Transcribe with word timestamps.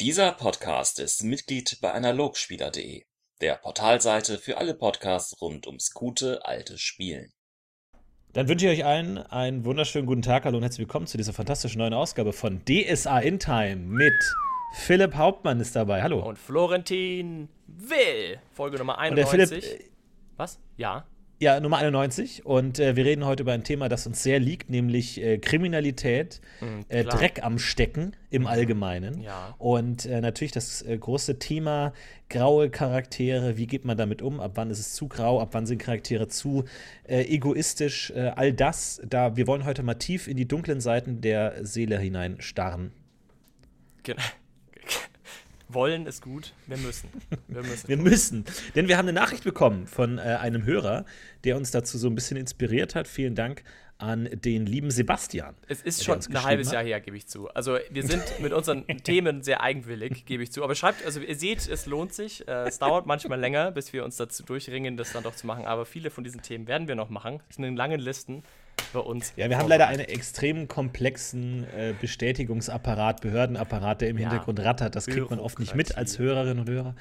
Dieser 0.00 0.32
Podcast 0.32 0.98
ist 0.98 1.24
Mitglied 1.24 1.78
bei 1.82 1.92
Analogspieler.de, 1.92 3.04
der 3.42 3.56
Portalseite 3.56 4.38
für 4.38 4.56
alle 4.56 4.72
Podcasts 4.72 5.42
rund 5.42 5.66
ums 5.66 5.92
gute 5.92 6.42
alte 6.46 6.78
Spielen. 6.78 7.34
Dann 8.32 8.48
wünsche 8.48 8.64
ich 8.66 8.78
euch 8.78 8.86
allen 8.86 9.18
einen 9.18 9.66
wunderschönen 9.66 10.06
guten 10.06 10.22
Tag. 10.22 10.46
Hallo 10.46 10.56
und 10.56 10.62
herzlich 10.62 10.86
willkommen 10.86 11.06
zu 11.06 11.18
dieser 11.18 11.34
fantastischen 11.34 11.80
neuen 11.80 11.92
Ausgabe 11.92 12.32
von 12.32 12.62
DSA 12.64 13.18
in 13.18 13.38
Time 13.38 13.76
mit 13.76 14.14
Philipp 14.72 15.16
Hauptmann 15.16 15.60
ist 15.60 15.76
dabei. 15.76 16.02
Hallo. 16.02 16.26
Und 16.26 16.38
Florentin 16.38 17.50
Will. 17.66 18.40
Folge 18.54 18.78
Nummer 18.78 18.94
Und 18.94 19.16
der 19.16 19.28
91. 19.28 19.62
Philipp, 19.62 19.80
äh, 19.82 19.90
Was? 20.38 20.58
Ja. 20.78 21.04
Ja, 21.40 21.58
Nummer 21.58 21.78
91. 21.78 22.44
Und 22.46 22.78
äh, 22.78 22.94
wir 22.96 23.04
reden 23.04 23.24
heute 23.24 23.42
über 23.42 23.52
ein 23.52 23.64
Thema, 23.64 23.88
das 23.88 24.06
uns 24.06 24.22
sehr 24.22 24.38
liegt, 24.38 24.70
nämlich 24.70 25.20
äh, 25.20 25.38
Kriminalität, 25.38 26.40
Mhm, 26.60 26.84
äh. 26.88 27.02
Dreck 27.04 27.42
am 27.42 27.58
Stecken 27.58 28.14
im 28.30 28.46
Allgemeinen. 28.46 29.22
Ja. 29.22 29.54
Und 29.58 30.04
äh, 30.06 30.20
natürlich 30.20 30.52
das 30.52 30.82
äh, 30.82 30.96
große 30.98 31.38
Thema 31.38 31.92
graue 32.28 32.68
Charaktere, 32.70 33.56
wie 33.56 33.66
geht 33.66 33.84
man 33.84 33.96
damit 33.96 34.20
um, 34.22 34.38
ab 34.38 34.52
wann 34.54 34.70
ist 34.70 34.78
es 34.78 34.92
zu 34.94 35.08
grau, 35.08 35.40
ab 35.40 35.48
wann 35.52 35.66
sind 35.66 35.78
Charaktere 35.78 36.28
zu 36.28 36.64
äh, 37.08 37.22
egoistisch, 37.22 38.12
all 38.14 38.52
das, 38.52 39.00
da 39.08 39.34
wir 39.36 39.46
wollen 39.48 39.64
heute 39.64 39.82
mal 39.82 39.94
tief 39.94 40.28
in 40.28 40.36
die 40.36 40.46
dunklen 40.46 40.80
Seiten 40.80 41.20
der 41.22 41.64
Seele 41.64 41.98
hinein 41.98 42.36
starren. 42.40 42.92
Ge- 44.04 44.14
Wollen 45.72 46.06
ist 46.06 46.22
gut. 46.22 46.52
Wir 46.66 46.76
müssen. 46.76 47.08
Wir 47.48 47.62
müssen. 47.62 47.88
Wir 47.88 47.96
müssen, 47.96 48.44
denn 48.74 48.88
wir 48.88 48.96
haben 48.98 49.08
eine 49.08 49.18
Nachricht 49.18 49.44
bekommen 49.44 49.86
von 49.86 50.18
äh, 50.18 50.22
einem 50.22 50.64
Hörer, 50.64 51.04
der 51.44 51.56
uns 51.56 51.70
dazu 51.70 51.98
so 51.98 52.08
ein 52.08 52.14
bisschen 52.14 52.36
inspiriert 52.36 52.94
hat. 52.94 53.08
Vielen 53.08 53.34
Dank 53.34 53.64
an 54.00 54.28
den 54.32 54.66
lieben 54.66 54.90
Sebastian. 54.90 55.54
es 55.68 55.82
ist 55.82 56.04
schon 56.04 56.18
ein 56.18 56.42
halbes 56.42 56.68
hat. 56.68 56.74
Jahr 56.74 56.82
her, 56.84 57.00
gebe 57.00 57.16
ich 57.16 57.26
zu. 57.26 57.48
Also 57.50 57.78
wir 57.90 58.02
sind 58.02 58.22
mit 58.40 58.52
unseren 58.52 58.86
Themen 59.04 59.42
sehr 59.42 59.60
eigenwillig, 59.62 60.24
gebe 60.24 60.42
ich 60.42 60.52
zu. 60.52 60.64
Aber 60.64 60.74
schreibt, 60.74 61.04
also 61.04 61.20
ihr 61.20 61.36
seht, 61.36 61.68
es 61.68 61.86
lohnt 61.86 62.14
sich. 62.14 62.46
Äh, 62.48 62.68
es 62.68 62.78
dauert 62.78 63.06
manchmal 63.06 63.38
länger, 63.38 63.70
bis 63.70 63.92
wir 63.92 64.04
uns 64.04 64.16
dazu 64.16 64.42
durchringen, 64.42 64.96
das 64.96 65.12
dann 65.12 65.22
doch 65.22 65.36
zu 65.36 65.46
machen. 65.46 65.66
Aber 65.66 65.84
viele 65.84 66.10
von 66.10 66.24
diesen 66.24 66.40
Themen 66.40 66.66
werden 66.66 66.88
wir 66.88 66.94
noch 66.94 67.10
machen. 67.10 67.40
Es 67.50 67.56
sind 67.56 67.64
in 67.64 67.76
langen 67.76 68.00
Listen 68.00 68.42
bei 68.92 69.00
uns. 69.00 69.32
Ja, 69.36 69.48
wir 69.48 69.58
haben 69.58 69.68
leider 69.68 69.88
einen 69.88 70.00
extrem 70.00 70.68
komplexen 70.68 71.64
äh, 71.76 71.94
Bestätigungsapparat, 72.00 73.20
Behördenapparat, 73.20 74.00
der 74.00 74.08
im 74.08 74.18
Ja. 74.18 74.28
Hintergrund 74.28 74.60
rattert. 74.60 74.96
Das 74.96 75.06
kriegt 75.06 75.30
man 75.30 75.38
oft 75.38 75.58
nicht 75.58 75.74
mit 75.74 75.96
als. 75.96 76.18
Hörerinnen 76.18 76.60
und 76.60 76.68
Hörer. 76.68 76.94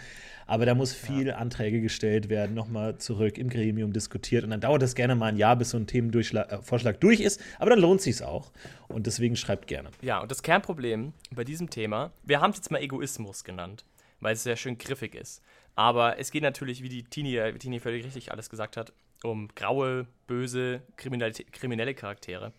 Aber 0.45 0.65
da 0.65 0.73
muss 0.73 0.93
viel 0.93 1.31
Anträge 1.31 1.79
gestellt 1.79 2.27
werden, 2.29 2.55
nochmal 2.55 2.97
zurück 2.97 3.37
im 3.37 3.49
Gremium 3.49 3.93
diskutiert. 3.93 4.43
Und 4.43 4.49
dann 4.49 4.61
dauert 4.61 4.81
es 4.81 4.95
gerne 4.95 5.13
mal 5.15 5.27
ein 5.27 5.37
Jahr, 5.37 5.55
bis 5.55 5.71
so 5.71 5.77
ein 5.77 5.85
Themenvorschlag 5.85 6.99
durch 6.99 7.19
ist. 7.19 7.39
Aber 7.59 7.69
dann 7.69 7.79
lohnt 7.79 8.01
sich 8.01 8.23
auch. 8.23 8.51
Und 8.87 9.05
deswegen 9.05 9.35
schreibt 9.35 9.67
gerne. 9.67 9.89
Ja, 10.01 10.19
und 10.19 10.31
das 10.31 10.41
Kernproblem 10.41 11.13
bei 11.35 11.43
diesem 11.43 11.69
Thema, 11.69 12.11
wir 12.23 12.41
haben 12.41 12.51
es 12.51 12.57
jetzt 12.57 12.71
mal 12.71 12.81
Egoismus 12.81 13.43
genannt, 13.43 13.85
weil 14.21 14.33
es 14.33 14.41
sehr 14.43 14.55
schön 14.55 14.77
griffig 14.77 15.13
ist. 15.13 15.43
Aber 15.75 16.17
es 16.17 16.31
geht 16.31 16.41
natürlich, 16.43 16.81
wie 16.81 16.89
die 16.89 17.03
Tini, 17.03 17.37
äh, 17.37 17.53
wie 17.53 17.59
Tini 17.59 17.79
völlig 17.79 18.03
richtig 18.03 18.31
alles 18.31 18.49
gesagt 18.49 18.75
hat, 18.75 18.91
um 19.23 19.49
graue, 19.55 20.07
böse, 20.27 20.81
kriminelle 20.95 21.93
Charaktere. 21.93 22.53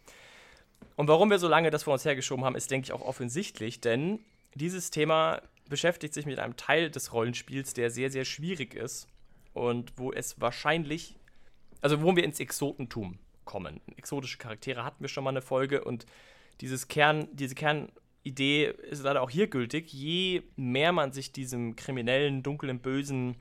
Und 0.96 1.08
warum 1.08 1.30
wir 1.30 1.38
so 1.38 1.48
lange 1.48 1.70
das 1.70 1.84
vor 1.84 1.94
uns 1.94 2.04
hergeschoben 2.04 2.44
haben, 2.44 2.56
ist, 2.56 2.70
denke 2.70 2.86
ich, 2.86 2.92
auch 2.92 3.02
offensichtlich, 3.02 3.80
denn 3.80 4.20
dieses 4.54 4.90
Thema 4.90 5.42
beschäftigt 5.68 6.14
sich 6.14 6.26
mit 6.26 6.38
einem 6.38 6.56
Teil 6.56 6.90
des 6.90 7.12
Rollenspiels, 7.12 7.74
der 7.74 7.90
sehr, 7.90 8.10
sehr 8.10 8.24
schwierig 8.24 8.74
ist 8.74 9.08
und 9.52 9.92
wo 9.96 10.12
es 10.12 10.40
wahrscheinlich, 10.40 11.16
also 11.80 12.02
wo 12.02 12.16
wir 12.16 12.24
ins 12.24 12.40
Exotentum 12.40 13.18
kommen. 13.44 13.80
Exotische 13.96 14.38
Charaktere 14.38 14.84
hatten 14.84 15.02
wir 15.02 15.08
schon 15.08 15.24
mal 15.24 15.30
eine 15.30 15.42
Folge 15.42 15.84
und 15.84 16.06
dieses 16.60 16.88
Kern, 16.88 17.28
diese 17.32 17.54
Kernidee 17.54 18.66
ist 18.90 19.02
leider 19.02 19.22
auch 19.22 19.30
hier 19.30 19.46
gültig. 19.46 19.92
Je 19.92 20.42
mehr 20.56 20.92
man 20.92 21.12
sich 21.12 21.32
diesem 21.32 21.76
kriminellen, 21.76 22.42
dunklen, 22.42 22.80
bösen 22.80 23.36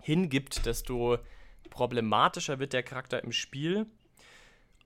hingibt, 0.00 0.64
desto 0.64 1.18
problematischer 1.70 2.58
wird 2.58 2.72
der 2.72 2.82
Charakter 2.82 3.22
im 3.22 3.32
Spiel. 3.32 3.86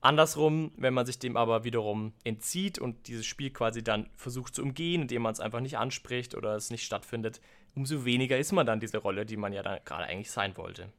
Andersrum, 0.01 0.71
wenn 0.77 0.95
man 0.95 1.05
sich 1.05 1.19
dem 1.19 1.37
aber 1.37 1.63
wiederum 1.63 2.13
entzieht 2.23 2.79
und 2.79 3.07
dieses 3.07 3.25
Spiel 3.25 3.51
quasi 3.51 3.83
dann 3.83 4.09
versucht 4.15 4.55
zu 4.55 4.63
umgehen, 4.63 5.03
indem 5.03 5.21
man 5.21 5.33
es 5.33 5.39
einfach 5.39 5.59
nicht 5.59 5.77
anspricht 5.77 6.33
oder 6.35 6.55
es 6.55 6.71
nicht 6.71 6.83
stattfindet, 6.83 7.39
umso 7.75 8.03
weniger 8.03 8.37
ist 8.37 8.51
man 8.51 8.65
dann 8.65 8.79
diese 8.79 8.97
Rolle, 8.97 9.25
die 9.25 9.37
man 9.37 9.53
ja 9.53 9.61
dann 9.61 9.79
gerade 9.85 10.05
eigentlich 10.05 10.31
sein 10.31 10.57
wollte. 10.57 10.91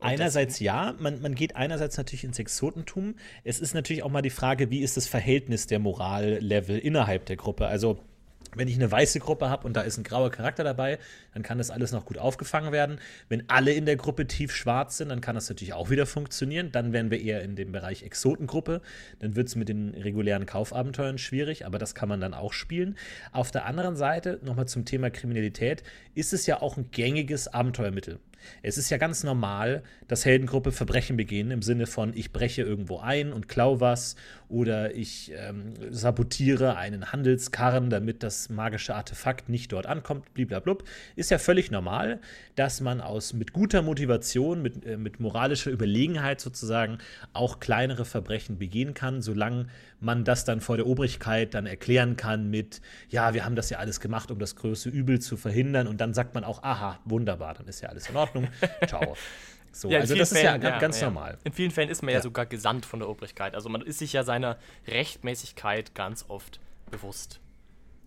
Und 0.00 0.08
Einerseits 0.08 0.60
ja, 0.60 0.94
man, 0.98 1.20
man 1.20 1.34
geht 1.34 1.56
einerseits 1.56 1.96
natürlich 1.96 2.24
ins 2.24 2.38
Exotentum. 2.38 3.16
Es 3.44 3.60
ist 3.60 3.74
natürlich 3.74 4.02
auch 4.02 4.10
mal 4.10 4.22
die 4.22 4.30
Frage, 4.30 4.70
wie 4.70 4.80
ist 4.80 4.96
das 4.96 5.06
Verhältnis 5.06 5.66
der 5.66 5.78
Morallevel 5.78 6.78
innerhalb 6.78 7.26
der 7.26 7.36
Gruppe? 7.36 7.66
Also, 7.66 7.98
wenn 8.54 8.68
ich 8.68 8.76
eine 8.76 8.90
weiße 8.90 9.20
Gruppe 9.20 9.48
habe 9.48 9.66
und 9.66 9.74
da 9.74 9.82
ist 9.82 9.98
ein 9.98 10.04
grauer 10.04 10.30
Charakter 10.30 10.64
dabei, 10.64 10.98
dann 11.34 11.42
kann 11.42 11.58
das 11.58 11.70
alles 11.70 11.92
noch 11.92 12.04
gut 12.04 12.18
aufgefangen 12.18 12.72
werden. 12.72 12.98
Wenn 13.28 13.48
alle 13.48 13.72
in 13.72 13.86
der 13.86 13.96
Gruppe 13.96 14.26
tief 14.26 14.54
schwarz 14.54 14.96
sind, 14.96 15.08
dann 15.08 15.20
kann 15.20 15.34
das 15.34 15.48
natürlich 15.48 15.72
auch 15.72 15.90
wieder 15.90 16.06
funktionieren. 16.06 16.72
Dann 16.72 16.92
wären 16.92 17.10
wir 17.10 17.20
eher 17.20 17.42
in 17.42 17.56
dem 17.56 17.72
Bereich 17.72 18.02
Exotengruppe. 18.02 18.80
Dann 19.18 19.36
wird 19.36 19.48
es 19.48 19.56
mit 19.56 19.68
den 19.68 19.94
regulären 19.94 20.46
Kaufabenteuern 20.46 21.18
schwierig, 21.18 21.66
aber 21.66 21.78
das 21.78 21.94
kann 21.94 22.08
man 22.08 22.20
dann 22.20 22.34
auch 22.34 22.52
spielen. 22.52 22.96
Auf 23.32 23.50
der 23.50 23.66
anderen 23.66 23.96
Seite, 23.96 24.40
nochmal 24.42 24.66
zum 24.66 24.84
Thema 24.84 25.10
Kriminalität, 25.10 25.82
ist 26.14 26.32
es 26.32 26.46
ja 26.46 26.60
auch 26.60 26.76
ein 26.76 26.90
gängiges 26.90 27.48
Abenteuermittel. 27.48 28.18
Es 28.62 28.78
ist 28.78 28.90
ja 28.90 28.96
ganz 28.96 29.22
normal, 29.24 29.82
dass 30.08 30.24
Heldengruppe 30.24 30.72
Verbrechen 30.72 31.16
begehen 31.16 31.50
im 31.50 31.62
Sinne 31.62 31.86
von, 31.86 32.12
ich 32.16 32.32
breche 32.32 32.62
irgendwo 32.62 32.98
ein 32.98 33.32
und 33.32 33.48
klau 33.48 33.80
was 33.80 34.16
oder 34.50 34.94
ich 34.94 35.32
ähm, 35.34 35.74
sabotiere 35.90 36.76
einen 36.76 37.12
Handelskarren, 37.12 37.88
damit 37.88 38.22
das 38.22 38.48
magische 38.48 38.94
Artefakt 38.94 39.48
nicht 39.48 39.72
dort 39.72 39.86
ankommt, 39.86 40.34
bliblablub. 40.34 40.84
Ist 41.16 41.30
ja 41.30 41.38
völlig 41.38 41.70
normal, 41.70 42.20
dass 42.56 42.80
man 42.80 43.00
aus 43.00 43.32
mit 43.32 43.52
guter 43.52 43.82
Motivation, 43.82 44.60
mit, 44.60 44.84
äh, 44.84 44.96
mit 44.96 45.20
moralischer 45.20 45.70
Überlegenheit 45.70 46.40
sozusagen 46.40 46.98
auch 47.32 47.60
kleinere 47.60 48.04
Verbrechen 48.04 48.58
begehen 48.58 48.92
kann, 48.92 49.22
solange 49.22 49.66
man 50.00 50.24
das 50.24 50.44
dann 50.44 50.60
vor 50.60 50.76
der 50.76 50.86
Obrigkeit 50.86 51.54
dann 51.54 51.66
erklären 51.66 52.16
kann 52.16 52.50
mit, 52.50 52.80
ja, 53.08 53.34
wir 53.34 53.44
haben 53.44 53.54
das 53.54 53.70
ja 53.70 53.78
alles 53.78 54.00
gemacht, 54.00 54.30
um 54.30 54.38
das 54.38 54.56
größte 54.56 54.88
Übel 54.88 55.20
zu 55.20 55.36
verhindern 55.36 55.86
und 55.86 56.00
dann 56.00 56.12
sagt 56.12 56.34
man 56.34 56.42
auch, 56.42 56.62
aha, 56.62 56.98
wunderbar, 57.04 57.54
dann 57.54 57.68
ist 57.68 57.80
ja 57.82 57.88
alles 57.88 58.08
in 58.08 58.16
Ordnung. 58.16 58.48
Ciao. 58.86 59.16
So, 59.72 59.88
Ja, 59.88 59.96
in 59.96 60.00
also 60.02 60.14
vielen 60.14 60.20
das 60.22 60.32
ist 60.32 60.42
ja 60.42 60.50
Fällen, 60.50 60.60
ga- 60.62 60.78
ganz 60.78 61.00
normal. 61.00 61.38
In 61.44 61.52
vielen 61.52 61.70
Fällen 61.70 61.88
ist 61.90 62.02
man 62.02 62.10
ja, 62.12 62.18
Ja. 62.18 62.22
sogar 62.22 62.46
gesandt 62.46 62.86
von 62.86 62.98
der 63.00 63.08
Obrigkeit. 63.08 63.54
Also 63.54 63.68
man 63.68 63.82
ist 63.82 63.98
sich 63.98 64.12
ja 64.12 64.24
seiner 64.24 64.56
Rechtmäßigkeit 64.88 65.94
ganz 65.94 66.24
oft 66.28 66.60
bewusst. 66.90 67.40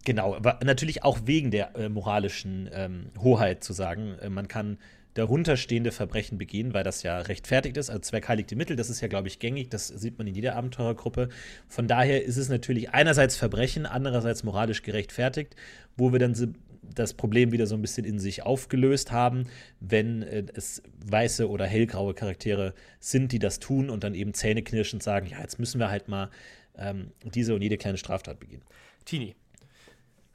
Genau, 0.06 0.36
aber 0.36 0.60
natürlich 0.64 1.04
auch 1.04 1.20
wegen 1.26 1.52
der 1.52 1.76
äh, 1.78 1.88
moralischen 1.90 2.70
ähm, 2.74 3.06
Hoheit 3.22 3.64
zu 3.64 3.72
sagen, 3.74 4.16
äh, 4.22 4.30
man 4.30 4.48
kann 4.50 4.78
darunterstehende 5.14 5.92
Verbrechen 5.92 6.38
begehen, 6.38 6.74
weil 6.74 6.84
das 6.84 7.04
ja 7.04 7.20
rechtfertigt 7.20 7.78
ist. 7.78 7.90
Also 7.90 8.02
Zweck 8.02 8.28
heiligt 8.28 8.50
die 8.52 8.56
Mittel, 8.56 8.76
das 8.76 8.90
ist 8.90 9.00
ja, 9.00 9.08
glaube 9.08 9.28
ich, 9.28 9.40
gängig, 9.40 9.70
das 9.70 9.88
sieht 9.88 10.18
man 10.18 10.26
in 10.28 10.34
jeder 10.36 10.56
Abenteurergruppe. 10.56 11.30
Von 11.68 11.88
daher 11.88 12.24
ist 12.26 12.38
es 12.38 12.50
natürlich 12.50 12.90
einerseits 12.90 13.38
Verbrechen, 13.38 13.86
andererseits 13.86 14.44
moralisch 14.44 14.82
gerechtfertigt, 14.82 15.56
wo 15.96 16.12
wir 16.12 16.20
dann 16.20 16.34
so 16.36 16.48
das 16.84 17.14
Problem 17.14 17.52
wieder 17.52 17.68
so 17.68 17.76
ein 17.76 17.82
bisschen 17.82 18.06
in 18.06 18.20
sich 18.20 18.44
aufgelöst 18.44 19.12
haben, 19.12 19.48
wenn 19.80 20.22
äh, 20.22 20.46
es 20.54 20.84
weiße 21.06 21.50
oder 21.50 21.66
hellgraue 21.66 22.14
Charaktere 22.14 22.74
sind, 23.00 23.32
die 23.32 23.40
das 23.40 23.60
tun 23.60 23.90
und 23.90 24.04
dann 24.04 24.16
eben 24.16 24.34
zähneknirschend 24.34 25.04
sagen, 25.04 25.28
ja, 25.28 25.40
jetzt 25.40 25.60
müssen 25.60 25.80
wir 25.80 25.90
halt 25.90 26.08
mal 26.08 26.30
ähm, 26.76 27.12
diese 27.24 27.56
und 27.56 27.62
jede 27.62 27.78
kleine 27.78 27.98
Straftat 27.98 28.40
begehen. 28.40 28.62
Tini, 29.06 29.36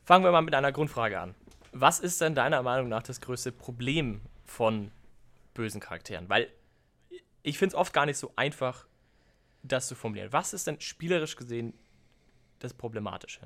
fangen 0.04 0.25
wir 0.25 0.32
mal 0.32 0.42
mit 0.42 0.54
einer 0.54 0.72
Grundfrage 0.72 1.20
an. 1.20 1.34
Was 1.72 2.00
ist 2.00 2.20
denn 2.20 2.34
deiner 2.34 2.62
Meinung 2.62 2.88
nach 2.88 3.03
das 3.03 3.20
größte 3.20 3.53
Problem 3.53 4.20
von 4.44 4.91
bösen 5.54 5.80
Charakteren? 5.80 6.28
Weil 6.28 6.48
ich 7.42 7.59
finde 7.59 7.75
es 7.75 7.78
oft 7.78 7.92
gar 7.92 8.06
nicht 8.06 8.16
so 8.16 8.32
einfach, 8.36 8.86
das 9.62 9.88
zu 9.88 9.94
formulieren. 9.94 10.32
Was 10.32 10.53
ist 10.53 10.66
denn 10.66 10.80
spielerisch 10.80 11.36
gesehen 11.36 11.75
das 12.59 12.75
Problematische? 12.75 13.41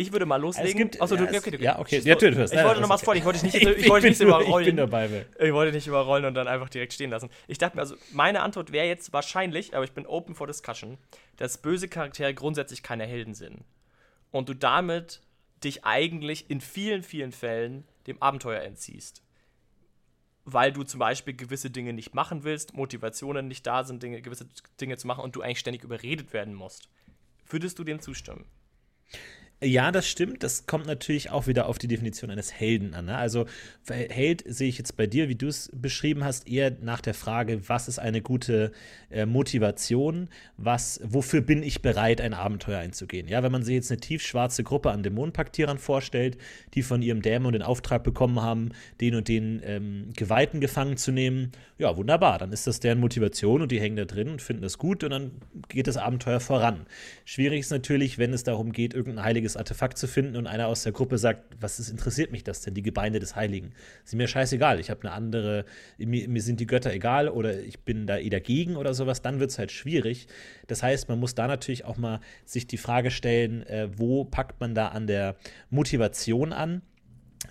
Ich 0.00 0.12
würde 0.12 0.26
mal 0.26 0.36
loslegen. 0.40 0.76
gibt- 0.78 1.02
Achso, 1.02 1.16
du, 1.16 1.24
ja, 1.24 1.30
es- 1.30 1.38
okay, 1.38 1.54
okay. 1.56 1.64
ja, 1.64 1.78
okay. 1.80 1.98
Ja, 2.04 2.14
tu, 2.14 2.26
hast- 2.36 2.52
Ich 2.54 2.62
wollte 2.62 2.80
noch 2.80 2.88
mal 2.88 2.94
ist 2.94 3.04
vor, 3.04 3.16
ich 3.16 3.24
wollte 3.24 3.40
dich 3.44 3.52
nicht, 3.52 3.66
okay. 3.66 3.74
ich 3.80 3.88
wollte 3.88 4.08
nicht 4.08 4.20
nur- 4.20 4.28
überrollen. 4.28 4.60
Ich 4.64 4.68
bin 4.68 4.76
dabei. 4.76 5.10
Will. 5.10 5.26
Ich 5.40 5.52
wollte 5.52 5.72
nicht 5.74 5.88
überrollen 5.88 6.24
und 6.24 6.34
dann 6.34 6.46
einfach 6.46 6.68
direkt 6.68 6.92
stehen 6.92 7.10
lassen. 7.10 7.28
Ich 7.48 7.58
dachte 7.58 7.74
mir, 7.76 7.82
also 7.82 7.96
meine 8.12 8.42
Antwort 8.42 8.70
wäre 8.70 8.86
jetzt 8.86 9.12
wahrscheinlich, 9.12 9.74
aber 9.74 9.84
ich 9.84 9.90
bin 9.92 10.06
open 10.06 10.36
for 10.36 10.46
discussion, 10.46 10.98
dass 11.36 11.58
böse 11.58 11.88
Charaktere 11.88 12.32
grundsätzlich 12.32 12.84
keine 12.84 13.06
Helden 13.06 13.34
sind. 13.34 13.64
Und 14.30 14.48
du 14.48 14.54
damit 14.54 15.20
dich 15.64 15.84
eigentlich 15.84 16.48
in 16.48 16.60
vielen, 16.60 17.02
vielen 17.02 17.32
Fällen 17.32 17.82
dem 18.06 18.22
Abenteuer 18.22 18.62
entziehst. 18.62 19.22
Weil 20.44 20.72
du 20.72 20.84
zum 20.84 21.00
Beispiel 21.00 21.34
gewisse 21.34 21.70
Dinge 21.70 21.92
nicht 21.92 22.14
machen 22.14 22.44
willst, 22.44 22.72
Motivationen 22.72 23.48
nicht 23.48 23.66
da 23.66 23.82
sind, 23.82 24.00
Dinge, 24.02 24.22
gewisse 24.22 24.46
Dinge 24.80 24.96
zu 24.96 25.08
machen 25.08 25.24
und 25.24 25.34
du 25.34 25.42
eigentlich 25.42 25.58
ständig 25.58 25.82
überredet 25.82 26.32
werden 26.32 26.54
musst. 26.54 26.88
Würdest 27.48 27.80
du 27.80 27.84
dem 27.84 28.00
zustimmen? 28.00 28.46
Ja, 29.60 29.90
das 29.90 30.08
stimmt. 30.08 30.44
Das 30.44 30.66
kommt 30.66 30.86
natürlich 30.86 31.30
auch 31.30 31.48
wieder 31.48 31.66
auf 31.66 31.78
die 31.78 31.88
Definition 31.88 32.30
eines 32.30 32.52
Helden 32.52 32.94
an. 32.94 33.06
Ne? 33.06 33.16
Also 33.16 33.46
Held 33.88 34.44
sehe 34.46 34.68
ich 34.68 34.78
jetzt 34.78 34.96
bei 34.96 35.08
dir, 35.08 35.28
wie 35.28 35.34
du 35.34 35.48
es 35.48 35.68
beschrieben 35.74 36.22
hast, 36.22 36.46
eher 36.46 36.76
nach 36.80 37.00
der 37.00 37.14
Frage, 37.14 37.68
was 37.68 37.88
ist 37.88 37.98
eine 37.98 38.22
gute 38.22 38.70
äh, 39.10 39.26
Motivation, 39.26 40.28
was, 40.56 41.00
wofür 41.02 41.40
bin 41.40 41.64
ich 41.64 41.82
bereit, 41.82 42.20
ein 42.20 42.34
Abenteuer 42.34 42.78
einzugehen. 42.78 43.26
Ja, 43.26 43.42
wenn 43.42 43.50
man 43.50 43.64
sich 43.64 43.74
jetzt 43.74 43.90
eine 43.90 44.00
tiefschwarze 44.00 44.62
Gruppe 44.62 44.92
an 44.92 45.02
Dämonenpaktierern 45.02 45.78
vorstellt, 45.78 46.38
die 46.74 46.82
von 46.82 47.02
ihrem 47.02 47.22
Dämon 47.22 47.52
den 47.52 47.62
Auftrag 47.62 48.04
bekommen 48.04 48.40
haben, 48.40 48.70
den 49.00 49.16
und 49.16 49.26
den 49.26 49.60
ähm, 49.64 50.10
Geweihten 50.14 50.60
gefangen 50.60 50.96
zu 50.98 51.10
nehmen, 51.10 51.50
ja, 51.78 51.96
wunderbar. 51.96 52.38
Dann 52.38 52.52
ist 52.52 52.68
das 52.68 52.78
deren 52.78 53.00
Motivation 53.00 53.62
und 53.62 53.72
die 53.72 53.80
hängen 53.80 53.96
da 53.96 54.04
drin 54.04 54.28
und 54.28 54.42
finden 54.42 54.62
das 54.62 54.78
gut 54.78 55.02
und 55.02 55.10
dann 55.10 55.32
geht 55.68 55.88
das 55.88 55.96
Abenteuer 55.96 56.38
voran. 56.40 56.86
Schwierig 57.24 57.60
ist 57.60 57.70
natürlich, 57.70 58.18
wenn 58.18 58.32
es 58.32 58.44
darum 58.44 58.70
geht, 58.72 58.94
irgendein 58.94 59.24
heiliges 59.24 59.47
heiliges 59.48 59.56
Artefakt 59.56 59.98
zu 59.98 60.06
finden 60.06 60.36
und 60.36 60.46
einer 60.46 60.66
aus 60.66 60.82
der 60.82 60.92
Gruppe 60.92 61.18
sagt, 61.18 61.56
was 61.60 61.80
ist, 61.80 61.88
interessiert 61.88 62.32
mich 62.32 62.44
das 62.44 62.60
denn, 62.60 62.74
die 62.74 62.82
Gebeine 62.82 63.18
des 63.18 63.34
Heiligen? 63.34 63.72
Ist 64.04 64.14
mir 64.14 64.28
scheißegal, 64.28 64.80
ich 64.80 64.90
habe 64.90 65.00
eine 65.02 65.12
andere, 65.12 65.64
mir, 65.96 66.28
mir, 66.28 66.42
sind 66.42 66.60
die 66.60 66.66
Götter 66.66 66.92
egal 66.92 67.28
oder 67.28 67.58
ich 67.60 67.80
bin 67.80 68.06
da 68.06 68.18
eh 68.18 68.28
dagegen 68.28 68.76
oder 68.76 68.94
sowas, 68.94 69.22
dann 69.22 69.40
wird 69.40 69.50
es 69.50 69.58
halt 69.58 69.72
schwierig. 69.72 70.26
Das 70.66 70.82
heißt, 70.82 71.08
man 71.08 71.18
muss 71.18 71.34
da 71.34 71.46
natürlich 71.46 71.84
auch 71.84 71.96
mal 71.96 72.20
sich 72.44 72.66
die 72.66 72.76
Frage 72.76 73.10
stellen, 73.10 73.62
äh, 73.66 73.88
wo 73.96 74.24
packt 74.24 74.60
man 74.60 74.74
da 74.74 74.88
an 74.88 75.06
der 75.06 75.36
Motivation 75.70 76.52
an? 76.52 76.82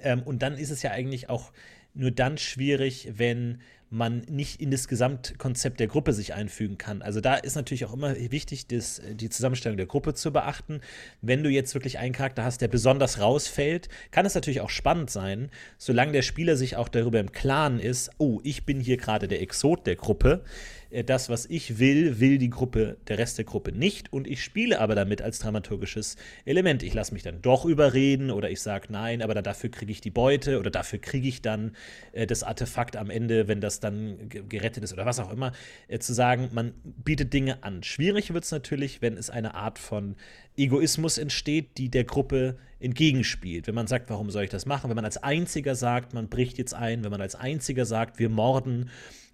Ähm, 0.04 0.22
und 0.24 0.42
dann 0.42 0.58
ist 0.58 0.70
es 0.70 0.84
ja 0.84 0.92
eigentlich 0.92 1.30
auch 1.30 1.52
nur 1.94 2.12
dann 2.12 2.38
schwierig, 2.38 3.10
wenn 3.16 3.60
man 3.89 4.19
nicht 4.30 4.60
in 4.60 4.72
das 4.72 4.88
Gesamtkonzept 4.88 5.80
der 5.80 5.88
Gruppe 5.88 6.13
sich 6.13 6.34
einfügen 6.34 6.78
kann. 6.78 7.01
Also 7.01 7.22
da 7.22 7.36
ist 7.36 7.56
natürlich 7.56 7.86
auch 7.86 7.94
immer 7.94 8.16
wichtig, 8.31 8.68
das, 8.68 9.01
die 9.13 9.30
Zusammenstellung 9.30 9.78
der 9.78 9.86
Gruppe 9.86 10.13
zu 10.13 10.34
beachten. 10.34 10.81
Wenn 11.22 11.44
du 11.44 11.50
jetzt 11.50 11.74
wirklich 11.74 11.98
einen 11.98 12.13
Charakter 12.13 12.44
hast, 12.44 12.62
der 12.62 12.68
besonders 12.68 13.19
rausfällt, 13.19 13.88
kann 14.12 14.25
es 14.25 14.36
natürlich 14.36 14.62
auch 14.62 14.69
spannend 14.69 15.10
sein, 15.10 15.50
solange 15.78 16.12
der 16.12 16.22
Spieler 16.22 16.57
sich 16.57 16.75
auch 16.75 16.89
darüber 16.89 17.19
im 17.19 17.31
Klaren 17.31 17.80
ist, 17.80 18.12
oh, 18.18 18.42
ich 18.44 18.66
bin 18.66 18.80
hier 18.80 18.98
gerade 18.98 19.28
der 19.28 19.42
Exot 19.42 19.88
der 19.88 19.95
Gruppe 19.95 20.44
äh, 20.44 20.76
das, 21.06 21.30
was 21.30 21.45
ich 21.45 21.80
will, 21.80 22.19
will 22.19 22.38
die 22.38 22.50
Gruppe, 22.50 22.98
der 23.07 23.18
Rest 23.18 23.38
der 23.38 23.45
Gruppe 23.45 23.72
nicht 23.72 24.12
und 24.13 24.28
ich 24.28 24.44
spiele 24.44 24.80
aber 24.80 24.95
damit 24.95 25.22
als 25.22 25.39
dramaturgisches 25.39 26.16
Element. 26.45 26.84
Ich 26.84 26.94
lasse 26.94 27.13
mich 27.13 27.24
dann 27.24 27.42
doch 27.42 27.66
überreden 27.66 28.31
oder 28.31 28.50
ich 28.50 28.62
sage 28.62 28.88
nein, 28.89 29.22
aber 29.22 29.36
dafür 29.36 29.69
kriege 29.69 29.92
ich 29.92 30.01
die 30.01 30.12
Beute 30.12 30.60
oder 30.60 30.72
dafür 30.72 31.00
kriege 31.00 31.28
ich 31.28 31.42
dann 31.42 31.75
äh, 32.13 32.25
das 32.25 32.44
Artefakt 32.44 32.95
am 32.95 33.10
Ende, 33.10 33.48
wenn 33.48 33.62
das 33.62 33.80
dann 33.80 34.30
gerettet 34.30 34.84
ist 34.84 34.94
oder 34.94 35.06
was 35.06 35.19
auch 35.19 35.31
immer, 35.31 35.51
äh, 35.88 36.00
zu 36.00 36.13
sagen, 36.13 36.50
man 36.54 36.74
bietet 36.84 37.34
Dinge 37.34 37.63
an. 37.63 37.84
Schwierig 37.84 38.34
wird 38.34 38.44
es 38.44 38.51
natürlich, 38.51 39.01
wenn 39.01 39.18
es 39.18 39.30
eine 39.30 39.56
Art 39.56 39.80
von 39.80 40.16
Egoismus 40.57 41.18
entsteht, 41.18 41.78
die 41.78 41.89
der 41.89 42.04
Gruppe 42.04 42.57
entgegenspielt. 42.80 43.68
Wenn 43.68 43.75
man 43.75 43.88
sagt, 43.88 44.10
warum 44.10 44.30
soll 44.30 44.44
ich 44.44 44.50
das 44.50 44.66
machen? 44.66 44.89
Wenn 44.89 44.95
man 44.95 45.06
als 45.06 45.18
Einziger 45.18 45.75
sagt, 45.75 46.13
man 46.13 46.30
bricht 46.30 46.57
jetzt 46.57 46.74
ein, 46.74 47.04
wenn 47.04 47.12
man 47.12 47.22
als 47.22 47.36
Einziger 47.36 47.86
sagt, 47.86 48.19
wir 48.19 48.30
morden 48.30 48.89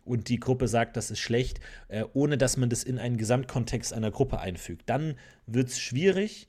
und 0.06 0.30
die 0.30 0.40
Gruppe 0.40 0.68
sagt, 0.68 0.98
das 0.98 1.12
ist 1.12 1.20
schlecht, 1.20 1.60
äh, 1.88 2.04
ohne 2.14 2.38
dass 2.38 2.58
man 2.58 2.70
das 2.70 2.84
in 2.84 3.00
einen 3.00 3.18
Gesamtkontext 3.18 3.94
einer 3.94 4.12
Gruppe 4.12 4.40
einfügt. 4.40 4.90
Dann 4.90 5.16
wird 5.48 5.70
es 5.70 5.80
schwierig. 5.80 6.48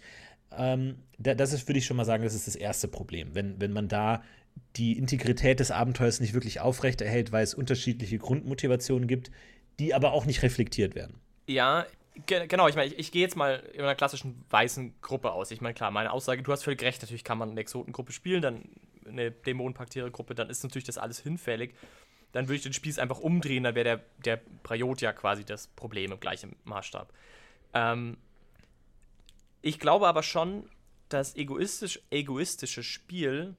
Ähm, 0.56 0.96
da, 1.18 1.34
das 1.34 1.52
ist, 1.52 1.68
würde 1.68 1.78
ich 1.78 1.86
schon 1.86 1.96
mal 1.96 2.04
sagen, 2.04 2.24
das 2.24 2.34
ist 2.34 2.46
das 2.46 2.56
erste 2.56 2.88
Problem. 2.88 3.34
Wenn, 3.34 3.60
wenn 3.60 3.72
man 3.72 3.88
da 3.88 4.22
die 4.76 4.98
Integrität 4.98 5.60
des 5.60 5.70
Abenteuers 5.70 6.20
nicht 6.20 6.34
wirklich 6.34 6.60
aufrechterhält, 6.60 7.32
weil 7.32 7.44
es 7.44 7.54
unterschiedliche 7.54 8.18
Grundmotivationen 8.18 9.08
gibt, 9.08 9.30
die 9.78 9.94
aber 9.94 10.12
auch 10.12 10.26
nicht 10.26 10.42
reflektiert 10.42 10.94
werden. 10.94 11.20
Ja, 11.46 11.86
ge 12.26 12.46
genau. 12.46 12.68
Ich 12.68 12.76
meine, 12.76 12.92
ich, 12.92 12.98
ich 12.98 13.12
gehe 13.12 13.22
jetzt 13.22 13.36
mal 13.36 13.62
in 13.72 13.80
einer 13.80 13.94
klassischen 13.94 14.44
weißen 14.50 15.00
Gruppe 15.00 15.32
aus. 15.32 15.50
Ich 15.50 15.60
meine, 15.60 15.74
klar, 15.74 15.90
meine 15.90 16.12
Aussage, 16.12 16.42
du 16.42 16.52
hast 16.52 16.62
völlig 16.62 16.82
recht, 16.82 17.02
natürlich 17.02 17.24
kann 17.24 17.38
man 17.38 17.50
eine 17.50 17.60
Exotengruppe 17.60 18.12
spielen, 18.12 18.42
dann 18.42 18.68
eine 19.06 19.30
Dämonenpaktiere-Gruppe, 19.30 20.34
dann 20.34 20.48
ist 20.48 20.62
natürlich 20.62 20.84
das 20.84 20.98
alles 20.98 21.18
hinfällig 21.18 21.74
dann 22.34 22.46
würde 22.46 22.56
ich 22.56 22.62
den 22.62 22.72
Spieß 22.72 22.98
einfach 22.98 23.20
umdrehen, 23.20 23.62
dann 23.62 23.76
wäre 23.76 23.84
der, 23.84 24.00
der 24.24 24.40
Prajot 24.64 25.00
ja 25.00 25.12
quasi 25.12 25.44
das 25.44 25.68
Problem 25.68 26.10
im 26.10 26.18
gleichen 26.18 26.56
Maßstab. 26.64 27.12
Ähm, 27.72 28.16
ich 29.62 29.78
glaube 29.78 30.08
aber 30.08 30.24
schon, 30.24 30.68
dass 31.08 31.36
egoistisch, 31.36 32.00
egoistische 32.10 32.82
Spiel 32.82 33.54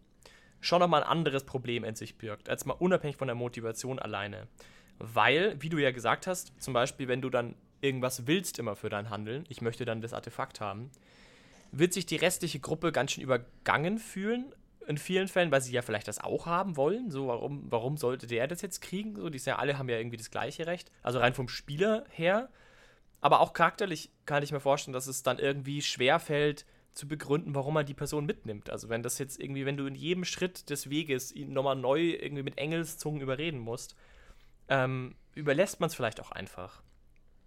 schon 0.59 0.81
nochmal 0.81 1.03
ein 1.03 1.09
anderes 1.09 1.45
Problem 1.45 1.85
in 1.85 1.95
sich 1.95 2.17
birgt, 2.17 2.49
als 2.49 2.65
mal 2.65 2.73
unabhängig 2.73 3.15
von 3.15 3.29
der 3.29 3.35
Motivation 3.35 3.97
alleine. 3.97 4.47
Weil, 4.99 5.55
wie 5.61 5.69
du 5.69 5.77
ja 5.77 5.91
gesagt 5.91 6.27
hast, 6.27 6.51
zum 6.61 6.73
Beispiel, 6.73 7.07
wenn 7.07 7.21
du 7.21 7.29
dann 7.29 7.55
irgendwas 7.79 8.27
willst 8.27 8.59
immer 8.59 8.75
für 8.75 8.89
dein 8.89 9.09
Handeln, 9.09 9.45
ich 9.47 9.61
möchte 9.61 9.85
dann 9.85 10.01
das 10.01 10.11
Artefakt 10.11 10.59
haben, 10.59 10.91
wird 11.71 11.93
sich 11.93 12.05
die 12.05 12.17
restliche 12.17 12.59
Gruppe 12.59 12.91
ganz 12.91 13.13
schön 13.13 13.23
übergangen 13.23 13.99
fühlen, 13.99 14.53
in 14.87 14.97
vielen 14.97 15.27
Fällen, 15.27 15.51
weil 15.51 15.61
sie 15.61 15.71
ja 15.71 15.81
vielleicht 15.81 16.07
das 16.07 16.19
auch 16.19 16.45
haben 16.45 16.77
wollen. 16.77 17.11
So, 17.11 17.27
warum, 17.27 17.65
warum 17.69 17.97
sollte 17.97 18.27
der 18.27 18.47
das 18.47 18.61
jetzt 18.61 18.81
kriegen? 18.81 19.15
So, 19.15 19.29
die 19.29 19.39
ja 19.39 19.57
alle 19.57 19.77
haben 19.77 19.89
ja 19.89 19.97
irgendwie 19.97 20.17
das 20.17 20.31
gleiche 20.31 20.67
Recht. 20.67 20.91
Also 21.01 21.19
rein 21.19 21.33
vom 21.33 21.47
Spieler 21.47 22.05
her. 22.09 22.49
Aber 23.21 23.39
auch 23.39 23.53
charakterlich 23.53 24.11
kann 24.25 24.43
ich 24.43 24.51
mir 24.51 24.59
vorstellen, 24.59 24.93
dass 24.93 25.07
es 25.07 25.23
dann 25.23 25.39
irgendwie 25.39 25.81
schwer 25.81 26.19
fällt, 26.19 26.65
zu 26.93 27.07
begründen, 27.07 27.53
warum 27.55 27.73
man 27.73 27.85
die 27.85 27.93
Person 27.93 28.25
mitnimmt. 28.25 28.69
Also 28.69 28.89
wenn 28.89 29.03
das 29.03 29.17
jetzt 29.19 29.39
irgendwie, 29.39 29.65
wenn 29.65 29.77
du 29.77 29.85
in 29.85 29.95
jedem 29.95 30.23
Schritt 30.23 30.69
des 30.69 30.89
Weges 30.89 31.31
ihn 31.31 31.51
nochmal 31.51 31.75
neu 31.75 32.01
irgendwie 32.01 32.43
mit 32.43 32.57
Engelszungen 32.57 33.21
überreden 33.21 33.59
musst, 33.59 33.95
ähm, 34.69 35.15
überlässt 35.33 35.79
man 35.79 35.87
es 35.87 35.95
vielleicht 35.95 36.21
auch 36.21 36.31
einfach. 36.31 36.81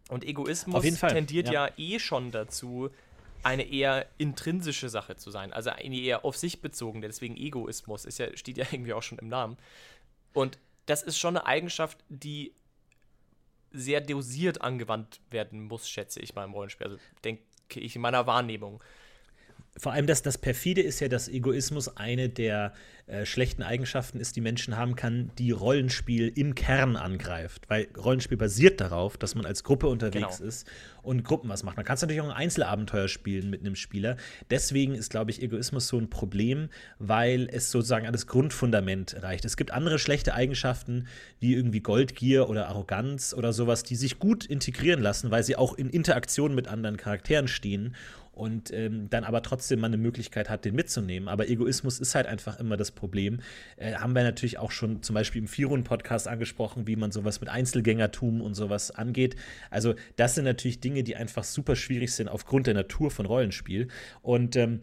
Und 0.08 0.24
Egoismus 0.24 0.82
tendiert 1.00 1.48
ja. 1.48 1.68
ja 1.68 1.72
eh 1.76 1.98
schon 1.98 2.30
dazu, 2.30 2.90
eine 3.42 3.64
eher 3.64 4.06
intrinsische 4.18 4.88
Sache 4.88 5.16
zu 5.16 5.30
sein, 5.30 5.52
also 5.52 5.70
eine 5.70 5.96
eher 5.96 6.24
auf 6.24 6.36
sich 6.36 6.60
bezogene, 6.60 7.06
deswegen 7.06 7.36
Egoismus, 7.36 8.04
ist 8.04 8.18
ja, 8.18 8.36
steht 8.36 8.58
ja 8.58 8.66
irgendwie 8.72 8.92
auch 8.92 9.02
schon 9.02 9.18
im 9.18 9.28
Namen. 9.28 9.56
Und 10.32 10.58
das 10.86 11.02
ist 11.02 11.18
schon 11.18 11.36
eine 11.36 11.46
Eigenschaft, 11.46 11.98
die 12.08 12.52
sehr 13.70 14.00
dosiert 14.00 14.62
angewandt 14.62 15.20
werden 15.30 15.64
muss, 15.64 15.88
schätze 15.88 16.20
ich 16.20 16.34
mal 16.34 16.44
im 16.44 16.52
Rollenspiel. 16.52 16.86
Also 16.86 16.98
denke 17.22 17.42
ich 17.74 17.94
in 17.94 18.02
meiner 18.02 18.26
Wahrnehmung 18.26 18.82
vor 19.78 19.92
allem 19.92 20.06
das, 20.06 20.22
das 20.22 20.38
perfide 20.38 20.82
ist 20.82 21.00
ja, 21.00 21.08
dass 21.08 21.28
Egoismus 21.28 21.96
eine 21.96 22.28
der 22.28 22.72
äh, 23.08 23.24
schlechten 23.24 23.62
Eigenschaften 23.62 24.20
ist, 24.20 24.36
die 24.36 24.42
Menschen 24.42 24.76
haben 24.76 24.94
kann, 24.94 25.30
die 25.38 25.50
Rollenspiel 25.50 26.30
im 26.34 26.54
Kern 26.54 26.96
angreift. 26.96 27.64
Weil 27.68 27.88
Rollenspiel 27.96 28.36
basiert 28.36 28.82
darauf, 28.82 29.16
dass 29.16 29.34
man 29.34 29.46
als 29.46 29.64
Gruppe 29.64 29.86
unterwegs 29.86 30.38
genau. 30.38 30.48
ist 30.48 30.66
und 31.02 31.24
Gruppen 31.24 31.48
was 31.48 31.62
macht. 31.62 31.76
Man 31.76 31.86
kann 31.86 31.94
es 31.94 32.02
natürlich 32.02 32.20
auch 32.20 32.28
ein 32.28 32.36
Einzelabenteuer 32.36 33.08
spielen 33.08 33.48
mit 33.48 33.60
einem 33.60 33.76
Spieler. 33.76 34.18
Deswegen 34.50 34.94
ist, 34.94 35.10
glaube 35.10 35.30
ich, 35.30 35.40
Egoismus 35.42 35.88
so 35.88 35.96
ein 35.96 36.10
Problem, 36.10 36.68
weil 36.98 37.48
es 37.50 37.70
sozusagen 37.70 38.06
an 38.06 38.12
das 38.12 38.26
Grundfundament 38.26 39.16
reicht. 39.22 39.46
Es 39.46 39.56
gibt 39.56 39.70
andere 39.70 39.98
schlechte 39.98 40.34
Eigenschaften, 40.34 41.06
wie 41.40 41.54
irgendwie 41.54 41.80
Goldgier 41.80 42.50
oder 42.50 42.68
Arroganz 42.68 43.32
oder 43.32 43.54
sowas, 43.54 43.84
die 43.84 43.96
sich 43.96 44.18
gut 44.18 44.44
integrieren 44.44 45.00
lassen, 45.00 45.30
weil 45.30 45.44
sie 45.44 45.56
auch 45.56 45.72
in 45.74 45.88
Interaktion 45.88 46.54
mit 46.54 46.68
anderen 46.68 46.98
Charakteren 46.98 47.48
stehen 47.48 47.94
und 48.38 48.72
ähm, 48.72 49.10
dann 49.10 49.24
aber 49.24 49.42
trotzdem 49.42 49.80
mal 49.80 49.88
eine 49.88 49.96
Möglichkeit 49.96 50.48
hat, 50.48 50.64
den 50.64 50.74
mitzunehmen. 50.74 51.28
Aber 51.28 51.48
Egoismus 51.48 51.98
ist 51.98 52.14
halt 52.14 52.26
einfach 52.26 52.58
immer 52.60 52.76
das 52.76 52.92
Problem. 52.92 53.40
Äh, 53.76 53.94
haben 53.94 54.14
wir 54.14 54.22
natürlich 54.22 54.58
auch 54.58 54.70
schon 54.70 55.02
zum 55.02 55.14
Beispiel 55.14 55.42
im 55.42 55.48
Firun-Podcast 55.48 56.28
angesprochen, 56.28 56.86
wie 56.86 56.96
man 56.96 57.10
sowas 57.10 57.40
mit 57.40 57.50
Einzelgängertum 57.50 58.40
und 58.40 58.54
sowas 58.54 58.92
angeht. 58.92 59.34
Also 59.70 59.94
das 60.16 60.36
sind 60.36 60.44
natürlich 60.44 60.80
Dinge, 60.80 61.02
die 61.02 61.16
einfach 61.16 61.42
super 61.42 61.74
schwierig 61.74 62.12
sind 62.12 62.28
aufgrund 62.28 62.68
der 62.68 62.74
Natur 62.74 63.10
von 63.10 63.26
Rollenspiel. 63.26 63.88
Und 64.22 64.54
ähm, 64.54 64.80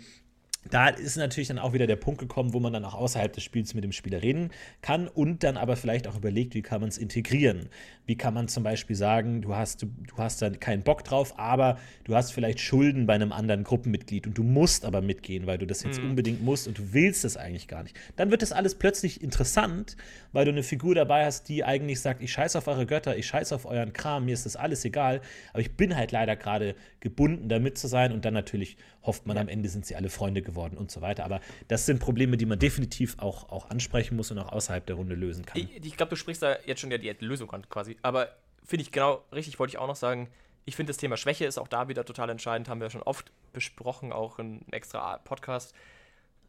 da 0.69 0.89
ist 0.89 1.15
natürlich 1.15 1.47
dann 1.47 1.59
auch 1.59 1.73
wieder 1.73 1.87
der 1.87 1.95
Punkt 1.95 2.19
gekommen, 2.19 2.53
wo 2.53 2.59
man 2.59 2.73
dann 2.73 2.85
auch 2.85 2.95
außerhalb 2.95 3.31
des 3.31 3.43
Spiels 3.43 3.73
mit 3.73 3.83
dem 3.83 3.91
Spieler 3.91 4.21
reden 4.21 4.49
kann 4.81 5.07
und 5.07 5.43
dann 5.43 5.57
aber 5.57 5.75
vielleicht 5.75 6.07
auch 6.07 6.17
überlegt, 6.17 6.55
wie 6.55 6.61
kann 6.61 6.81
man 6.81 6.89
es 6.89 6.97
integrieren. 6.97 7.69
Wie 8.05 8.15
kann 8.15 8.33
man 8.33 8.47
zum 8.47 8.63
Beispiel 8.63 8.95
sagen, 8.95 9.41
du 9.41 9.55
hast, 9.55 9.81
du, 9.81 9.87
du 9.87 10.17
hast 10.17 10.41
da 10.41 10.49
keinen 10.49 10.83
Bock 10.83 11.03
drauf, 11.03 11.37
aber 11.39 11.77
du 12.03 12.15
hast 12.15 12.31
vielleicht 12.31 12.59
Schulden 12.59 13.05
bei 13.05 13.13
einem 13.13 13.31
anderen 13.31 13.63
Gruppenmitglied 13.63 14.27
und 14.27 14.37
du 14.37 14.43
musst 14.43 14.85
aber 14.85 15.01
mitgehen, 15.01 15.47
weil 15.47 15.57
du 15.57 15.65
das 15.65 15.83
jetzt 15.83 16.01
mhm. 16.01 16.11
unbedingt 16.11 16.43
musst 16.43 16.67
und 16.67 16.77
du 16.77 16.93
willst 16.93 17.23
das 17.23 17.37
eigentlich 17.37 17.67
gar 17.67 17.83
nicht. 17.83 17.95
Dann 18.15 18.31
wird 18.31 18.41
das 18.41 18.51
alles 18.51 18.75
plötzlich 18.75 19.21
interessant, 19.21 19.97
weil 20.31 20.45
du 20.45 20.51
eine 20.51 20.63
Figur 20.63 20.95
dabei 20.95 21.25
hast, 21.25 21.49
die 21.49 21.63
eigentlich 21.63 21.99
sagt, 21.99 22.21
ich 22.21 22.31
scheiße 22.31 22.57
auf 22.57 22.67
eure 22.67 22.85
Götter, 22.85 23.17
ich 23.17 23.27
scheiße 23.27 23.53
auf 23.55 23.65
euren 23.65 23.93
Kram, 23.93 24.25
mir 24.25 24.33
ist 24.33 24.45
das 24.45 24.55
alles 24.55 24.85
egal, 24.85 25.21
aber 25.51 25.61
ich 25.61 25.75
bin 25.75 25.95
halt 25.95 26.11
leider 26.11 26.35
gerade 26.35 26.75
gebunden, 26.99 27.49
damit 27.49 27.77
zu 27.77 27.87
sein 27.87 28.11
und 28.11 28.25
dann 28.25 28.33
natürlich 28.33 28.77
hofft 29.05 29.25
man, 29.25 29.35
ja. 29.35 29.41
am 29.41 29.47
Ende 29.47 29.69
sind 29.69 29.85
sie 29.85 29.95
alle 29.95 30.09
Freunde 30.09 30.41
geworden 30.41 30.77
und 30.77 30.91
so 30.91 31.01
weiter. 31.01 31.25
Aber 31.25 31.39
das 31.67 31.85
sind 31.85 31.99
Probleme, 31.99 32.37
die 32.37 32.45
man 32.45 32.59
definitiv 32.59 33.17
auch, 33.19 33.49
auch 33.49 33.69
ansprechen 33.69 34.15
muss 34.15 34.31
und 34.31 34.39
auch 34.39 34.51
außerhalb 34.51 34.85
der 34.85 34.95
Runde 34.95 35.15
lösen 35.15 35.45
kann. 35.45 35.61
Ich, 35.61 35.85
ich 35.85 35.97
glaube, 35.97 36.11
du 36.11 36.15
sprichst 36.15 36.41
da 36.41 36.57
jetzt 36.65 36.81
schon 36.81 36.91
ja 36.91 36.97
die 36.97 37.13
Lösung 37.19 37.51
an 37.51 37.67
quasi. 37.69 37.94
Aber 38.01 38.29
finde 38.63 38.83
ich 38.83 38.91
genau 38.91 39.23
richtig, 39.31 39.59
wollte 39.59 39.71
ich 39.71 39.77
auch 39.77 39.87
noch 39.87 39.95
sagen. 39.95 40.29
Ich 40.65 40.75
finde, 40.75 40.89
das 40.89 40.97
Thema 40.97 41.17
Schwäche 41.17 41.45
ist 41.45 41.57
auch 41.57 41.67
da 41.67 41.87
wieder 41.87 42.05
total 42.05 42.29
entscheidend, 42.29 42.69
haben 42.69 42.81
wir 42.81 42.89
schon 42.89 43.03
oft 43.03 43.31
besprochen, 43.53 44.11
auch 44.11 44.39
in 44.39 44.65
extra 44.71 45.17
Podcast. 45.19 45.75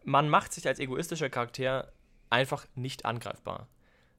Man 0.04 0.28
macht 0.28 0.52
sich 0.52 0.66
als 0.66 0.78
egoistischer 0.78 1.28
Charakter 1.28 1.92
einfach 2.30 2.66
nicht 2.74 3.04
angreifbar. 3.04 3.68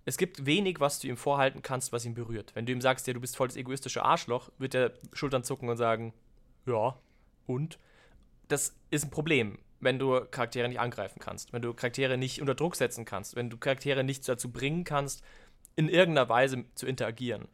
Es 0.06 0.18
gibt 0.18 0.46
wenig, 0.46 0.80
was 0.80 1.00
du 1.00 1.08
ihm 1.08 1.18
vorhalten 1.18 1.62
kannst, 1.62 1.92
was 1.92 2.06
ihn 2.06 2.14
berührt. 2.14 2.56
Wenn 2.56 2.66
du 2.66 2.72
ihm 2.72 2.82
sagst, 2.82 3.08
ja, 3.08 3.14
du 3.14 3.20
bist 3.20 3.36
voll 3.36 3.48
das 3.48 3.58
egoistische 3.58 4.04
Arschloch, 4.04 4.52
wird 4.58 4.76
er 4.76 4.94
Schultern 5.14 5.44
zucken 5.44 5.68
und 5.68 5.78
sagen, 5.78 6.14
ja, 6.66 6.96
und? 7.46 7.80
das 8.48 8.76
ist 8.90 9.06
ein 9.06 9.10
Problem, 9.10 9.60
wenn 9.80 10.00
du 10.00 10.22
Charaktere 10.32 10.68
nicht 10.68 10.80
angreifen 10.80 11.20
kannst, 11.20 11.54
wenn 11.54 11.62
du 11.62 11.74
Charaktere 11.74 12.18
nicht 12.18 12.42
unter 12.42 12.56
Druck 12.56 12.76
setzen 12.76 13.06
kannst, 13.06 13.36
wenn 13.36 13.50
du 13.50 13.58
Charaktere 13.58 14.04
nicht 14.04 14.28
dazu 14.28 14.52
bringen 14.52 14.84
kannst, 14.84 15.24
in 15.78 15.88
irgendeiner 15.88 16.28
Weise 16.28 16.66
zu 16.76 16.86
interagieren. 16.86 17.48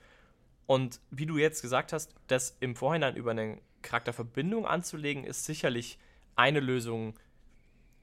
Und 0.66 1.00
wie 1.12 1.28
du 1.28 1.38
jetzt 1.38 1.62
gesagt 1.62 1.94
hast, 1.94 2.16
das 2.28 2.58
im 2.62 2.76
Vorhinein 2.76 3.16
über 3.16 3.32
eine 3.32 3.60
Charakterverbindung 3.84 4.66
anzulegen, 4.66 5.26
ist 5.26 5.46
sicherlich 5.46 6.00
eine 6.36 6.62
Lösung, 6.62 7.20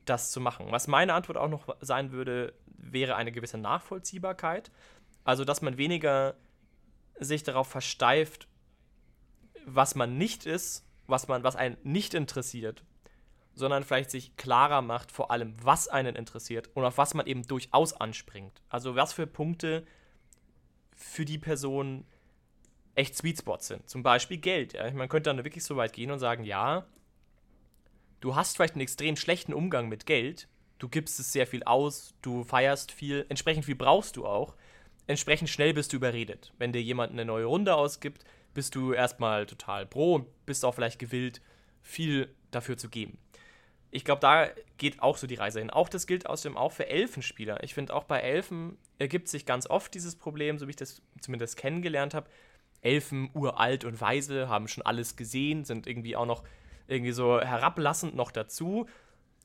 das 0.05 0.31
zu 0.31 0.41
machen. 0.41 0.67
Was 0.71 0.87
meine 0.87 1.15
Antwort 1.15 1.39
auch 1.39 1.49
noch 1.49 1.75
sein 1.81 2.13
würde, 2.13 2.53
wäre 2.67 3.17
eine 3.17 3.33
gewisse 3.33 3.59
Nachvollziehbarkeit. 3.59 4.71
Also, 5.25 5.45
dass 5.45 5.63
man 5.63 5.79
weniger 5.79 6.37
sich 7.19 7.43
darauf 7.43 7.69
versteift, 7.69 8.47
was 9.65 9.95
man 9.95 10.19
nicht 10.19 10.47
ist, 10.47 10.85
was 11.07 11.29
man, 11.29 11.43
was 11.43 11.57
einen 11.57 11.77
nicht 11.83 12.15
interessiert, 12.15 12.85
sondern 13.55 13.85
vielleicht 13.85 14.11
sich 14.11 14.37
klarer 14.37 14.83
macht, 14.83 15.13
vor 15.13 15.31
allem, 15.31 15.55
was 15.63 15.89
einen 15.89 16.15
interessiert 16.15 16.71
und 16.75 16.85
auf 16.85 16.99
was 16.99 17.15
man 17.15 17.27
eben 17.27 17.47
durchaus 17.47 17.95
anspringt. 17.95 18.63
Also 18.69 18.97
was 18.97 19.13
für 19.13 19.27
Punkte 19.27 19.87
für 21.01 21.25
die 21.25 21.39
Person 21.39 22.05
echt 22.95 23.17
Sweet 23.17 23.39
Spots 23.39 23.69
sind. 23.69 23.89
Zum 23.89 24.03
Beispiel 24.03 24.37
Geld. 24.37 24.75
Ja? 24.75 24.91
Man 24.93 25.09
könnte 25.09 25.31
dann 25.31 25.45
wirklich 25.45 25.65
so 25.65 25.77
weit 25.77 25.93
gehen 25.93 26.11
und 26.11 26.19
sagen, 26.19 26.45
ja, 26.45 26.87
du 28.21 28.37
hast 28.37 28.57
vielleicht 28.57 28.75
einen 28.75 28.83
extrem 28.83 29.17
schlechten 29.17 29.55
Umgang 29.55 29.89
mit 29.89 30.07
Geld, 30.07 30.49
du 30.79 30.89
gibst 30.89 31.19
es 31.19 31.33
sehr 31.33 31.47
viel 31.47 31.63
aus, 31.65 32.15
du 32.23 32.45
feierst 32.45 32.93
viel, 32.93 33.25
entsprechend 33.29 33.65
viel 33.65 33.75
brauchst 33.75 34.17
du 34.17 34.27
auch, 34.27 34.55
entsprechend 35.07 35.49
schnell 35.49 35.73
bist 35.73 35.93
du 35.93 35.97
überredet. 35.97 36.53
Wenn 36.59 36.73
dir 36.73 36.83
jemand 36.83 37.13
eine 37.13 37.25
neue 37.25 37.47
Runde 37.47 37.75
ausgibt, 37.75 38.25
bist 38.53 38.75
du 38.75 38.93
erstmal 38.93 39.47
total 39.47 39.87
pro 39.87 40.15
und 40.17 40.47
bist 40.47 40.65
auch 40.65 40.75
vielleicht 40.75 40.99
gewillt, 40.99 41.41
viel 41.83 42.35
dafür 42.51 42.77
zu 42.77 42.89
geben. 42.89 43.19
Ich 43.91 44.05
glaube, 44.05 44.21
da 44.21 44.49
geht 44.79 45.03
auch 45.03 45.17
so 45.17 45.27
die 45.27 45.35
Reise 45.35 45.59
hin. 45.59 45.71
Auch 45.71 45.89
das 45.89 46.07
gilt 46.07 46.27
außerdem 46.27 46.57
auch 46.57 46.73
für 46.73 46.89
Elfenspieler. 46.89 47.63
Ich 47.65 47.75
finde, 47.75 47.95
auch 47.95 48.05
bei 48.05 48.21
Elfen 48.21 48.79
ergibt 48.99 49.29
sich 49.29 49.47
ganz 49.47 49.69
oft 49.69 49.93
dieses 49.95 50.17
Problem, 50.17 50.59
so 50.59 50.67
wie 50.67 50.71
ich 50.71 50.77
das 50.77 51.03
zumindest 51.21 51.57
kennengelernt 51.57 52.15
habe. 52.15 52.29
Elfen, 52.83 53.31
uralt 53.35 53.85
und 53.85 54.01
weise, 54.01 54.49
haben 54.49 54.69
schon 54.69 54.87
alles 54.87 55.17
gesehen, 55.17 55.65
sind 55.65 55.87
irgendwie 55.87 56.17
auch 56.17 56.27
noch 56.27 56.45
irgendwie 56.87 57.13
so 57.13 57.41
herablassend 57.41 58.15
noch 58.15 58.31
dazu 58.31 58.87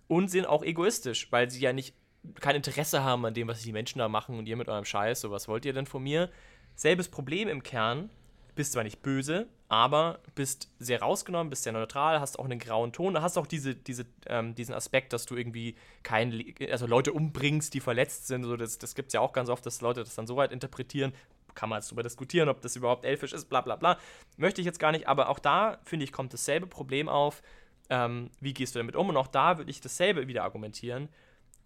und 0.07 0.29
sind 0.29 0.45
auch 0.45 0.63
egoistisch, 0.63 1.31
weil 1.31 1.49
sie 1.49 1.59
ja 1.59 1.73
nicht 1.73 1.95
kein 2.39 2.55
Interesse 2.55 3.03
haben 3.03 3.25
an 3.25 3.33
dem, 3.33 3.47
was 3.47 3.61
die 3.61 3.71
Menschen 3.71 3.99
da 3.99 4.07
machen 4.07 4.37
und 4.37 4.47
ihr 4.47 4.55
mit 4.55 4.69
eurem 4.69 4.85
Scheiß, 4.85 5.21
so 5.21 5.31
was 5.31 5.47
wollt 5.47 5.65
ihr 5.65 5.73
denn 5.73 5.85
von 5.85 6.03
mir? 6.03 6.29
Selbes 6.75 7.09
Problem 7.09 7.47
im 7.47 7.63
Kern, 7.63 8.09
bist 8.55 8.71
zwar 8.71 8.83
nicht 8.83 9.01
böse, 9.01 9.47
aber 9.67 10.19
bist 10.33 10.71
sehr 10.79 11.01
rausgenommen, 11.01 11.49
bist 11.49 11.63
sehr 11.63 11.73
neutral, 11.73 12.19
hast 12.19 12.39
auch 12.39 12.45
einen 12.45 12.59
grauen 12.59 12.93
Ton, 12.93 13.21
hast 13.21 13.37
auch 13.37 13.47
diese, 13.47 13.75
diese, 13.75 14.05
ähm, 14.27 14.55
diesen 14.55 14.73
Aspekt, 14.73 15.13
dass 15.13 15.25
du 15.25 15.35
irgendwie 15.35 15.75
kein, 16.03 16.53
also 16.71 16.87
Leute 16.87 17.13
umbringst, 17.13 17.73
die 17.73 17.79
verletzt 17.79 18.27
sind. 18.27 18.43
So, 18.43 18.55
das 18.57 18.77
das 18.77 18.95
gibt 18.95 19.07
es 19.07 19.13
ja 19.13 19.19
auch 19.19 19.33
ganz 19.33 19.49
oft, 19.49 19.65
dass 19.65 19.81
Leute 19.81 20.03
das 20.03 20.15
dann 20.15 20.27
so 20.27 20.35
weit 20.35 20.51
interpretieren. 20.51 21.13
Kann 21.53 21.69
man 21.69 21.79
jetzt 21.79 21.89
darüber 21.89 22.03
diskutieren, 22.03 22.49
ob 22.49 22.61
das 22.61 22.75
überhaupt 22.75 23.05
elfisch 23.05 23.33
ist, 23.33 23.45
bla 23.49 23.61
bla 23.61 23.75
bla. 23.75 23.97
Möchte 24.37 24.61
ich 24.61 24.65
jetzt 24.65 24.79
gar 24.79 24.91
nicht, 24.91 25.07
aber 25.07 25.29
auch 25.29 25.39
da, 25.39 25.79
finde 25.83 26.03
ich, 26.03 26.11
kommt 26.11 26.33
dasselbe 26.33 26.67
Problem 26.67 27.09
auf. 27.09 27.41
Ähm, 27.89 28.29
wie 28.39 28.53
gehst 28.53 28.75
du 28.75 28.79
damit 28.79 28.95
um? 28.95 29.09
Und 29.09 29.17
auch 29.17 29.27
da 29.27 29.57
würde 29.57 29.71
ich 29.71 29.79
dasselbe 29.79 30.27
wieder 30.27 30.43
argumentieren. 30.43 31.09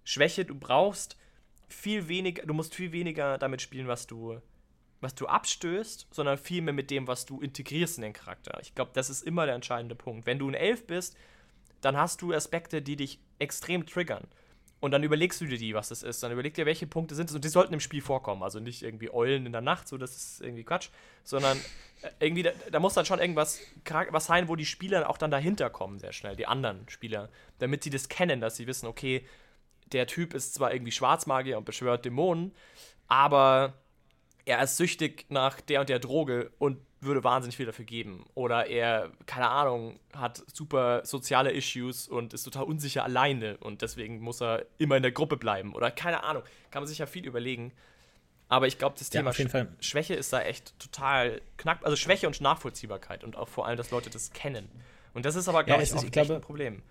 Schwäche, 0.04 0.46
du 0.46 0.56
brauchst 0.56 1.18
viel 1.68 2.08
weniger, 2.08 2.46
du 2.46 2.54
musst 2.54 2.76
viel 2.76 2.92
weniger 2.92 3.38
damit 3.38 3.62
spielen, 3.62 3.88
was 3.88 4.08
du 4.08 4.42
was 5.02 5.16
du 5.16 5.28
abstößt, 5.28 6.08
sondern 6.12 6.38
vielmehr 6.38 6.74
mit 6.74 6.92
dem, 6.92 7.08
was 7.08 7.26
du 7.26 7.40
integrierst 7.40 7.98
in 7.98 8.04
den 8.04 8.14
Charakter. 8.14 8.60
Ich 8.62 8.76
glaube, 8.76 8.92
das 8.94 9.10
ist 9.10 9.24
immer 9.24 9.46
der 9.46 9.56
entscheidende 9.56 9.96
Punkt. 9.96 10.26
Wenn 10.26 10.40
du 10.40 10.50
ein 10.50 10.54
Elf 10.54 10.86
bist, 10.88 11.16
dann 11.82 11.98
hast 11.98 12.22
du 12.22 12.34
Aspekte, 12.34 12.82
die 12.82 12.96
dich 12.96 13.20
extrem 13.40 13.86
triggern. 13.86 14.28
Und 14.82 14.92
dann 14.92 15.04
überlegst 15.04 15.42
du 15.42 15.46
dir 15.46 15.58
die, 15.58 15.74
was 15.74 15.90
das 15.90 16.04
ist. 16.04 16.24
Dann 16.24 16.32
überleg 16.32 16.54
dir, 16.54 16.66
welche 16.66 16.88
Punkte 16.88 17.14
sind 17.14 17.30
es. 17.30 17.36
Und 17.36 17.44
die 17.44 17.50
sollten 17.50 17.74
im 17.74 17.82
Spiel 17.82 18.02
vorkommen. 18.02 18.44
Also 18.44 18.60
nicht 18.60 18.82
irgendwie 18.82 19.12
Eulen 19.12 19.46
in 19.46 19.52
der 19.52 19.62
Nacht, 19.62 19.90
so 19.90 19.98
das 19.98 20.16
ist 20.16 20.42
irgendwie 20.42 20.64
Quatsch. 20.64 20.90
Sondern 21.24 21.58
äh, 22.02 22.10
irgendwie, 22.20 22.44
da, 22.44 22.52
da, 22.72 22.80
muss 22.80 22.94
dann 22.94 23.06
schon 23.06 23.20
irgendwas 23.20 23.60
was 24.12 24.26
sein, 24.26 24.48
wo 24.48 24.56
die 24.56 24.66
Spieler 24.66 25.10
auch 25.10 25.18
dann 25.18 25.32
dahinter 25.32 25.70
kommen, 25.70 26.00
sehr 26.00 26.14
schnell, 26.14 26.38
die 26.38 26.48
anderen 26.48 26.88
Spieler. 26.88 27.30
Damit 27.58 27.84
sie 27.84 27.90
das 27.90 28.08
kennen, 28.08 28.40
dass 28.40 28.56
sie 28.56 28.68
wissen, 28.68 28.88
okay, 28.88 29.26
der 29.92 30.08
Typ 30.08 30.34
ist 30.34 30.54
zwar 30.54 30.74
irgendwie 30.74 30.92
Schwarzmagier 30.92 31.58
und 31.58 31.66
beschwört 31.66 32.06
Dämonen, 32.06 32.54
aber 33.08 33.74
er 34.50 34.64
ist 34.64 34.78
süchtig 34.78 35.28
nach 35.30 35.62
der 35.62 35.82
und 35.82 35.90
der 35.90 36.00
Droge 36.00 36.52
und 36.58 36.80
würde 37.02 37.24
wahnsinnig 37.24 37.56
viel 37.56 37.68
dafür 37.68 37.86
geben. 37.86 38.26
Oder 38.34 38.66
er, 38.66 39.12
keine 39.28 39.48
Ahnung, 39.48 40.00
hat 40.12 40.44
super 40.52 41.06
soziale 41.06 41.52
Issues 41.52 42.08
und 42.08 42.34
ist 42.34 42.44
total 42.44 42.64
unsicher 42.64 43.04
alleine 43.04 43.58
und 43.58 43.84
deswegen 43.84 44.20
muss 44.20 44.42
er 44.42 44.66
immer 44.80 44.98
in 44.98 45.04
der 45.04 45.12
Gruppe 45.12 45.38
bleiben. 45.38 45.76
Oder 45.76 45.92
keine 45.92 46.24
Ahnung, 46.24 46.42
kann 46.72 46.82
man 46.82 46.88
sich 46.88 46.98
ja 46.98 47.06
viel 47.06 47.28
überlegen. 47.28 47.72
Aber 48.48 48.66
ich 48.66 48.80
glaube, 48.80 48.96
das 48.98 49.12
Thema 49.12 49.32
ja, 49.32 49.68
Schwäche 49.82 50.16
ist 50.16 50.34
da 50.34 50.42
echt 50.42 50.78
total 50.80 51.42
knack. 51.58 51.82
Also 51.84 51.96
Schwäche 51.96 52.26
und 52.26 52.42
Nachvollziehbarkeit 52.42 53.24
und 53.24 53.36
auch 53.38 53.48
vor 53.48 53.68
allem, 53.68 53.78
dass 53.78 53.92
Leute 53.92 54.10
das 54.10 54.34
kennen. 54.34 54.68
Und 55.14 55.26
das 55.26 55.36
ist 55.36 55.48
aber, 55.48 55.64
glaube 55.64 55.84
ja, 55.84 55.88
ich, 55.88 55.94
auch 55.94 56.04
ich 56.04 56.12
glaube, 56.12 56.34
ein 56.34 56.42
Problem. 56.42 56.82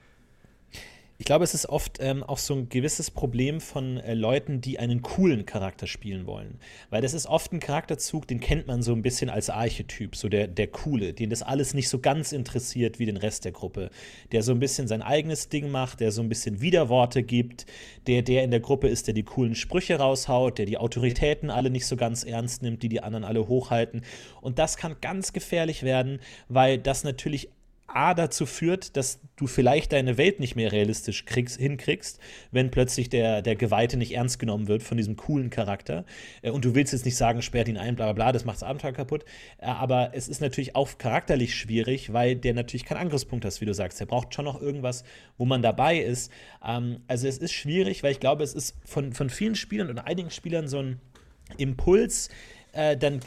Ich 1.21 1.25
glaube, 1.25 1.43
es 1.43 1.53
ist 1.53 1.69
oft 1.69 1.99
ähm, 1.99 2.23
auch 2.23 2.39
so 2.39 2.55
ein 2.55 2.69
gewisses 2.69 3.11
Problem 3.11 3.61
von 3.61 3.97
äh, 3.97 4.15
Leuten, 4.15 4.61
die 4.61 4.79
einen 4.79 5.03
coolen 5.03 5.47
Charakter 5.47 5.89
spielen 5.89 6.27
wollen. 6.27 6.61
Weil 6.91 7.03
das 7.03 7.13
ist 7.13 7.27
oft 7.27 7.53
ein 7.53 7.59
Charakterzug, 7.59 8.29
den 8.29 8.39
kennt 8.39 8.69
man 8.69 8.83
so 8.83 8.93
ein 8.93 9.03
bisschen 9.03 9.29
als 9.29 9.51
Archetyp, 9.51 10.15
so 10.15 10.29
der, 10.29 10.47
der 10.47 10.69
Coole, 10.69 11.15
den 11.15 11.29
das 11.29 11.43
alles 11.43 11.75
nicht 11.75 11.89
so 11.89 11.99
ganz 11.99 12.31
interessiert 12.31 13.01
wie 13.01 13.07
den 13.07 13.17
Rest 13.17 13.45
der 13.45 13.51
Gruppe. 13.51 13.91
Der 14.31 14.45
so 14.45 14.53
ein 14.53 14.61
bisschen 14.61 14.87
sein 14.87 15.03
eigenes 15.03 15.49
Ding 15.49 15.73
macht, 15.73 15.99
der 15.99 16.13
so 16.13 16.23
ein 16.23 16.29
bisschen 16.29 16.61
Widerworte 16.61 17.25
gibt, 17.25 17.67
der 18.07 18.23
der 18.23 18.45
in 18.45 18.53
der 18.53 18.61
Gruppe 18.61 18.87
ist, 18.87 19.09
der 19.09 19.15
die 19.15 19.25
coolen 19.25 19.57
Sprüche 19.57 19.97
raushaut, 19.97 20.59
der 20.59 20.67
die 20.67 20.79
Autoritäten 20.79 21.51
alle 21.51 21.71
nicht 21.71 21.87
so 21.87 21.97
ganz 21.97 22.23
ernst 22.23 22.63
nimmt, 22.63 22.85
die 22.85 22.89
die 22.89 23.03
anderen 23.03 23.25
alle 23.25 23.49
hochhalten. 23.49 24.03
Und 24.41 24.61
das 24.61 24.77
kann 24.77 24.95
ganz 25.01 25.33
gefährlich 25.33 25.83
werden, 25.83 26.21
weil 26.49 26.79
das 26.79 27.03
natürlich 27.03 27.49
A 27.89 28.13
dazu 28.13 28.45
führt, 28.45 28.97
dass 28.97 29.21
du 29.37 29.47
vielleicht 29.47 29.93
deine 29.93 30.19
Welt 30.19 30.41
nicht 30.41 30.57
mehr 30.57 30.71
realistisch 30.73 31.25
kriegst, 31.25 31.59
hinkriegst, 31.59 32.21
wenn 32.51 32.71
plötzlich 32.71 33.09
der, 33.09 33.41
der 33.41 33.57
Geweihte 33.57 33.97
nicht 33.97 34.13
ernst 34.13 34.39
genommen 34.39 34.69
wird 34.69 34.83
von 34.83 34.99
diesem 34.99 35.17
coolen 35.17 35.49
Charakter. 35.49 36.05
Äh, 36.43 36.51
und 36.51 36.65
du 36.65 36.75
willst 36.75 36.93
jetzt 36.93 37.07
nicht 37.07 37.17
sagen, 37.17 37.41
sperrt 37.41 37.67
ihn 37.69 37.79
ein, 37.79 37.97
bla 37.97 38.07
bla 38.07 38.13
bla, 38.13 38.33
das 38.33 38.45
macht 38.45 38.57
das 38.57 38.63
Abenteuer 38.63 38.93
kaputt. 38.93 39.25
Äh, 39.59 39.67
aber 39.67 40.11
es 40.13 40.29
ist 40.29 40.41
natürlich 40.41 40.77
auch 40.77 40.99
charakterlich 40.99 41.55
schwierig, 41.55 42.13
weil 42.13 42.37
der 42.37 42.55
natürlich 42.55 42.85
keinen 42.85 42.99
Angriffspunkt 42.99 43.45
hat, 43.45 43.59
wie 43.61 43.67
du 43.67 43.75
sagst. 43.75 43.99
Der 44.01 44.07
braucht 44.07 44.35
schon 44.35 44.45
noch 44.45 44.61
irgendwas, 44.61 45.03
wo 45.39 45.47
man 45.47 45.63
dabei 45.63 45.99
ist. 45.99 46.31
Ähm, 46.65 47.01
also 47.09 47.27
es 47.27 47.39
ist 47.39 47.53
schwierig, 47.53 48.03
weil 48.03 48.13
ich 48.13 48.21
glaube, 48.21 48.45
es 48.45 48.55
ist 48.55 48.77
von, 48.85 49.15
von 49.15 49.31
vielen 49.31 49.55
Spielern 49.55 49.89
und 49.89 49.99
einigen 49.99 50.31
Spielern 50.31 50.69
so 50.69 50.79
ein 50.79 51.01
Impuls, 51.57 52.29
äh, 52.73 52.97
dann 52.97 53.21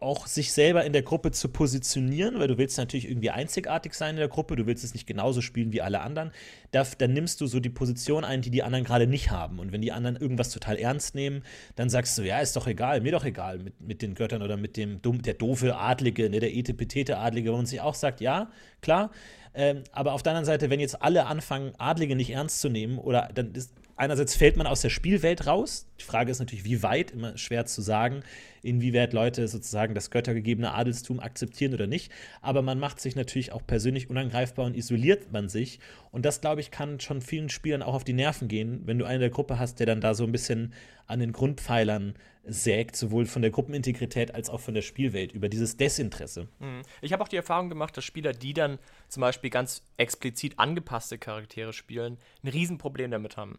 auch 0.00 0.26
sich 0.26 0.52
selber 0.52 0.84
in 0.84 0.92
der 0.92 1.02
Gruppe 1.02 1.32
zu 1.32 1.48
positionieren, 1.48 2.38
weil 2.38 2.48
du 2.48 2.56
willst 2.56 2.78
natürlich 2.78 3.08
irgendwie 3.08 3.30
einzigartig 3.30 3.94
sein 3.94 4.10
in 4.10 4.20
der 4.20 4.28
Gruppe, 4.28 4.56
du 4.56 4.66
willst 4.66 4.84
es 4.84 4.94
nicht 4.94 5.06
genauso 5.06 5.40
spielen 5.40 5.72
wie 5.72 5.82
alle 5.82 6.00
anderen, 6.00 6.30
da, 6.70 6.84
dann 6.98 7.12
nimmst 7.12 7.40
du 7.40 7.46
so 7.46 7.58
die 7.58 7.70
Position 7.70 8.24
ein, 8.24 8.42
die 8.42 8.50
die 8.50 8.62
anderen 8.62 8.84
gerade 8.84 9.06
nicht 9.06 9.30
haben. 9.30 9.58
Und 9.58 9.72
wenn 9.72 9.82
die 9.82 9.92
anderen 9.92 10.16
irgendwas 10.16 10.50
total 10.50 10.76
ernst 10.76 11.14
nehmen, 11.14 11.42
dann 11.74 11.90
sagst 11.90 12.16
du, 12.16 12.22
ja, 12.22 12.38
ist 12.38 12.54
doch 12.56 12.66
egal, 12.66 13.00
mir 13.00 13.12
doch 13.12 13.24
egal 13.24 13.58
mit, 13.58 13.80
mit 13.80 14.02
den 14.02 14.14
Göttern 14.14 14.42
oder 14.42 14.56
mit 14.56 14.76
dem 14.76 15.00
der 15.02 15.34
doofe 15.34 15.76
Adlige, 15.76 16.30
ne, 16.30 16.40
der 16.40 16.54
etepetete 16.54 17.18
Adlige, 17.18 17.52
wo 17.52 17.56
man 17.56 17.66
sich 17.66 17.80
auch 17.80 17.94
sagt, 17.94 18.20
ja, 18.20 18.50
klar, 18.80 19.10
ähm, 19.54 19.82
aber 19.90 20.12
auf 20.12 20.22
der 20.22 20.32
anderen 20.32 20.46
Seite, 20.46 20.70
wenn 20.70 20.80
jetzt 20.80 21.02
alle 21.02 21.26
anfangen, 21.26 21.72
Adlige 21.78 22.14
nicht 22.14 22.30
ernst 22.30 22.60
zu 22.60 22.68
nehmen, 22.68 22.98
oder 22.98 23.30
dann 23.34 23.52
ist, 23.52 23.72
einerseits 23.96 24.36
fällt 24.36 24.56
man 24.56 24.66
aus 24.66 24.82
der 24.82 24.90
Spielwelt 24.90 25.46
raus. 25.46 25.86
Die 25.98 26.04
Frage 26.04 26.30
ist 26.30 26.38
natürlich, 26.38 26.64
wie 26.64 26.82
weit, 26.82 27.10
immer 27.10 27.36
schwer 27.36 27.66
zu 27.66 27.82
sagen, 27.82 28.22
inwieweit 28.62 29.12
Leute 29.12 29.48
sozusagen 29.48 29.94
das 29.94 30.10
göttergegebene 30.10 30.72
Adelstum 30.72 31.20
akzeptieren 31.20 31.74
oder 31.74 31.86
nicht. 31.86 32.12
Aber 32.42 32.62
man 32.62 32.78
macht 32.78 33.00
sich 33.00 33.16
natürlich 33.16 33.52
auch 33.52 33.66
persönlich 33.66 34.10
unangreifbar 34.10 34.66
und 34.66 34.76
isoliert 34.76 35.32
man 35.32 35.48
sich. 35.48 35.80
Und 36.12 36.24
das, 36.24 36.40
glaube 36.40 36.60
ich, 36.60 36.70
kann 36.70 37.00
schon 37.00 37.20
vielen 37.20 37.48
Spielern 37.48 37.82
auch 37.82 37.94
auf 37.94 38.04
die 38.04 38.12
Nerven 38.12 38.48
gehen, 38.48 38.82
wenn 38.84 38.98
du 38.98 39.04
einen 39.04 39.20
der 39.20 39.30
Gruppe 39.30 39.58
hast, 39.58 39.80
der 39.80 39.86
dann 39.86 40.00
da 40.00 40.14
so 40.14 40.24
ein 40.24 40.32
bisschen 40.32 40.72
an 41.06 41.20
den 41.20 41.32
Grundpfeilern 41.32 42.14
sägt, 42.48 42.96
sowohl 42.96 43.26
von 43.26 43.42
der 43.42 43.50
Gruppenintegrität 43.50 44.34
als 44.34 44.50
auch 44.50 44.60
von 44.60 44.74
der 44.74 44.82
Spielwelt, 44.82 45.32
über 45.32 45.48
dieses 45.48 45.76
Desinteresse. 45.76 46.48
Mhm. 46.60 46.82
Ich 47.00 47.12
habe 47.12 47.22
auch 47.22 47.28
die 47.28 47.36
Erfahrung 47.36 47.68
gemacht, 47.68 47.96
dass 47.96 48.04
Spieler, 48.04 48.32
die 48.32 48.54
dann 48.54 48.78
zum 49.08 49.20
Beispiel 49.20 49.50
ganz 49.50 49.82
explizit 49.96 50.58
angepasste 50.58 51.18
Charaktere 51.18 51.72
spielen, 51.72 52.18
ein 52.42 52.48
Riesenproblem 52.48 53.10
damit 53.10 53.36
haben. 53.36 53.58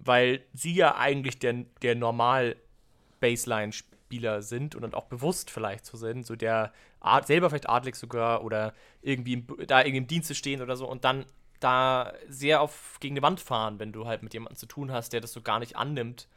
Weil 0.00 0.44
sie 0.54 0.74
ja 0.74 0.96
eigentlich 0.96 1.38
der, 1.38 1.64
der 1.82 1.94
Normal-Baseline-Spieler 1.94 4.42
sind 4.42 4.74
und 4.74 4.82
dann 4.82 4.94
auch 4.94 5.06
bewusst 5.06 5.50
vielleicht 5.50 5.84
so 5.84 5.96
sind, 5.96 6.26
so 6.26 6.36
der 6.36 6.72
Art, 7.00 7.26
selber 7.26 7.50
vielleicht 7.50 7.68
adlig 7.68 7.96
sogar 7.96 8.44
oder 8.44 8.72
irgendwie 9.02 9.32
im, 9.34 9.46
da 9.66 9.80
irgendwie 9.80 9.98
im 9.98 10.06
Dienste 10.06 10.34
stehen 10.34 10.62
oder 10.62 10.76
so 10.76 10.88
und 10.88 11.04
dann 11.04 11.26
da 11.60 12.14
sehr 12.28 12.60
auf 12.60 12.98
gegen 13.00 13.16
die 13.16 13.22
Wand 13.22 13.40
fahren, 13.40 13.80
wenn 13.80 13.92
du 13.92 14.06
halt 14.06 14.22
mit 14.22 14.32
jemandem 14.32 14.56
zu 14.56 14.66
tun 14.66 14.92
hast, 14.92 15.12
der 15.12 15.20
das 15.20 15.32
so 15.32 15.42
gar 15.42 15.58
nicht 15.58 15.76
annimmt 15.76 16.28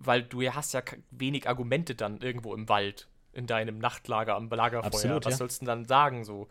weil 0.00 0.22
du 0.22 0.40
ja 0.40 0.54
hast 0.54 0.72
ja 0.72 0.82
wenig 1.10 1.48
Argumente 1.48 1.94
dann 1.94 2.20
irgendwo 2.20 2.54
im 2.54 2.68
Wald, 2.68 3.06
in 3.32 3.46
deinem 3.46 3.78
Nachtlager 3.78 4.34
am 4.34 4.48
Lagerfeuer. 4.48 4.86
Absolut, 4.86 5.26
Was 5.26 5.32
ja. 5.32 5.36
sollst 5.36 5.60
du 5.60 5.66
denn 5.66 5.66
dann 5.66 5.84
sagen 5.84 6.24
so? 6.24 6.48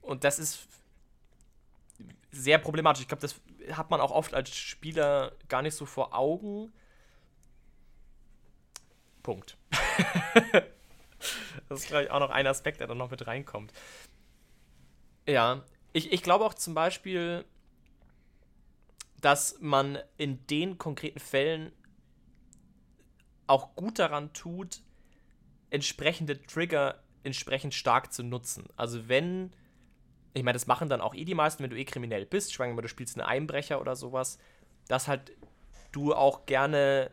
Und 0.00 0.24
das 0.24 0.38
ist 0.38 0.68
sehr 2.30 2.58
problematisch. 2.58 3.02
Ich 3.02 3.08
glaube, 3.08 3.22
das 3.22 3.34
hat 3.72 3.90
man 3.90 4.00
auch 4.00 4.10
oft 4.10 4.34
als 4.34 4.54
Spieler 4.54 5.32
gar 5.48 5.62
nicht 5.62 5.74
so 5.74 5.86
vor 5.86 6.14
Augen. 6.14 6.72
Punkt. 9.22 9.56
das 11.68 11.80
ist, 11.80 11.88
glaube 11.88 12.04
ich, 12.04 12.10
auch 12.10 12.20
noch 12.20 12.30
ein 12.30 12.46
Aspekt, 12.46 12.80
der 12.80 12.86
da 12.86 12.94
noch 12.94 13.10
mit 13.10 13.26
reinkommt. 13.26 13.72
Ja, 15.26 15.64
ich, 15.92 16.12
ich 16.12 16.22
glaube 16.22 16.44
auch 16.44 16.54
zum 16.54 16.74
Beispiel, 16.74 17.44
dass 19.20 19.58
man 19.60 19.98
in 20.16 20.46
den 20.46 20.78
konkreten 20.78 21.20
Fällen 21.20 21.72
auch 23.46 23.74
gut 23.74 23.98
daran 23.98 24.32
tut, 24.32 24.80
entsprechende 25.70 26.40
Trigger 26.42 27.02
entsprechend 27.22 27.74
stark 27.74 28.12
zu 28.12 28.22
nutzen. 28.22 28.66
Also 28.76 29.08
wenn, 29.08 29.52
ich 30.34 30.42
meine, 30.42 30.54
das 30.54 30.66
machen 30.66 30.88
dann 30.88 31.00
auch 31.00 31.14
eh 31.14 31.24
die 31.24 31.34
meisten, 31.34 31.62
wenn 31.62 31.70
du 31.70 31.76
eh 31.76 31.84
kriminell 31.84 32.26
bist, 32.26 32.52
schwangen 32.52 32.74
mal, 32.74 32.82
du 32.82 32.88
spielst 32.88 33.18
einen 33.18 33.26
Einbrecher 33.26 33.80
oder 33.80 33.96
sowas, 33.96 34.38
dass 34.88 35.08
halt 35.08 35.32
du 35.92 36.14
auch 36.14 36.46
gerne 36.46 37.10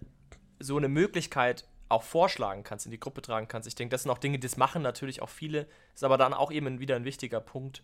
so 0.59 0.77
eine 0.77 0.87
Möglichkeit 0.87 1.67
auch 1.89 2.03
vorschlagen 2.03 2.63
kannst, 2.63 2.85
in 2.85 2.91
die 2.91 2.99
Gruppe 2.99 3.21
tragen 3.21 3.47
kannst. 3.47 3.67
Ich 3.67 3.75
denke, 3.75 3.91
das 3.91 4.03
sind 4.03 4.11
auch 4.11 4.17
Dinge, 4.17 4.39
das 4.39 4.57
machen 4.57 4.81
natürlich 4.81 5.21
auch 5.21 5.29
viele, 5.29 5.67
ist 5.93 6.03
aber 6.03 6.17
dann 6.17 6.33
auch 6.33 6.51
eben 6.51 6.79
wieder 6.79 6.95
ein 6.95 7.05
wichtiger 7.05 7.39
Punkt, 7.39 7.81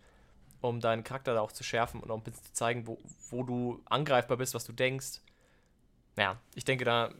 um 0.61 0.79
deinen 0.79 1.03
Charakter 1.03 1.33
da 1.33 1.41
auch 1.41 1.51
zu 1.51 1.63
schärfen 1.63 1.99
und 2.01 2.11
auch 2.11 2.17
ein 2.17 2.23
bisschen 2.23 2.43
zu 2.43 2.53
zeigen, 2.53 2.87
wo, 2.87 2.99
wo 3.29 3.43
du 3.43 3.81
angreifbar 3.85 4.37
bist, 4.37 4.53
was 4.53 4.65
du 4.65 4.73
denkst. 4.73 5.21
Ja, 6.17 6.39
ich 6.53 6.65
denke, 6.65 6.85
da 6.85 7.11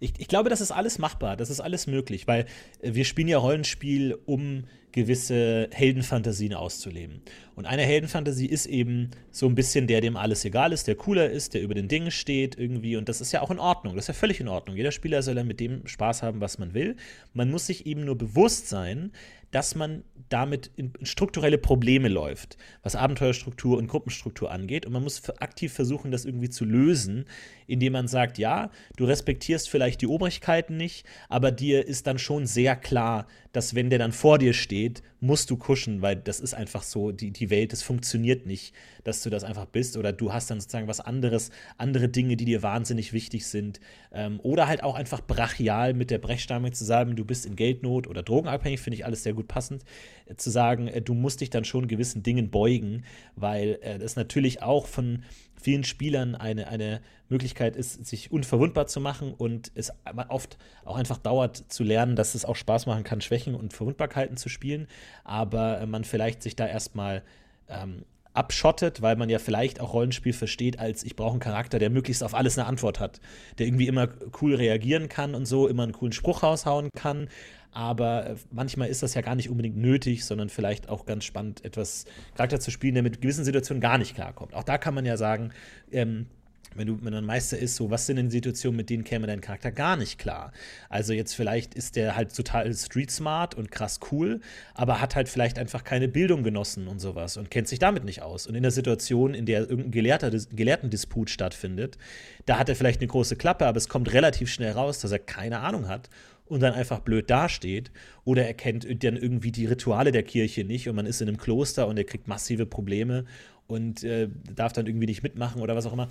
ich, 0.00 0.14
ich, 0.18 0.28
glaube, 0.28 0.48
das 0.48 0.60
ist 0.60 0.70
alles 0.70 0.98
machbar, 0.98 1.36
das 1.36 1.50
ist 1.50 1.60
alles 1.60 1.86
möglich, 1.86 2.26
weil 2.26 2.46
äh, 2.80 2.94
wir 2.94 3.04
spielen 3.04 3.28
ja 3.28 3.38
Rollenspiel, 3.38 4.18
um 4.24 4.66
gewisse 4.96 5.68
Heldenfantasien 5.72 6.54
auszuleben. 6.54 7.20
Und 7.54 7.66
eine 7.66 7.82
Heldenfantasie 7.82 8.46
ist 8.46 8.64
eben 8.64 9.10
so 9.30 9.46
ein 9.46 9.54
bisschen 9.54 9.86
der, 9.86 10.00
dem 10.00 10.16
alles 10.16 10.44
egal 10.46 10.72
ist, 10.72 10.88
der 10.88 10.94
cooler 10.94 11.28
ist, 11.28 11.52
der 11.52 11.60
über 11.60 11.74
den 11.74 11.86
Dingen 11.86 12.10
steht 12.10 12.58
irgendwie. 12.58 12.96
Und 12.96 13.08
das 13.10 13.20
ist 13.20 13.30
ja 13.30 13.42
auch 13.42 13.50
in 13.50 13.58
Ordnung, 13.58 13.94
das 13.94 14.04
ist 14.04 14.08
ja 14.08 14.14
völlig 14.14 14.40
in 14.40 14.48
Ordnung. 14.48 14.74
Jeder 14.74 14.92
Spieler 14.92 15.22
soll 15.22 15.36
ja 15.36 15.44
mit 15.44 15.60
dem 15.60 15.86
Spaß 15.86 16.22
haben, 16.22 16.40
was 16.40 16.58
man 16.58 16.72
will. 16.72 16.96
Man 17.34 17.50
muss 17.50 17.66
sich 17.66 17.84
eben 17.84 18.06
nur 18.06 18.16
bewusst 18.16 18.68
sein, 18.68 19.12
dass 19.50 19.74
man 19.74 20.02
damit 20.28 20.70
in 20.76 20.92
strukturelle 21.02 21.56
Probleme 21.56 22.08
läuft, 22.08 22.56
was 22.82 22.96
Abenteuerstruktur 22.96 23.78
und 23.78 23.86
Gruppenstruktur 23.86 24.50
angeht. 24.50 24.84
Und 24.84 24.92
man 24.92 25.02
muss 25.02 25.30
aktiv 25.40 25.72
versuchen, 25.72 26.10
das 26.10 26.24
irgendwie 26.24 26.50
zu 26.50 26.64
lösen, 26.64 27.26
indem 27.66 27.92
man 27.94 28.08
sagt, 28.08 28.38
ja, 28.38 28.70
du 28.96 29.04
respektierst 29.04 29.70
vielleicht 29.70 30.02
die 30.02 30.08
Obrigkeiten 30.08 30.76
nicht, 30.76 31.06
aber 31.28 31.52
dir 31.52 31.86
ist 31.86 32.06
dann 32.06 32.18
schon 32.18 32.46
sehr 32.46 32.76
klar, 32.76 33.26
dass 33.52 33.74
wenn 33.74 33.88
der 33.88 33.98
dann 33.98 34.12
vor 34.12 34.38
dir 34.38 34.52
steht, 34.52 34.85
It. 34.86 35.02
Musst 35.20 35.50
du 35.50 35.56
kuschen, 35.56 36.02
weil 36.02 36.16
das 36.16 36.40
ist 36.40 36.54
einfach 36.54 36.82
so, 36.82 37.10
die, 37.10 37.30
die 37.30 37.50
Welt, 37.50 37.72
es 37.72 37.82
funktioniert 37.82 38.46
nicht, 38.46 38.74
dass 39.04 39.22
du 39.22 39.30
das 39.30 39.44
einfach 39.44 39.66
bist 39.66 39.96
oder 39.96 40.12
du 40.12 40.32
hast 40.32 40.50
dann 40.50 40.60
sozusagen 40.60 40.88
was 40.88 41.00
anderes, 41.00 41.50
andere 41.78 42.08
Dinge, 42.08 42.36
die 42.36 42.44
dir 42.44 42.62
wahnsinnig 42.62 43.12
wichtig 43.12 43.46
sind 43.46 43.80
ähm, 44.12 44.40
oder 44.42 44.66
halt 44.66 44.82
auch 44.82 44.94
einfach 44.94 45.20
brachial 45.20 45.94
mit 45.94 46.10
der 46.10 46.18
Brechstange 46.18 46.70
zu 46.72 46.84
sagen, 46.84 47.16
du 47.16 47.24
bist 47.24 47.46
in 47.46 47.56
Geldnot 47.56 48.06
oder 48.06 48.22
drogenabhängig, 48.22 48.80
finde 48.80 48.96
ich 48.96 49.06
alles 49.06 49.22
sehr 49.22 49.34
gut 49.34 49.48
passend, 49.48 49.84
äh, 50.26 50.36
zu 50.36 50.50
sagen, 50.50 50.88
äh, 50.88 51.00
du 51.00 51.14
musst 51.14 51.40
dich 51.40 51.50
dann 51.50 51.64
schon 51.64 51.88
gewissen 51.88 52.22
Dingen 52.22 52.50
beugen, 52.50 53.04
weil 53.36 53.78
äh, 53.82 53.98
das 53.98 54.16
natürlich 54.16 54.62
auch 54.62 54.86
von 54.86 55.22
vielen 55.60 55.84
Spielern 55.84 56.34
eine, 56.34 56.68
eine 56.68 57.00
Möglichkeit 57.28 57.76
ist, 57.76 58.06
sich 58.06 58.30
unverwundbar 58.30 58.86
zu 58.86 59.00
machen 59.00 59.34
und 59.34 59.72
es 59.74 59.92
oft 60.28 60.58
auch 60.84 60.96
einfach 60.96 61.18
dauert 61.18 61.56
zu 61.56 61.82
lernen, 61.82 62.14
dass 62.14 62.34
es 62.34 62.44
auch 62.44 62.56
Spaß 62.56 62.86
machen 62.86 63.04
kann, 63.04 63.20
Schwächen 63.20 63.54
und 63.54 63.72
Verwundbarkeiten 63.72 64.36
zu 64.36 64.48
spielen, 64.48 64.86
aber 65.24 65.84
man 65.86 66.04
vielleicht 66.04 66.42
sich 66.42 66.56
da 66.56 66.66
erstmal 66.66 67.22
ähm, 67.68 68.04
abschottet, 68.34 69.02
weil 69.02 69.16
man 69.16 69.30
ja 69.30 69.38
vielleicht 69.38 69.80
auch 69.80 69.94
Rollenspiel 69.94 70.32
versteht 70.32 70.78
als 70.78 71.02
ich 71.04 71.16
brauche 71.16 71.32
einen 71.32 71.40
Charakter, 71.40 71.78
der 71.78 71.90
möglichst 71.90 72.22
auf 72.22 72.34
alles 72.34 72.58
eine 72.58 72.66
Antwort 72.66 73.00
hat, 73.00 73.20
der 73.58 73.66
irgendwie 73.66 73.86
immer 73.86 74.08
cool 74.40 74.54
reagieren 74.54 75.08
kann 75.08 75.34
und 75.34 75.46
so, 75.46 75.68
immer 75.68 75.84
einen 75.84 75.92
coolen 75.92 76.12
Spruch 76.12 76.42
raushauen 76.42 76.90
kann, 76.94 77.28
aber 77.76 78.26
äh, 78.26 78.36
manchmal 78.50 78.88
ist 78.88 79.02
das 79.02 79.12
ja 79.12 79.20
gar 79.20 79.34
nicht 79.34 79.50
unbedingt 79.50 79.76
nötig, 79.76 80.24
sondern 80.24 80.48
vielleicht 80.48 80.88
auch 80.88 81.04
ganz 81.04 81.24
spannend, 81.24 81.62
etwas 81.62 82.06
Charakter 82.34 82.58
zu 82.58 82.70
spielen, 82.70 82.94
der 82.94 83.02
mit 83.02 83.20
gewissen 83.20 83.44
Situationen 83.44 83.82
gar 83.82 83.98
nicht 83.98 84.14
klarkommt. 84.14 84.54
Auch 84.54 84.64
da 84.64 84.78
kann 84.78 84.94
man 84.94 85.04
ja 85.04 85.18
sagen, 85.18 85.52
ähm, 85.92 86.26
wenn 86.76 86.86
du 86.86 86.98
wenn 87.02 87.14
ein 87.14 87.24
Meister 87.24 87.58
ist, 87.58 87.76
so 87.76 87.90
was 87.90 88.06
sind 88.06 88.16
denn 88.16 88.30
Situationen, 88.30 88.76
mit 88.76 88.90
denen 88.90 89.04
käme 89.04 89.26
dein 89.26 89.40
Charakter 89.40 89.70
gar 89.70 89.96
nicht 89.96 90.18
klar? 90.18 90.52
Also 90.88 91.12
jetzt 91.12 91.34
vielleicht 91.34 91.74
ist 91.74 91.96
der 91.96 92.16
halt 92.16 92.34
total 92.34 92.72
street 92.74 93.10
smart 93.10 93.54
und 93.54 93.70
krass 93.70 94.00
cool, 94.10 94.40
aber 94.74 95.00
hat 95.00 95.16
halt 95.16 95.28
vielleicht 95.28 95.58
einfach 95.58 95.84
keine 95.84 96.08
Bildung 96.08 96.42
genossen 96.42 96.88
und 96.88 97.00
sowas 97.00 97.36
und 97.36 97.50
kennt 97.50 97.68
sich 97.68 97.78
damit 97.78 98.04
nicht 98.04 98.22
aus. 98.22 98.46
Und 98.46 98.54
in 98.54 98.62
der 98.62 98.72
Situation, 98.72 99.34
in 99.34 99.46
der 99.46 99.60
irgendein 99.60 99.90
Gelehrter, 99.90 100.30
Gelehrtendisput 100.30 101.30
stattfindet, 101.30 101.98
da 102.46 102.58
hat 102.58 102.68
er 102.68 102.76
vielleicht 102.76 103.00
eine 103.00 103.08
große 103.08 103.36
Klappe, 103.36 103.66
aber 103.66 103.78
es 103.78 103.88
kommt 103.88 104.12
relativ 104.12 104.50
schnell 104.50 104.72
raus, 104.72 105.00
dass 105.00 105.12
er 105.12 105.18
keine 105.18 105.60
Ahnung 105.60 105.88
hat 105.88 106.10
und 106.46 106.60
dann 106.60 106.74
einfach 106.74 107.00
blöd 107.00 107.30
dasteht. 107.30 107.90
Oder 108.24 108.46
er 108.46 108.54
kennt 108.54 108.86
dann 109.04 109.16
irgendwie 109.16 109.52
die 109.52 109.66
Rituale 109.66 110.12
der 110.12 110.22
Kirche 110.22 110.64
nicht 110.64 110.88
und 110.88 110.96
man 110.96 111.06
ist 111.06 111.20
in 111.20 111.28
einem 111.28 111.38
Kloster 111.38 111.86
und 111.86 111.96
er 111.96 112.04
kriegt 112.04 112.28
massive 112.28 112.66
Probleme 112.66 113.24
und 113.66 114.04
äh, 114.04 114.28
darf 114.54 114.72
dann 114.72 114.86
irgendwie 114.86 115.06
nicht 115.06 115.22
mitmachen 115.22 115.60
oder 115.60 115.74
was 115.74 115.86
auch 115.86 115.92
immer. 115.92 116.08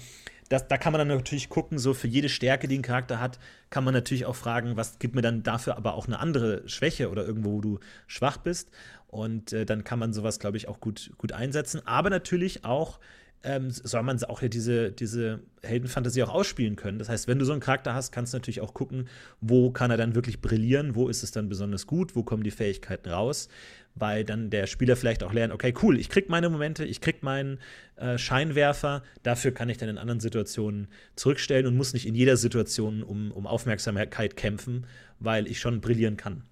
Das, 0.49 0.67
da 0.67 0.77
kann 0.77 0.91
man 0.91 0.99
dann 0.99 1.17
natürlich 1.17 1.49
gucken, 1.49 1.79
so 1.79 1.93
für 1.93 2.07
jede 2.07 2.29
Stärke, 2.29 2.67
die 2.67 2.77
ein 2.77 2.83
Charakter 2.83 3.19
hat, 3.19 3.39
kann 3.71 3.83
man 3.83 3.93
natürlich 3.93 4.25
auch 4.25 4.35
fragen, 4.35 4.77
was 4.77 4.99
gibt 4.99 5.15
mir 5.15 5.21
dann 5.21 5.41
dafür 5.41 5.75
aber 5.75 5.95
auch 5.95 6.07
eine 6.07 6.19
andere 6.19 6.67
Schwäche 6.67 7.09
oder 7.09 7.25
irgendwo, 7.25 7.53
wo 7.53 7.61
du 7.61 7.79
schwach 8.07 8.37
bist. 8.37 8.69
Und 9.07 9.53
äh, 9.53 9.65
dann 9.65 9.83
kann 9.83 9.97
man 9.97 10.13
sowas, 10.13 10.39
glaube 10.39 10.57
ich, 10.57 10.67
auch 10.67 10.79
gut, 10.79 11.11
gut 11.17 11.31
einsetzen. 11.31 11.81
Aber 11.85 12.09
natürlich 12.09 12.63
auch 12.65 12.99
ähm, 13.45 13.69
soll 13.69 14.03
man 14.03 14.21
auch 14.23 14.41
ja 14.41 14.47
diese, 14.47 14.91
diese 14.91 15.39
Heldenfantasie 15.61 16.23
auch 16.23 16.33
ausspielen 16.33 16.75
können. 16.75 16.97
Das 16.97 17.09
heißt, 17.09 17.27
wenn 17.27 17.37
du 17.39 17.45
so 17.45 17.51
einen 17.51 17.61
Charakter 17.61 17.93
hast, 17.93 18.11
kannst 18.11 18.33
du 18.33 18.37
natürlich 18.37 18.61
auch 18.61 18.73
gucken, 18.73 19.07
wo 19.39 19.71
kann 19.71 19.91
er 19.91 19.97
dann 19.97 20.15
wirklich 20.15 20.41
brillieren, 20.41 20.95
wo 20.95 21.07
ist 21.07 21.23
es 21.23 21.31
dann 21.31 21.47
besonders 21.47 21.85
gut, 21.85 22.15
wo 22.15 22.23
kommen 22.23 22.43
die 22.43 22.51
Fähigkeiten 22.51 23.09
raus, 23.09 23.47
weil 23.95 24.25
dann 24.25 24.49
der 24.49 24.67
Spieler 24.67 24.95
vielleicht 24.95 25.23
auch 25.23 25.33
lernt, 25.33 25.53
okay, 25.53 25.73
cool, 25.81 25.99
ich 25.99 26.09
krieg 26.09 26.29
meine 26.29 26.49
Momente, 26.49 26.85
ich 26.85 27.01
krieg 27.01 27.23
meinen 27.23 27.59
äh, 27.95 28.17
Scheinwerfer, 28.17 29.03
dafür 29.23 29.51
kann 29.51 29.69
ich 29.69 29.77
dann 29.77 29.89
in 29.89 29.97
anderen 29.97 30.19
Situationen 30.19 30.87
zurückstellen 31.15 31.65
und 31.65 31.77
muss 31.77 31.93
nicht 31.93 32.05
in 32.05 32.15
jeder 32.15 32.37
Situation 32.37 33.03
um, 33.03 33.31
um 33.31 33.47
Aufmerksamkeit 33.47 34.35
kämpfen, 34.35 34.85
weil 35.19 35.47
ich 35.47 35.59
schon 35.59 35.81
brillieren 35.81 36.17
kann. 36.17 36.43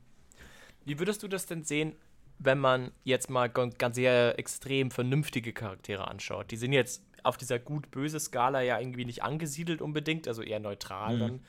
Wie 0.86 1.00
würdest 1.00 1.24
du 1.24 1.28
das 1.28 1.46
denn 1.46 1.64
sehen, 1.64 1.94
wenn 2.40 2.60
man 2.60 2.92
jetzt 3.04 3.30
mal 3.30 3.48
ganz 3.50 3.96
sehr 3.96 4.38
extrem 4.38 4.92
vernünftige 4.92 5.54
Charaktere 5.54 6.08
anschaut. 6.08 6.52
Die 6.52 6.58
sind 6.58 6.74
jetzt 6.74 7.04
auf 7.24 7.38
dieser 7.38 7.60
gut-böse 7.60 8.20
Skala 8.20 8.62
ja 8.62 8.80
irgendwie 8.80 9.06
nicht 9.06 9.24
angesiedelt 9.24 9.82
unbedingt, 9.82 10.28
also 10.28 10.42
eher 10.42 10.60
neutral 10.60 11.16
mhm. 11.16 11.20
dann. 11.20 11.40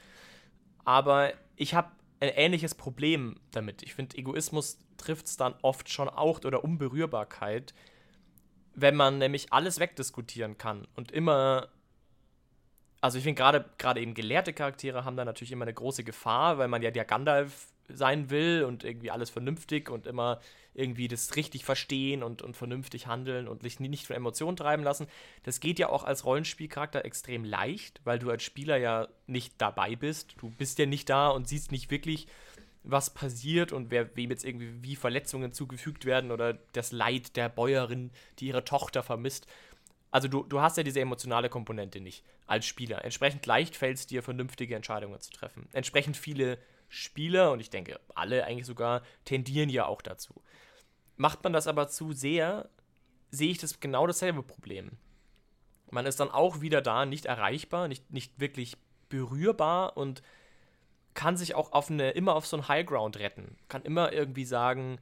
Aber 0.84 1.32
ich 1.56 1.74
habe 1.74 1.90
ein 2.24 2.36
ähnliches 2.36 2.74
Problem 2.74 3.36
damit. 3.50 3.82
Ich 3.82 3.94
finde, 3.94 4.16
Egoismus 4.16 4.78
trifft 4.96 5.26
es 5.26 5.36
dann 5.36 5.54
oft 5.62 5.88
schon 5.88 6.08
auch 6.08 6.44
oder 6.44 6.64
Unberührbarkeit, 6.64 7.74
wenn 8.74 8.96
man 8.96 9.18
nämlich 9.18 9.52
alles 9.52 9.78
wegdiskutieren 9.80 10.58
kann 10.58 10.86
und 10.94 11.12
immer. 11.12 11.68
Also 13.00 13.18
ich 13.18 13.24
finde 13.24 13.64
gerade 13.78 14.00
eben 14.00 14.14
gelehrte 14.14 14.54
Charaktere 14.54 15.04
haben 15.04 15.16
da 15.16 15.26
natürlich 15.26 15.52
immer 15.52 15.66
eine 15.66 15.74
große 15.74 16.04
Gefahr, 16.04 16.56
weil 16.56 16.68
man 16.68 16.80
ja 16.80 16.90
der 16.90 17.04
Gandalf 17.04 17.73
sein 17.88 18.30
will 18.30 18.64
und 18.64 18.84
irgendwie 18.84 19.10
alles 19.10 19.30
vernünftig 19.30 19.90
und 19.90 20.06
immer 20.06 20.40
irgendwie 20.74 21.08
das 21.08 21.36
richtig 21.36 21.64
verstehen 21.64 22.22
und, 22.22 22.42
und 22.42 22.56
vernünftig 22.56 23.06
handeln 23.06 23.46
und 23.46 23.62
sich 23.62 23.78
nicht 23.80 24.06
von 24.06 24.16
Emotionen 24.16 24.56
treiben 24.56 24.82
lassen. 24.82 25.06
Das 25.44 25.60
geht 25.60 25.78
ja 25.78 25.88
auch 25.88 26.04
als 26.04 26.24
Rollenspielcharakter 26.24 27.04
extrem 27.04 27.44
leicht, 27.44 28.00
weil 28.04 28.18
du 28.18 28.30
als 28.30 28.42
Spieler 28.42 28.76
ja 28.76 29.08
nicht 29.26 29.54
dabei 29.58 29.94
bist. 29.94 30.34
Du 30.38 30.50
bist 30.50 30.78
ja 30.78 30.86
nicht 30.86 31.08
da 31.08 31.28
und 31.28 31.48
siehst 31.48 31.70
nicht 31.70 31.90
wirklich, 31.90 32.26
was 32.82 33.10
passiert 33.10 33.72
und 33.72 33.90
wer, 33.90 34.14
wem 34.16 34.30
jetzt 34.30 34.44
irgendwie 34.44 34.82
wie 34.82 34.96
Verletzungen 34.96 35.52
zugefügt 35.52 36.04
werden 36.04 36.30
oder 36.30 36.58
das 36.72 36.92
Leid 36.92 37.36
der 37.36 37.48
Bäuerin, 37.48 38.10
die 38.38 38.48
ihre 38.48 38.64
Tochter 38.64 39.02
vermisst. 39.02 39.46
Also 40.10 40.28
du, 40.28 40.44
du 40.44 40.60
hast 40.60 40.76
ja 40.76 40.82
diese 40.82 41.00
emotionale 41.00 41.48
Komponente 41.48 42.00
nicht 42.00 42.24
als 42.46 42.66
Spieler. 42.66 43.04
Entsprechend 43.04 43.46
leicht 43.46 43.74
fällt 43.74 43.96
es 43.96 44.06
dir, 44.06 44.22
vernünftige 44.22 44.76
Entscheidungen 44.76 45.18
zu 45.20 45.32
treffen. 45.32 45.66
Entsprechend 45.72 46.16
viele 46.16 46.58
Spieler, 46.94 47.52
und 47.52 47.60
ich 47.60 47.70
denke, 47.70 48.00
alle 48.14 48.44
eigentlich 48.44 48.66
sogar, 48.66 49.02
tendieren 49.24 49.68
ja 49.68 49.86
auch 49.86 50.02
dazu. 50.02 50.34
Macht 51.16 51.42
man 51.44 51.52
das 51.52 51.66
aber 51.66 51.88
zu 51.88 52.12
sehr, 52.12 52.68
sehe 53.30 53.50
ich 53.50 53.58
das 53.58 53.80
genau 53.80 54.06
dasselbe 54.06 54.42
Problem. 54.42 54.92
Man 55.90 56.06
ist 56.06 56.20
dann 56.20 56.30
auch 56.30 56.60
wieder 56.60 56.82
da, 56.82 57.04
nicht 57.06 57.26
erreichbar, 57.26 57.88
nicht, 57.88 58.10
nicht 58.12 58.40
wirklich 58.40 58.76
berührbar 59.08 59.96
und 59.96 60.22
kann 61.14 61.36
sich 61.36 61.54
auch 61.54 61.72
auf 61.72 61.90
eine, 61.90 62.10
immer 62.12 62.34
auf 62.34 62.46
so 62.46 62.56
einen 62.56 62.68
Highground 62.68 63.18
retten. 63.18 63.56
Kann 63.68 63.82
immer 63.82 64.12
irgendwie 64.12 64.44
sagen, 64.44 64.98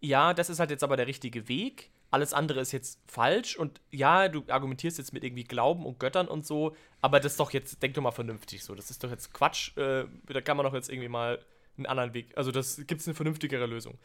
ja, 0.00 0.34
das 0.34 0.50
ist 0.50 0.60
halt 0.60 0.70
jetzt 0.70 0.84
aber 0.84 0.96
der 0.96 1.08
richtige 1.08 1.48
Weg, 1.48 1.90
alles 2.10 2.32
andere 2.32 2.60
ist 2.60 2.72
jetzt 2.72 3.00
falsch 3.06 3.56
und 3.56 3.80
ja, 3.90 4.28
du 4.28 4.42
argumentierst 4.48 4.98
jetzt 4.98 5.12
mit 5.12 5.24
irgendwie 5.24 5.44
Glauben 5.44 5.84
und 5.84 6.00
Göttern 6.00 6.28
und 6.28 6.46
so, 6.46 6.74
aber 7.00 7.20
das 7.20 7.32
ist 7.32 7.40
doch 7.40 7.50
jetzt, 7.52 7.82
denk 7.82 7.94
doch 7.94 8.02
mal 8.02 8.12
vernünftig 8.12 8.64
so, 8.64 8.74
das 8.74 8.90
ist 8.90 9.04
doch 9.04 9.10
jetzt 9.10 9.34
Quatsch, 9.34 9.76
äh, 9.76 10.04
da 10.26 10.40
kann 10.40 10.56
man 10.56 10.64
doch 10.64 10.74
jetzt 10.74 10.90
irgendwie 10.90 11.08
mal 11.08 11.44
einen 11.76 11.86
anderen 11.86 12.14
Weg, 12.14 12.36
also 12.36 12.50
das 12.50 12.76
gibt 12.86 13.00
es 13.00 13.06
eine 13.06 13.14
vernünftigere 13.14 13.66
Lösung. 13.66 13.98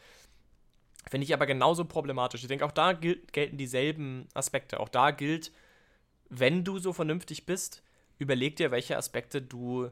Finde 1.10 1.24
ich 1.24 1.34
aber 1.34 1.46
genauso 1.46 1.84
problematisch. 1.84 2.42
Ich 2.42 2.48
denke, 2.48 2.64
auch 2.64 2.72
da 2.72 2.92
gilt, 2.92 3.32
gelten 3.32 3.58
dieselben 3.58 4.26
Aspekte. 4.32 4.80
Auch 4.80 4.88
da 4.88 5.10
gilt, 5.10 5.52
wenn 6.30 6.64
du 6.64 6.78
so 6.78 6.92
vernünftig 6.92 7.44
bist, 7.44 7.82
überleg 8.18 8.56
dir, 8.56 8.70
welche 8.70 8.96
Aspekte 8.96 9.42
du 9.42 9.90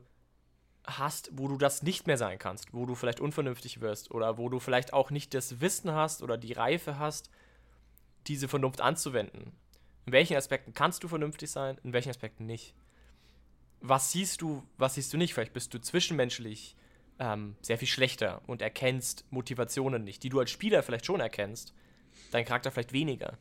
hast, 0.85 1.31
wo 1.35 1.49
du 1.49 1.59
das 1.59 1.83
nicht 1.83 2.07
mehr 2.07 2.17
sein 2.17 2.39
kannst, 2.39 2.73
wo 2.73 2.87
du 2.87 2.95
vielleicht 2.95 3.21
unvernünftig 3.21 3.81
wirst 3.81 4.11
oder 4.11 4.39
wo 4.39 4.49
du 4.49 4.59
vielleicht 4.59 4.93
auch 4.93 5.11
nicht 5.11 5.35
das 5.35 5.61
Wissen 5.61 5.93
hast 5.93 6.23
oder 6.23 6.37
die 6.37 6.55
Reife 6.55 6.99
hast, 6.99 7.31
diese 8.27 8.49
Vernunft 8.49 8.81
anzuwenden. 8.81 9.53
In 10.07 10.13
welchen 10.13 10.37
Aspekten 10.37 10.75
kannst 10.75 11.03
du 11.05 11.09
vernünftig 11.09 11.51
sein, 11.51 11.79
in 11.85 11.93
welchen 11.93 12.11
Aspekten 12.11 12.47
nicht? 12.47 12.75
Was 13.81 14.13
siehst 14.13 14.43
du, 14.43 14.63
was 14.79 14.95
siehst 14.95 15.13
du 15.13 15.17
nicht? 15.17 15.35
Vielleicht 15.35 15.53
bist 15.53 15.73
du 15.75 15.81
zwischenmenschlich 15.81 16.77
ähm, 17.19 17.57
sehr 17.63 17.79
viel 17.79 17.89
schlechter 17.89 18.43
und 18.47 18.63
erkennst 18.63 19.25
Motivationen 19.31 20.05
nicht, 20.05 20.23
die 20.23 20.29
du 20.29 20.41
als 20.41 20.51
Spieler 20.51 20.83
vielleicht 20.83 21.07
schon 21.07 21.21
erkennst, 21.21 21.75
dein 22.31 22.45
Charakter 22.45 22.71
vielleicht 22.71 22.93
weniger. 22.93 23.39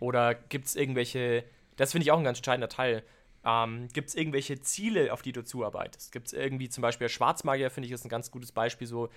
Oder 0.00 0.34
gibt 0.34 0.66
es 0.66 0.76
irgendwelche, 0.76 1.44
das 1.76 1.92
finde 1.92 2.04
ich 2.04 2.10
auch 2.10 2.18
ein 2.18 2.24
ganz 2.24 2.38
entscheidender 2.38 2.68
Teil, 2.68 3.04
ähm, 3.44 3.88
gibt 3.92 4.08
es 4.08 4.14
irgendwelche 4.14 4.60
Ziele, 4.60 5.12
auf 5.12 5.22
die 5.22 5.32
du 5.32 5.44
zuarbeitest? 5.44 6.12
Gibt 6.12 6.28
es 6.28 6.32
irgendwie 6.32 6.68
zum 6.68 6.82
Beispiel 6.82 7.08
Schwarzmagier, 7.08 7.70
finde 7.70 7.86
ich, 7.86 7.92
ist 7.92 8.04
ein 8.04 8.08
ganz 8.08 8.30
gutes 8.30 8.52
Beispiel, 8.52 8.86
so, 8.86 9.08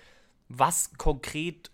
was 0.50 0.94
konkret 0.98 1.72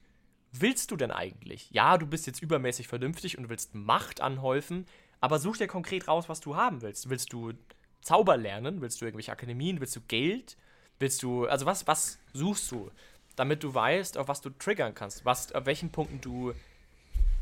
willst 0.52 0.92
du 0.92 0.98
denn 0.98 1.12
eigentlich? 1.12 1.70
Ja, 1.72 1.98
du 1.98 2.06
bist 2.06 2.28
jetzt 2.28 2.42
übermäßig 2.42 2.88
vernünftig 2.88 3.38
und 3.38 3.50
willst 3.50 3.76
Macht 3.76 4.22
anhäufen, 4.22 4.86
aber 5.20 5.40
such 5.40 5.58
dir 5.58 5.68
konkret 5.68 6.08
raus, 6.08 6.30
was 6.30 6.40
du 6.40 6.56
haben 6.56 6.82
willst. 6.82 7.10
Willst 7.10 7.32
du 7.34 7.54
Zauber 8.02 8.38
lernen? 8.38 8.82
Willst 8.82 9.02
du 9.02 9.06
irgendwelche 9.06 9.32
Akademien? 9.32 9.80
Willst 9.80 9.96
du 9.96 10.02
Geld? 10.02 10.58
Willst 11.00 11.24
du, 11.24 11.46
also 11.46 11.66
was, 11.66 11.88
was 11.88 12.20
suchst 12.34 12.72
du, 12.72 12.92
damit 13.36 13.64
du 13.64 13.74
weißt, 13.74 14.18
auf 14.18 14.28
was 14.28 14.42
du 14.42 14.50
triggern 14.50 14.94
kannst, 14.94 15.26
was, 15.26 15.52
auf 15.52 15.66
welchen 15.66 15.92
Punkten 15.92 16.22
du 16.22 16.54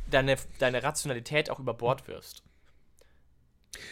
deine, 0.09 0.37
deine 0.59 0.83
Rationalität 0.83 1.49
auch 1.49 1.59
über 1.59 1.73
Bord 1.73 2.07
wirfst? 2.07 2.43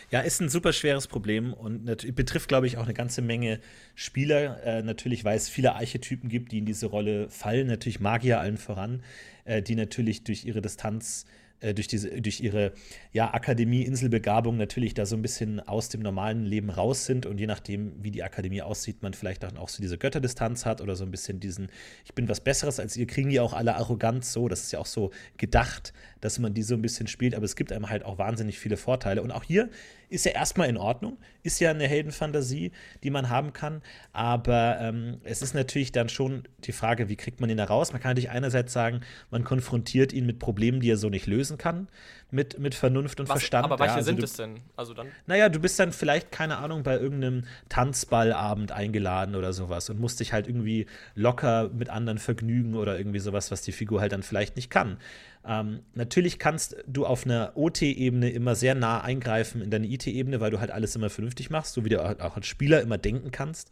Ja, 0.10 0.22
ist 0.22 0.42
ein 0.42 0.50
super 0.50 0.74
schweres 0.74 1.08
Problem 1.08 1.54
und 1.54 1.86
betrifft, 2.16 2.48
glaube 2.48 2.68
ich, 2.68 2.78
auch 2.78 2.84
eine 2.84 2.94
ganze 2.94 3.22
Menge 3.22 3.60
Spieler. 3.96 4.64
Äh, 4.64 4.84
natürlich, 4.84 5.24
weil 5.24 5.38
es 5.38 5.50
viele 5.50 5.76
Archetypen 5.76 6.30
gibt, 6.30 6.52
die 6.52 6.60
in 6.60 6.66
diese 6.66 6.88
Rolle 6.88 7.30
fallen. 7.30 7.68
Natürlich 7.68 8.00
Magier 8.00 8.40
allen 8.40 8.58
voran, 8.58 9.04
äh, 9.46 9.62
die 9.62 9.76
natürlich 9.76 10.24
durch 10.24 10.46
ihre 10.46 10.62
Distanz 10.62 11.26
äh, 11.60 11.74
durch, 11.74 11.88
diese, 11.88 12.22
durch 12.22 12.42
ihre 12.42 12.74
ja, 13.12 13.34
Akademie-Inselbegabung 13.34 14.58
natürlich 14.58 14.94
da 14.94 15.06
so 15.06 15.16
ein 15.16 15.22
bisschen 15.22 15.60
aus 15.60 15.90
dem 15.90 16.02
normalen 16.02 16.46
Leben 16.46 16.70
raus 16.70 17.06
sind 17.06 17.26
und 17.26 17.40
je 17.40 17.48
nachdem, 17.48 17.94
wie 18.04 18.12
die 18.12 18.24
Akademie 18.24 18.62
aussieht, 18.62 19.02
man 19.02 19.14
vielleicht 19.14 19.44
dann 19.44 19.58
auch 19.58 19.70
so 19.70 19.82
diese 19.82 19.98
Götterdistanz 19.98 20.66
hat 20.66 20.82
oder 20.82 20.96
so 20.96 21.04
ein 21.04 21.12
bisschen 21.12 21.40
diesen, 21.40 21.70
ich 22.06 22.14
bin 22.14 22.30
was 22.30 22.42
Besseres 22.42 22.80
als 22.80 22.96
ihr, 22.96 23.08
kriegen 23.08 23.30
die 23.30 23.40
auch 23.40 23.54
alle 23.54 23.76
Arroganz 23.76 24.34
so, 24.34 24.48
das 24.48 24.64
ist 24.64 24.72
ja 24.72 24.80
auch 24.80 24.86
so 24.86 25.12
gedacht, 25.38 25.94
dass 26.22 26.40
man 26.40 26.54
die 26.54 26.64
so 26.64 26.76
ein 26.76 26.82
bisschen 26.82 27.08
spielt, 27.08 27.36
aber 27.36 27.46
es 27.46 27.56
gibt 27.56 27.72
einem 27.72 27.90
halt 27.90 28.04
auch 28.04 28.18
wahnsinnig 28.18 28.60
viele 28.60 28.78
Vorteile. 28.78 29.22
Und 29.22 29.32
auch 29.32 29.44
hier 29.44 29.70
ist 30.10 30.26
ja 30.26 30.32
erstmal 30.32 30.70
in 30.70 30.78
Ordnung, 30.78 31.18
ist 31.44 31.60
ja 31.60 31.70
eine 31.70 31.88
Heldenfantasie, 31.88 32.72
die 33.04 33.10
man 33.10 33.30
haben 33.30 33.54
kann, 33.54 33.82
aber 34.14 34.78
ähm, 34.80 35.20
es 35.24 35.42
ist 35.42 35.54
natürlich 35.54 35.92
dann 35.92 36.10
schon 36.10 36.44
die 36.60 36.72
Frage, 36.72 37.10
wie 37.10 37.16
kriegt 37.16 37.42
man 37.42 37.50
ihn 37.50 37.58
da 37.58 37.66
raus? 37.66 37.92
Man 37.92 38.02
kann 38.02 38.12
natürlich 38.12 38.30
einerseits 38.30 38.74
sagen, 38.74 39.02
man 39.32 39.44
konfrontiert 39.44 40.14
ihn 40.14 40.26
mit 40.26 40.40
Problemen, 40.40 40.80
die 40.80 40.90
er 40.90 40.98
so 40.98 41.10
nicht 41.10 41.28
lösen 41.28 41.58
kann, 41.58 41.88
mit, 42.32 42.60
mit 42.60 42.76
Vernunft 42.76 43.20
und 43.20 43.30
Was, 43.30 43.40
Verstand. 43.40 43.66
Aber 43.66 43.80
welche 43.80 43.92
ja, 43.92 43.98
also 43.98 44.06
sind 44.06 44.20
du, 44.20 44.24
es 44.24 44.34
denn? 44.34 44.60
Also 44.76 44.94
dann? 44.94 45.08
Naja, 45.26 45.50
du 45.50 45.60
bist 45.60 45.80
dann 45.80 45.92
vielleicht, 45.92 46.32
keine 46.32 46.58
Ahnung, 46.58 46.84
bei 46.84 46.98
irgendeinem 46.98 47.44
Tanzballabend 47.70 48.72
eingeladen 48.72 49.36
oder 49.36 49.54
sowas 49.54 49.90
und 49.90 50.00
musst 50.00 50.20
dich 50.20 50.34
halt 50.34 50.48
irgendwie 50.48 50.88
locker 51.16 51.70
mit 51.70 51.90
anderen 51.90 52.18
vergnügen 52.18 52.76
oder 52.76 52.98
irgendwie 52.98 53.20
sowas, 53.20 53.52
was 53.52 53.62
die 53.62 53.72
Figur 53.72 54.02
halt 54.02 54.12
dann 54.12 54.24
vielleicht 54.24 54.56
nicht 54.56 54.70
kann. 54.70 54.98
Ähm, 55.46 55.82
natürlich 55.94 56.40
kannst 56.40 56.76
du 56.88 57.06
auf 57.06 57.26
einer 57.26 57.54
OT-Ebene 57.56 58.30
immer 58.30 58.56
sehr 58.56 58.76
nah 58.76 59.02
eingreifen 59.02 59.62
in 59.62 59.70
deine 59.70 59.88
IT-Ebene, 59.88 60.40
weil 60.40 60.52
du 60.52 60.60
halt 60.60 60.72
alles 60.72 60.96
immer 60.96 61.10
vernünftig 61.10 61.50
machst, 61.50 61.74
so 61.74 61.86
wie 61.86 61.90
du 61.90 62.04
auch 62.04 62.36
als 62.36 62.48
Spieler 62.48 62.82
immer 62.82 62.98
denken 62.98 63.32
kannst. 63.32 63.70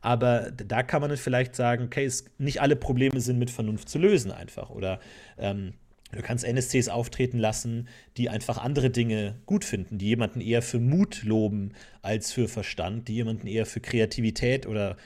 Aber 0.00 0.50
da 0.50 0.82
kann 0.82 1.00
man 1.00 1.16
vielleicht 1.16 1.56
sagen, 1.56 1.84
okay, 1.84 2.04
es, 2.04 2.26
nicht 2.36 2.60
alle 2.60 2.76
Probleme 2.76 3.20
sind 3.20 3.38
mit 3.38 3.50
Vernunft 3.50 3.88
zu 3.88 3.98
lösen 3.98 4.32
einfach. 4.32 4.68
Oder 4.68 5.00
ähm, 5.38 5.72
Du 6.14 6.22
kannst 6.22 6.44
NSCs 6.44 6.88
auftreten 6.88 7.38
lassen, 7.38 7.88
die 8.16 8.28
einfach 8.28 8.58
andere 8.58 8.90
Dinge 8.90 9.36
gut 9.46 9.64
finden, 9.64 9.98
die 9.98 10.06
jemanden 10.06 10.40
eher 10.40 10.62
für 10.62 10.78
Mut 10.78 11.24
loben 11.24 11.72
als 12.04 12.32
für 12.32 12.48
Verstand, 12.48 13.08
die 13.08 13.14
jemanden 13.14 13.46
eher 13.46 13.64
für 13.64 13.80
Kreativität 13.80 14.66
oder 14.66 14.96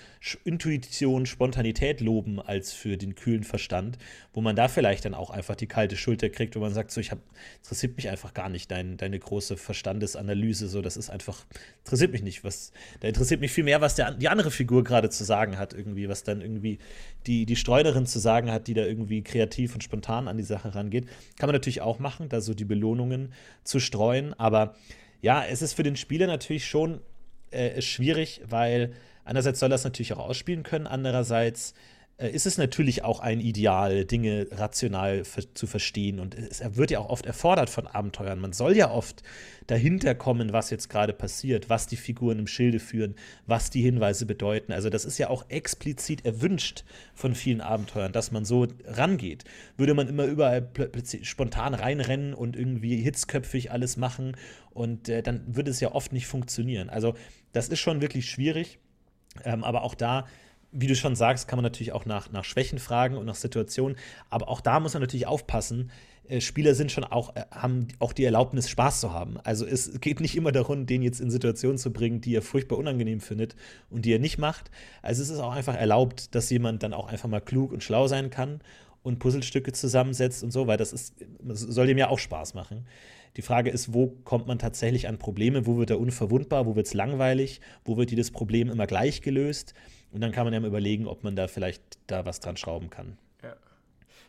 Intuition, 0.44 1.26
Spontanität 1.26 2.00
loben 2.00 2.40
als 2.40 2.72
für 2.72 2.96
den 2.96 3.14
kühlen 3.14 3.44
Verstand, 3.44 3.98
wo 4.32 4.40
man 4.40 4.56
da 4.56 4.66
vielleicht 4.66 5.04
dann 5.04 5.14
auch 5.14 5.30
einfach 5.30 5.54
die 5.54 5.68
kalte 5.68 5.96
Schulter 5.96 6.28
kriegt, 6.28 6.56
wo 6.56 6.60
man 6.60 6.74
sagt, 6.74 6.90
so, 6.90 7.00
ich 7.00 7.12
habe, 7.12 7.20
interessiert 7.62 7.96
mich 7.96 8.08
einfach 8.08 8.34
gar 8.34 8.48
nicht 8.48 8.70
dein, 8.72 8.96
deine 8.96 9.18
große 9.18 9.56
Verstandesanalyse, 9.56 10.66
so, 10.66 10.82
das 10.82 10.96
ist 10.96 11.08
einfach, 11.08 11.46
interessiert 11.84 12.10
mich 12.10 12.22
nicht, 12.22 12.42
was, 12.42 12.72
da 12.98 13.06
interessiert 13.06 13.40
mich 13.40 13.52
viel 13.52 13.64
mehr, 13.64 13.80
was 13.80 13.94
der, 13.94 14.10
die 14.10 14.28
andere 14.28 14.50
Figur 14.50 14.82
gerade 14.82 15.08
zu 15.08 15.22
sagen 15.22 15.56
hat, 15.56 15.74
irgendwie, 15.74 16.08
was 16.08 16.24
dann 16.24 16.40
irgendwie 16.40 16.80
die, 17.28 17.46
die 17.46 17.56
Streunerin 17.56 18.06
zu 18.06 18.18
sagen 18.18 18.50
hat, 18.50 18.66
die 18.66 18.74
da 18.74 18.82
irgendwie 18.82 19.22
kreativ 19.22 19.74
und 19.74 19.84
spontan 19.84 20.26
an 20.26 20.36
die 20.36 20.42
Sache 20.42 20.74
rangeht. 20.74 21.06
Kann 21.38 21.46
man 21.46 21.54
natürlich 21.54 21.80
auch 21.80 22.00
machen, 22.00 22.28
da 22.28 22.40
so 22.40 22.54
die 22.54 22.64
Belohnungen 22.64 23.32
zu 23.62 23.78
streuen, 23.78 24.34
aber 24.34 24.74
ja, 25.20 25.44
es 25.44 25.62
ist 25.62 25.74
für 25.74 25.82
den 25.82 25.96
Spieler 25.96 26.26
natürlich 26.26 26.66
schon 26.66 27.00
äh, 27.50 27.80
schwierig, 27.80 28.40
weil 28.44 28.92
einerseits 29.24 29.60
soll 29.60 29.72
er 29.72 29.76
es 29.76 29.84
natürlich 29.84 30.12
auch 30.12 30.18
ausspielen 30.18 30.62
können, 30.62 30.86
andererseits 30.86 31.74
ist 32.26 32.46
es 32.46 32.58
natürlich 32.58 33.04
auch 33.04 33.20
ein 33.20 33.38
Ideal, 33.38 34.04
Dinge 34.04 34.48
rational 34.50 35.22
zu 35.54 35.66
verstehen. 35.68 36.18
Und 36.18 36.34
es 36.34 36.60
wird 36.76 36.90
ja 36.90 36.98
auch 36.98 37.10
oft 37.10 37.26
erfordert 37.26 37.70
von 37.70 37.86
Abenteuern. 37.86 38.40
Man 38.40 38.52
soll 38.52 38.76
ja 38.76 38.90
oft 38.90 39.22
dahinter 39.68 40.16
kommen, 40.16 40.52
was 40.52 40.70
jetzt 40.70 40.88
gerade 40.88 41.12
passiert, 41.12 41.70
was 41.70 41.86
die 41.86 41.96
Figuren 41.96 42.40
im 42.40 42.48
Schilde 42.48 42.80
führen, 42.80 43.14
was 43.46 43.70
die 43.70 43.82
Hinweise 43.82 44.26
bedeuten. 44.26 44.72
Also 44.72 44.90
das 44.90 45.04
ist 45.04 45.18
ja 45.18 45.30
auch 45.30 45.48
explizit 45.48 46.24
erwünscht 46.24 46.84
von 47.14 47.36
vielen 47.36 47.60
Abenteuern, 47.60 48.10
dass 48.10 48.32
man 48.32 48.44
so 48.44 48.66
rangeht. 48.84 49.44
Würde 49.76 49.94
man 49.94 50.08
immer 50.08 50.24
überall 50.24 50.68
spontan 51.22 51.74
reinrennen 51.74 52.34
und 52.34 52.56
irgendwie 52.56 52.96
hitzköpfig 52.96 53.70
alles 53.70 53.96
machen 53.96 54.36
und 54.70 55.08
äh, 55.08 55.22
dann 55.22 55.54
würde 55.54 55.70
es 55.70 55.78
ja 55.78 55.92
oft 55.92 56.12
nicht 56.12 56.26
funktionieren. 56.26 56.90
Also 56.90 57.14
das 57.52 57.68
ist 57.68 57.78
schon 57.78 58.00
wirklich 58.00 58.28
schwierig. 58.28 58.80
Ähm, 59.44 59.62
aber 59.62 59.82
auch 59.82 59.94
da 59.94 60.26
wie 60.80 60.86
du 60.86 60.94
schon 60.94 61.16
sagst, 61.16 61.48
kann 61.48 61.56
man 61.56 61.64
natürlich 61.64 61.92
auch 61.92 62.06
nach, 62.06 62.30
nach 62.30 62.44
Schwächen 62.44 62.78
fragen 62.78 63.16
und 63.16 63.26
nach 63.26 63.34
Situationen. 63.34 63.96
Aber 64.30 64.48
auch 64.48 64.60
da 64.60 64.78
muss 64.78 64.94
man 64.94 65.02
natürlich 65.02 65.26
aufpassen. 65.26 65.90
Äh, 66.28 66.40
Spieler 66.40 66.74
sind 66.74 66.92
schon 66.92 67.04
auch, 67.04 67.34
äh, 67.34 67.42
haben 67.50 67.88
auch 67.98 68.12
die 68.12 68.24
Erlaubnis, 68.24 68.68
Spaß 68.68 69.00
zu 69.00 69.12
haben. 69.12 69.38
Also 69.42 69.66
es 69.66 70.00
geht 70.00 70.20
nicht 70.20 70.36
immer 70.36 70.52
darum, 70.52 70.86
den 70.86 71.02
jetzt 71.02 71.20
in 71.20 71.30
Situationen 71.30 71.78
zu 71.78 71.92
bringen, 71.92 72.20
die 72.20 72.34
er 72.34 72.42
furchtbar 72.42 72.78
unangenehm 72.78 73.20
findet 73.20 73.56
und 73.90 74.04
die 74.04 74.12
er 74.12 74.20
nicht 74.20 74.38
macht. 74.38 74.70
Also 75.02 75.22
es 75.22 75.30
ist 75.30 75.40
auch 75.40 75.52
einfach 75.52 75.74
erlaubt, 75.74 76.34
dass 76.34 76.48
jemand 76.50 76.82
dann 76.82 76.94
auch 76.94 77.08
einfach 77.08 77.28
mal 77.28 77.40
klug 77.40 77.72
und 77.72 77.82
schlau 77.82 78.06
sein 78.06 78.30
kann 78.30 78.60
und 79.02 79.18
Puzzlestücke 79.18 79.72
zusammensetzt 79.72 80.44
und 80.44 80.52
so, 80.52 80.66
weil 80.66 80.76
das 80.76 80.92
ist, 80.92 81.14
soll 81.44 81.86
dem 81.86 81.98
ja 81.98 82.08
auch 82.08 82.18
Spaß 82.18 82.54
machen. 82.54 82.86
Die 83.36 83.42
Frage 83.42 83.70
ist, 83.70 83.94
wo 83.94 84.08
kommt 84.24 84.46
man 84.46 84.58
tatsächlich 84.58 85.08
an 85.08 85.18
Probleme? 85.18 85.66
Wo 85.66 85.78
wird 85.78 85.90
er 85.90 86.00
unverwundbar? 86.00 86.66
Wo 86.66 86.76
wird 86.76 86.86
es 86.86 86.94
langweilig? 86.94 87.60
Wo 87.84 87.96
wird 87.96 88.10
jedes 88.10 88.30
Problem 88.30 88.68
immer 88.68 88.86
gleich 88.86 89.22
gelöst? 89.22 89.74
Und 90.12 90.20
dann 90.20 90.32
kann 90.32 90.44
man 90.44 90.54
ja 90.54 90.60
mal 90.60 90.68
überlegen, 90.68 91.06
ob 91.06 91.24
man 91.24 91.36
da 91.36 91.48
vielleicht 91.48 91.82
da 92.06 92.24
was 92.24 92.40
dran 92.40 92.56
schrauben 92.56 92.90
kann. 92.90 93.18
Ja, 93.42 93.54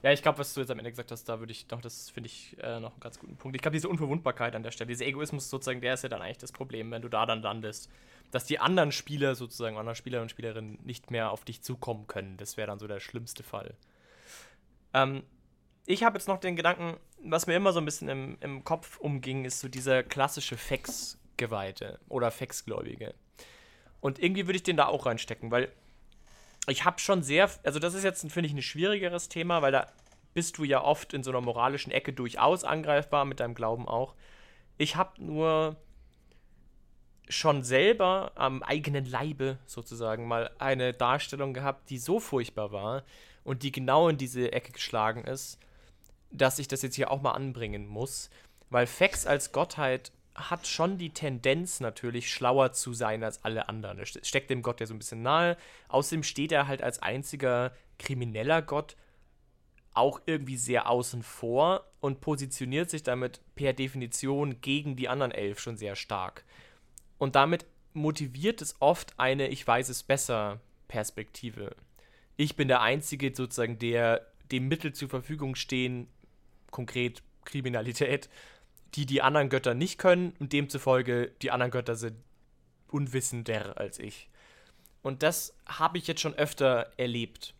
ja 0.03 0.11
ich 0.11 0.21
glaube, 0.21 0.39
was 0.39 0.53
du 0.53 0.61
jetzt 0.61 0.71
am 0.71 0.79
Ende 0.79 0.91
gesagt 0.91 1.11
hast, 1.11 1.25
da 1.29 1.39
würde 1.39 1.51
ich 1.51 1.67
doch, 1.67 1.81
das 1.81 2.09
finde 2.09 2.27
ich 2.27 2.57
äh, 2.61 2.79
noch 2.79 2.91
einen 2.91 2.99
ganz 2.99 3.19
guten 3.19 3.37
Punkt. 3.37 3.55
Ich 3.55 3.61
glaube, 3.61 3.75
diese 3.75 3.87
Unverwundbarkeit 3.87 4.55
an 4.55 4.63
der 4.63 4.71
Stelle, 4.71 4.89
dieser 4.89 5.05
Egoismus 5.05 5.49
sozusagen, 5.49 5.81
der 5.81 5.93
ist 5.93 6.03
ja 6.03 6.09
dann 6.09 6.21
eigentlich 6.21 6.37
das 6.37 6.51
Problem, 6.51 6.91
wenn 6.91 7.01
du 7.01 7.09
da 7.09 7.25
dann 7.25 7.41
landest. 7.41 7.89
Dass 8.31 8.45
die 8.45 8.59
anderen 8.59 8.91
Spieler 8.91 9.35
sozusagen, 9.35 9.77
anderen 9.77 9.95
Spieler 9.95 10.21
und 10.21 10.29
Spielerinnen 10.29 10.79
nicht 10.83 11.09
mehr 11.11 11.31
auf 11.31 11.45
dich 11.45 11.61
zukommen 11.63 12.07
können. 12.07 12.37
Das 12.37 12.57
wäre 12.57 12.67
dann 12.67 12.77
so 12.77 12.87
der 12.87 12.99
schlimmste 12.99 13.41
Fall. 13.41 13.73
Ähm, 14.93 15.23
ich 15.85 16.03
habe 16.03 16.17
jetzt 16.17 16.27
noch 16.27 16.39
den 16.39 16.55
Gedanken, 16.55 16.97
was 17.23 17.47
mir 17.47 17.55
immer 17.55 17.73
so 17.73 17.79
ein 17.79 17.85
bisschen 17.85 18.09
im, 18.09 18.37
im 18.41 18.63
Kopf 18.63 18.99
umging, 18.99 19.45
ist 19.45 19.59
so 19.59 19.67
dieser 19.67 20.03
klassische 20.03 20.55
Fex-Geweihte 20.57 21.99
oder 22.09 22.29
Fex-Gläubige. 22.29 23.15
Und 24.01 24.19
irgendwie 24.19 24.47
würde 24.47 24.57
ich 24.57 24.63
den 24.63 24.77
da 24.77 24.88
auch 24.88 25.05
reinstecken, 25.05 25.51
weil 25.51 25.71
ich 26.67 26.85
habe 26.85 26.99
schon 26.99 27.23
sehr, 27.23 27.49
also 27.63 27.79
das 27.79 27.93
ist 27.93 28.03
jetzt, 28.03 28.21
finde 28.31 28.47
ich, 28.47 28.53
ein 28.53 28.62
schwierigeres 28.62 29.29
Thema, 29.29 29.62
weil 29.62 29.71
da 29.71 29.88
bist 30.33 30.57
du 30.57 30.63
ja 30.63 30.83
oft 30.83 31.13
in 31.13 31.23
so 31.23 31.31
einer 31.31 31.41
moralischen 31.41 31.91
Ecke 31.91 32.13
durchaus 32.13 32.63
angreifbar, 32.63 33.25
mit 33.25 33.39
deinem 33.39 33.55
Glauben 33.55 33.88
auch. 33.88 34.15
Ich 34.77 34.95
habe 34.95 35.23
nur 35.23 35.75
schon 37.27 37.63
selber 37.63 38.31
am 38.35 38.63
eigenen 38.63 39.05
Leibe 39.05 39.59
sozusagen 39.65 40.27
mal 40.27 40.51
eine 40.57 40.93
Darstellung 40.93 41.53
gehabt, 41.53 41.89
die 41.89 41.99
so 41.99 42.19
furchtbar 42.19 42.71
war 42.71 43.03
und 43.43 43.63
die 43.63 43.71
genau 43.71 44.09
in 44.09 44.17
diese 44.17 44.51
Ecke 44.51 44.71
geschlagen 44.71 45.23
ist, 45.23 45.59
dass 46.31 46.59
ich 46.59 46.67
das 46.67 46.81
jetzt 46.81 46.95
hier 46.95 47.12
auch 47.12 47.21
mal 47.21 47.33
anbringen 47.33 47.88
muss, 47.88 48.29
weil 48.69 48.88
Fex 48.88 49.25
als 49.25 49.51
Gottheit 49.51 50.12
hat 50.39 50.67
schon 50.67 50.97
die 50.97 51.12
Tendenz 51.12 51.80
natürlich 51.80 52.32
schlauer 52.32 52.71
zu 52.71 52.93
sein 52.93 53.23
als 53.23 53.43
alle 53.43 53.67
anderen. 53.69 53.99
Es 53.99 54.17
steckt 54.28 54.49
dem 54.49 54.62
Gott 54.62 54.80
ja 54.80 54.86
so 54.86 54.93
ein 54.93 54.99
bisschen 54.99 55.21
nahe. 55.21 55.58
Außerdem 55.89 56.23
steht 56.23 56.52
er 56.52 56.67
halt 56.67 56.82
als 56.82 56.99
einziger 56.99 57.73
krimineller 57.97 58.62
Gott 58.62 58.95
auch 59.93 60.21
irgendwie 60.25 60.58
sehr 60.58 60.89
außen 60.89 61.23
vor 61.23 61.84
und 61.99 62.21
positioniert 62.21 62.89
sich 62.89 63.04
damit 63.04 63.41
per 63.56 63.73
Definition 63.73 64.62
gegen 64.62 64.95
die 64.95 65.10
anderen 65.10 65.32
elf 65.32 65.60
schon 65.60 65.78
sehr 65.78 65.95
stark. 65.95 66.45
Und 67.17 67.36
damit 67.36 67.65
motiviert 67.93 68.62
es 68.62 68.75
oft 68.80 69.19
eine 69.19 69.47
Ich 69.49 69.67
weiß 69.67 69.89
es 69.89 70.04
besser 70.04 70.62
Perspektive. 70.88 71.75
Ich 72.38 72.56
bin 72.56 72.67
der 72.67 72.82
Einzige 72.82 73.36
sozusagen, 73.36 73.78
der 73.80 74.25
dem 74.52 74.67
Mittel 74.67 74.93
zur 74.93 75.10
Verfügung 75.10 75.56
stehen, 75.56 76.08
konkret 76.71 77.21
Kriminalität, 77.43 78.30
die 78.95 79.06
die 79.06 79.21
anderen 79.21 79.49
Götter 79.49 79.73
nicht 79.73 79.97
können 79.97 80.34
und 80.39 80.54
demzufolge 80.54 81.32
die 81.41 81.52
anderen 81.52 81.71
Götter 81.71 81.95
sind 81.95 82.17
unwissender 82.88 83.78
als 83.78 83.99
ich. 83.99 84.30
Und 85.02 85.23
das 85.23 85.56
habe 85.65 85.97
ich 85.97 86.08
jetzt 86.08 86.21
schon 86.21 86.34
öfter 86.34 86.91
erlebt. 86.97 87.54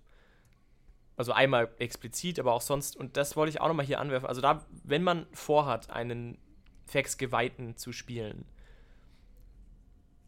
Also 1.16 1.32
einmal 1.34 1.70
explizit, 1.80 2.40
aber 2.40 2.54
auch 2.54 2.62
sonst. 2.62 2.96
Und 2.96 3.18
das 3.18 3.36
wollte 3.36 3.50
ich 3.50 3.62
auch 3.62 3.68
nochmal 3.68 3.86
hier 3.86 4.00
anwerfen. 4.00 4.28
Also 4.28 4.42
da, 4.42 4.66
wenn 4.84 5.04
man 5.04 5.28
vorhat, 5.34 5.90
einen 5.90 6.38
Fax-Geweihten 6.86 7.78
zu 7.78 7.92
spielen, 7.92 8.46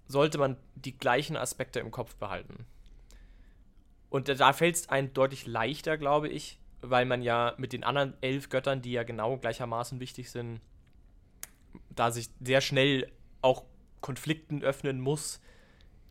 sollte 0.07 0.37
man 0.37 0.57
die 0.75 0.97
gleichen 0.97 1.37
Aspekte 1.37 1.79
im 1.79 1.91
Kopf 1.91 2.15
behalten. 2.15 2.65
Und 4.09 4.27
da 4.27 4.53
fällt 4.53 4.75
es 4.75 4.89
einem 4.89 5.13
deutlich 5.13 5.47
leichter, 5.47 5.97
glaube 5.97 6.27
ich, 6.27 6.59
weil 6.81 7.05
man 7.05 7.21
ja 7.21 7.53
mit 7.57 7.71
den 7.71 7.85
anderen 7.85 8.13
elf 8.19 8.49
Göttern, 8.49 8.81
die 8.81 8.91
ja 8.91 9.03
genau 9.03 9.37
gleichermaßen 9.37 10.01
wichtig 10.01 10.29
sind, 10.29 10.59
da 11.95 12.11
sich 12.11 12.29
sehr 12.39 12.61
schnell 12.61 13.11
auch 13.41 13.63
Konflikten 14.01 14.63
öffnen 14.63 14.99
muss, 14.99 15.39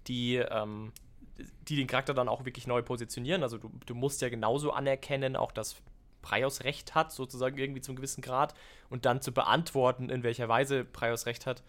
die, 0.06 0.36
ähm, 0.36 0.92
die 1.68 1.76
den 1.76 1.86
Charakter 1.86 2.14
dann 2.14 2.28
auch 2.28 2.44
wirklich 2.44 2.66
neu 2.66 2.82
positionieren. 2.82 3.42
Also 3.42 3.58
du, 3.58 3.70
du 3.86 3.94
musst 3.94 4.22
ja 4.22 4.28
genauso 4.28 4.72
anerkennen, 4.72 5.36
auch 5.36 5.52
dass 5.52 5.76
Praios 6.22 6.64
Recht 6.64 6.94
hat, 6.94 7.12
sozusagen 7.12 7.58
irgendwie 7.58 7.80
zum 7.80 7.96
gewissen 7.96 8.22
Grad, 8.22 8.54
und 8.88 9.06
dann 9.06 9.22
zu 9.22 9.32
beantworten, 9.32 10.10
in 10.10 10.22
welcher 10.22 10.48
Weise 10.48 10.84
Praios 10.84 11.26
Recht 11.26 11.46
hat, 11.46 11.62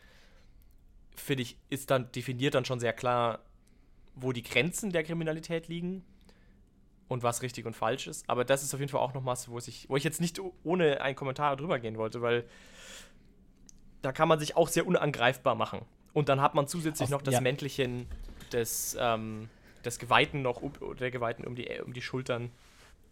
finde 1.15 1.43
ich, 1.43 1.57
ist 1.69 1.89
dann 1.91 2.11
definiert 2.11 2.55
dann 2.55 2.65
schon 2.65 2.79
sehr 2.79 2.93
klar, 2.93 3.39
wo 4.15 4.31
die 4.31 4.43
Grenzen 4.43 4.91
der 4.91 5.03
Kriminalität 5.03 5.67
liegen 5.67 6.03
und 7.07 7.23
was 7.23 7.41
richtig 7.41 7.65
und 7.65 7.75
falsch 7.75 8.07
ist. 8.07 8.29
Aber 8.29 8.45
das 8.45 8.63
ist 8.63 8.73
auf 8.73 8.79
jeden 8.79 8.91
Fall 8.91 9.01
auch 9.01 9.13
noch 9.13 9.25
was, 9.25 9.49
wo 9.49 9.57
ich, 9.57 9.89
wo 9.89 9.95
ich 9.97 10.03
jetzt 10.03 10.21
nicht 10.21 10.39
ohne 10.63 11.01
einen 11.01 11.15
Kommentar 11.15 11.55
drüber 11.55 11.79
gehen 11.79 11.97
wollte, 11.97 12.21
weil 12.21 12.45
da 14.01 14.11
kann 14.11 14.27
man 14.27 14.39
sich 14.39 14.57
auch 14.57 14.67
sehr 14.67 14.85
unangreifbar 14.87 15.55
machen. 15.55 15.81
Und 16.13 16.29
dann 16.29 16.41
hat 16.41 16.55
man 16.55 16.67
zusätzlich 16.67 17.07
Auf, 17.07 17.11
noch 17.11 17.21
das 17.21 17.35
ja. 17.35 17.41
Mäntelchen 17.41 18.07
des, 18.51 18.97
ähm, 18.99 19.49
des 19.85 19.99
Geweihten 19.99 20.41
noch, 20.41 20.61
der 20.99 21.11
Geweihten 21.11 21.45
um 21.45 21.55
die, 21.55 21.69
um 21.83 21.93
die 21.93 22.01
Schultern, 22.01 22.51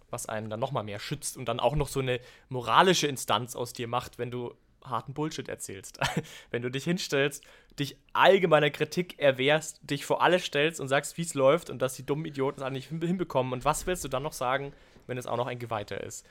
was 0.10 0.28
einen 0.28 0.49
dann 0.49 0.60
nochmal 0.60 0.84
mehr 0.84 0.99
schützt 0.99 1.38
und 1.38 1.45
dann 1.45 1.60
auch 1.60 1.75
noch 1.75 1.88
so 1.88 1.99
eine 1.99 2.19
moralische 2.49 3.08
Instanz 3.08 3.56
aus 3.56 3.73
dir 3.73 3.88
macht, 3.88 4.17
wenn 4.17 4.32
du 4.32 4.54
harten 4.84 5.13
Bullshit 5.13 5.47
erzählst. 5.47 5.99
wenn 6.52 6.62
du 6.62 6.71
dich 6.71 6.84
hinstellst, 6.84 7.43
dich 7.78 7.95
allgemeiner 8.13 8.69
Kritik 8.69 9.19
erwehrst, 9.19 9.80
dich 9.84 10.06
vor 10.06 10.21
alle 10.21 10.39
stellst 10.39 10.82
und 10.82 10.88
sagst, 10.88 11.17
wie 11.17 11.21
es 11.21 11.34
läuft 11.36 11.69
und 11.69 11.82
dass 11.82 11.93
die 11.93 12.06
dummen 12.06 12.25
Idioten 12.25 12.60
es 12.60 12.65
eigentlich 12.65 12.88
hinbekommen. 12.88 13.54
Und 13.54 13.65
was 13.65 13.88
willst 13.88 14.04
du 14.04 14.08
dann 14.08 14.23
noch 14.23 14.34
sagen, 14.34 14.73
wenn 15.08 15.17
es 15.17 15.28
auch 15.28 15.38
noch 15.38 15.47
ein 15.47 15.60
Geweihter 15.60 16.04
ist? 16.04 16.25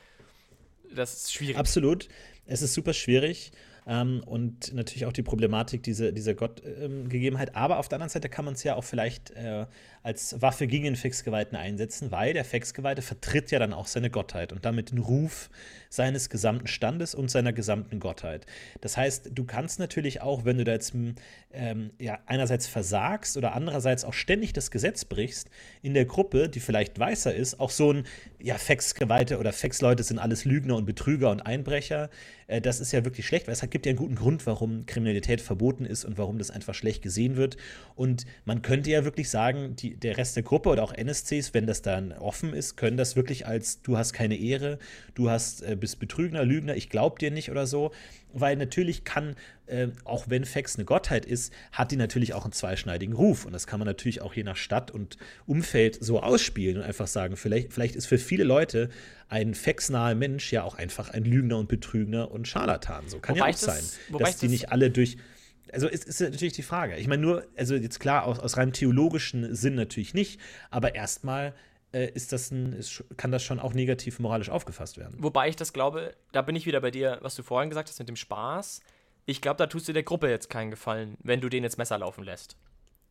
Das 0.91 1.15
ist 1.15 1.33
schwierig. 1.33 1.57
Absolut. 1.57 2.09
Es 2.47 2.63
ist 2.63 2.75
super 2.75 2.95
schwierig 2.95 3.53
ähm, 3.89 4.23
und 4.27 4.75
natürlich 4.75 5.07
auch 5.07 5.13
die 5.13 5.23
Problematik 5.23 5.83
dieser, 5.83 6.13
dieser 6.13 6.35
Gottgegebenheit. 6.35 7.49
Ähm, 7.49 7.55
Aber 7.57 7.79
auf 7.79 7.89
der 7.89 7.97
anderen 7.97 8.11
Seite 8.11 8.29
kann 8.29 8.45
man 8.45 8.55
es 8.55 8.63
ja 8.63 8.77
auch 8.77 8.85
vielleicht 8.85 9.31
äh, 9.31 9.65
als 10.09 10.41
Waffe 10.41 10.67
gegen 10.67 10.85
den 10.85 10.97
Fexgeweihten 10.97 11.55
einsetzen, 11.55 12.11
weil 12.11 12.33
der 12.33 12.47
Fexgeweihte 12.47 13.03
vertritt 13.03 13.51
ja 13.51 13.59
dann 13.59 13.75
auch 13.75 13.87
seine 13.87 14.09
Gottheit 14.09 14.55
und 14.55 14.65
damit 14.65 14.91
den 14.91 14.97
Ruf 14.97 15.51
seines 15.91 16.31
gesamten 16.31 16.67
Standes 16.67 17.15
und 17.15 17.31
seiner 17.31 17.53
gesamten 17.53 18.01
Gottheit. 18.01 18.47
Das 18.81 18.97
heißt, 18.97 19.33
du 19.35 19.45
kannst 19.45 19.79
natürlich 19.79 20.23
auch, 20.23 20.47
wenn 20.47 20.57
du 20.57 20.65
da 20.65 20.73
jetzt 20.73 20.95
ähm, 21.53 21.91
ja, 21.99 22.19
einerseits 22.25 22.67
versagst 22.67 23.37
oder 23.37 23.55
andererseits 23.55 24.05
auch 24.05 24.15
ständig 24.15 24.55
das 24.55 24.71
Gesetz 24.71 25.05
brichst, 25.05 25.49
in 25.83 25.93
der 25.93 26.07
Gruppe, 26.07 26.49
die 26.49 26.61
vielleicht 26.61 26.99
weißer 26.99 27.35
ist, 27.35 27.61
auch 27.61 27.71
so 27.71 27.93
ein, 27.93 28.05
ja, 28.41 28.57
Fexgeweihte 28.57 29.39
oder 29.39 29.53
Fexleute 29.53 30.03
sind 30.03 30.19
alles 30.19 30.47
Lügner 30.47 30.77
und 30.77 30.87
Betrüger 30.87 31.31
und 31.31 31.41
Einbrecher. 31.41 32.09
Äh, 32.47 32.61
das 32.61 32.81
ist 32.81 32.93
ja 32.93 33.05
wirklich 33.05 33.27
schlecht, 33.27 33.47
weil 33.47 33.55
es 33.55 33.61
gibt 33.69 33.87
ja 33.87 33.91
einen 33.91 33.99
guten 33.99 34.15
Grund, 34.15 34.47
warum 34.47 34.87
Kriminalität 34.87 35.41
verboten 35.41 35.85
ist 35.85 36.05
und 36.05 36.19
warum 36.19 36.39
das 36.39 36.51
einfach 36.51 36.75
schlecht 36.75 37.03
gesehen 37.03 37.37
wird. 37.37 37.57
Und 37.95 38.25
man 38.45 38.63
könnte 38.63 38.91
ja 38.91 39.05
wirklich 39.05 39.31
sagen, 39.31 39.77
die, 39.77 39.98
der 40.03 40.17
Rest 40.17 40.37
der 40.37 40.43
Gruppe 40.43 40.69
oder 40.69 40.83
auch 40.83 40.93
NSCs, 40.93 41.55
wenn 41.55 41.67
das 41.67 41.83
dann 41.83 42.13
offen 42.13 42.53
ist, 42.53 42.77
können 42.77 42.97
das 42.97 43.17
wirklich 43.17 43.47
als 43.47 43.83
du 43.83 43.99
hast 43.99 44.13
keine 44.13 44.37
Ehre, 44.37 44.79
du 45.15 45.31
hast 45.31 45.63
äh, 45.63 45.77
bist 45.77 45.99
Betrügner, 45.99 46.45
Lügner, 46.45 46.77
ich 46.77 46.89
glaub 46.89 47.19
dir 47.19 47.31
nicht 47.31 47.51
oder 47.51 47.67
so, 47.67 47.91
weil 48.33 48.57
natürlich 48.57 49.05
kann 49.05 49.35
äh, 49.67 49.89
auch 50.05 50.27
wenn 50.29 50.45
Fex 50.45 50.77
eine 50.77 50.85
Gottheit 50.85 51.27
ist, 51.27 51.53
hat 51.73 51.91
die 51.91 51.97
natürlich 51.97 52.35
auch 52.35 52.45
einen 52.45 52.53
zweischneidigen 52.53 53.15
Ruf. 53.15 53.45
Und 53.45 53.53
das 53.53 53.67
kann 53.67 53.81
man 53.81 53.87
natürlich 53.87 54.23
auch 54.23 54.35
je 54.35 54.45
nach 54.45 54.57
Stadt 54.57 54.91
und 54.91 55.19
Umfeld 55.47 55.99
so 56.03 56.21
ausspielen 56.21 56.79
und 56.79 56.83
einfach 56.83 57.07
sagen, 57.07 57.37
vielleicht 57.37 57.73
vielleicht 57.73 57.97
ist 57.97 58.07
für 58.07 58.19
viele 58.19 58.45
Leute 58.45 58.89
ein 59.29 59.55
Fex-naher 59.55 60.15
Mensch 60.15 60.53
ja 60.53 60.63
auch 60.63 60.75
einfach 60.75 61.11
ein 61.11 61.25
Lügner 61.25 61.59
und 61.59 61.69
Betrügner 61.69 62.31
und 62.31 62.49
Scharlatan, 62.49 63.09
so 63.09 63.19
kann 63.19 63.37
wobei 63.37 63.51
ja 63.51 63.55
auch 63.55 63.61
das, 63.61 63.99
sein, 64.09 64.19
dass 64.19 64.37
die 64.39 64.49
nicht 64.49 64.73
alle 64.73 64.91
durch 64.91 65.19
also 65.73 65.89
ist, 65.89 66.05
ist 66.05 66.21
natürlich 66.21 66.55
die 66.55 66.63
Frage. 66.63 66.97
Ich 66.97 67.09
meine, 67.09 67.23
nur, 67.23 67.47
also 67.57 67.75
jetzt 67.75 68.01
klar, 68.01 68.25
aus, 68.25 68.39
aus 68.39 68.57
rein 68.57 68.73
theologischen 68.73 69.55
Sinn 69.55 69.75
natürlich 69.75 70.15
nicht, 70.15 70.41
aber 70.71 70.95
erstmal 70.95 71.55
äh, 71.93 72.11
ist 72.13 72.33
das 72.33 72.51
ein, 72.51 72.73
ist, 72.75 73.05
kann 73.17 73.33
das 73.33 73.43
schon 73.43 73.61
auch 73.61 73.73
negativ 73.73 74.19
moralisch 74.19 74.51
aufgefasst 74.51 74.99
werden. 74.99 75.17
Wobei 75.19 75.49
ich 75.49 75.57
das 75.57 75.73
glaube, 75.73 76.15
da 76.33 76.43
bin 76.43 76.57
ich 76.57 76.67
wieder 76.67 76.81
bei 76.81 76.91
dir, 76.91 77.19
was 77.23 77.35
du 77.35 77.43
vorhin 77.43 77.71
gesagt 77.71 77.89
hast 77.89 77.99
mit 77.99 78.09
dem 78.09 78.17
Spaß. 78.17 78.81
Ich 79.27 79.41
glaube, 79.41 79.59
da 79.59 79.67
tust 79.67 79.89
du 79.89 79.93
der 79.93 80.03
Gruppe 80.03 80.29
jetzt 80.29 80.51
keinen 80.51 80.71
Gefallen, 80.71 81.17
wenn 81.23 81.41
du 81.41 81.49
den 81.49 81.63
jetzt 81.63 81.79
Messer 81.79 81.99
laufen 81.99 82.25
lässt. 82.25 82.57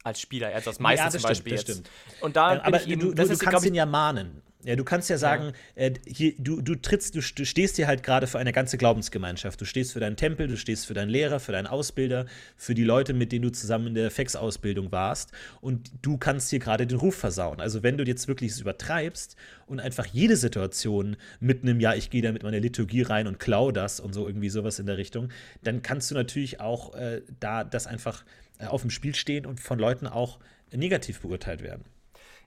Als 0.04 0.22
Spieler, 0.22 0.54
also 0.54 0.70
als 0.70 0.80
Meister 0.80 1.06
ja, 1.06 1.12
zum 1.12 1.22
Beispiel 1.24 1.58
stimmt, 1.58 1.80
jetzt. 1.80 1.88
Stimmt. 1.88 2.24
Und 2.24 2.36
da 2.36 2.56
äh, 2.56 2.60
aber 2.60 2.86
eben, 2.86 3.02
du, 3.02 3.14
du, 3.14 3.28
du 3.28 3.38
kannst 3.38 3.66
ihn 3.66 3.76
ja 3.76 3.86
mahnen. 3.86 4.42
Ja, 4.64 4.76
du 4.76 4.84
kannst 4.84 5.10
ja 5.10 5.20
sagen, 5.20 5.54
ja. 5.76 5.84
Äh, 5.84 5.94
hier, 6.08 6.34
du, 6.40 6.62
du 6.62 6.76
trittst, 6.76 7.16
du, 7.16 7.20
du 7.20 7.46
stehst 7.46 7.76
hier 7.76 7.86
halt 7.86 8.02
gerade 8.02 8.26
für 8.26 8.40
eine 8.40 8.52
ganze 8.52 8.78
Glaubensgemeinschaft. 8.78 9.62
Du 9.62 9.66
stehst 9.66 9.94
für 9.94 10.00
deinen 10.00 10.16
Tempel, 10.16 10.48
du 10.48 10.58
stehst 10.58 10.88
für 10.88 10.96
deinen 10.96 11.10
Lehrer, 11.10 11.40
für 11.40 11.52
deinen 11.52 11.68
Ausbilder, 11.68 12.26
für 12.56 12.74
die 12.74 12.84
Leute, 12.84 13.14
mit 13.14 13.32
denen 13.32 13.44
du 13.44 13.52
zusammen 13.52 13.88
in 13.88 13.94
der 13.94 14.10
FEX-Ausbildung 14.10 14.92
warst. 14.92 15.32
Und 15.62 15.92
du 16.02 16.18
kannst 16.18 16.50
hier 16.50 16.60
gerade 16.60 16.88
den 16.88 16.98
Ruf 16.98 17.16
versauen. 17.16 17.62
Also, 17.62 17.84
wenn 17.84 17.98
du 17.98 18.04
jetzt 18.04 18.28
wirklich 18.28 18.52
es 18.52 18.60
übertreibst 18.60 19.36
und 19.68 19.80
einfach 19.80 20.08
jede 20.08 20.36
Situation 20.36 21.18
mit 21.40 21.62
einem, 21.62 21.80
ja, 21.80 21.94
ich 21.94 22.10
gehe 22.10 22.24
da 22.24 22.32
mit 22.32 22.42
meiner 22.42 22.60
Liturgie 22.60 23.04
rein 23.04 23.28
und 23.28 23.40
klau 23.40 23.72
das 23.72 24.00
und 24.00 24.14
so 24.14 24.28
irgendwie 24.28 24.50
sowas 24.50 24.80
in 24.80 24.88
der 24.88 24.98
Richtung, 24.98 25.30
dann 25.64 25.84
kannst 25.84 26.10
du 26.10 26.16
natürlich 26.16 26.60
auch 26.60 26.96
äh, 26.96 27.22
da 27.40 27.64
das 27.64 27.86
einfach 27.86 28.26
äh, 28.58 28.66
auf 28.66 28.82
dem 28.82 28.90
Spiel 28.90 29.14
stehen 29.14 29.46
und 29.46 29.60
von 29.60 29.78
Leuten 29.78 30.08
auch 30.08 30.40
negativ 30.74 31.22
beurteilt 31.22 31.62
werden. 31.62 31.86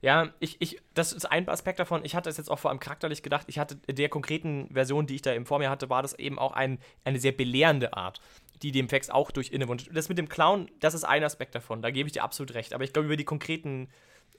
Ja, 0.02 0.32
ich, 0.38 0.60
ich, 0.60 0.80
das 0.94 1.12
ist 1.12 1.26
ein 1.26 1.46
Aspekt 1.48 1.78
davon. 1.78 2.04
Ich 2.04 2.14
hatte 2.14 2.30
es 2.30 2.38
jetzt 2.38 2.50
auch 2.50 2.58
vor 2.58 2.70
allem 2.70 2.80
charakterlich 2.80 3.22
gedacht. 3.22 3.44
Ich 3.48 3.58
hatte 3.58 3.76
der 3.76 4.08
konkreten 4.08 4.68
Version, 4.72 5.06
die 5.06 5.16
ich 5.16 5.22
da 5.22 5.34
eben 5.34 5.44
vor 5.44 5.58
mir 5.58 5.68
hatte, 5.68 5.90
war 5.90 6.00
das 6.00 6.18
eben 6.18 6.38
auch 6.38 6.52
ein, 6.52 6.78
eine 7.04 7.20
sehr 7.20 7.32
belehrende 7.32 7.92
Art, 7.92 8.20
die 8.62 8.72
dem 8.72 8.88
Fax 8.88 9.10
auch 9.10 9.30
durch 9.30 9.50
innewohnt. 9.50 9.90
Das 9.92 10.08
mit 10.08 10.16
dem 10.16 10.28
Clown, 10.28 10.70
das 10.80 10.94
ist 10.94 11.04
ein 11.04 11.22
Aspekt 11.22 11.54
davon. 11.54 11.82
Da 11.82 11.90
gebe 11.90 12.06
ich 12.06 12.14
dir 12.14 12.22
absolut 12.22 12.54
recht. 12.54 12.72
Aber 12.72 12.84
ich 12.84 12.94
glaube, 12.94 13.06
über 13.06 13.16
die 13.16 13.24
konkreten 13.24 13.88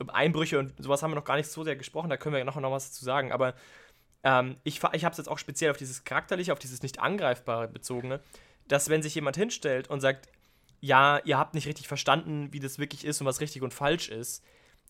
Einbrüche 0.07 0.57
und 0.57 0.73
sowas 0.83 1.03
haben 1.03 1.11
wir 1.11 1.15
noch 1.15 1.25
gar 1.25 1.37
nicht 1.37 1.49
so 1.49 1.63
sehr 1.63 1.75
gesprochen. 1.75 2.09
Da 2.09 2.17
können 2.17 2.35
wir 2.35 2.43
noch, 2.43 2.59
noch 2.59 2.71
was 2.71 2.89
dazu 2.89 3.05
sagen. 3.05 3.31
Aber 3.31 3.53
ähm, 4.23 4.57
ich, 4.63 4.81
ich 4.93 5.05
habe 5.05 5.11
es 5.11 5.17
jetzt 5.17 5.29
auch 5.29 5.37
speziell 5.37 5.69
auf 5.69 5.77
dieses 5.77 6.03
charakterliche, 6.03 6.53
auf 6.53 6.59
dieses 6.59 6.81
nicht 6.81 6.99
angreifbare 6.99 7.67
bezogene, 7.67 8.19
dass 8.67 8.89
wenn 8.89 9.03
sich 9.03 9.13
jemand 9.13 9.37
hinstellt 9.37 9.89
und 9.89 10.01
sagt, 10.01 10.27
ja, 10.79 11.19
ihr 11.23 11.37
habt 11.37 11.53
nicht 11.53 11.67
richtig 11.67 11.87
verstanden, 11.87 12.51
wie 12.51 12.59
das 12.59 12.79
wirklich 12.79 13.05
ist 13.05 13.21
und 13.21 13.27
was 13.27 13.41
richtig 13.41 13.61
und 13.61 13.73
falsch 13.73 14.09
ist, 14.09 14.43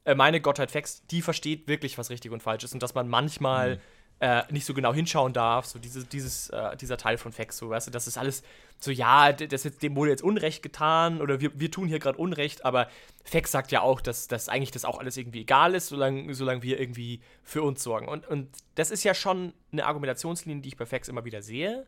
äh, 0.06 0.16
meine 0.16 0.42
Gottheit 0.42 0.72
Fex, 0.72 1.06
die 1.08 1.22
versteht 1.22 1.68
wirklich, 1.68 1.98
was 1.98 2.10
richtig 2.10 2.32
und 2.32 2.42
falsch 2.42 2.64
ist 2.64 2.74
und 2.74 2.82
dass 2.82 2.96
man 2.96 3.08
manchmal 3.08 3.76
mhm. 3.76 3.82
äh, 4.20 4.44
nicht 4.52 4.66
so 4.66 4.74
genau 4.74 4.94
hinschauen 4.94 5.34
darf, 5.34 5.66
so 5.66 5.80
diese, 5.80 6.06
dieses, 6.06 6.50
äh, 6.50 6.76
dieser 6.78 6.98
Teil 6.98 7.18
von 7.18 7.32
Fex, 7.32 7.58
so, 7.58 7.70
weißt 7.70 7.88
du, 7.88 7.92
das 7.92 8.08
ist 8.08 8.18
alles 8.18 8.44
so, 8.80 8.90
ja, 8.90 9.32
das 9.32 9.64
jetzt, 9.64 9.84
dem 9.84 9.96
wurde 9.96 10.10
jetzt 10.10 10.24
Unrecht 10.24 10.64
getan 10.64 11.22
oder 11.22 11.40
wir, 11.40 11.60
wir 11.60 11.70
tun 11.70 11.88
hier 11.88 12.00
gerade 12.00 12.18
Unrecht, 12.18 12.66
aber 12.66 12.88
Fex 13.24 13.52
sagt 13.52 13.72
ja 13.72 13.82
auch, 13.82 14.02
dass, 14.02 14.28
dass 14.28 14.50
eigentlich 14.50 14.72
das 14.72 14.86
auch 14.86 14.98
alles 15.00 15.18
irgendwie 15.18 15.42
egal 15.42 15.76
ist, 15.76 15.88
solange, 15.88 16.34
solange 16.34 16.64
wir 16.64 16.80
irgendwie 16.80 17.22
für 17.44 17.62
uns 17.62 17.84
sorgen. 17.84 18.08
Und, 18.08 18.28
und 18.28 18.50
das 18.76 18.90
ist 18.90 19.04
ja 19.04 19.14
schon 19.14 19.54
eine 19.72 19.86
Argumentationslinie, 19.86 20.64
die 20.64 20.70
ich 20.70 20.78
bei 20.78 20.88
Fex 20.88 21.10
immer 21.10 21.26
wieder 21.26 21.44
sehe 21.44 21.86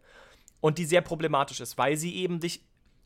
und 0.61 0.77
die 0.77 0.85
sehr 0.85 1.01
problematisch 1.01 1.61
ist, 1.61 1.79
weil 1.79 1.97
sie 1.97 2.15
eben 2.15 2.39
dich 2.39 2.63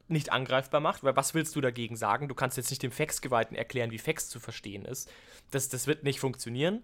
nicht 0.07 0.31
angreifbar 0.31 0.79
macht, 0.79 1.03
weil 1.03 1.15
was 1.15 1.33
willst 1.33 1.55
du 1.55 1.61
dagegen 1.61 1.95
sagen? 1.95 2.27
Du 2.27 2.35
kannst 2.35 2.57
jetzt 2.57 2.69
nicht 2.69 2.83
dem 2.83 2.91
Fax-Geweihten 2.91 3.55
erklären, 3.55 3.91
wie 3.91 3.97
Fax 3.97 4.29
zu 4.29 4.39
verstehen 4.39 4.85
ist. 4.85 5.11
Das, 5.51 5.69
das 5.69 5.87
wird 5.87 6.03
nicht 6.03 6.19
funktionieren. 6.19 6.83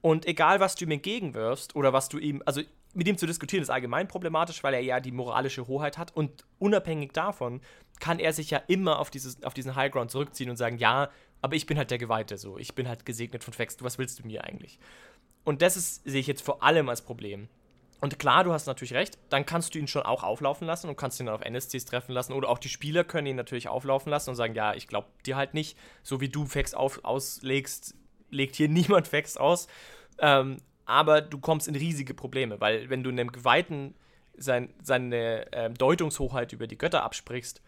Und 0.00 0.26
egal, 0.26 0.60
was 0.60 0.74
du 0.74 0.84
ihm 0.84 0.90
entgegenwirfst 0.90 1.76
oder 1.76 1.92
was 1.92 2.08
du 2.08 2.18
ihm, 2.18 2.42
also 2.44 2.60
mit 2.94 3.08
ihm 3.08 3.18
zu 3.18 3.26
diskutieren, 3.26 3.62
ist 3.62 3.70
allgemein 3.70 4.08
problematisch, 4.08 4.62
weil 4.62 4.74
er 4.74 4.80
ja 4.80 5.00
die 5.00 5.12
moralische 5.12 5.66
Hoheit 5.66 5.98
hat 5.98 6.14
und 6.16 6.44
unabhängig 6.58 7.12
davon 7.12 7.60
kann 8.00 8.18
er 8.18 8.32
sich 8.32 8.50
ja 8.50 8.62
immer 8.66 8.98
auf, 8.98 9.10
dieses, 9.10 9.42
auf 9.42 9.54
diesen 9.54 9.74
Highground 9.74 10.10
zurückziehen 10.10 10.50
und 10.50 10.56
sagen, 10.56 10.78
ja, 10.78 11.10
aber 11.42 11.56
ich 11.56 11.66
bin 11.66 11.76
halt 11.76 11.90
der 11.90 11.98
Geweihte 11.98 12.38
so, 12.38 12.58
ich 12.58 12.74
bin 12.74 12.88
halt 12.88 13.04
gesegnet 13.04 13.44
von 13.44 13.52
Fax, 13.52 13.76
was 13.80 13.98
willst 13.98 14.18
du 14.18 14.26
mir 14.26 14.44
eigentlich? 14.44 14.78
Und 15.44 15.62
das 15.62 15.76
ist, 15.76 16.02
sehe 16.04 16.20
ich 16.20 16.26
jetzt 16.26 16.42
vor 16.42 16.62
allem 16.62 16.88
als 16.88 17.02
Problem. 17.02 17.48
Und 18.04 18.18
klar, 18.18 18.44
du 18.44 18.52
hast 18.52 18.66
natürlich 18.66 18.92
recht, 18.92 19.16
dann 19.30 19.46
kannst 19.46 19.74
du 19.74 19.78
ihn 19.78 19.88
schon 19.88 20.02
auch 20.02 20.24
auflaufen 20.24 20.66
lassen 20.66 20.90
und 20.90 20.96
kannst 20.96 21.18
ihn 21.20 21.24
dann 21.24 21.36
auf 21.36 21.40
NSCs 21.40 21.86
treffen 21.86 22.12
lassen. 22.12 22.34
Oder 22.34 22.50
auch 22.50 22.58
die 22.58 22.68
Spieler 22.68 23.02
können 23.02 23.28
ihn 23.28 23.36
natürlich 23.36 23.66
auflaufen 23.66 24.10
lassen 24.10 24.28
und 24.28 24.36
sagen, 24.36 24.54
ja, 24.54 24.74
ich 24.74 24.88
glaube 24.88 25.08
dir 25.24 25.36
halt 25.36 25.54
nicht. 25.54 25.78
So 26.02 26.20
wie 26.20 26.28
du 26.28 26.46
auf, 26.74 27.02
auslegst, 27.02 27.94
legt 28.28 28.56
hier 28.56 28.68
niemand 28.68 29.08
Facts 29.08 29.38
aus. 29.38 29.68
Ähm, 30.18 30.58
aber 30.84 31.22
du 31.22 31.38
kommst 31.38 31.66
in 31.66 31.76
riesige 31.76 32.12
Probleme, 32.12 32.60
weil 32.60 32.90
wenn 32.90 33.02
du 33.02 33.08
einem 33.08 33.32
Geweihten 33.32 33.94
sein, 34.36 34.74
seine 34.82 35.50
äh, 35.54 35.70
Deutungshoheit 35.70 36.52
über 36.52 36.66
die 36.66 36.76
Götter 36.76 37.04
absprichst, 37.04 37.62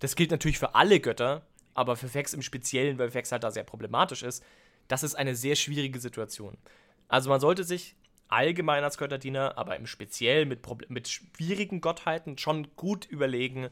das 0.00 0.16
gilt 0.16 0.32
natürlich 0.32 0.58
für 0.58 0.74
alle 0.74 0.98
Götter, 0.98 1.46
aber 1.74 1.94
für 1.94 2.08
Fex 2.08 2.34
im 2.34 2.42
Speziellen, 2.42 2.98
weil 2.98 3.12
Fex 3.12 3.30
halt 3.30 3.44
da 3.44 3.52
sehr 3.52 3.62
problematisch 3.62 4.24
ist, 4.24 4.42
das 4.88 5.04
ist 5.04 5.14
eine 5.14 5.36
sehr 5.36 5.54
schwierige 5.54 6.00
Situation. 6.00 6.58
Also 7.06 7.30
man 7.30 7.38
sollte 7.38 7.62
sich 7.62 7.94
allgemein 8.30 8.84
als 8.84 8.98
Götterdiener, 8.98 9.58
aber 9.58 9.76
im 9.76 9.86
Speziell 9.86 10.46
mit, 10.46 10.60
mit 10.88 11.08
schwierigen 11.08 11.80
Gottheiten 11.80 12.38
schon 12.38 12.68
gut 12.76 13.06
überlegen, 13.06 13.68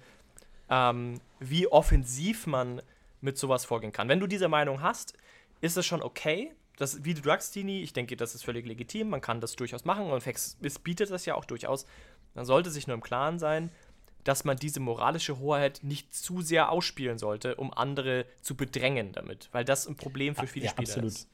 ähm, 0.69 1.21
wie 1.41 1.67
offensiv 1.69 2.47
man 2.47 2.83
mit 3.21 3.39
sowas 3.39 3.65
vorgehen 3.65 3.93
kann. 3.93 4.09
Wenn 4.09 4.21
du 4.21 4.27
diese 4.27 4.49
Meinung 4.49 4.83
hast, 4.83 5.15
ist 5.61 5.77
es 5.77 5.87
schon 5.87 6.03
okay. 6.03 6.53
Das, 6.77 7.05
wie 7.05 7.15
du 7.15 7.23
sagst, 7.23 7.55
Tini, 7.55 7.83
ich 7.83 7.93
denke, 7.93 8.17
das 8.17 8.35
ist 8.35 8.45
völlig 8.45 8.67
legitim. 8.67 9.11
Man 9.11 9.21
kann 9.21 9.41
das 9.41 9.57
durchaus 9.57 9.85
machen 9.85 10.11
und 10.11 10.21
Fex 10.21 10.57
bietet 10.83 11.11
das 11.11 11.27
ja 11.27 11.35
auch 11.35 11.45
durchaus. 11.45 11.87
Man 12.35 12.45
sollte 12.45 12.71
sich 12.71 12.87
nur 12.87 12.95
im 12.95 13.03
Klaren 13.03 13.39
sein, 13.39 13.71
dass 14.25 14.45
man 14.45 14.57
diese 14.57 14.81
moralische 14.81 15.39
Hoheit 15.39 15.81
nicht 15.83 16.15
zu 16.15 16.43
sehr 16.43 16.71
ausspielen 16.71 17.19
sollte, 17.19 17.57
um 17.57 17.73
andere 17.73 18.27
zu 18.43 18.57
bedrängen 18.57 19.13
damit, 19.13 19.49
weil 19.53 19.65
das 19.65 19.89
ein 19.89 19.97
Problem 19.97 20.35
für 20.35 20.47
viele 20.47 20.67
ja, 20.67 20.71
Spieler 20.71 20.89
absolut. 20.89 21.11
ist. 21.11 21.31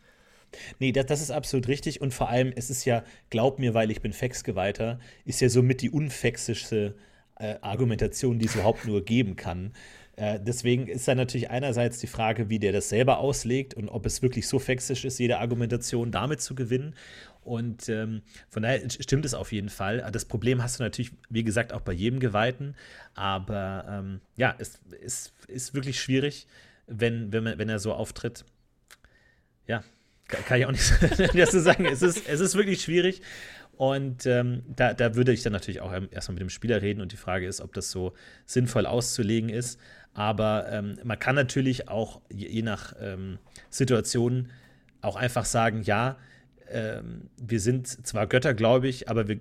Nee, 0.78 0.92
das, 0.92 1.06
das 1.06 1.20
ist 1.20 1.30
absolut 1.30 1.68
richtig. 1.68 2.00
Und 2.00 2.12
vor 2.12 2.28
allem, 2.28 2.52
es 2.54 2.70
ist 2.70 2.84
ja, 2.84 3.04
glaub 3.30 3.58
mir, 3.58 3.74
weil 3.74 3.90
ich 3.90 4.00
bin 4.00 4.12
Fax-Geweihter, 4.12 4.98
ist 5.24 5.40
ja 5.40 5.48
somit 5.48 5.82
die 5.82 5.90
unfexischste 5.90 6.94
äh, 7.38 7.56
Argumentation, 7.60 8.38
die 8.38 8.46
es 8.46 8.54
überhaupt 8.54 8.86
nur 8.86 9.04
geben 9.04 9.36
kann. 9.36 9.72
Äh, 10.16 10.38
deswegen 10.40 10.86
ist 10.86 11.08
da 11.08 11.14
natürlich 11.14 11.50
einerseits 11.50 11.98
die 11.98 12.06
Frage, 12.06 12.48
wie 12.48 12.58
der 12.58 12.72
das 12.72 12.88
selber 12.88 13.18
auslegt 13.18 13.74
und 13.74 13.88
ob 13.88 14.06
es 14.06 14.22
wirklich 14.22 14.46
so 14.46 14.58
fexisch 14.58 15.04
ist, 15.04 15.18
jede 15.18 15.38
Argumentation 15.38 16.12
damit 16.12 16.40
zu 16.40 16.54
gewinnen. 16.54 16.94
Und 17.42 17.88
ähm, 17.88 18.22
von 18.48 18.62
daher 18.62 18.88
stimmt 18.88 19.24
es 19.26 19.34
auf 19.34 19.52
jeden 19.52 19.68
Fall. 19.68 20.08
Das 20.12 20.24
Problem 20.24 20.62
hast 20.62 20.78
du 20.78 20.82
natürlich, 20.82 21.12
wie 21.28 21.44
gesagt, 21.44 21.72
auch 21.72 21.82
bei 21.82 21.92
jedem 21.92 22.20
Geweihten. 22.20 22.74
Aber 23.14 23.84
ähm, 23.88 24.20
ja, 24.36 24.54
es, 24.58 24.80
es 25.04 25.32
ist 25.48 25.74
wirklich 25.74 26.00
schwierig, 26.00 26.46
wenn, 26.86 27.32
wenn, 27.32 27.44
man, 27.44 27.58
wenn 27.58 27.68
er 27.68 27.78
so 27.78 27.92
auftritt. 27.92 28.44
Ja, 29.66 29.82
kann 30.28 30.58
ich 30.58 30.66
auch 30.66 30.72
nicht 30.72 30.92
dazu 31.34 31.60
sagen. 31.60 31.86
Es 31.86 32.02
ist, 32.02 32.28
es 32.28 32.40
ist 32.40 32.54
wirklich 32.54 32.82
schwierig. 32.82 33.22
Und 33.76 34.26
ähm, 34.26 34.62
da, 34.68 34.94
da 34.94 35.16
würde 35.16 35.32
ich 35.32 35.42
dann 35.42 35.52
natürlich 35.52 35.80
auch 35.80 35.92
erstmal 36.10 36.34
mit 36.34 36.42
dem 36.42 36.50
Spieler 36.50 36.80
reden 36.80 37.00
und 37.00 37.12
die 37.12 37.16
Frage 37.16 37.46
ist, 37.46 37.60
ob 37.60 37.74
das 37.74 37.90
so 37.90 38.14
sinnvoll 38.46 38.86
auszulegen 38.86 39.48
ist. 39.48 39.80
Aber 40.12 40.66
ähm, 40.70 40.96
man 41.02 41.18
kann 41.18 41.34
natürlich 41.34 41.88
auch 41.88 42.20
je, 42.30 42.48
je 42.48 42.62
nach 42.62 42.94
ähm, 43.00 43.38
Situation 43.70 44.50
auch 45.00 45.16
einfach 45.16 45.44
sagen, 45.44 45.82
ja, 45.82 46.16
ähm, 46.70 47.28
wir 47.36 47.60
sind 47.60 47.88
zwar 48.06 48.26
Götter, 48.28 48.54
glaube 48.54 48.88
ich, 48.88 49.08
aber 49.08 49.26
wir 49.26 49.38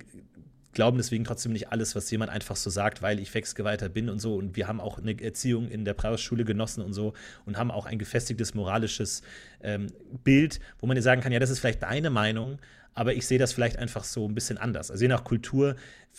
glauben 0.74 0.96
deswegen 0.98 1.24
trotzdem 1.24 1.52
nicht 1.52 1.70
alles, 1.72 1.94
was 1.94 2.10
jemand 2.10 2.30
einfach 2.30 2.56
so 2.56 2.70
sagt, 2.70 3.02
weil 3.02 3.18
ich 3.18 3.32
Wechsgeweihter 3.32 3.88
bin 3.88 4.08
und 4.08 4.18
so. 4.18 4.36
Und 4.36 4.56
wir 4.56 4.68
haben 4.68 4.80
auch 4.80 4.98
eine 4.98 5.20
Erziehung 5.20 5.68
in 5.68 5.84
der 5.84 5.94
Prausschule 5.94 6.44
genossen 6.44 6.82
und 6.82 6.92
so 6.92 7.14
und 7.46 7.56
haben 7.56 7.70
auch 7.70 7.86
ein 7.86 7.98
gefestigtes 7.98 8.54
moralisches 8.54 9.22
ähm, 9.62 9.86
Bild, 10.24 10.60
wo 10.80 10.86
man 10.86 11.00
sagen 11.00 11.20
kann, 11.20 11.32
ja, 11.32 11.38
das 11.38 11.50
ist 11.50 11.60
vielleicht 11.60 11.82
deine 11.82 12.10
Meinung, 12.10 12.58
aber 12.94 13.14
ich 13.14 13.26
sehe 13.26 13.38
das 13.38 13.52
vielleicht 13.52 13.76
einfach 13.76 14.04
so 14.04 14.28
ein 14.28 14.34
bisschen 14.34 14.56
anders. 14.56 14.90
Also 14.90 15.02
je 15.02 15.08
nach 15.08 15.24
Kultur 15.24 15.76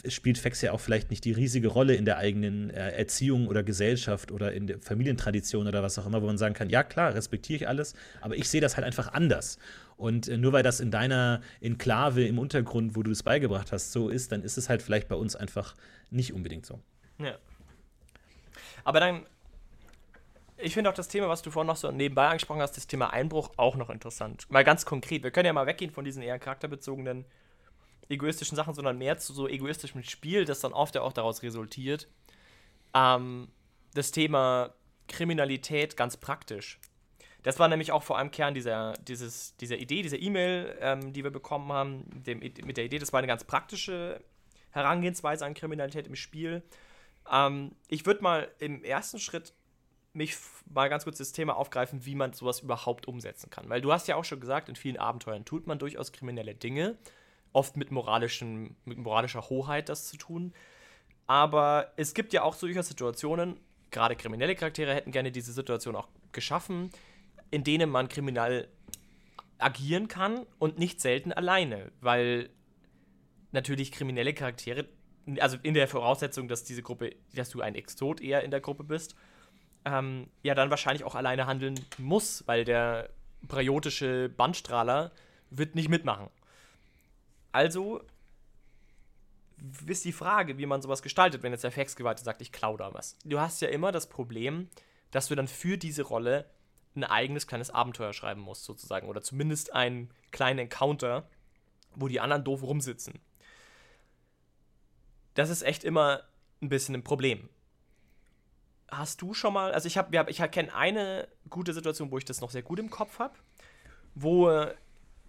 spielt 0.08 0.38
Fex 0.38 0.62
ja 0.62 0.74
auch 0.74 0.82
vielleicht 0.82 1.10
nicht 1.10 1.24
die 1.24 1.32
riesige 1.32 1.70
Rolle 1.70 1.96
in 1.96 2.04
der 2.04 2.18
eigenen 2.18 2.70
äh, 2.70 2.92
Erziehung 2.92 3.48
oder 3.48 3.64
Gesellschaft 3.64 4.32
oder 4.32 4.52
in 4.52 4.68
der 4.68 4.80
Familientradition 4.80 5.68
oder 5.68 5.84
was 5.84 5.98
auch 5.98 6.06
immer, 6.06 6.22
wo 6.22 6.26
man 6.26 6.38
sagen 6.38 6.54
kann, 6.54 6.70
ja 6.70 6.84
klar, 6.84 7.14
respektiere 7.16 7.58
ich 7.58 7.68
alles, 7.68 7.94
aber 8.22 8.36
ich 8.36 8.50
sehe 8.50 8.62
das 8.62 8.76
halt 8.76 8.86
einfach 8.86 9.14
anders. 9.14 9.58
Und 9.98 10.28
äh, 10.28 10.38
nur 10.38 10.54
weil 10.54 10.64
das 10.64 10.80
in 10.80 10.92
deiner 10.92 11.42
Enklave 11.62 12.26
im 12.26 12.38
Untergrund, 12.38 12.96
wo 12.96 13.04
du 13.04 13.12
es 13.12 13.24
beigebracht 13.24 13.72
hast, 13.72 13.92
so 13.92 14.10
ist, 14.10 14.32
dann 14.32 14.44
ist 14.44 14.58
es 14.58 14.70
halt 14.70 14.82
vielleicht 14.82 15.08
bei 15.08 15.16
uns 15.16 15.36
einfach 15.36 15.76
nicht 16.10 16.34
unbedingt 16.34 16.66
so. 16.66 16.80
Ja. 17.18 17.36
Aber 18.84 19.00
dann 19.00 19.26
ich 20.58 20.74
finde 20.74 20.90
auch 20.90 20.94
das 20.94 21.10
Thema, 21.10 21.28
was 21.28 21.42
du 21.42 21.52
vorhin 21.52 21.68
noch 21.68 21.76
so 21.76 21.92
nebenbei 21.92 22.28
angesprochen 22.28 22.62
hast, 22.62 22.78
das 22.78 22.88
Thema 22.88 23.12
Einbruch 23.12 23.52
auch 23.58 23.76
noch 23.76 23.90
interessant. 23.90 24.50
Mal 24.50 24.64
ganz 24.64 24.86
konkret. 24.86 25.24
Wir 25.24 25.32
können 25.32 25.48
ja 25.48 25.54
mal 25.54 25.68
weggehen 25.68 25.92
von 25.92 26.06
diesen 26.06 26.24
eher 26.24 26.40
charakterbezogenen 26.40 27.26
egoistischen 28.08 28.56
Sachen, 28.56 28.74
sondern 28.74 28.98
mehr 28.98 29.18
zu 29.18 29.34
so 29.34 29.48
egoistischem 29.48 30.04
Spiel, 30.04 30.46
das 30.46 30.62
dann 30.62 30.74
oft 30.74 30.96
ja 30.96 31.02
auch 31.02 31.14
daraus 31.14 31.44
resultiert. 31.44 32.08
Ähm, 32.94 33.50
das 33.94 34.12
Thema 34.12 34.74
Kriminalität 35.08 35.98
ganz 35.98 36.16
praktisch. 36.18 36.80
Das 37.46 37.60
war 37.60 37.68
nämlich 37.68 37.92
auch 37.92 38.02
vor 38.02 38.18
allem 38.18 38.32
Kern 38.32 38.56
dieser, 38.56 38.94
dieses, 39.08 39.56
dieser 39.58 39.78
Idee, 39.78 40.02
dieser 40.02 40.18
E-Mail, 40.20 40.76
ähm, 40.82 41.14
die 41.14 41.24
wir 41.24 41.30
bekommen 41.30 41.72
haben, 41.72 42.04
dem, 42.26 42.40
mit 42.40 42.76
der 42.76 42.86
Idee, 42.86 42.98
das 42.98 43.14
war 43.14 43.20
eine 43.20 43.28
ganz 43.28 43.44
praktische 43.44 44.20
Herangehensweise 44.72 45.46
an 45.46 45.54
Kriminalität 45.54 46.08
im 46.08 46.16
Spiel. 46.16 46.64
Ähm, 47.32 47.76
ich 47.88 48.08
würde 48.08 48.24
mal 48.24 48.52
im 48.58 48.84
ersten 48.84 49.20
Schritt 49.20 49.54
mich 50.14 50.36
mal 50.74 50.90
ganz 50.90 51.04
kurz 51.04 51.20
das 51.20 51.34
Thema 51.34 51.56
aufgreifen, 51.56 52.04
wie 52.08 52.16
man 52.16 52.34
sowas 52.34 52.62
überhaupt 52.62 53.08
umsetzen 53.08 53.52
kann. 53.52 53.70
Weil 53.70 53.80
du 53.80 53.94
hast 53.94 54.08
ja 54.08 54.16
auch 54.16 54.26
schon 54.26 54.40
gesagt, 54.40 54.68
in 54.68 54.76
vielen 54.76 54.98
Abenteuern 54.98 55.46
tut 55.46 55.68
man 55.68 55.78
durchaus 55.78 56.12
kriminelle 56.12 56.56
Dinge, 56.56 56.98
oft 57.54 57.78
mit, 57.78 57.92
moralischen, 57.92 58.76
mit 58.86 58.98
moralischer 58.98 59.52
Hoheit 59.52 59.90
das 59.90 60.08
zu 60.08 60.18
tun. 60.18 60.52
Aber 61.28 61.92
es 61.96 62.16
gibt 62.16 62.34
ja 62.34 62.42
auch 62.42 62.56
durchaus 62.56 62.88
Situationen, 62.88 63.60
gerade 63.92 64.16
kriminelle 64.16 64.56
Charaktere 64.56 64.96
hätten 64.96 65.12
gerne 65.12 65.32
diese 65.32 65.54
Situation 65.54 65.96
auch 65.96 66.08
geschaffen, 66.32 66.90
in 67.52 67.64
denen 67.64 67.90
man 67.90 68.10
kriminell 68.10 68.68
agieren 69.58 70.08
kann 70.08 70.46
und 70.60 70.78
nicht 70.78 71.02
selten 71.02 71.32
alleine, 71.32 71.92
weil 72.02 72.50
natürlich 73.52 73.92
kriminelle 73.92 74.34
Charaktere, 74.34 74.88
also 75.40 75.58
in 75.64 75.74
der 75.74 75.88
Voraussetzung, 75.88 76.48
dass 76.48 76.64
diese 76.64 76.84
Gruppe, 76.84 77.16
dass 77.34 77.50
du 77.50 77.62
ein 77.62 77.76
Exot 77.76 78.22
eher 78.22 78.44
in 78.44 78.52
der 78.52 78.62
Gruppe 78.62 78.84
bist, 78.84 79.16
ähm, 79.86 80.28
ja 80.44 80.56
dann 80.56 80.70
wahrscheinlich 80.70 81.04
auch 81.04 81.16
alleine 81.16 81.48
handeln 81.48 81.80
muss, 81.98 82.44
weil 82.48 82.66
der 82.66 83.10
priotische 83.48 84.30
Bandstrahler 84.30 85.12
wird 85.50 85.76
nicht 85.76 85.90
mitmachen. 85.90 86.30
Also 87.52 88.02
ist 89.86 90.04
die 90.04 90.12
Frage, 90.12 90.58
wie 90.58 90.66
man 90.66 90.82
sowas 90.82 91.02
gestaltet, 91.02 91.44
wenn 91.44 91.52
jetzt 91.52 91.64
der 91.64 91.72
Faxgeweihte 91.72 92.24
sagt, 92.24 92.42
ich 92.42 92.52
klaue 92.52 92.78
da 92.78 92.94
was. 92.94 93.18
Du 93.24 93.40
hast 93.40 93.62
ja 93.62 93.70
immer 93.70 93.92
das 93.92 94.10
Problem, 94.10 94.70
dass 95.12 95.28
du 95.28 95.36
dann 95.36 95.48
für 95.48 95.78
diese 95.78 96.04
Rolle 96.04 96.50
ein 96.96 97.04
eigenes 97.04 97.48
kleines 97.48 97.70
Abenteuer 97.70 98.14
schreiben 98.14 98.42
musst, 98.42 98.64
sozusagen. 98.64 99.08
Oder 99.08 99.22
zumindest 99.22 99.74
einen 99.74 100.10
kleinen 100.32 100.60
Encounter, 100.60 101.28
wo 101.96 102.08
die 102.08 102.20
anderen 102.20 102.44
doof 102.44 102.64
rumsitzen. 102.64 103.20
Das 105.34 105.50
ist 105.50 105.64
echt 105.64 105.84
immer 105.84 106.22
ein 106.62 106.70
bisschen 106.70 106.96
ein 106.96 107.04
Problem 107.04 107.50
hast 108.92 109.22
du 109.22 109.34
schon 109.34 109.54
mal, 109.54 109.72
also 109.72 109.88
ich 109.88 109.98
habe, 109.98 110.26
ich 110.30 110.38
kenne 110.52 110.74
eine 110.74 111.28
gute 111.50 111.74
Situation, 111.74 112.12
wo 112.12 112.18
ich 112.18 112.26
das 112.26 112.42
noch 112.42 112.52
sehr 112.52 112.62
gut 112.62 112.80
im 112.80 112.90
Kopf 112.90 113.20
habe, 113.20 113.34
wo 114.14 114.66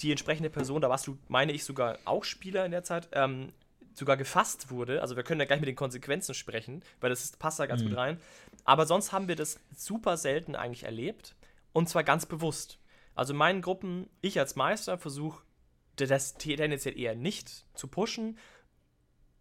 die 0.00 0.10
entsprechende 0.10 0.50
Person, 0.50 0.80
da 0.80 0.90
warst 0.90 1.06
du, 1.06 1.18
meine 1.28 1.52
ich, 1.52 1.64
sogar 1.64 1.98
auch 2.04 2.24
Spieler 2.24 2.64
in 2.64 2.70
der 2.70 2.84
Zeit, 2.84 3.08
ähm, 3.12 3.52
sogar 3.94 4.18
gefasst 4.18 4.70
wurde. 4.70 5.00
Also 5.00 5.16
wir 5.16 5.22
können 5.22 5.40
ja 5.40 5.46
gleich 5.46 5.60
mit 5.60 5.68
den 5.68 5.76
Konsequenzen 5.76 6.34
sprechen, 6.34 6.82
weil 7.00 7.08
das 7.08 7.32
passt 7.36 7.58
da 7.58 7.66
ganz 7.66 7.82
mhm. 7.82 7.88
gut 7.88 7.96
rein. 7.96 8.20
Aber 8.64 8.84
sonst 8.84 9.12
haben 9.12 9.26
wir 9.26 9.36
das 9.36 9.58
super 9.74 10.18
selten 10.18 10.54
eigentlich 10.54 10.82
erlebt 10.82 11.34
und 11.76 11.90
zwar 11.90 12.04
ganz 12.04 12.24
bewusst. 12.24 12.78
Also 13.14 13.34
in 13.34 13.36
meinen 13.36 13.60
Gruppen, 13.60 14.08
ich 14.22 14.38
als 14.38 14.56
Meister 14.56 14.96
versuche 14.96 15.42
das 15.96 16.38
tendenziell 16.38 16.98
eher 16.98 17.14
nicht 17.14 17.66
zu 17.74 17.86
pushen 17.88 18.38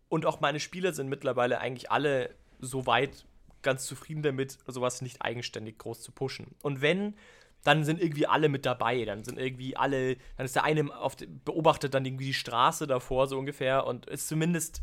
und 0.10 0.26
auch 0.26 0.42
meine 0.42 0.60
Spieler 0.60 0.92
sind 0.92 1.08
mittlerweile 1.08 1.60
eigentlich 1.60 1.92
alle 1.92 2.36
so 2.60 2.86
weit 2.88 3.26
ganz 3.62 3.86
zufrieden 3.86 4.22
damit, 4.22 4.58
sowas 4.68 5.02
nicht 5.02 5.22
eigenständig 5.22 5.78
groß 5.78 6.02
zu 6.02 6.12
pushen. 6.12 6.56
Und 6.62 6.82
wenn, 6.82 7.16
dann 7.64 7.86
sind 7.86 8.02
irgendwie 8.02 8.28
alle 8.28 8.50
mit 8.50 8.66
dabei. 8.66 9.06
Dann 9.06 9.24
sind 9.24 9.40
irgendwie 9.40 9.78
alle, 9.78 10.18
dann 10.36 10.46
ist 10.46 10.56
der 10.56 10.66
eine 10.66 10.84
beobachtet 11.46 11.94
dann 11.94 12.04
irgendwie 12.04 12.26
die 12.26 12.34
Straße 12.34 12.86
davor 12.86 13.28
so 13.28 13.40
ungefähr 13.40 13.88
und 13.88 14.08
ist 14.08 14.28
zumindest 14.28 14.82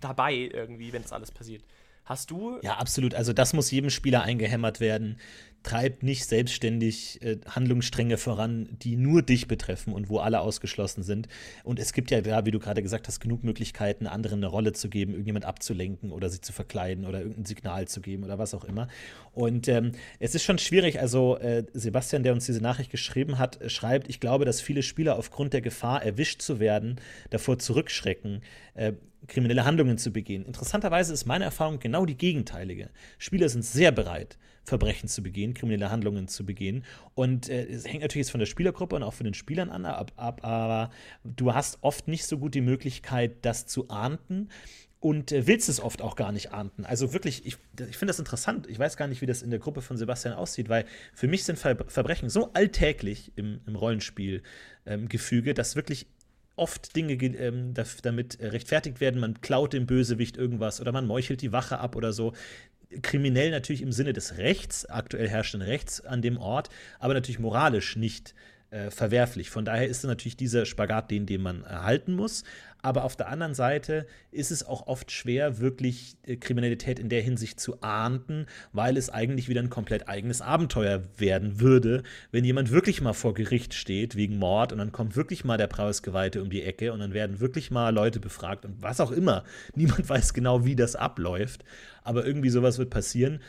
dabei 0.00 0.34
irgendwie, 0.34 0.92
wenn 0.92 1.02
das 1.02 1.12
alles 1.12 1.30
passiert. 1.30 1.62
Hast 2.10 2.32
du? 2.32 2.58
Ja, 2.64 2.74
absolut. 2.74 3.14
Also 3.14 3.32
das 3.32 3.52
muss 3.52 3.70
jedem 3.70 3.88
Spieler 3.88 4.22
eingehämmert 4.22 4.80
werden, 4.80 5.16
treib 5.62 6.02
nicht 6.02 6.24
selbstständig 6.24 7.22
äh, 7.22 7.38
Handlungsstränge 7.48 8.16
voran, 8.16 8.68
die 8.82 8.96
nur 8.96 9.22
dich 9.22 9.46
betreffen 9.46 9.92
und 9.92 10.08
wo 10.08 10.18
alle 10.18 10.40
ausgeschlossen 10.40 11.04
sind. 11.04 11.28
Und 11.62 11.78
es 11.78 11.92
gibt 11.92 12.10
ja 12.10 12.20
da, 12.20 12.44
wie 12.44 12.50
du 12.50 12.58
gerade 12.58 12.82
gesagt 12.82 13.06
hast, 13.06 13.20
genug 13.20 13.44
Möglichkeiten, 13.44 14.08
anderen 14.08 14.40
eine 14.40 14.48
Rolle 14.48 14.72
zu 14.72 14.88
geben, 14.88 15.12
irgendjemand 15.12 15.44
abzulenken 15.44 16.10
oder 16.10 16.28
sie 16.30 16.40
zu 16.40 16.52
verkleiden 16.52 17.06
oder 17.06 17.20
irgendein 17.20 17.44
Signal 17.44 17.86
zu 17.86 18.00
geben 18.00 18.24
oder 18.24 18.40
was 18.40 18.54
auch 18.54 18.64
immer. 18.64 18.88
Und 19.30 19.68
ähm, 19.68 19.92
es 20.18 20.34
ist 20.34 20.42
schon 20.42 20.58
schwierig. 20.58 20.98
Also 20.98 21.36
äh, 21.36 21.64
Sebastian, 21.74 22.24
der 22.24 22.32
uns 22.32 22.44
diese 22.44 22.60
Nachricht 22.60 22.90
geschrieben 22.90 23.38
hat, 23.38 23.60
schreibt, 23.70 24.08
ich 24.08 24.18
glaube, 24.18 24.44
dass 24.44 24.60
viele 24.60 24.82
Spieler 24.82 25.16
aufgrund 25.16 25.52
der 25.52 25.60
Gefahr, 25.60 26.02
erwischt 26.02 26.42
zu 26.42 26.58
werden, 26.58 26.96
davor 27.30 27.60
zurückschrecken, 27.60 28.42
äh, 28.74 28.94
kriminelle 29.26 29.64
Handlungen 29.64 29.98
zu 29.98 30.12
begehen. 30.12 30.44
Interessanterweise 30.44 31.12
ist 31.12 31.26
meine 31.26 31.44
Erfahrung 31.44 31.78
genau 31.78 32.06
die 32.06 32.16
gegenteilige. 32.16 32.90
Spieler 33.18 33.48
sind 33.48 33.64
sehr 33.64 33.92
bereit, 33.92 34.38
Verbrechen 34.64 35.08
zu 35.08 35.22
begehen, 35.22 35.54
kriminelle 35.54 35.90
Handlungen 35.90 36.28
zu 36.28 36.44
begehen. 36.44 36.84
Und 37.14 37.48
äh, 37.48 37.66
es 37.66 37.86
hängt 37.86 38.02
natürlich 38.02 38.26
jetzt 38.26 38.30
von 38.30 38.40
der 38.40 38.46
Spielergruppe 38.46 38.96
und 38.96 39.02
auch 39.02 39.14
von 39.14 39.24
den 39.24 39.34
Spielern 39.34 39.70
an, 39.70 39.84
ab, 39.86 40.12
ab, 40.16 40.44
aber 40.44 40.90
du 41.24 41.54
hast 41.54 41.78
oft 41.82 42.08
nicht 42.08 42.26
so 42.26 42.38
gut 42.38 42.54
die 42.54 42.60
Möglichkeit, 42.60 43.44
das 43.44 43.66
zu 43.66 43.88
ahnden 43.88 44.48
und 45.00 45.32
äh, 45.32 45.46
willst 45.46 45.68
es 45.68 45.80
oft 45.80 46.02
auch 46.02 46.14
gar 46.14 46.30
nicht 46.30 46.52
ahnden. 46.52 46.84
Also 46.84 47.12
wirklich, 47.12 47.46
ich, 47.46 47.56
ich 47.78 47.96
finde 47.96 48.10
das 48.10 48.18
interessant. 48.18 48.66
Ich 48.68 48.78
weiß 48.78 48.96
gar 48.96 49.08
nicht, 49.08 49.22
wie 49.22 49.26
das 49.26 49.42
in 49.42 49.50
der 49.50 49.58
Gruppe 49.58 49.80
von 49.80 49.96
Sebastian 49.96 50.34
aussieht, 50.34 50.68
weil 50.68 50.84
für 51.14 51.26
mich 51.26 51.44
sind 51.44 51.58
Ver 51.58 51.76
Verbrechen 51.88 52.28
so 52.28 52.52
alltäglich 52.52 53.32
im, 53.36 53.60
im 53.66 53.76
Rollenspielgefüge, 53.76 55.50
ähm, 55.50 55.54
dass 55.54 55.74
wirklich 55.74 56.06
oft 56.60 56.94
Dinge 56.94 57.14
ähm, 57.14 57.74
damit 58.02 58.38
rechtfertigt 58.40 59.00
werden. 59.00 59.20
Man 59.20 59.40
klaut 59.40 59.72
dem 59.72 59.86
Bösewicht 59.86 60.36
irgendwas 60.36 60.80
oder 60.80 60.92
man 60.92 61.06
meuchelt 61.06 61.42
die 61.42 61.52
Wache 61.52 61.78
ab 61.78 61.96
oder 61.96 62.12
so 62.12 62.32
kriminell 63.02 63.50
natürlich 63.50 63.82
im 63.82 63.92
Sinne 63.92 64.12
des 64.12 64.36
Rechts, 64.38 64.84
aktuell 64.86 65.28
herrschenden 65.28 65.68
Rechts 65.68 66.00
an 66.00 66.22
dem 66.22 66.38
Ort, 66.38 66.70
aber 66.98 67.14
natürlich 67.14 67.38
moralisch 67.38 67.96
nicht 67.96 68.34
äh, 68.70 68.90
verwerflich. 68.90 69.50
Von 69.50 69.64
daher 69.64 69.88
ist 69.88 70.04
natürlich 70.04 70.36
dieser 70.36 70.64
Spagat, 70.64 71.10
den, 71.10 71.26
den 71.26 71.42
man 71.42 71.64
erhalten 71.64 72.14
muss. 72.14 72.44
Aber 72.82 73.04
auf 73.04 73.16
der 73.16 73.28
anderen 73.28 73.54
Seite 73.54 74.06
ist 74.30 74.50
es 74.50 74.66
auch 74.66 74.86
oft 74.86 75.10
schwer, 75.10 75.58
wirklich 75.58 76.16
äh, 76.26 76.36
Kriminalität 76.36 76.98
in 76.98 77.08
der 77.08 77.20
Hinsicht 77.20 77.60
zu 77.60 77.82
ahnden, 77.82 78.46
weil 78.72 78.96
es 78.96 79.10
eigentlich 79.10 79.48
wieder 79.48 79.60
ein 79.60 79.70
komplett 79.70 80.08
eigenes 80.08 80.40
Abenteuer 80.40 81.02
werden 81.18 81.60
würde, 81.60 82.02
wenn 82.30 82.44
jemand 82.44 82.70
wirklich 82.70 83.00
mal 83.00 83.12
vor 83.12 83.34
Gericht 83.34 83.74
steht 83.74 84.16
wegen 84.16 84.38
Mord 84.38 84.72
und 84.72 84.78
dann 84.78 84.92
kommt 84.92 85.16
wirklich 85.16 85.44
mal 85.44 85.58
der 85.58 85.66
Preisgeweihte 85.66 86.42
um 86.42 86.48
die 86.48 86.62
Ecke 86.62 86.92
und 86.92 87.00
dann 87.00 87.12
werden 87.12 87.40
wirklich 87.40 87.70
mal 87.70 87.92
Leute 87.92 88.20
befragt 88.20 88.64
und 88.64 88.80
was 88.80 89.00
auch 89.00 89.10
immer. 89.10 89.44
Niemand 89.74 90.08
weiß 90.08 90.32
genau, 90.32 90.64
wie 90.64 90.76
das 90.76 90.96
abläuft, 90.96 91.64
aber 92.02 92.24
irgendwie 92.24 92.50
sowas 92.50 92.78
wird 92.78 92.90
passieren. 92.90 93.40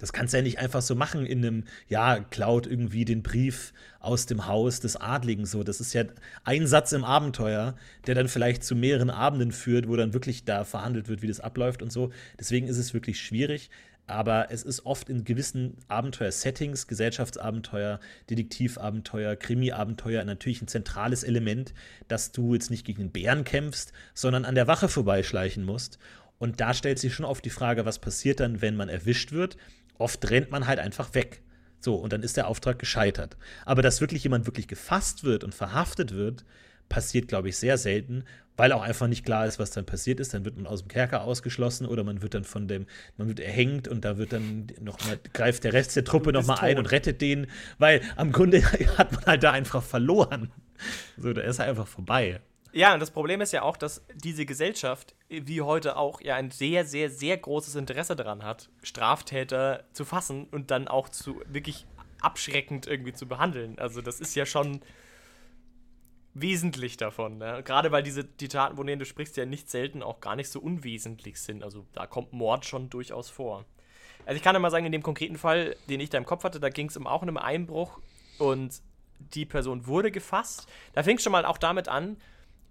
Das 0.00 0.12
kannst 0.12 0.32
du 0.32 0.38
ja 0.38 0.42
nicht 0.42 0.58
einfach 0.58 0.82
so 0.82 0.94
machen 0.94 1.26
in 1.26 1.44
einem, 1.44 1.64
ja, 1.88 2.18
klaut 2.18 2.66
irgendwie 2.66 3.04
den 3.04 3.22
Brief 3.22 3.72
aus 4.00 4.26
dem 4.26 4.46
Haus 4.46 4.80
des 4.80 4.96
Adligen 4.96 5.44
so. 5.44 5.62
Das 5.62 5.80
ist 5.80 5.92
ja 5.92 6.04
ein 6.44 6.66
Satz 6.66 6.92
im 6.92 7.04
Abenteuer, 7.04 7.76
der 8.06 8.14
dann 8.14 8.28
vielleicht 8.28 8.64
zu 8.64 8.74
mehreren 8.74 9.10
Abenden 9.10 9.52
führt, 9.52 9.88
wo 9.88 9.96
dann 9.96 10.14
wirklich 10.14 10.44
da 10.44 10.64
verhandelt 10.64 11.08
wird, 11.08 11.22
wie 11.22 11.28
das 11.28 11.40
abläuft 11.40 11.82
und 11.82 11.92
so. 11.92 12.10
Deswegen 12.38 12.66
ist 12.66 12.78
es 12.78 12.94
wirklich 12.94 13.20
schwierig. 13.20 13.70
Aber 14.06 14.50
es 14.50 14.64
ist 14.64 14.86
oft 14.86 15.08
in 15.08 15.22
gewissen 15.22 15.76
Abenteuer-Settings, 15.86 16.88
Gesellschaftsabenteuer, 16.88 18.00
Detektivabenteuer, 18.28 19.36
Krimi-Abenteuer 19.36 20.24
natürlich 20.24 20.60
ein 20.62 20.66
zentrales 20.66 21.22
Element, 21.22 21.74
dass 22.08 22.32
du 22.32 22.54
jetzt 22.54 22.70
nicht 22.70 22.84
gegen 22.84 23.02
den 23.02 23.12
Bären 23.12 23.44
kämpfst, 23.44 23.92
sondern 24.12 24.44
an 24.44 24.56
der 24.56 24.66
Wache 24.66 24.88
vorbeischleichen 24.88 25.64
musst. 25.64 26.00
Und 26.40 26.60
da 26.60 26.74
stellt 26.74 26.98
sich 26.98 27.14
schon 27.14 27.26
oft 27.26 27.44
die 27.44 27.50
Frage, 27.50 27.84
was 27.84 28.00
passiert 28.00 28.40
dann, 28.40 28.62
wenn 28.62 28.74
man 28.74 28.88
erwischt 28.88 29.30
wird? 29.30 29.56
Oft 30.00 30.30
rennt 30.30 30.50
man 30.50 30.66
halt 30.66 30.78
einfach 30.78 31.14
weg. 31.14 31.42
So, 31.78 31.94
und 31.94 32.12
dann 32.12 32.22
ist 32.22 32.36
der 32.36 32.48
Auftrag 32.48 32.78
gescheitert. 32.78 33.36
Aber 33.64 33.82
dass 33.82 34.00
wirklich 34.00 34.22
jemand 34.22 34.46
wirklich 34.46 34.66
gefasst 34.66 35.24
wird 35.24 35.44
und 35.44 35.54
verhaftet 35.54 36.14
wird, 36.14 36.44
passiert, 36.88 37.28
glaube 37.28 37.48
ich, 37.48 37.56
sehr 37.56 37.78
selten, 37.78 38.24
weil 38.56 38.72
auch 38.72 38.82
einfach 38.82 39.06
nicht 39.06 39.24
klar 39.24 39.46
ist, 39.46 39.58
was 39.58 39.70
dann 39.70 39.86
passiert 39.86 40.18
ist. 40.18 40.34
Dann 40.34 40.44
wird 40.44 40.56
man 40.56 40.66
aus 40.66 40.80
dem 40.80 40.88
Kerker 40.88 41.22
ausgeschlossen 41.22 41.86
oder 41.86 42.02
man 42.02 42.22
wird 42.22 42.34
dann 42.34 42.44
von 42.44 42.66
dem, 42.66 42.86
man 43.16 43.28
wird 43.28 43.40
erhängt 43.40 43.88
und 43.88 44.04
da 44.04 44.16
wird 44.18 44.32
dann 44.32 44.66
nochmal, 44.80 45.18
greift 45.32 45.64
der 45.64 45.72
Rest 45.74 45.96
der 45.96 46.04
Truppe 46.04 46.32
nochmal 46.32 46.58
ein 46.60 46.78
und 46.78 46.90
rettet 46.90 47.20
den, 47.20 47.46
weil 47.78 48.00
am 48.16 48.32
Grunde 48.32 48.62
hat 48.98 49.12
man 49.12 49.24
halt 49.26 49.42
da 49.42 49.52
einfach 49.52 49.82
verloren. 49.82 50.50
So, 51.18 51.32
da 51.32 51.42
ist 51.42 51.58
er 51.58 51.66
einfach 51.66 51.86
vorbei. 51.86 52.40
Ja, 52.72 52.94
und 52.94 53.00
das 53.00 53.10
Problem 53.10 53.40
ist 53.40 53.52
ja 53.52 53.62
auch, 53.62 53.76
dass 53.76 54.02
diese 54.14 54.46
Gesellschaft, 54.46 55.14
wie 55.28 55.60
heute 55.60 55.96
auch, 55.96 56.20
ja 56.20 56.36
ein 56.36 56.50
sehr, 56.50 56.84
sehr, 56.84 57.10
sehr 57.10 57.36
großes 57.36 57.74
Interesse 57.74 58.14
daran 58.14 58.44
hat, 58.44 58.68
Straftäter 58.82 59.84
zu 59.92 60.04
fassen 60.04 60.46
und 60.50 60.70
dann 60.70 60.86
auch 60.86 61.08
zu 61.08 61.42
wirklich 61.46 61.86
abschreckend 62.20 62.86
irgendwie 62.86 63.12
zu 63.12 63.26
behandeln. 63.26 63.78
Also 63.78 64.02
das 64.02 64.20
ist 64.20 64.36
ja 64.36 64.46
schon 64.46 64.80
wesentlich 66.34 66.96
davon. 66.96 67.38
Ne? 67.38 67.62
Gerade 67.64 67.90
weil 67.90 68.02
diese 68.02 68.24
die 68.24 68.48
Taten, 68.48 68.76
von 68.76 68.86
denen 68.86 69.00
du 69.00 69.04
sprichst, 69.04 69.36
ja 69.36 69.46
nicht 69.46 69.68
selten 69.68 70.02
auch 70.02 70.20
gar 70.20 70.36
nicht 70.36 70.50
so 70.50 70.60
unwesentlich 70.60 71.40
sind. 71.40 71.64
Also 71.64 71.86
da 71.92 72.06
kommt 72.06 72.32
Mord 72.32 72.64
schon 72.66 72.88
durchaus 72.88 73.30
vor. 73.30 73.64
Also 74.26 74.36
ich 74.36 74.42
kann 74.42 74.54
ja 74.54 74.60
mal 74.60 74.70
sagen, 74.70 74.86
in 74.86 74.92
dem 74.92 75.02
konkreten 75.02 75.38
Fall, 75.38 75.76
den 75.88 75.98
ich 75.98 76.10
da 76.10 76.18
im 76.18 76.26
Kopf 76.26 76.44
hatte, 76.44 76.60
da 76.60 76.68
ging 76.68 76.88
es 76.88 76.96
um 76.96 77.06
auch 77.06 77.22
um 77.22 77.28
einen 77.28 77.38
Einbruch 77.38 78.00
und 78.38 78.80
die 79.18 79.44
Person 79.44 79.86
wurde 79.86 80.10
gefasst. 80.10 80.68
Da 80.92 81.02
fing 81.02 81.16
es 81.16 81.22
schon 81.22 81.32
mal 81.32 81.44
auch 81.44 81.58
damit 81.58 81.88
an, 81.88 82.16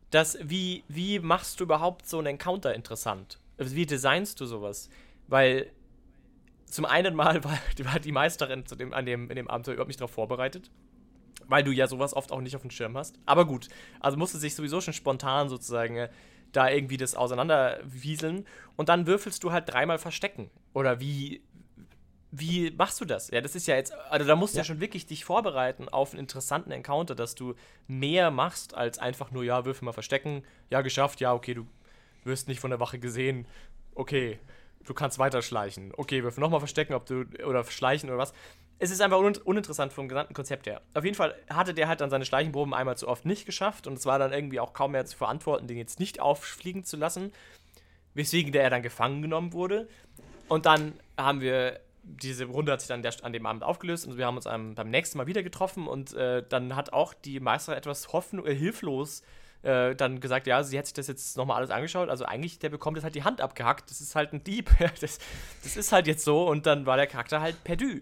dass 0.10 0.38
wie, 0.42 0.84
wie 0.88 1.20
machst 1.20 1.60
du 1.60 1.66
überhaupt 1.66 2.08
so 2.08 2.18
einen 2.18 2.28
Encounter 2.28 2.74
interessant? 2.74 3.40
Also 3.58 3.76
wie 3.76 3.86
designst 3.86 4.40
du 4.40 4.46
sowas? 4.46 4.90
Weil 5.28 5.72
zum 6.66 6.86
einen 6.86 7.16
mal 7.16 7.44
war, 7.44 7.60
war 7.84 8.00
die 8.00 8.12
Meisterin 8.12 8.66
zu 8.66 8.76
dem, 8.76 8.94
an 8.94 9.06
dem, 9.06 9.30
in 9.30 9.36
dem 9.36 9.48
Abenteuer 9.48 9.76
überhaupt 9.76 9.90
nicht 9.90 10.02
darauf 10.02 10.12
vorbereitet, 10.12 10.72
weil 11.48 11.64
du 11.64 11.72
ja 11.72 11.88
sowas 11.88 12.14
oft 12.14 12.32
auch 12.32 12.42
nicht 12.42 12.56
auf 12.56 12.62
dem 12.62 12.72
Schirm 12.72 12.98
hast. 12.98 13.20
Aber 13.26 13.46
gut, 13.46 13.68
also 14.00 14.18
musste 14.18 14.38
sich 14.38 14.56
sowieso 14.56 14.82
schon 14.82 14.94
spontan 14.94 15.50
sozusagen 15.50 15.98
äh, 15.98 16.10
da 16.52 16.70
irgendwie 16.70 16.98
das 16.98 17.16
auseinanderwieseln 17.16 18.46
und 18.76 18.90
dann 18.90 19.08
würfelst 19.08 19.44
du 19.44 19.52
halt 19.52 19.72
dreimal 19.72 20.00
verstecken. 20.00 20.50
Oder 20.74 21.00
wie, 21.00 21.42
wie 22.32 22.72
machst 22.72 23.02
du 23.02 23.06
das? 23.06 23.32
Ja, 23.32 23.42
das 23.42 23.56
ist 23.56 23.68
ja 23.68 23.76
jetzt, 23.76 23.94
also 24.10 24.26
da 24.26 24.36
musst 24.36 24.54
du 24.54 24.58
ja. 24.58 24.62
ja. 24.62 24.66
schon 24.66 24.80
wirklich 24.80 25.08
dich 25.08 25.26
vorbereiten 25.26 25.90
auf 25.90 26.12
einen 26.12 26.20
interessanten 26.20 26.72
Encounter, 26.72 27.16
dass 27.16 27.36
du 27.36 27.56
mehr 27.88 28.30
machst 28.30 28.76
als 28.76 29.00
einfach 29.00 29.32
nur, 29.32 29.44
ja, 29.44 29.66
würfel 29.66 29.86
mal 29.86 29.94
verstecken, 29.94 30.44
ja, 30.70 30.82
geschafft, 30.82 31.22
ja, 31.22 31.34
okay, 31.34 31.56
du 31.56 31.66
wirst 32.24 32.48
nicht 32.48 32.60
von 32.60 32.70
der 32.70 32.80
Wache 32.80 33.00
gesehen, 33.00 33.48
okay, 33.96 34.40
du 34.86 34.94
kannst 34.94 35.18
weiterschleichen, 35.18 35.92
okay, 35.98 36.24
würfel 36.24 36.42
nochmal 36.42 36.60
verstecken, 36.60 36.94
ob 36.94 37.06
du, 37.06 37.26
oder 37.46 37.64
schleichen 37.66 38.10
oder 38.10 38.20
was. 38.20 38.34
Es 38.78 38.92
ist 38.92 39.02
einfach 39.02 39.18
un 39.18 39.36
uninteressant 39.36 39.92
vom 39.92 40.08
gesamten 40.08 40.34
Konzept 40.34 40.66
her. 40.68 40.82
Auf 40.94 41.04
jeden 41.04 41.16
Fall 41.16 41.36
hatte 41.50 41.74
der 41.74 41.90
halt 41.90 42.00
dann 42.00 42.10
seine 42.10 42.26
Schleichenproben 42.26 42.74
einmal 42.74 42.96
zu 42.96 43.08
oft 43.08 43.26
nicht 43.26 43.46
geschafft 43.46 43.88
und 43.88 43.98
es 43.98 44.06
war 44.06 44.20
dann 44.20 44.32
irgendwie 44.32 44.60
auch 44.60 44.74
kaum 44.74 44.92
mehr 44.92 45.06
zu 45.06 45.18
verantworten, 45.18 45.68
den 45.68 45.78
jetzt 45.78 46.00
nicht 46.00 46.22
auffliegen 46.22 46.86
zu 46.86 46.96
lassen, 46.96 47.34
weswegen 48.14 48.54
der 48.54 48.70
dann 48.70 48.84
gefangen 48.84 49.22
genommen 49.22 49.52
wurde. 49.52 49.90
Und 50.48 50.66
dann 50.66 50.94
haben 51.18 51.42
wir 51.42 51.80
diese 52.10 52.46
Runde 52.46 52.72
hat 52.72 52.82
sich 52.82 52.88
dann 52.88 53.02
der, 53.02 53.14
an 53.24 53.34
dem 53.34 53.46
Abend 53.46 53.64
aufgelöst 53.64 54.08
und 54.08 54.18
wir 54.18 54.26
haben 54.26 54.36
uns 54.36 54.48
am, 54.48 54.76
beim 54.76 54.90
nächsten 54.90 55.18
Mal 55.18 55.28
wieder 55.28 55.44
getroffen 55.44 55.88
und 55.88 56.14
äh, 56.14 56.44
dann 56.48 56.76
hat 56.76 56.94
auch 56.94 57.14
die 57.14 57.40
Meisterin 57.40 57.78
etwas 57.78 58.14
hoffen, 58.14 58.46
äh, 58.46 58.54
hilflos 58.56 59.24
äh, 59.62 59.96
dann 59.96 60.20
gesagt, 60.20 60.48
ja, 60.48 60.64
sie 60.64 60.78
hat 60.78 60.86
sich 60.86 60.94
das 60.94 61.08
jetzt 61.08 61.36
nochmal 61.36 61.58
alles 61.58 61.70
angeschaut. 61.70 62.10
Also 62.10 62.26
eigentlich, 62.26 62.60
der 62.60 62.70
bekommt 62.70 62.98
jetzt 62.98 63.04
halt 63.04 63.16
die 63.16 63.24
Hand 63.24 63.42
abgehackt. 63.42 63.90
Das 63.90 64.00
ist 64.00 64.16
halt 64.16 64.32
ein 64.34 64.44
Dieb. 64.44 64.70
das, 65.02 65.20
das 65.64 65.78
ist 65.78 65.92
halt 65.92 66.08
jetzt 66.08 66.24
so 66.24 66.48
und 66.48 66.66
dann 66.66 66.86
war 66.86 66.98
der 66.98 67.08
Charakter 67.08 67.42
halt 67.42 67.64
perdu. 67.64 68.00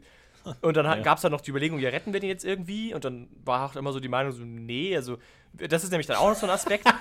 Und 0.61 0.77
dann 0.77 0.85
ja. 0.85 0.95
gab 1.01 1.17
es 1.17 1.23
dann 1.23 1.31
noch 1.31 1.41
die 1.41 1.49
Überlegung, 1.49 1.79
ja, 1.79 1.89
retten 1.89 2.13
wir 2.13 2.21
den 2.21 2.29
jetzt 2.29 2.45
irgendwie? 2.45 2.93
Und 2.93 3.03
dann 3.03 3.27
war 3.43 3.69
auch 3.69 3.75
immer 3.75 3.91
so 3.91 3.99
die 3.99 4.07
Meinung, 4.07 4.31
so, 4.31 4.43
nee, 4.43 4.95
also 4.95 5.17
das 5.53 5.83
ist 5.83 5.89
nämlich 5.89 6.07
dann 6.07 6.17
auch 6.17 6.29
noch 6.29 6.35
so 6.35 6.45
ein 6.45 6.51
Aspekt. 6.51 6.85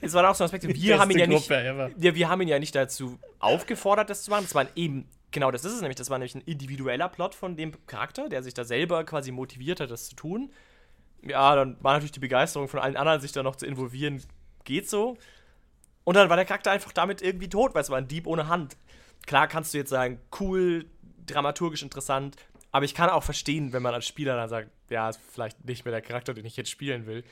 Es 0.00 0.14
war 0.14 0.30
auch 0.30 0.34
so 0.34 0.44
ein 0.44 0.46
Aspekt, 0.46 0.66
wir 0.66 0.98
haben 0.98 1.10
ihn 1.10 1.18
ja 1.18 1.26
nicht, 1.26 1.50
ja, 1.50 2.14
wir 2.14 2.28
haben 2.28 2.40
ihn 2.40 2.48
ja 2.48 2.58
nicht 2.58 2.74
dazu 2.74 3.18
aufgefordert, 3.40 4.08
das 4.08 4.22
zu 4.22 4.30
machen. 4.30 4.44
Das 4.44 4.54
war 4.54 4.66
eben 4.76 5.06
Genau, 5.30 5.50
das 5.50 5.64
ist 5.64 5.74
es 5.74 5.80
nämlich. 5.80 5.96
Das 5.96 6.10
war 6.10 6.18
nämlich 6.18 6.34
ein 6.34 6.42
individueller 6.42 7.08
Plot 7.08 7.34
von 7.34 7.56
dem 7.56 7.72
Charakter, 7.86 8.28
der 8.28 8.42
sich 8.42 8.54
da 8.54 8.64
selber 8.64 9.04
quasi 9.04 9.30
motiviert 9.30 9.80
hat, 9.80 9.90
das 9.90 10.08
zu 10.08 10.16
tun. 10.16 10.50
Ja, 11.22 11.54
dann 11.54 11.76
war 11.82 11.94
natürlich 11.94 12.12
die 12.12 12.20
Begeisterung 12.20 12.68
von 12.68 12.80
allen 12.80 12.96
anderen, 12.96 13.20
sich 13.20 13.32
da 13.32 13.42
noch 13.42 13.56
zu 13.56 13.66
involvieren, 13.66 14.22
geht 14.64 14.88
so. 14.88 15.16
Und 16.04 16.14
dann 16.14 16.30
war 16.30 16.36
der 16.36 16.46
Charakter 16.46 16.70
einfach 16.70 16.92
damit 16.92 17.20
irgendwie 17.20 17.48
tot, 17.48 17.74
weil 17.74 17.82
es 17.82 17.90
war 17.90 17.98
ein 17.98 18.08
Dieb 18.08 18.26
ohne 18.26 18.48
Hand. 18.48 18.76
Klar 19.26 19.48
kannst 19.48 19.74
du 19.74 19.78
jetzt 19.78 19.90
sagen, 19.90 20.20
cool, 20.40 20.86
dramaturgisch 21.26 21.82
interessant, 21.82 22.36
aber 22.72 22.84
ich 22.84 22.94
kann 22.94 23.10
auch 23.10 23.22
verstehen, 23.22 23.72
wenn 23.72 23.82
man 23.82 23.94
als 23.94 24.06
Spieler 24.06 24.36
dann 24.36 24.48
sagt, 24.48 24.70
ja, 24.88 25.08
ist 25.08 25.20
vielleicht 25.32 25.64
nicht 25.64 25.84
mehr 25.84 25.92
der 25.92 26.00
Charakter, 26.00 26.34
den 26.34 26.46
ich 26.46 26.56
jetzt 26.56 26.70
spielen 26.70 27.06
will. 27.06 27.24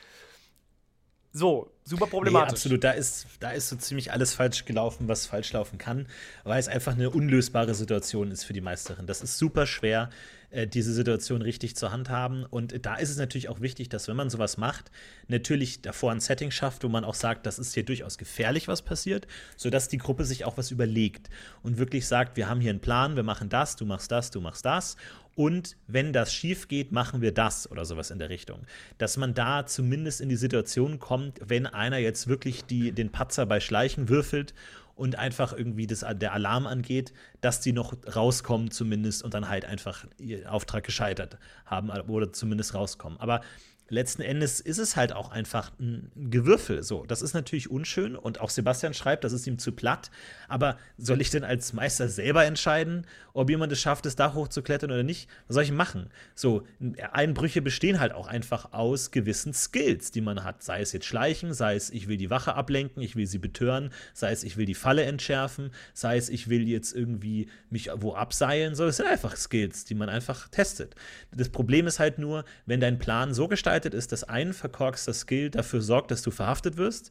So, 1.36 1.70
super 1.84 2.06
problematisch. 2.06 2.48
Nee, 2.48 2.54
absolut, 2.54 2.84
da 2.84 2.92
ist, 2.92 3.26
da 3.40 3.50
ist 3.50 3.68
so 3.68 3.76
ziemlich 3.76 4.10
alles 4.10 4.32
falsch 4.32 4.64
gelaufen, 4.64 5.06
was 5.06 5.26
falsch 5.26 5.52
laufen 5.52 5.76
kann, 5.76 6.06
weil 6.44 6.58
es 6.58 6.66
einfach 6.66 6.94
eine 6.94 7.10
unlösbare 7.10 7.74
Situation 7.74 8.30
ist 8.30 8.44
für 8.44 8.54
die 8.54 8.62
Meisterin. 8.62 9.06
Das 9.06 9.20
ist 9.20 9.36
super 9.36 9.66
schwer. 9.66 10.08
äh, 10.50 10.66
diese 10.66 10.92
Situation 10.92 11.42
richtig 11.42 11.76
zu 11.76 11.92
handhaben. 11.92 12.44
Und 12.44 12.86
da 12.86 12.96
ist 12.96 13.10
es 13.10 13.18
natürlich 13.18 13.48
auch 13.48 13.60
wichtig, 13.60 13.88
dass 13.88 14.08
wenn 14.08 14.16
man 14.16 14.30
sowas 14.30 14.56
macht, 14.56 14.90
natürlich 15.28 15.82
davor 15.82 16.12
ein 16.12 16.20
Setting 16.20 16.50
schafft, 16.50 16.84
wo 16.84 16.88
man 16.88 17.04
auch 17.04 17.14
sagt, 17.14 17.46
das 17.46 17.58
ist 17.58 17.74
hier 17.74 17.84
durchaus 17.84 18.18
gefährlich, 18.18 18.68
was 18.68 18.82
passiert, 18.82 19.26
sodass 19.56 19.88
die 19.88 19.98
Gruppe 19.98 20.24
sich 20.24 20.44
auch 20.44 20.56
was 20.56 20.70
überlegt 20.70 21.28
und 21.62 21.78
wirklich 21.78 22.06
sagt, 22.06 22.36
wir 22.36 22.48
haben 22.48 22.60
hier 22.60 22.70
einen 22.70 22.80
Plan, 22.80 23.16
wir 23.16 23.22
machen 23.22 23.48
das, 23.48 23.76
du 23.76 23.84
machst 23.84 24.10
das, 24.10 24.30
du 24.30 24.40
machst 24.40 24.64
das. 24.64 24.96
Und 25.36 25.76
wenn 25.86 26.14
das 26.14 26.32
schief 26.32 26.66
geht, 26.66 26.92
machen 26.92 27.20
wir 27.20 27.32
das 27.32 27.70
oder 27.70 27.84
sowas 27.84 28.10
in 28.10 28.18
der 28.18 28.30
Richtung. 28.30 28.62
Dass 28.96 29.18
man 29.18 29.34
da 29.34 29.66
zumindest 29.66 30.22
in 30.22 30.30
die 30.30 30.36
Situation 30.36 30.98
kommt, 30.98 31.38
wenn 31.44 31.66
einer 31.66 31.98
jetzt 31.98 32.26
wirklich 32.26 32.64
die, 32.64 32.90
den 32.90 33.12
Patzer 33.12 33.44
bei 33.44 33.60
Schleichen 33.60 34.08
würfelt 34.08 34.54
und 34.94 35.18
einfach 35.18 35.52
irgendwie 35.52 35.86
das, 35.86 36.06
der 36.14 36.32
Alarm 36.32 36.66
angeht, 36.66 37.12
dass 37.42 37.60
die 37.60 37.72
noch 37.72 37.94
rauskommen 38.16 38.70
zumindest 38.70 39.22
und 39.22 39.34
dann 39.34 39.50
halt 39.50 39.66
einfach 39.66 40.06
ihr 40.16 40.50
Auftrag 40.50 40.84
gescheitert 40.84 41.36
haben 41.66 41.90
oder 41.90 42.32
zumindest 42.32 42.72
rauskommen. 42.74 43.20
Aber 43.20 43.42
letzten 43.88 44.22
Endes 44.22 44.60
ist 44.60 44.78
es 44.78 44.96
halt 44.96 45.12
auch 45.12 45.30
einfach 45.30 45.72
ein 45.78 46.10
Gewürfel. 46.16 46.82
So, 46.82 47.04
das 47.06 47.22
ist 47.22 47.34
natürlich 47.34 47.70
unschön 47.70 48.16
und 48.16 48.40
auch 48.40 48.50
Sebastian 48.50 48.94
schreibt, 48.94 49.24
das 49.24 49.32
ist 49.32 49.46
ihm 49.46 49.58
zu 49.58 49.72
platt. 49.72 50.10
Aber 50.48 50.76
soll 50.98 51.20
ich 51.20 51.30
denn 51.30 51.44
als 51.44 51.72
Meister 51.72 52.08
selber 52.08 52.44
entscheiden, 52.44 53.06
ob 53.32 53.50
jemand 53.50 53.72
es 53.72 53.80
schafft, 53.80 54.06
das 54.06 54.16
Dach 54.16 54.34
hochzuklettern 54.34 54.90
oder 54.90 55.02
nicht? 55.02 55.28
Was 55.46 55.54
soll 55.54 55.62
ich 55.64 55.72
machen? 55.72 56.10
So, 56.34 56.66
Einbrüche 57.12 57.62
bestehen 57.62 58.00
halt 58.00 58.12
auch 58.12 58.26
einfach 58.26 58.72
aus 58.72 59.10
gewissen 59.10 59.52
Skills, 59.52 60.10
die 60.10 60.20
man 60.20 60.42
hat. 60.42 60.62
Sei 60.62 60.80
es 60.80 60.92
jetzt 60.92 61.06
Schleichen, 61.06 61.54
sei 61.54 61.76
es 61.76 61.90
ich 61.90 62.08
will 62.08 62.16
die 62.16 62.30
Wache 62.30 62.54
ablenken, 62.54 63.02
ich 63.02 63.14
will 63.14 63.26
sie 63.26 63.38
betören, 63.38 63.90
sei 64.14 64.32
es 64.32 64.42
ich 64.42 64.56
will 64.56 64.66
die 64.66 64.74
Falle 64.74 65.04
entschärfen, 65.04 65.70
sei 65.94 66.16
es 66.16 66.28
ich 66.28 66.48
will 66.48 66.66
jetzt 66.68 66.92
irgendwie 66.92 67.48
mich 67.70 67.90
wo 67.94 68.14
abseilen. 68.14 68.74
So, 68.74 68.84
das 68.84 68.96
sind 68.96 69.06
einfach 69.06 69.36
Skills, 69.36 69.84
die 69.84 69.94
man 69.94 70.08
einfach 70.08 70.48
testet. 70.48 70.94
Das 71.34 71.50
Problem 71.50 71.86
ist 71.86 72.00
halt 72.00 72.18
nur, 72.18 72.44
wenn 72.64 72.80
dein 72.80 72.98
Plan 72.98 73.32
so 73.32 73.46
gestaltet 73.46 73.75
gestaltet 73.76 73.94
ist, 73.94 74.12
dass 74.12 74.24
ein 74.24 74.54
verkorkster 74.54 75.12
Skill 75.12 75.50
dafür 75.50 75.82
sorgt, 75.82 76.10
dass 76.10 76.22
du 76.22 76.30
verhaftet 76.30 76.78
wirst, 76.78 77.10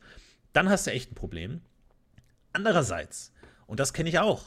dann 0.52 0.68
hast 0.68 0.88
du 0.88 0.92
echt 0.92 1.12
ein 1.12 1.16
Problem. 1.16 1.62
Andererseits, 2.54 3.32
und 3.68 3.80
das 3.80 3.94
kenne 3.94 4.10
ich 4.10 4.18
auch, 4.18 4.46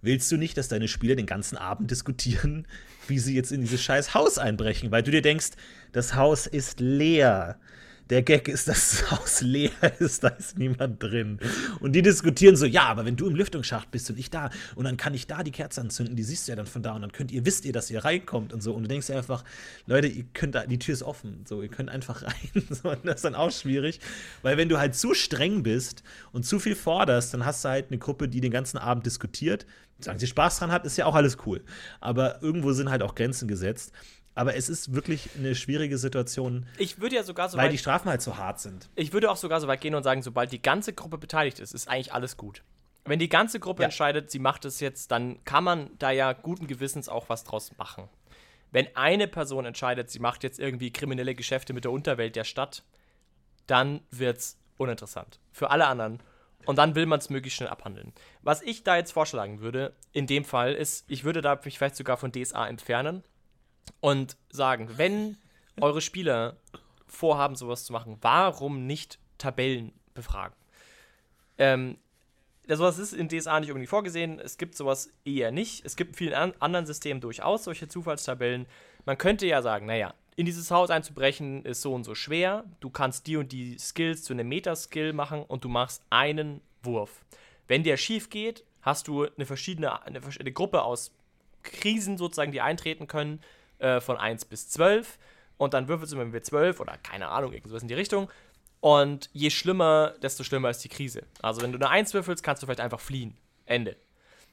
willst 0.00 0.30
du 0.30 0.36
nicht, 0.36 0.56
dass 0.56 0.68
deine 0.68 0.86
Spieler 0.86 1.16
den 1.16 1.26
ganzen 1.26 1.56
Abend 1.56 1.90
diskutieren, 1.90 2.68
wie 3.08 3.18
sie 3.18 3.34
jetzt 3.34 3.50
in 3.50 3.62
dieses 3.62 3.82
scheiß 3.82 4.14
Haus 4.14 4.38
einbrechen, 4.38 4.92
weil 4.92 5.02
du 5.02 5.10
dir 5.10 5.22
denkst, 5.22 5.52
das 5.90 6.14
Haus 6.14 6.46
ist 6.46 6.78
leer 6.78 7.58
der 8.10 8.22
Gag 8.22 8.48
ist, 8.48 8.68
dass 8.68 8.90
das 8.90 9.10
Haus 9.10 9.40
leer 9.40 9.70
ist, 9.98 10.22
da 10.22 10.28
ist 10.28 10.58
niemand 10.58 11.02
drin. 11.02 11.38
Und 11.80 11.92
die 11.92 12.02
diskutieren 12.02 12.56
so, 12.56 12.66
ja, 12.66 12.84
aber 12.84 13.04
wenn 13.04 13.16
du 13.16 13.26
im 13.26 13.34
Lüftungsschacht 13.34 13.90
bist 13.90 14.08
und 14.10 14.18
ich 14.18 14.30
da, 14.30 14.50
und 14.74 14.84
dann 14.84 14.96
kann 14.96 15.14
ich 15.14 15.26
da 15.26 15.42
die 15.42 15.50
Kerze 15.50 15.80
anzünden, 15.80 16.16
die 16.16 16.22
siehst 16.22 16.46
du 16.46 16.52
ja 16.52 16.56
dann 16.56 16.66
von 16.66 16.82
da, 16.82 16.94
und 16.94 17.02
dann 17.02 17.12
könnt 17.12 17.32
ihr, 17.32 17.44
wisst 17.44 17.64
ihr, 17.64 17.72
dass 17.72 17.90
ihr 17.90 18.04
reinkommt 18.04 18.52
und 18.52 18.62
so. 18.62 18.74
Und 18.74 18.84
du 18.84 18.88
denkst 18.88 19.08
dir 19.08 19.16
einfach, 19.16 19.44
Leute, 19.86 20.06
ihr 20.06 20.24
könnt 20.34 20.54
da, 20.54 20.66
die 20.66 20.78
Tür 20.78 20.94
ist 20.94 21.02
offen, 21.02 21.44
so, 21.46 21.62
ihr 21.62 21.68
könnt 21.68 21.90
einfach 21.90 22.22
rein. 22.22 22.64
So, 22.70 22.90
und 22.90 23.04
das 23.04 23.16
ist 23.16 23.24
dann 23.24 23.34
auch 23.34 23.50
schwierig, 23.50 24.00
weil 24.42 24.56
wenn 24.56 24.68
du 24.68 24.78
halt 24.78 24.94
zu 24.94 25.14
streng 25.14 25.62
bist 25.62 26.02
und 26.32 26.44
zu 26.44 26.58
viel 26.58 26.76
forderst, 26.76 27.34
dann 27.34 27.44
hast 27.44 27.64
du 27.64 27.68
halt 27.68 27.86
eine 27.88 27.98
Gruppe, 27.98 28.28
die 28.28 28.40
den 28.40 28.52
ganzen 28.52 28.78
Abend 28.78 29.06
diskutiert. 29.06 29.66
Sagen 29.98 30.18
sie 30.18 30.26
Spaß 30.26 30.58
dran 30.58 30.70
hat, 30.70 30.84
ist 30.84 30.98
ja 30.98 31.06
auch 31.06 31.14
alles 31.14 31.38
cool. 31.46 31.64
Aber 32.00 32.42
irgendwo 32.42 32.72
sind 32.72 32.90
halt 32.90 33.02
auch 33.02 33.14
Grenzen 33.14 33.48
gesetzt. 33.48 33.92
Aber 34.36 34.54
es 34.54 34.68
ist 34.68 34.94
wirklich 34.94 35.30
eine 35.36 35.54
schwierige 35.54 35.96
Situation. 35.96 36.66
Ich 36.76 37.00
würde 37.00 37.16
ja 37.16 37.22
sogar 37.22 37.48
so 37.48 37.56
Weil 37.56 37.64
weit, 37.64 37.72
die 37.72 37.78
Strafen 37.78 38.10
halt 38.10 38.20
so 38.20 38.36
hart 38.36 38.60
sind. 38.60 38.90
Ich 38.94 39.14
würde 39.14 39.30
auch 39.30 39.38
sogar 39.38 39.62
so 39.62 39.66
weit 39.66 39.80
gehen 39.80 39.94
und 39.94 40.02
sagen, 40.02 40.22
sobald 40.22 40.52
die 40.52 40.60
ganze 40.60 40.92
Gruppe 40.92 41.16
beteiligt 41.16 41.58
ist, 41.58 41.72
ist 41.72 41.88
eigentlich 41.88 42.12
alles 42.12 42.36
gut. 42.36 42.62
Wenn 43.06 43.18
die 43.18 43.30
ganze 43.30 43.58
Gruppe 43.60 43.82
ja. 43.82 43.86
entscheidet, 43.86 44.30
sie 44.30 44.38
macht 44.38 44.66
es 44.66 44.80
jetzt, 44.80 45.10
dann 45.10 45.42
kann 45.44 45.64
man 45.64 45.90
da 45.98 46.10
ja 46.10 46.34
guten 46.34 46.66
Gewissens 46.66 47.08
auch 47.08 47.30
was 47.30 47.44
draus 47.44 47.78
machen. 47.78 48.10
Wenn 48.72 48.94
eine 48.94 49.26
Person 49.26 49.64
entscheidet, 49.64 50.10
sie 50.10 50.18
macht 50.18 50.42
jetzt 50.42 50.60
irgendwie 50.60 50.92
kriminelle 50.92 51.34
Geschäfte 51.34 51.72
mit 51.72 51.84
der 51.84 51.92
Unterwelt 51.92 52.36
der 52.36 52.44
Stadt, 52.44 52.84
dann 53.66 54.02
wird 54.10 54.36
es 54.36 54.58
uninteressant. 54.76 55.40
Für 55.50 55.70
alle 55.70 55.86
anderen. 55.86 56.22
Und 56.66 56.76
dann 56.76 56.94
will 56.94 57.06
man 57.06 57.20
es 57.20 57.30
möglichst 57.30 57.56
schnell 57.56 57.70
abhandeln. 57.70 58.12
Was 58.42 58.60
ich 58.60 58.82
da 58.82 58.96
jetzt 58.96 59.12
vorschlagen 59.12 59.60
würde, 59.60 59.94
in 60.12 60.26
dem 60.26 60.44
Fall, 60.44 60.74
ist, 60.74 61.06
ich 61.08 61.24
würde 61.24 61.40
da 61.40 61.58
mich 61.64 61.78
vielleicht 61.78 61.96
sogar 61.96 62.18
von 62.18 62.32
DSA 62.32 62.68
entfernen 62.68 63.24
und 64.00 64.36
sagen, 64.50 64.90
wenn 64.96 65.36
eure 65.80 66.00
Spieler 66.00 66.56
vorhaben, 67.06 67.56
sowas 67.56 67.84
zu 67.84 67.92
machen, 67.92 68.18
warum 68.20 68.86
nicht 68.86 69.18
Tabellen 69.38 69.92
befragen? 70.14 70.54
Ähm, 71.58 71.98
sowas 72.68 72.98
ist 72.98 73.12
in 73.12 73.28
DSA 73.28 73.60
nicht 73.60 73.68
irgendwie 73.68 73.86
vorgesehen. 73.86 74.38
Es 74.38 74.58
gibt 74.58 74.74
sowas 74.74 75.12
eher 75.24 75.52
nicht. 75.52 75.84
Es 75.84 75.96
gibt 75.96 76.10
in 76.12 76.16
vielen 76.16 76.34
an 76.34 76.54
anderen 76.58 76.86
Systemen 76.86 77.20
durchaus 77.20 77.64
solche 77.64 77.88
Zufallstabellen. 77.88 78.66
Man 79.04 79.18
könnte 79.18 79.46
ja 79.46 79.62
sagen, 79.62 79.86
naja, 79.86 80.14
in 80.36 80.44
dieses 80.46 80.70
Haus 80.70 80.90
einzubrechen 80.90 81.64
ist 81.64 81.80
so 81.80 81.94
und 81.94 82.04
so 82.04 82.14
schwer. 82.14 82.64
Du 82.80 82.90
kannst 82.90 83.26
die 83.26 83.36
und 83.36 83.52
die 83.52 83.78
Skills 83.78 84.22
zu 84.22 84.34
einem 84.34 84.48
Metaskill 84.48 85.12
machen 85.12 85.42
und 85.42 85.64
du 85.64 85.68
machst 85.68 86.02
einen 86.10 86.60
Wurf. 86.82 87.24
Wenn 87.68 87.82
der 87.82 87.96
schief 87.96 88.28
geht, 88.28 88.64
hast 88.82 89.08
du 89.08 89.24
eine 89.24 89.46
verschiedene 89.46 90.02
eine, 90.04 90.20
eine 90.20 90.52
Gruppe 90.52 90.82
aus 90.82 91.12
Krisen 91.62 92.18
sozusagen, 92.18 92.52
die 92.52 92.60
eintreten 92.60 93.06
können 93.06 93.40
äh, 93.78 94.00
von 94.00 94.16
1 94.16 94.44
bis 94.46 94.68
12 94.68 95.18
und 95.56 95.74
dann 95.74 95.88
würfelst 95.88 96.12
du 96.12 96.16
mit 96.16 96.34
W12 96.34 96.80
oder 96.80 96.96
keine 96.98 97.28
Ahnung, 97.28 97.52
irgendwas 97.52 97.82
in 97.82 97.88
die 97.88 97.94
Richtung. 97.94 98.30
Und 98.80 99.30
je 99.32 99.50
schlimmer, 99.50 100.14
desto 100.22 100.44
schlimmer 100.44 100.70
ist 100.70 100.84
die 100.84 100.88
Krise. 100.88 101.22
Also 101.42 101.62
wenn 101.62 101.72
du 101.72 101.78
eine 101.78 101.88
1 101.88 102.14
würfelst, 102.14 102.42
kannst 102.42 102.62
du 102.62 102.66
vielleicht 102.66 102.80
einfach 102.80 103.00
fliehen. 103.00 103.36
Ende. 103.64 103.96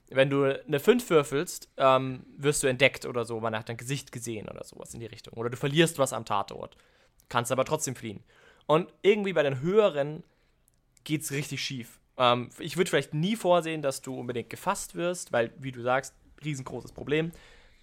Wenn 0.10 0.30
du 0.30 0.44
eine 0.44 0.80
5 0.80 1.10
würfelst, 1.10 1.70
ähm, 1.78 2.26
wirst 2.38 2.64
du 2.64 2.68
entdeckt 2.68 3.06
oder 3.06 3.26
so, 3.26 3.40
man 3.40 3.56
hat 3.58 3.70
dein 3.70 3.78
Gesicht 3.78 4.12
gesehen 4.12 4.48
oder 4.48 4.64
sowas 4.64 4.94
in 4.94 5.00
die 5.00 5.06
Richtung. 5.06 5.34
Oder 5.34 5.50
du 5.50 5.58
verlierst 5.58 6.00
was 6.00 6.14
am 6.14 6.26
Tatort. 6.26 6.78
Kannst 7.30 7.52
aber 7.52 7.66
trotzdem 7.66 7.96
fliehen. 7.96 8.24
Und 8.66 8.94
irgendwie 9.02 9.34
bei 9.34 9.44
den 9.44 9.62
höheren 9.62 10.24
geht 11.04 11.22
es 11.22 11.32
richtig 11.32 11.64
schief. 11.64 12.00
Ähm, 12.18 12.50
ich 12.60 12.78
würde 12.78 12.90
vielleicht 12.90 13.14
nie 13.14 13.36
vorsehen, 13.36 13.82
dass 13.82 14.02
du 14.02 14.18
unbedingt 14.18 14.50
gefasst 14.50 14.96
wirst, 14.96 15.32
weil, 15.32 15.52
wie 15.58 15.72
du 15.72 15.82
sagst, 15.82 16.16
riesengroßes 16.44 16.92
Problem. 16.92 17.32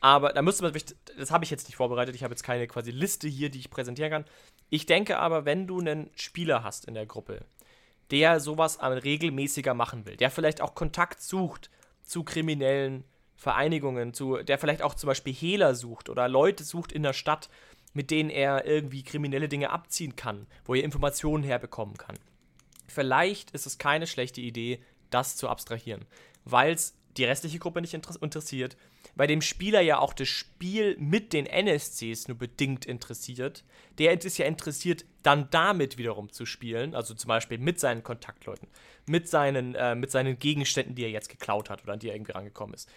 Aber 0.00 0.32
da 0.32 0.42
müsste 0.42 0.62
man, 0.62 0.72
das 1.18 1.30
habe 1.30 1.44
ich 1.44 1.50
jetzt 1.50 1.68
nicht 1.68 1.76
vorbereitet, 1.76 2.14
ich 2.14 2.24
habe 2.24 2.32
jetzt 2.32 2.42
keine 2.42 2.66
quasi 2.66 2.90
Liste 2.90 3.28
hier, 3.28 3.50
die 3.50 3.58
ich 3.58 3.70
präsentieren 3.70 4.10
kann. 4.10 4.24
Ich 4.70 4.86
denke 4.86 5.18
aber, 5.18 5.44
wenn 5.44 5.66
du 5.66 5.80
einen 5.80 6.10
Spieler 6.16 6.64
hast 6.64 6.86
in 6.86 6.94
der 6.94 7.06
Gruppe, 7.06 7.44
der 8.10 8.40
sowas 8.40 8.80
regelmäßiger 8.80 9.74
machen 9.74 10.06
will, 10.06 10.16
der 10.16 10.30
vielleicht 10.30 10.62
auch 10.62 10.74
Kontakt 10.74 11.20
sucht 11.22 11.70
zu 12.02 12.24
kriminellen 12.24 13.04
Vereinigungen, 13.36 14.12
zu, 14.14 14.38
der 14.38 14.58
vielleicht 14.58 14.82
auch 14.82 14.94
zum 14.94 15.06
Beispiel 15.06 15.32
Hehler 15.32 15.74
sucht 15.74 16.08
oder 16.08 16.28
Leute 16.28 16.64
sucht 16.64 16.92
in 16.92 17.02
der 17.02 17.12
Stadt, 17.12 17.48
mit 17.92 18.10
denen 18.10 18.30
er 18.30 18.66
irgendwie 18.66 19.02
kriminelle 19.02 19.48
Dinge 19.48 19.70
abziehen 19.70 20.16
kann, 20.16 20.46
wo 20.64 20.74
er 20.74 20.84
Informationen 20.84 21.42
herbekommen 21.42 21.96
kann. 21.96 22.18
Vielleicht 22.86 23.50
ist 23.52 23.66
es 23.66 23.78
keine 23.78 24.06
schlechte 24.06 24.40
Idee, 24.40 24.82
das 25.10 25.36
zu 25.36 25.48
abstrahieren, 25.48 26.04
weil 26.44 26.72
es 26.72 26.96
die 27.16 27.24
restliche 27.24 27.58
Gruppe 27.58 27.80
nicht 27.80 27.94
interessiert, 27.94 28.76
bei 29.20 29.26
dem 29.26 29.42
Spieler 29.42 29.82
ja 29.82 29.98
auch 29.98 30.14
das 30.14 30.28
Spiel 30.28 30.96
mit 30.98 31.34
den 31.34 31.44
NSCs 31.44 32.26
nur 32.28 32.38
bedingt 32.38 32.86
interessiert. 32.86 33.64
Der 33.98 34.18
ist 34.18 34.38
ja 34.38 34.46
interessiert, 34.46 35.04
dann 35.22 35.50
damit 35.50 35.98
wiederum 35.98 36.32
zu 36.32 36.46
spielen, 36.46 36.94
also 36.94 37.12
zum 37.12 37.28
Beispiel 37.28 37.58
mit 37.58 37.78
seinen 37.78 38.02
Kontaktleuten, 38.02 38.66
mit 39.04 39.28
seinen, 39.28 39.74
äh, 39.74 39.94
mit 39.94 40.10
seinen 40.10 40.38
Gegenständen, 40.38 40.94
die 40.94 41.02
er 41.02 41.10
jetzt 41.10 41.28
geklaut 41.28 41.68
hat 41.68 41.82
oder 41.82 41.92
an 41.92 41.98
die 41.98 42.08
er 42.08 42.14
irgendwie 42.14 42.32
rangekommen 42.32 42.72
ist. 42.72 42.88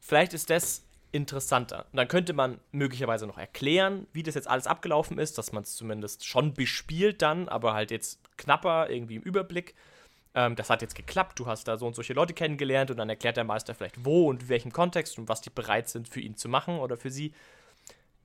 Vielleicht 0.00 0.34
ist 0.34 0.50
das 0.50 0.84
interessanter. 1.12 1.86
Und 1.92 1.96
dann 1.96 2.08
könnte 2.08 2.32
man 2.32 2.58
möglicherweise 2.72 3.28
noch 3.28 3.38
erklären, 3.38 4.08
wie 4.12 4.24
das 4.24 4.34
jetzt 4.34 4.48
alles 4.48 4.66
abgelaufen 4.66 5.20
ist, 5.20 5.38
dass 5.38 5.52
man 5.52 5.62
es 5.62 5.76
zumindest 5.76 6.26
schon 6.26 6.54
bespielt 6.54 7.22
dann, 7.22 7.48
aber 7.48 7.72
halt 7.72 7.92
jetzt 7.92 8.18
knapper 8.36 8.90
irgendwie 8.90 9.14
im 9.14 9.22
Überblick 9.22 9.76
ähm, 10.34 10.56
das 10.56 10.70
hat 10.70 10.82
jetzt 10.82 10.94
geklappt, 10.94 11.38
du 11.38 11.46
hast 11.46 11.68
da 11.68 11.76
so 11.76 11.86
und 11.86 11.94
solche 11.94 12.14
Leute 12.14 12.34
kennengelernt 12.34 12.90
und 12.90 12.96
dann 12.96 13.08
erklärt 13.08 13.36
der 13.36 13.44
Meister 13.44 13.74
vielleicht 13.74 14.04
wo 14.04 14.28
und 14.28 14.42
in 14.42 14.48
welchem 14.48 14.72
Kontext 14.72 15.18
und 15.18 15.28
was 15.28 15.40
die 15.40 15.50
bereit 15.50 15.88
sind 15.88 16.08
für 16.08 16.20
ihn 16.20 16.36
zu 16.36 16.48
machen 16.48 16.78
oder 16.78 16.96
für 16.96 17.10
sie. 17.10 17.32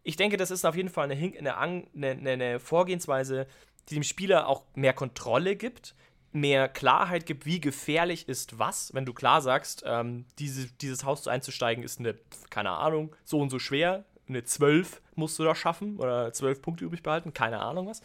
Ich 0.04 0.16
denke, 0.16 0.38
das 0.38 0.52
ist 0.52 0.66
auf 0.66 0.76
jeden 0.76 0.90
Fall 0.90 1.12
eine, 1.12 1.58
eine, 1.58 1.88
eine, 1.94 2.30
eine 2.32 2.60
Vorgehensweise, 2.60 3.46
die 3.90 3.96
dem 3.96 4.04
Spieler 4.04 4.48
auch 4.48 4.64
mehr 4.74 4.94
Kontrolle 4.94 5.56
gibt, 5.56 5.96
mehr 6.32 6.70
Klarheit 6.70 7.26
gibt, 7.26 7.46
wie 7.46 7.60
gefährlich 7.60 8.30
ist 8.30 8.58
was. 8.60 8.94
Wenn 8.94 9.06
du 9.06 9.14
klar 9.14 9.42
sagst, 9.42 9.84
ähm, 9.86 10.26
diese, 10.40 10.68
dieses 10.82 11.04
Haus 11.04 11.28
einzusteigen 11.28 11.84
ist 11.84 12.00
eine, 12.00 12.16
keine 12.50 12.72
Ahnung, 12.72 13.16
so 13.26 13.40
und 13.40 13.50
so 13.50 13.60
schwer, 13.60 14.06
eine 14.30 14.44
12 14.44 15.02
musst 15.16 15.40
du 15.40 15.44
da 15.44 15.56
schaffen 15.56 15.98
oder 15.98 16.32
12 16.32 16.62
Punkte 16.62 16.86
übrig 16.86 17.04
behalten, 17.04 17.34
keine 17.34 17.60
Ahnung 17.60 17.88
was. 17.88 18.02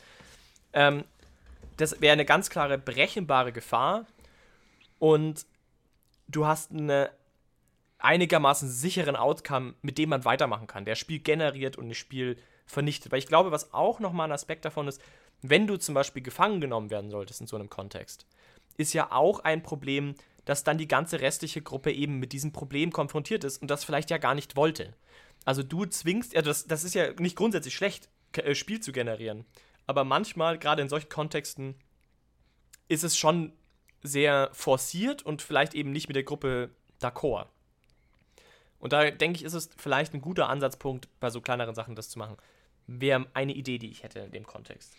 Ähm, 0.72 1.04
das 1.82 2.00
wäre 2.00 2.12
eine 2.12 2.24
ganz 2.24 2.48
klare 2.48 2.78
brechenbare 2.78 3.52
Gefahr 3.52 4.06
und 4.98 5.46
du 6.28 6.46
hast 6.46 6.70
einen 6.70 7.08
einigermaßen 7.98 8.68
sicheren 8.68 9.16
Outcome, 9.16 9.74
mit 9.82 9.98
dem 9.98 10.08
man 10.10 10.24
weitermachen 10.24 10.66
kann, 10.66 10.84
der 10.84 10.94
Spiel 10.94 11.20
generiert 11.20 11.76
und 11.76 11.88
das 11.88 11.98
Spiel 11.98 12.36
vernichtet. 12.66 13.12
Weil 13.12 13.18
ich 13.18 13.26
glaube, 13.26 13.52
was 13.52 13.72
auch 13.74 14.00
nochmal 14.00 14.28
ein 14.28 14.32
Aspekt 14.32 14.64
davon 14.64 14.88
ist, 14.88 15.00
wenn 15.42 15.66
du 15.66 15.76
zum 15.76 15.94
Beispiel 15.94 16.22
gefangen 16.22 16.60
genommen 16.60 16.90
werden 16.90 17.10
solltest 17.10 17.40
in 17.40 17.46
so 17.46 17.56
einem 17.56 17.70
Kontext, 17.70 18.26
ist 18.76 18.92
ja 18.92 19.12
auch 19.12 19.40
ein 19.40 19.62
Problem, 19.62 20.14
dass 20.44 20.64
dann 20.64 20.78
die 20.78 20.88
ganze 20.88 21.20
restliche 21.20 21.62
Gruppe 21.62 21.92
eben 21.92 22.18
mit 22.18 22.32
diesem 22.32 22.52
Problem 22.52 22.92
konfrontiert 22.92 23.44
ist 23.44 23.60
und 23.60 23.70
das 23.70 23.84
vielleicht 23.84 24.10
ja 24.10 24.18
gar 24.18 24.34
nicht 24.34 24.56
wollte. 24.56 24.94
Also 25.44 25.62
du 25.62 25.84
zwingst, 25.84 26.32
ja, 26.32 26.42
das, 26.42 26.66
das 26.66 26.84
ist 26.84 26.94
ja 26.94 27.12
nicht 27.18 27.36
grundsätzlich 27.36 27.74
schlecht, 27.74 28.08
äh, 28.36 28.54
Spiel 28.54 28.80
zu 28.80 28.92
generieren. 28.92 29.44
Aber 29.92 30.04
manchmal, 30.04 30.56
gerade 30.58 30.80
in 30.80 30.88
solchen 30.88 31.10
Kontexten, 31.10 31.74
ist 32.88 33.04
es 33.04 33.14
schon 33.14 33.52
sehr 34.02 34.48
forciert 34.54 35.22
und 35.22 35.42
vielleicht 35.42 35.74
eben 35.74 35.92
nicht 35.92 36.08
mit 36.08 36.16
der 36.16 36.22
Gruppe 36.22 36.70
d'accord. 36.98 37.48
Und 38.78 38.94
da 38.94 39.10
denke 39.10 39.36
ich, 39.36 39.44
ist 39.44 39.52
es 39.52 39.68
vielleicht 39.76 40.14
ein 40.14 40.22
guter 40.22 40.48
Ansatzpunkt, 40.48 41.10
bei 41.20 41.28
so 41.28 41.42
kleineren 41.42 41.74
Sachen 41.74 41.94
das 41.94 42.08
zu 42.08 42.18
machen. 42.18 42.38
Wäre 42.86 43.26
eine 43.34 43.52
Idee, 43.52 43.76
die 43.76 43.90
ich 43.90 44.02
hätte 44.02 44.20
in 44.20 44.32
dem 44.32 44.46
Kontext. 44.46 44.94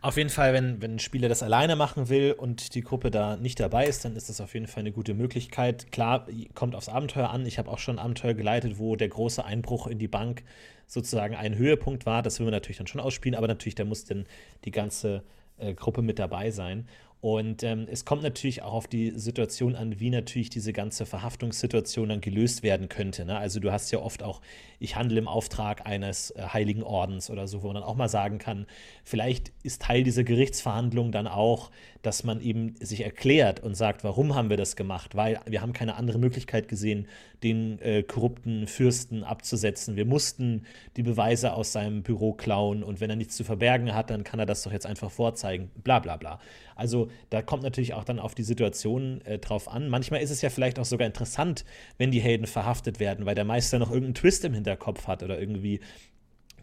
Auf 0.00 0.16
jeden 0.16 0.30
Fall, 0.30 0.52
wenn, 0.52 0.80
wenn 0.80 0.94
ein 0.94 0.98
Spieler 1.00 1.28
das 1.28 1.42
alleine 1.42 1.74
machen 1.74 2.08
will 2.08 2.34
und 2.34 2.76
die 2.76 2.82
Gruppe 2.82 3.10
da 3.10 3.36
nicht 3.36 3.58
dabei 3.58 3.84
ist, 3.86 4.04
dann 4.04 4.14
ist 4.14 4.28
das 4.28 4.40
auf 4.40 4.54
jeden 4.54 4.68
Fall 4.68 4.82
eine 4.82 4.92
gute 4.92 5.14
Möglichkeit. 5.14 5.90
Klar, 5.90 6.28
kommt 6.54 6.76
aufs 6.76 6.88
Abenteuer 6.88 7.30
an. 7.30 7.46
Ich 7.46 7.58
habe 7.58 7.68
auch 7.68 7.80
schon 7.80 7.98
Abenteuer 7.98 8.34
geleitet, 8.34 8.78
wo 8.78 8.94
der 8.94 9.08
große 9.08 9.44
Einbruch 9.44 9.88
in 9.88 9.98
die 9.98 10.06
Bank 10.06 10.44
sozusagen 10.86 11.34
ein 11.34 11.56
Höhepunkt 11.56 12.06
war. 12.06 12.22
Das 12.22 12.38
will 12.38 12.46
man 12.46 12.52
natürlich 12.52 12.78
dann 12.78 12.86
schon 12.86 13.00
ausspielen, 13.00 13.36
aber 13.36 13.48
natürlich, 13.48 13.74
da 13.74 13.84
muss 13.84 14.04
dann 14.04 14.26
die 14.64 14.70
ganze 14.70 15.22
äh, 15.58 15.74
Gruppe 15.74 16.02
mit 16.02 16.18
dabei 16.18 16.50
sein. 16.50 16.86
Und 17.24 17.62
ähm, 17.62 17.86
es 17.90 18.04
kommt 18.04 18.22
natürlich 18.22 18.60
auch 18.60 18.74
auf 18.74 18.86
die 18.86 19.12
Situation 19.18 19.76
an, 19.76 19.98
wie 19.98 20.10
natürlich 20.10 20.50
diese 20.50 20.74
ganze 20.74 21.06
Verhaftungssituation 21.06 22.10
dann 22.10 22.20
gelöst 22.20 22.62
werden 22.62 22.90
könnte. 22.90 23.24
Ne? 23.24 23.38
Also 23.38 23.60
du 23.60 23.72
hast 23.72 23.90
ja 23.92 23.98
oft 24.00 24.22
auch, 24.22 24.42
ich 24.78 24.96
handle 24.96 25.18
im 25.18 25.26
Auftrag 25.26 25.86
eines 25.86 26.32
äh, 26.32 26.42
heiligen 26.52 26.82
Ordens 26.82 27.30
oder 27.30 27.48
so, 27.48 27.62
wo 27.62 27.68
man 27.68 27.76
dann 27.76 27.84
auch 27.84 27.96
mal 27.96 28.10
sagen 28.10 28.36
kann, 28.36 28.66
vielleicht 29.04 29.52
ist 29.62 29.80
Teil 29.80 30.02
dieser 30.02 30.22
Gerichtsverhandlung 30.22 31.12
dann 31.12 31.26
auch, 31.26 31.70
dass 32.02 32.24
man 32.24 32.42
eben 32.42 32.74
sich 32.78 33.04
erklärt 33.04 33.60
und 33.60 33.74
sagt, 33.74 34.04
warum 34.04 34.34
haben 34.34 34.50
wir 34.50 34.58
das 34.58 34.76
gemacht? 34.76 35.16
Weil 35.16 35.40
wir 35.46 35.62
haben 35.62 35.72
keine 35.72 35.94
andere 35.94 36.18
Möglichkeit 36.18 36.68
gesehen, 36.68 37.08
den 37.44 37.78
äh, 37.80 38.02
korrupten 38.02 38.66
Fürsten 38.66 39.22
abzusetzen. 39.22 39.96
Wir 39.96 40.06
mussten 40.06 40.64
die 40.96 41.02
Beweise 41.02 41.52
aus 41.52 41.72
seinem 41.72 42.02
Büro 42.02 42.32
klauen 42.32 42.82
und 42.82 43.00
wenn 43.00 43.10
er 43.10 43.16
nichts 43.16 43.36
zu 43.36 43.44
verbergen 43.44 43.94
hat, 43.94 44.10
dann 44.10 44.24
kann 44.24 44.40
er 44.40 44.46
das 44.46 44.62
doch 44.62 44.72
jetzt 44.72 44.86
einfach 44.86 45.10
vorzeigen. 45.10 45.70
Bla 45.84 45.98
bla 45.98 46.16
bla. 46.16 46.40
Also 46.74 47.08
da 47.30 47.42
kommt 47.42 47.62
natürlich 47.62 47.94
auch 47.94 48.04
dann 48.04 48.18
auf 48.18 48.34
die 48.34 48.42
Situation 48.42 49.20
äh, 49.26 49.38
drauf 49.38 49.68
an. 49.68 49.88
Manchmal 49.88 50.22
ist 50.22 50.30
es 50.30 50.42
ja 50.42 50.50
vielleicht 50.50 50.78
auch 50.78 50.84
sogar 50.84 51.06
interessant, 51.06 51.64
wenn 51.98 52.10
die 52.10 52.20
Helden 52.20 52.46
verhaftet 52.46 52.98
werden, 52.98 53.26
weil 53.26 53.34
der 53.34 53.44
Meister 53.44 53.78
noch 53.78 53.90
irgendeinen 53.90 54.14
Twist 54.14 54.44
im 54.44 54.54
Hinterkopf 54.54 55.06
hat 55.06 55.22
oder 55.22 55.38
irgendwie 55.38 55.80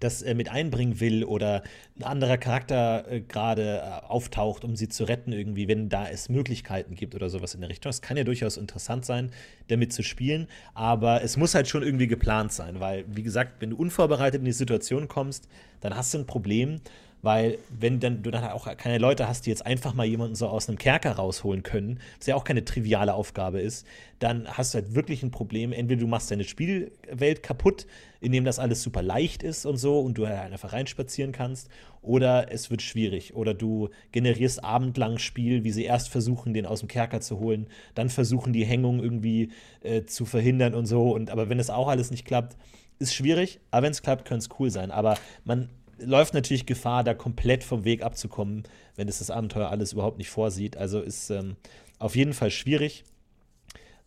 das 0.02 0.22
äh, 0.22 0.34
mit 0.34 0.49
einbringen 0.49 0.99
will 0.99 1.24
oder 1.24 1.64
ein 1.97 2.04
anderer 2.04 2.38
Charakter 2.38 3.10
äh, 3.10 3.22
gerade 3.22 3.80
äh, 3.80 4.06
auftaucht, 4.08 4.66
um 4.66 4.76
sie 4.76 4.89
zu 4.89 5.06
retten, 5.06 5.32
irgendwie, 5.32 5.68
wenn 5.68 5.89
da 5.89 6.10
es 6.10 6.28
Möglichkeiten 6.28 6.95
gibt 6.95 7.16
oder 7.16 7.30
sowas 7.30 7.56
in 7.56 7.62
der 7.62 7.70
Richtung. 7.70 7.89
Es 7.89 8.02
kann 8.02 8.18
ja 8.18 8.24
durchaus 8.24 8.58
interessant 8.58 9.06
sein, 9.06 9.32
damit 9.70 9.93
zu 9.93 10.04
spielen, 10.04 10.47
aber 10.74 11.24
es 11.24 11.38
muss 11.38 11.56
halt 11.56 11.68
schon 11.68 11.84
irgendwie 11.84 12.08
geplant 12.08 12.52
sein, 12.52 12.80
weil, 12.80 13.06
wie 13.08 13.24
gesagt, 13.24 13.62
wenn 13.62 13.70
du 13.70 13.78
unvorbereitet 13.78 14.39
in 14.39 14.45
die 14.45 14.52
Situation 14.52 15.08
kommst, 15.08 15.47
dann 15.80 15.95
hast 15.95 16.14
du 16.14 16.20
ein 16.20 16.26
Problem 16.26 16.82
weil 17.22 17.57
wenn 17.69 17.99
dann, 17.99 18.24
du 18.24 18.32
dann 18.32 18.43
auch 18.45 18.65
keine 18.78 18.97
Leute 18.97 19.28
hast, 19.28 19.45
die 19.45 19.49
jetzt 19.49 19.65
einfach 19.65 19.93
mal 19.93 20.05
jemanden 20.05 20.36
so 20.36 20.47
aus 20.47 20.67
einem 20.67 20.78
Kerker 20.78 21.13
rausholen 21.13 21.63
können, 21.63 21.99
was 22.17 22.28
ja 22.28 22.36
auch 22.36 22.43
keine 22.43 22.65
triviale 22.65 23.13
Aufgabe 23.13 23.61
ist, 23.61 23.86
dann 24.19 24.47
hast 24.47 24.74
du 24.74 24.80
halt 24.80 24.95
wirklich 24.95 25.24
ein 25.24 25.32
Problem. 25.32 25.74
Entweder 25.74 26.01
du 26.01 26.07
machst 26.07 26.32
deine 26.32 26.43
Spielwelt 26.43 27.43
kaputt, 27.43 27.88
indem 28.19 28.45
das 28.45 28.59
alles 28.59 28.84
super 28.84 29.01
leicht 29.01 29.43
ist 29.43 29.65
und 29.65 29.78
so 29.78 29.99
und 29.99 30.17
du 30.17 30.28
halt 30.28 30.51
einfach 30.51 30.74
reinspazieren 30.74 31.32
kannst, 31.32 31.69
oder 32.01 32.51
es 32.51 32.72
wird 32.72 32.82
schwierig. 32.82 33.36
Oder 33.36 33.53
du 33.53 33.89
generierst 34.11 34.63
abendlang 34.63 35.19
Spiel, 35.19 35.63
wie 35.63 35.72
sie 35.72 35.84
erst 35.84 36.09
versuchen, 36.09 36.53
den 36.53 36.65
aus 36.65 36.80
dem 36.80 36.88
Kerker 36.88 37.22
zu 37.22 37.39
holen, 37.39 37.67
dann 37.93 38.09
versuchen, 38.09 38.53
die 38.53 38.65
Hängung 38.65 39.01
irgendwie 39.01 39.51
äh, 39.84 40.03
zu 40.03 40.26
verhindern 40.26 40.74
und 40.74 40.88
so. 40.88 41.11
Und 41.11 41.30
aber 41.30 41.49
wenn 41.49 41.59
es 41.59 41.69
auch 41.69 41.88
alles 41.88 42.11
nicht 42.11 42.26
klappt, 42.26 42.57
ist 42.99 43.13
schwierig, 43.13 43.59
aber 43.72 43.84
wenn 43.84 43.91
es 43.91 44.01
klappt, 44.01 44.26
könnte 44.26 44.45
es 44.45 44.59
cool 44.59 44.69
sein. 44.69 44.91
Aber 44.91 45.17
man 45.43 45.69
läuft 46.04 46.34
natürlich 46.34 46.66
Gefahr, 46.66 47.04
da 47.04 47.14
komplett 47.14 47.64
vom 47.64 47.84
Weg 47.84 48.04
abzukommen, 48.04 48.64
wenn 48.95 49.08
es 49.08 49.20
das 49.20 49.30
Abenteuer 49.30 49.70
alles 49.70 49.93
überhaupt 49.93 50.18
nicht 50.18 50.30
vorsieht. 50.30 50.78
Also 50.78 51.02
ist 51.02 51.30
ähm, 51.30 51.56
auf 51.99 52.16
jeden 52.16 52.34
Fall 52.34 52.52
schwierig, 52.52 53.04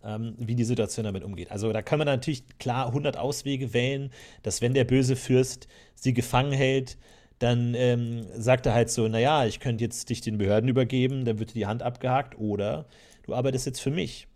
ähm, 0.05 0.35
wie 0.39 0.55
die 0.55 0.65
Situation 0.65 1.05
damit 1.05 1.25
umgeht. 1.25 1.51
Also 1.51 1.73
da 1.73 1.83
kann 1.83 1.99
man 1.99 2.07
natürlich 2.07 2.45
klar 2.59 2.89
100 2.89 3.17
Auswege 3.17 3.73
wählen, 3.73 4.11
dass 4.43 4.61
wenn 4.61 4.75
der 4.75 4.85
böse 4.85 5.17
Fürst 5.17 5.69
sie 5.95 6.13
gefangen 6.13 6.53
hält, 6.53 6.99
dann 7.39 7.75
ähm, 7.75 8.27
sagt 8.37 8.67
er 8.67 8.75
halt 8.75 8.91
so, 8.91 9.09
naja, 9.09 9.45
ich 9.47 9.61
könnte 9.61 9.85
jetzt 9.85 10.09
dich 10.09 10.21
den 10.21 10.39
Behörden 10.39 10.69
übergeben, 10.69 11.25
dann 11.25 11.39
wird 11.39 11.51
dir 11.51 11.61
die 11.61 11.67
Hand 11.67 11.83
abgehakt 11.83 12.39
oder 12.39 12.87
du 13.25 13.35
arbeitest 13.35 13.67
jetzt 13.67 13.81
für 13.81 13.91
mich. 13.91 14.29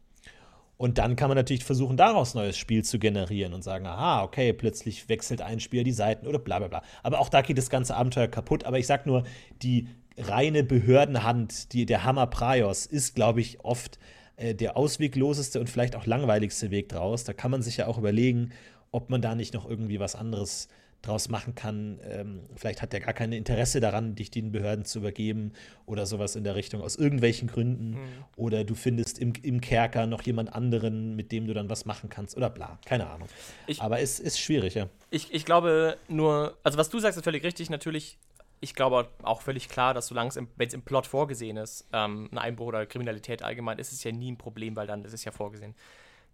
Und 0.79 0.99
dann 0.99 1.17
kann 1.17 1.29
man 1.29 1.37
natürlich 1.37 1.65
versuchen, 1.65 1.97
daraus 1.97 2.35
neues 2.35 2.57
Spiel 2.57 2.85
zu 2.85 3.01
generieren 3.01 3.53
und 3.53 3.63
sagen, 3.63 3.85
aha, 3.87 4.23
okay, 4.23 4.53
plötzlich 4.53 5.09
wechselt 5.09 5.43
ein 5.43 5.59
Spieler 5.59 5.83
die 5.83 5.93
Seiten 5.93 6.27
oder 6.27 6.39
bla 6.39 6.61
bla 6.61 6.69
bla. 6.69 6.83
Aber 7.03 7.19
auch 7.19 7.29
da 7.29 7.43
geht 7.43 7.59
das 7.59 7.69
ganze 7.69 7.97
Abenteuer 7.97 8.29
kaputt. 8.29 8.63
Aber 8.65 8.79
ich 8.79 8.87
sag 8.87 9.05
nur, 9.05 9.25
die 9.61 9.89
reine 10.17 10.63
Behördenhand, 10.63 11.73
die, 11.73 11.85
der 11.85 12.05
Hammer 12.05 12.29
Praios, 12.29 12.87
ist, 12.87 13.17
glaube 13.17 13.41
ich, 13.41 13.65
oft 13.65 13.99
äh, 14.37 14.55
der 14.55 14.77
auswegloseste 14.77 15.59
und 15.59 15.69
vielleicht 15.69 15.97
auch 15.97 16.07
langweiligste 16.07 16.71
Weg 16.71 16.89
draus. 16.89 17.25
Da 17.25 17.33
kann 17.33 17.51
man 17.51 17.61
sich 17.61 17.77
ja 17.79 17.89
auch 17.89 17.99
überlegen, 17.99 18.51
ob 18.93 19.11
man 19.11 19.21
da 19.21 19.35
nicht 19.35 19.55
noch 19.55 19.69
irgendwie 19.69 19.99
was 19.99 20.15
anderes 20.15 20.69
draus 21.03 21.29
machen 21.29 21.55
kann. 21.55 22.01
Ähm, 22.03 22.41
vielleicht 22.57 22.83
hat 22.83 22.93
er 22.93 23.01
gar 23.01 23.15
kein 23.15 23.33
Interesse 23.33 23.81
daran, 23.81 24.15
dich 24.15 24.31
den 24.31 24.51
Behörden 24.51 24.85
zu 24.85 24.99
übergeben 24.99 25.53
oder 25.87 26.07
sowas 26.07 26.35
in 26.35 26.45
der 26.45 26.57
Richtung, 26.57 26.83
aus 26.83 26.97
irgendwelchen 26.97 27.49
Gründen. 27.49 27.91
Mhm. 27.91 28.25
Oder 28.37 28.65
du 28.65 28.75
findest 28.75 29.19
im, 29.19 29.33
im 29.43 29.61
Kerker 29.61 30.07
noch 30.07 30.23
jemand 30.23 30.53
anderen, 30.53 31.15
mit 31.15 31.31
dem 31.31 31.47
du 31.47 31.55
dann 31.55 31.71
was 31.71 31.85
machen 31.85 32.09
kannst 32.09 32.37
oder 32.37 32.51
bla. 32.51 32.79
Keine 32.85 33.09
Ahnung. 33.09 33.29
Ich, 33.67 33.81
Aber 33.81 34.01
es 34.01 34.19
ist 34.19 34.41
schwierig, 34.41 34.75
ja. 34.75 34.89
Ich, 35.11 35.33
ich 35.33 35.45
glaube 35.45 35.97
nur, 36.09 36.57
also 36.65 36.79
was 36.79 36.91
du 36.91 36.99
sagst, 36.99 37.17
ist 37.17 37.25
völlig 37.25 37.45
richtig. 37.45 37.71
Natürlich, 37.71 38.19
ich 38.61 38.75
glaube 38.75 39.09
auch 39.23 39.43
völlig 39.43 39.69
klar, 39.69 39.95
dass 39.95 40.09
solange 40.09 40.31
es, 40.31 40.37
wenn 40.37 40.69
es 40.69 40.75
im 40.75 40.83
Plot 40.83 41.07
vorgesehen 41.07 41.57
ist, 41.57 41.87
ähm, 41.93 42.29
ein 42.33 42.39
Einbruch 42.39 42.67
oder 42.67 42.87
Kriminalität 42.87 43.43
allgemein, 43.43 43.79
ist 43.79 43.93
es 43.93 44.03
ja 44.03 44.11
nie 44.11 44.33
ein 44.33 44.39
Problem, 44.39 44.75
weil 44.75 44.89
dann 44.89 45.05
ist 45.05 45.13
es 45.13 45.25
ja 45.25 45.31
vorgesehen. 45.31 45.75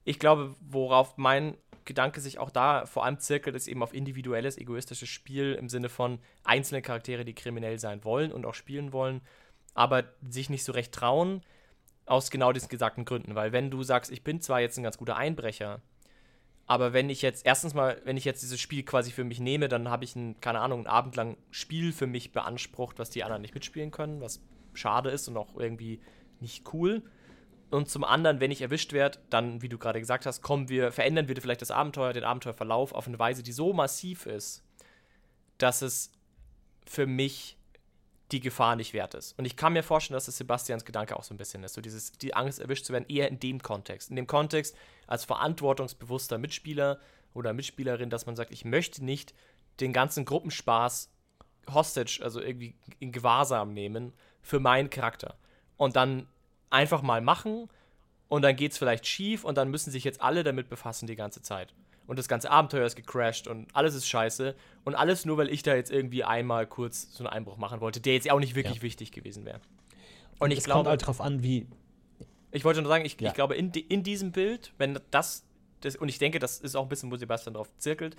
Ich 0.06 0.18
glaube, 0.18 0.54
worauf 0.60 1.16
mein 1.16 1.56
Gedanke 1.85 2.20
sich 2.20 2.39
auch 2.39 2.51
da 2.51 2.87
vor 2.87 3.05
allem 3.05 3.18
zirkelt, 3.18 3.57
ist 3.57 3.68
eben 3.68 3.82
auf 3.82 3.95
individuelles, 3.95 4.59
egoistisches 4.59 5.09
Spiel 5.09 5.55
im 5.55 5.68
Sinne 5.68 5.89
von 5.89 6.18
einzelne 6.43 6.82
Charaktere, 6.82 7.24
die 7.24 7.35
kriminell 7.35 7.78
sein 7.78 8.05
wollen 8.05 8.32
und 8.32 8.47
auch 8.47 8.55
spielen 8.55 8.93
wollen, 8.93 9.20
aber 9.74 10.05
sich 10.28 10.51
nicht 10.51 10.64
so 10.64 10.72
recht 10.72 10.93
trauen, 10.93 11.43
aus 12.07 12.30
genau 12.30 12.53
diesen 12.53 12.68
gesagten 12.68 13.05
Gründen. 13.05 13.35
Weil 13.35 13.53
wenn 13.53 13.70
du 13.70 13.82
sagst, 13.82 14.11
ich 14.11 14.24
bin 14.24 14.41
zwar 14.41 14.61
jetzt 14.61 14.78
ein 14.78 14.82
ganz 14.82 14.99
guter 14.99 15.16
Einbrecher, 15.16 15.80
aber 16.66 16.93
wenn 16.93 17.11
ich 17.11 17.20
jetzt, 17.22 17.45
erstens 17.45 17.74
mal, 17.74 18.01
wenn 18.05 18.16
ich 18.16 18.24
jetzt 18.24 18.43
dieses 18.43 18.61
Spiel 18.61 18.85
quasi 18.85 19.11
für 19.11 19.24
mich 19.24 19.39
nehme, 19.39 19.68
dann 19.68 19.91
habe 19.91 20.05
ich 20.05 20.16
ein, 20.16 20.41
keine 20.41 20.61
Ahnung, 20.61 20.80
ein 20.80 20.87
abendlang 20.87 21.37
Spiel 21.51 21.93
für 21.93 22.07
mich 22.07 22.32
beansprucht, 22.32 22.99
was 22.99 23.11
die 23.11 23.22
anderen 23.22 23.43
nicht 23.43 23.55
mitspielen 23.55 23.91
können, 23.91 24.20
was 24.20 24.41
schade 24.72 25.11
ist 25.11 25.28
und 25.28 25.37
auch 25.37 25.57
irgendwie 25.57 26.01
nicht 26.41 26.72
cool. 26.72 27.03
Und 27.75 27.91
zum 27.91 28.05
anderen, 28.05 28.39
wenn 28.39 28.53
ich 28.53 28.62
erwischt 28.62 28.93
werde, 28.93 29.18
dann, 29.31 29.61
wie 29.61 29.68
du 29.68 29.79
gerade 29.79 29.99
gesagt 29.99 30.27
hast, 30.27 30.43
kommen 30.43 30.68
wir, 30.68 30.93
verändern 30.93 31.27
wir 31.27 31.35
vielleicht 31.41 31.61
das 31.61 31.72
Abenteuer, 31.72 32.12
den 32.12 32.22
Abenteuerverlauf 32.22 32.93
auf 32.93 33.09
eine 33.09 33.18
Weise, 33.18 33.43
die 33.43 33.51
so 33.51 33.72
massiv 33.72 34.27
ist, 34.27 34.62
dass 35.59 35.83
es 35.83 36.12
für 36.87 37.07
mich 37.07 37.57
die 38.31 38.39
Gefahr 38.39 38.77
nicht 38.77 38.95
wert 38.95 39.14
ist. 39.14 39.37
Und 39.39 39.45
ich 39.45 39.57
kann 39.57 39.72
mir 39.72 39.83
vorstellen, 39.83 40.14
dass 40.14 40.29
es 40.29 40.37
Sebastians 40.37 40.85
Gedanke 40.85 41.16
auch 41.16 41.25
so 41.25 41.35
ein 41.35 41.37
bisschen 41.37 41.64
ist. 41.64 41.75
So 41.75 41.81
dieses, 41.81 42.12
die 42.12 42.35
Angst, 42.35 42.61
erwischt 42.61 42.85
zu 42.85 42.93
werden, 42.93 43.07
eher 43.09 43.29
in 43.29 43.41
dem 43.41 43.61
Kontext. 43.61 44.09
In 44.09 44.14
dem 44.14 44.29
Kontext 44.29 44.77
als 45.09 45.25
verantwortungsbewusster 45.25 46.39
Mitspieler 46.39 47.01
oder 47.35 47.53
Mitspielerin, 47.53 48.09
dass 48.09 48.27
man 48.27 48.37
sagt, 48.37 48.53
ich 48.53 48.64
möchte 48.64 49.05
nicht 49.05 49.35
den 49.81 49.93
ganzen 49.93 50.25
Gruppenspaß 50.25 51.11
hostage, 51.72 52.20
also 52.22 52.41
irgendwie 52.41 52.77
in 53.01 53.11
Gewahrsam 53.11 53.72
nehmen 53.72 54.12
für 54.43 54.61
meinen 54.61 54.91
Charakter. 54.91 55.37
Und 55.77 55.97
dann 55.97 56.29
einfach 56.75 57.03
mal 57.03 57.20
machen 57.20 57.68
und 58.29 58.43
dann 58.43 58.57
geht 58.57 58.72
es 58.72 58.79
vielleicht 58.79 59.07
schief 59.07 59.45
und 59.45 59.57
dann 59.57 59.70
müssen 59.70 59.91
sich 59.91 60.05
jetzt 60.05 60.20
alle 60.20 60.43
damit 60.43 60.68
befassen 60.68 61.07
die 61.07 61.16
ganze 61.16 61.41
Zeit. 61.41 61.75
Und 62.07 62.18
das 62.18 62.29
ganze 62.29 62.51
Abenteuer 62.51 62.85
ist 62.85 62.97
gecrashed 62.97 63.49
und 63.49 63.75
alles 63.75 63.95
ist 63.95 64.07
scheiße. 64.07 64.55
Und 64.85 64.95
alles 64.95 65.25
nur, 65.25 65.39
weil 65.39 65.49
ich 65.49 65.62
da 65.62 65.75
jetzt 65.75 65.91
irgendwie 65.91 66.22
einmal 66.22 66.66
kurz 66.66 67.14
so 67.14 67.25
einen 67.25 67.33
Einbruch 67.33 67.57
machen 67.57 67.81
wollte, 67.81 68.01
der 68.01 68.14
jetzt 68.14 68.31
auch 68.31 68.41
nicht 68.41 68.55
wirklich 68.55 68.77
ja. 68.77 68.83
wichtig 68.83 69.11
gewesen 69.11 69.47
wäre. 69.47 69.61
Und, 70.39 70.43
und 70.43 70.51
ich 70.51 70.64
glaube. 70.64 70.79
kommt 70.79 70.89
halt 70.89 71.07
drauf 71.07 71.20
an, 71.20 71.43
wie. 71.43 71.66
Ich 72.51 72.64
wollte 72.64 72.83
nur 72.83 72.91
sagen, 72.91 73.05
ich, 73.05 73.18
ja. 73.20 73.29
ich 73.29 73.35
glaube, 73.35 73.57
in, 73.57 73.70
in 73.70 74.03
diesem 74.03 74.33
Bild, 74.33 74.75
wenn 74.77 74.99
das, 75.11 75.45
das, 75.81 75.97
und 75.97 76.09
ich 76.09 76.18
denke, 76.18 76.39
das 76.39 76.59
ist 76.59 76.77
auch 76.77 76.83
ein 76.83 76.89
bisschen, 76.89 77.11
wo 77.11 77.16
Sebastian 77.16 77.55
drauf 77.55 77.70
zirkelt, 77.79 78.16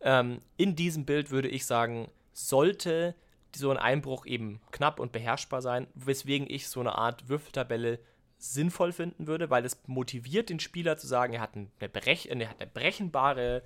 ähm, 0.00 0.40
in 0.56 0.74
diesem 0.74 1.04
Bild 1.04 1.30
würde 1.30 1.48
ich 1.48 1.66
sagen, 1.66 2.08
sollte 2.32 3.14
so 3.56 3.70
ein 3.70 3.76
Einbruch 3.76 4.26
eben 4.26 4.60
knapp 4.70 5.00
und 5.00 5.12
beherrschbar 5.12 5.62
sein, 5.62 5.86
weswegen 5.94 6.48
ich 6.48 6.68
so 6.68 6.80
eine 6.80 6.96
Art 6.96 7.28
Würfeltabelle 7.28 7.98
sinnvoll 8.38 8.92
finden 8.92 9.26
würde, 9.26 9.50
weil 9.50 9.64
es 9.64 9.80
motiviert 9.86 10.48
den 10.48 10.60
Spieler 10.60 10.96
zu 10.96 11.06
sagen, 11.06 11.34
er 11.34 11.40
hat 11.40 11.54
eine, 11.54 11.68
Brech 11.88 12.28
er 12.30 12.48
hat 12.48 12.60
eine 12.60 12.70
brechenbare 12.70 13.62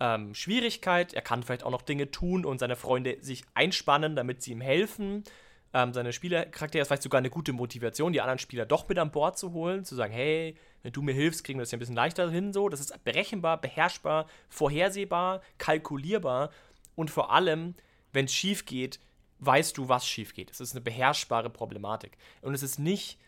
ähm, 0.00 0.34
Schwierigkeit, 0.34 1.14
er 1.14 1.22
kann 1.22 1.42
vielleicht 1.42 1.64
auch 1.64 1.70
noch 1.70 1.82
Dinge 1.82 2.10
tun 2.10 2.44
und 2.44 2.58
seine 2.58 2.76
Freunde 2.76 3.18
sich 3.20 3.44
einspannen, 3.54 4.16
damit 4.16 4.42
sie 4.42 4.52
ihm 4.52 4.60
helfen. 4.60 5.24
ähm, 5.74 5.92
seine 5.92 6.12
Spielercharaktere 6.12 6.82
ist 6.82 6.88
vielleicht 6.88 7.02
sogar 7.02 7.18
eine 7.18 7.30
gute 7.30 7.52
Motivation, 7.52 8.12
die 8.12 8.20
anderen 8.20 8.38
Spieler 8.38 8.66
doch 8.66 8.88
mit 8.88 8.98
an 8.98 9.10
Bord 9.10 9.38
zu 9.38 9.52
holen, 9.52 9.84
zu 9.84 9.94
sagen, 9.94 10.12
hey, 10.12 10.56
wenn 10.82 10.92
du 10.92 11.02
mir 11.02 11.14
hilfst, 11.14 11.44
kriegen 11.44 11.58
wir 11.58 11.62
das 11.62 11.70
ja 11.70 11.76
ein 11.76 11.80
bisschen 11.80 11.94
leichter 11.94 12.30
hin. 12.30 12.52
So, 12.52 12.68
das 12.68 12.80
ist 12.80 13.04
berechenbar, 13.04 13.60
beherrschbar, 13.60 14.26
vorhersehbar, 14.48 15.42
kalkulierbar 15.58 16.50
und 16.96 17.10
vor 17.10 17.32
allem, 17.32 17.74
wenn 18.12 18.24
es 18.24 18.34
schief 18.34 18.64
geht, 18.64 18.98
weißt 19.40 19.76
du, 19.78 19.88
was 19.88 20.06
schief 20.06 20.34
geht. 20.34 20.50
Es 20.50 20.60
ist 20.60 20.72
eine 20.72 20.80
beherrschbare 20.80 21.50
Problematik 21.50 22.16
und 22.42 22.54
es 22.54 22.62
ist 22.62 22.78
nicht 22.78 23.18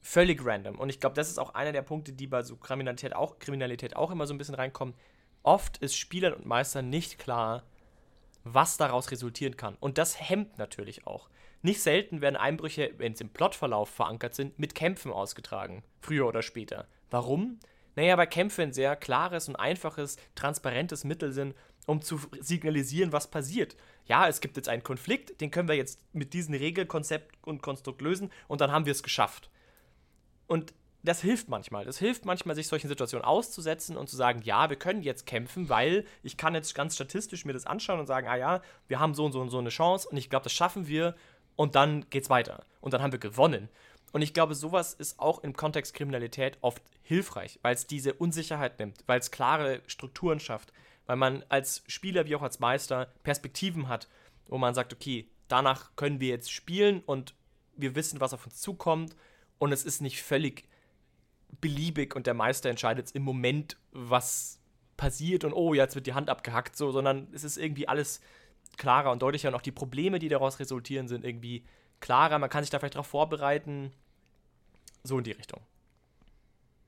völlig 0.00 0.44
random. 0.44 0.78
Und 0.78 0.88
ich 0.88 1.00
glaube, 1.00 1.14
das 1.14 1.28
ist 1.28 1.38
auch 1.38 1.54
einer 1.54 1.72
der 1.72 1.82
Punkte, 1.82 2.12
die 2.12 2.26
bei 2.26 2.42
so 2.42 2.56
Kriminalität 2.56 3.14
auch, 3.14 3.38
Kriminalität 3.38 3.96
auch 3.96 4.10
immer 4.10 4.26
so 4.26 4.34
ein 4.34 4.38
bisschen 4.38 4.54
reinkommen. 4.54 4.94
Oft 5.42 5.78
ist 5.78 5.96
Spielern 5.96 6.34
und 6.34 6.46
Meistern 6.46 6.90
nicht 6.90 7.18
klar, 7.18 7.64
was 8.44 8.76
daraus 8.76 9.10
resultieren 9.10 9.56
kann. 9.56 9.76
Und 9.80 9.98
das 9.98 10.28
hemmt 10.28 10.58
natürlich 10.58 11.06
auch. 11.06 11.28
Nicht 11.62 11.82
selten 11.82 12.20
werden 12.20 12.36
Einbrüche, 12.36 12.94
wenn 12.98 13.14
sie 13.14 13.24
im 13.24 13.30
Plotverlauf 13.30 13.88
verankert 13.88 14.34
sind, 14.34 14.58
mit 14.58 14.74
Kämpfen 14.74 15.12
ausgetragen. 15.12 15.82
Früher 16.00 16.26
oder 16.26 16.42
später. 16.42 16.86
Warum? 17.10 17.58
Naja, 17.96 18.16
weil 18.16 18.28
Kämpfe 18.28 18.62
ein 18.62 18.72
sehr 18.72 18.94
klares 18.94 19.48
und 19.48 19.56
einfaches, 19.56 20.18
transparentes 20.36 21.02
Mittel 21.02 21.32
sind, 21.32 21.54
um 21.86 22.00
zu 22.00 22.20
signalisieren, 22.38 23.12
was 23.12 23.30
passiert. 23.30 23.76
Ja, 24.08 24.26
es 24.26 24.40
gibt 24.40 24.56
jetzt 24.56 24.68
einen 24.68 24.82
Konflikt, 24.82 25.40
den 25.40 25.50
können 25.50 25.68
wir 25.68 25.76
jetzt 25.76 26.00
mit 26.14 26.32
diesem 26.32 26.54
Regelkonzept 26.54 27.36
und 27.46 27.62
Konstrukt 27.62 28.00
lösen 28.00 28.30
und 28.48 28.60
dann 28.60 28.72
haben 28.72 28.86
wir 28.86 28.92
es 28.92 29.02
geschafft. 29.02 29.50
Und 30.46 30.72
das 31.02 31.20
hilft 31.20 31.48
manchmal. 31.48 31.84
Das 31.84 31.98
hilft 31.98 32.24
manchmal, 32.24 32.56
sich 32.56 32.66
solchen 32.66 32.88
Situationen 32.88 33.24
auszusetzen 33.24 33.96
und 33.96 34.08
zu 34.08 34.16
sagen, 34.16 34.40
ja, 34.42 34.68
wir 34.68 34.76
können 34.76 35.02
jetzt 35.02 35.26
kämpfen, 35.26 35.68
weil 35.68 36.04
ich 36.22 36.36
kann 36.36 36.54
jetzt 36.54 36.74
ganz 36.74 36.94
statistisch 36.94 37.44
mir 37.44 37.52
das 37.52 37.66
anschauen 37.66 38.00
und 38.00 38.06
sagen, 38.06 38.26
ah 38.26 38.36
ja, 38.36 38.62
wir 38.88 38.98
haben 38.98 39.14
so 39.14 39.24
und 39.24 39.32
so 39.32 39.40
und 39.40 39.50
so 39.50 39.58
eine 39.58 39.68
Chance 39.68 40.08
und 40.08 40.16
ich 40.16 40.30
glaube, 40.30 40.44
das 40.44 40.52
schaffen 40.52 40.88
wir 40.88 41.14
und 41.54 41.74
dann 41.74 42.08
geht's 42.10 42.30
weiter. 42.30 42.64
Und 42.80 42.94
dann 42.94 43.02
haben 43.02 43.12
wir 43.12 43.18
gewonnen. 43.18 43.68
Und 44.12 44.22
ich 44.22 44.32
glaube, 44.32 44.54
sowas 44.54 44.94
ist 44.94 45.20
auch 45.20 45.44
im 45.44 45.54
Kontext 45.54 45.94
Kriminalität 45.94 46.56
oft 46.62 46.82
hilfreich, 47.02 47.58
weil 47.62 47.74
es 47.74 47.86
diese 47.86 48.14
Unsicherheit 48.14 48.78
nimmt, 48.78 49.04
weil 49.06 49.20
es 49.20 49.30
klare 49.30 49.82
Strukturen 49.86 50.40
schafft, 50.40 50.72
weil 51.08 51.16
man 51.16 51.42
als 51.48 51.82
Spieler 51.88 52.26
wie 52.26 52.36
auch 52.36 52.42
als 52.42 52.60
Meister 52.60 53.06
Perspektiven 53.24 53.88
hat, 53.88 54.08
wo 54.46 54.58
man 54.58 54.74
sagt, 54.74 54.92
okay, 54.92 55.28
danach 55.48 55.96
können 55.96 56.20
wir 56.20 56.28
jetzt 56.28 56.52
spielen 56.52 57.00
und 57.00 57.34
wir 57.76 57.94
wissen, 57.94 58.20
was 58.20 58.34
auf 58.34 58.44
uns 58.44 58.60
zukommt 58.60 59.16
und 59.58 59.72
es 59.72 59.84
ist 59.84 60.02
nicht 60.02 60.22
völlig 60.22 60.68
beliebig 61.62 62.14
und 62.14 62.26
der 62.26 62.34
Meister 62.34 62.68
entscheidet 62.68 63.10
im 63.12 63.22
Moment, 63.22 63.78
was 63.90 64.60
passiert 64.98 65.44
und 65.44 65.54
oh, 65.54 65.72
jetzt 65.72 65.94
wird 65.94 66.06
die 66.06 66.12
Hand 66.12 66.28
abgehackt, 66.28 66.76
so, 66.76 66.92
sondern 66.92 67.28
es 67.32 67.42
ist 67.42 67.56
irgendwie 67.56 67.88
alles 67.88 68.20
klarer 68.76 69.10
und 69.10 69.22
deutlicher 69.22 69.48
und 69.48 69.54
auch 69.54 69.62
die 69.62 69.72
Probleme, 69.72 70.18
die 70.18 70.28
daraus 70.28 70.60
resultieren, 70.60 71.08
sind 71.08 71.24
irgendwie 71.24 71.64
klarer. 72.00 72.38
Man 72.38 72.50
kann 72.50 72.62
sich 72.62 72.70
da 72.70 72.78
vielleicht 72.78 72.96
darauf 72.96 73.06
vorbereiten. 73.06 73.92
So 75.04 75.16
in 75.16 75.24
die 75.24 75.32
Richtung. 75.32 75.62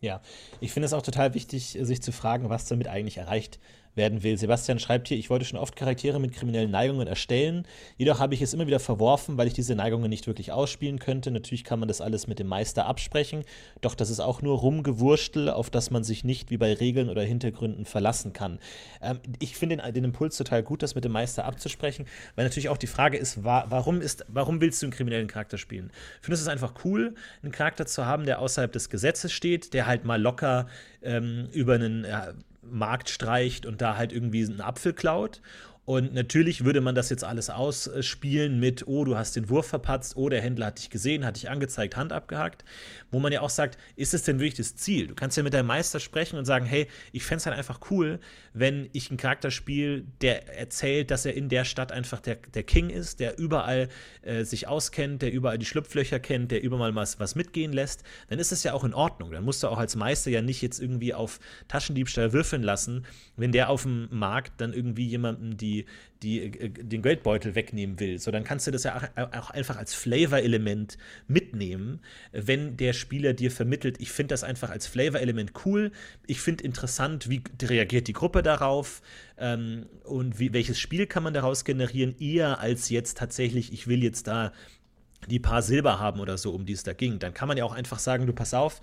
Ja, 0.01 0.21
ich 0.61 0.73
finde 0.73 0.87
es 0.87 0.93
auch 0.93 1.03
total 1.03 1.33
wichtig, 1.33 1.79
sich 1.81 2.03
zu 2.03 2.13
fragen, 2.13 2.51
was 2.51 2.67
damit 2.67 2.89
eigentlich 2.89 3.17
erreicht 3.17 3.61
werden 3.95 4.23
will. 4.23 4.37
Sebastian 4.37 4.79
schreibt 4.79 5.09
hier, 5.09 5.19
ich 5.19 5.31
wollte 5.31 5.45
schon 5.45 5.59
oft 5.59 5.77
Charaktere 5.77 6.21
mit 6.21 6.33
kriminellen 6.33 6.71
Neigungen 6.71 7.07
erstellen, 7.07 7.67
jedoch 7.97 8.21
habe 8.21 8.35
ich 8.35 8.43
es 8.43 8.55
immer 8.55 8.67
wieder 8.67 8.81
verworfen, 8.81 9.37
weil 9.37 9.47
ich 9.47 9.53
diese 9.53 9.75
Neigungen 9.75 10.09
nicht 10.09 10.27
wirklich 10.27 10.53
ausspielen 10.53 10.99
könnte. 10.99 11.31
Natürlich 11.31 11.65
kann 11.65 11.79
man 11.79 11.89
das 11.89 12.01
alles 12.01 12.27
mit 12.27 12.39
dem 12.39 12.47
Meister 12.47 12.87
absprechen, 12.87 13.45
doch 13.81 13.95
das 13.95 14.11
ist 14.11 14.21
auch 14.21 14.43
nur 14.43 14.59
Rumgewurstel, 14.59 15.51
auf 15.51 15.71
das 15.71 15.91
man 15.91 16.05
sich 16.05 16.25
nicht 16.25 16.51
wie 16.51 16.57
bei 16.57 16.73
Regeln 16.73 17.09
oder 17.09 17.23
Hintergründen 17.23 17.85
verlassen 17.85 18.33
kann. 18.33 18.59
Ähm, 19.03 19.21
ich 19.39 19.57
finde 19.57 19.77
den, 19.79 19.95
den, 19.95 20.05
Impuls 20.05 20.37
total 20.37 20.63
gut, 20.63 20.83
das 20.83 20.95
mit 20.95 21.05
dem 21.05 21.13
Meister 21.13 21.45
abzusprechen, 21.45 22.07
weil 22.37 22.45
natürlich 22.45 22.69
auch 22.69 22.79
die 22.79 22.87
Frage 22.87 23.17
ist, 23.17 23.45
warum, 23.45 24.01
ist, 24.01 24.25
warum 24.29 24.61
willst 24.61 24.83
du 24.83 24.87
einen 24.87 24.93
kriminellen 24.93 25.29
Charakter 25.29 25.59
spielen? 25.59 25.91
Ich 26.21 26.27
finde 26.27 26.37
es 26.37 26.49
einfach 26.49 26.75
cool, 26.85 27.15
einen 27.43 27.53
Charakter 27.53 27.87
zu 27.87 28.07
haben, 28.07 28.25
der 28.25 28.41
außerhalb 28.41 28.73
des 28.73 28.89
Gesetzes 28.89 29.33
steht, 29.33 29.75
der 29.75 29.87
halt 29.87 30.05
mal 30.05 30.21
locker 30.21 30.67
ähm, 31.03 31.49
über 31.53 31.75
einen 31.75 32.05
ja, 32.05 32.33
Markt 32.71 33.09
streicht 33.09 33.67
und 33.67 33.81
da 33.81 33.97
halt 33.97 34.13
irgendwie 34.13 34.45
einen 34.45 34.61
Apfel 34.61 34.93
klaut. 34.93 35.41
Und 35.87 36.15
natürlich 36.15 36.65
würde 36.65 36.81
man 36.81 36.95
das 36.95 37.11
jetzt 37.11 37.25
alles 37.25 37.51
ausspielen 37.51 38.61
mit, 38.61 38.87
oh, 38.87 39.05
du 39.05 39.17
hast 39.17 39.35
den 39.35 39.49
Wurf 39.49 39.67
verpatzt, 39.67 40.17
oh, 40.17 40.29
der 40.29 40.41
Händler 40.41 40.67
hat 40.67 40.79
dich 40.79 40.91
gesehen, 40.91 41.25
hat 41.25 41.37
dich 41.37 41.51
angezeigt, 41.51 41.97
Hand 41.97 42.13
abgehakt. 42.13 42.65
Wo 43.11 43.19
man 43.19 43.33
ja 43.33 43.41
auch 43.41 43.51
sagt, 43.51 43.79
ist 43.97 44.15
es 44.15 44.23
denn 44.23 44.39
wirklich 44.39 44.55
das 44.55 44.77
Ziel? 44.77 45.09
Du 45.09 45.15
kannst 45.15 45.37
ja 45.37 45.43
mit 45.43 45.55
deinem 45.55 45.67
Meister 45.67 45.99
sprechen 45.99 46.39
und 46.39 46.45
sagen, 46.45 46.65
hey, 46.65 46.87
ich 47.13 47.25
fände 47.25 47.41
es 47.41 47.47
halt 47.47 47.57
einfach 47.57 47.81
cool, 47.91 48.21
wenn 48.53 48.89
ich 48.93 49.11
einen 49.11 49.17
Charakter 49.17 49.51
spiele, 49.51 50.05
der 50.21 50.57
erzählt, 50.57 51.11
dass 51.11 51.25
er 51.25 51.35
in 51.35 51.49
der 51.49 51.65
Stadt 51.65 51.93
einfach 51.93 52.21
der, 52.21 52.37
der 52.37 52.63
King 52.63 52.91
ist, 52.91 53.19
der 53.19 53.39
überall 53.39 53.89
äh, 54.23 54.45
sich 54.45 54.69
auskennt, 54.69 55.23
der 55.23 55.33
überall 55.33 55.59
die 55.59 55.67
Schlupflöcher 55.67 56.21
kennt, 56.21 56.53
der 56.53 56.63
überall 56.63 56.95
was, 56.95 57.19
was 57.19 57.35
mitgehen 57.35 57.73
lässt. 57.73 58.05
Dann 58.29 58.39
ist 58.39 58.53
es 58.53 58.63
ja 58.63 58.75
auch 58.75 58.85
in 58.85 58.95
Ordnung. 58.95 59.33
Dann 59.33 59.45
musst 59.45 59.63
du 59.63 59.69
auch 59.69 59.79
als 59.79 59.97
Meister 59.97 60.31
ja 60.31 60.43
nicht 60.43 60.63
jetzt 60.63 60.79
irgendwie 60.79 61.15
auf 61.15 61.41
Taschendiebstahl 61.69 62.33
würfeln 62.33 62.63
lassen, 62.63 63.07
wenn 63.37 63.51
der 63.51 63.71
auf 63.71 63.83
dem 63.83 64.09
Markt 64.11 64.61
dann 64.61 64.73
irgendwie 64.73 65.07
jemanden 65.07 65.57
die 65.57 65.80
die, 66.23 66.41
äh, 66.41 66.69
den 66.69 67.03
Geldbeutel 67.03 67.55
wegnehmen 67.55 67.99
will. 68.01 68.19
So, 68.19 68.31
dann 68.31 68.45
kannst 68.45 68.67
du 68.67 68.71
das 68.71 68.85
ja 68.85 69.11
auch 69.17 69.51
einfach 69.51 69.77
als 69.77 69.95
Flavor-Element 69.95 70.99
mitnehmen, 71.29 72.01
wenn 72.33 72.77
der 72.77 72.93
Spieler 72.93 73.33
dir 73.33 73.51
vermittelt, 73.51 74.01
ich 74.01 74.11
finde 74.11 74.33
das 74.33 74.45
einfach 74.45 74.71
als 74.71 74.87
Flavor-Element 74.87 75.53
cool, 75.65 75.93
ich 76.27 76.41
finde 76.41 76.65
interessant, 76.65 77.29
wie 77.29 77.43
reagiert 77.63 78.09
die 78.09 78.13
Gruppe 78.13 78.43
darauf 78.43 79.03
ähm, 79.39 79.87
und 80.05 80.39
wie, 80.39 80.53
welches 80.53 80.79
Spiel 80.79 81.07
kann 81.07 81.23
man 81.23 81.35
daraus 81.35 81.65
generieren, 81.65 82.15
eher 82.19 82.61
als 82.61 82.89
jetzt 82.91 83.19
tatsächlich, 83.19 83.73
ich 83.73 83.87
will 83.87 84.03
jetzt 84.03 84.27
da 84.27 84.53
die 85.29 85.39
paar 85.39 85.63
Silber 85.63 85.99
haben 85.99 86.21
oder 86.21 86.39
so, 86.39 86.53
um 86.53 86.65
die 86.65 86.73
es 86.73 86.83
da 86.83 86.93
ging. 86.93 87.19
Dann 87.19 87.35
kann 87.35 87.49
man 87.49 87.57
ja 87.57 87.65
auch 87.65 87.75
einfach 87.75 87.99
sagen, 87.99 88.27
du 88.27 88.33
pass 88.33 88.55
auf, 88.55 88.81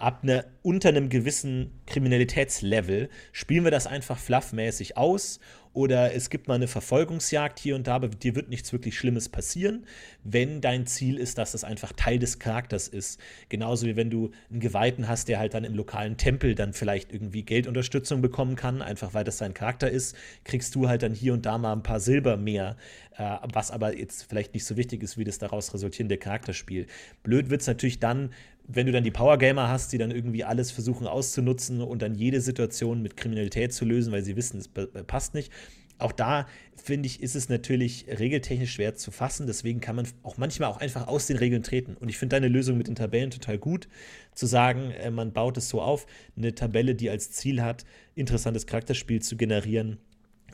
ab 0.00 0.24
ne, 0.24 0.44
unter 0.62 0.88
einem 0.88 1.08
gewissen 1.08 1.80
Kriminalitätslevel 1.86 3.08
spielen 3.32 3.64
wir 3.64 3.70
das 3.70 3.86
einfach 3.86 4.18
fluffmäßig 4.18 4.96
aus 4.96 5.40
oder 5.72 6.14
es 6.14 6.30
gibt 6.30 6.48
mal 6.48 6.54
eine 6.54 6.66
Verfolgungsjagd 6.66 7.60
hier 7.60 7.76
und 7.76 7.86
da, 7.86 7.94
aber 7.94 8.08
dir 8.08 8.34
wird 8.34 8.48
nichts 8.48 8.72
wirklich 8.72 8.98
Schlimmes 8.98 9.28
passieren, 9.28 9.86
wenn 10.24 10.60
dein 10.60 10.86
Ziel 10.86 11.16
ist, 11.16 11.38
dass 11.38 11.52
das 11.52 11.62
einfach 11.62 11.92
Teil 11.92 12.18
des 12.18 12.40
Charakters 12.40 12.88
ist. 12.88 13.20
Genauso 13.48 13.86
wie 13.86 13.94
wenn 13.94 14.10
du 14.10 14.32
einen 14.50 14.58
Geweihten 14.58 15.06
hast, 15.06 15.28
der 15.28 15.38
halt 15.38 15.54
dann 15.54 15.62
im 15.62 15.74
lokalen 15.74 16.16
Tempel 16.16 16.56
dann 16.56 16.72
vielleicht 16.72 17.12
irgendwie 17.12 17.44
Geldunterstützung 17.44 18.20
bekommen 18.20 18.56
kann, 18.56 18.82
einfach 18.82 19.14
weil 19.14 19.22
das 19.22 19.38
sein 19.38 19.54
Charakter 19.54 19.88
ist, 19.88 20.16
kriegst 20.42 20.74
du 20.74 20.88
halt 20.88 21.04
dann 21.04 21.14
hier 21.14 21.34
und 21.34 21.46
da 21.46 21.56
mal 21.56 21.72
ein 21.72 21.84
paar 21.84 22.00
Silber 22.00 22.36
mehr, 22.36 22.76
äh, 23.16 23.36
was 23.52 23.70
aber 23.70 23.96
jetzt 23.96 24.24
vielleicht 24.24 24.54
nicht 24.54 24.64
so 24.64 24.76
wichtig 24.76 25.04
ist 25.04 25.18
wie 25.18 25.24
das 25.24 25.38
daraus 25.38 25.72
resultierende 25.72 26.18
Charakterspiel. 26.18 26.88
Blöd 27.22 27.48
wird 27.48 27.60
es 27.60 27.68
natürlich 27.68 28.00
dann, 28.00 28.30
wenn 28.72 28.86
du 28.86 28.92
dann 28.92 29.04
die 29.04 29.10
Powergamer 29.10 29.68
hast, 29.68 29.92
die 29.92 29.98
dann 29.98 30.10
irgendwie 30.10 30.44
alles 30.44 30.70
versuchen 30.70 31.06
auszunutzen 31.06 31.80
und 31.80 32.02
dann 32.02 32.14
jede 32.14 32.40
Situation 32.40 33.02
mit 33.02 33.16
Kriminalität 33.16 33.72
zu 33.72 33.84
lösen, 33.84 34.12
weil 34.12 34.22
sie 34.22 34.36
wissen, 34.36 34.58
es 34.58 34.68
passt 35.06 35.34
nicht. 35.34 35.52
Auch 35.98 36.12
da 36.12 36.46
finde 36.82 37.06
ich, 37.06 37.22
ist 37.22 37.36
es 37.36 37.50
natürlich 37.50 38.06
regeltechnisch 38.08 38.72
schwer 38.72 38.94
zu 38.94 39.10
fassen. 39.10 39.46
Deswegen 39.46 39.80
kann 39.80 39.96
man 39.96 40.08
auch 40.22 40.38
manchmal 40.38 40.70
auch 40.70 40.78
einfach 40.78 41.08
aus 41.08 41.26
den 41.26 41.36
Regeln 41.36 41.62
treten. 41.62 41.94
Und 41.94 42.08
ich 42.08 42.16
finde 42.16 42.36
deine 42.36 42.48
Lösung 42.48 42.78
mit 42.78 42.88
den 42.88 42.94
Tabellen 42.94 43.30
total 43.30 43.58
gut, 43.58 43.86
zu 44.34 44.46
sagen, 44.46 44.92
äh, 44.92 45.10
man 45.10 45.32
baut 45.32 45.58
es 45.58 45.68
so 45.68 45.82
auf, 45.82 46.06
eine 46.36 46.54
Tabelle, 46.54 46.94
die 46.94 47.10
als 47.10 47.32
Ziel 47.32 47.62
hat, 47.62 47.84
interessantes 48.14 48.66
Charakterspiel 48.66 49.20
zu 49.20 49.36
generieren 49.36 49.98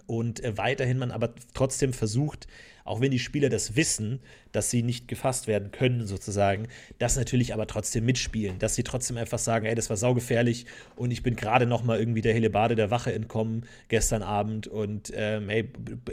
und 0.07 0.43
äh, 0.43 0.57
weiterhin 0.57 0.99
man 0.99 1.11
aber 1.11 1.35
trotzdem 1.55 1.93
versucht, 1.93 2.47
auch 2.87 3.01
wenn 3.01 3.11
die 3.11 3.19
Spieler 3.19 3.49
das 3.49 3.77
wissen, 3.77 4.21
dass 4.53 4.71
sie 4.71 4.83
nicht 4.83 5.09
gefasst 5.09 5.47
werden 5.47 5.71
können, 5.71 6.07
sozusagen, 6.07 6.69
das 6.99 7.17
natürlich 7.17 7.53
aber 7.53 7.67
trotzdem 7.67 8.05
mitspielen, 8.05 8.59
dass 8.59 8.75
sie 8.75 8.85
trotzdem 8.85 9.17
einfach 9.17 9.39
sagen, 9.39 9.67
ey, 9.67 9.75
das 9.75 9.91
war 9.91 9.97
saugefährlich 9.97 10.67
und 10.97 11.11
ich 11.11 11.23
bin 11.23 11.37
gerade 11.37 11.67
noch 11.67 11.83
mal 11.83 11.99
irgendwie 11.99 12.23
der 12.23 12.35
Helebade 12.35 12.77
der 12.77 12.91
Wache 12.91 13.13
entkommen 13.13 13.67
gestern 13.89 14.23
Abend 14.23 14.67
und 14.67 15.13
ähm, 15.15 15.49
hey, 15.49 15.65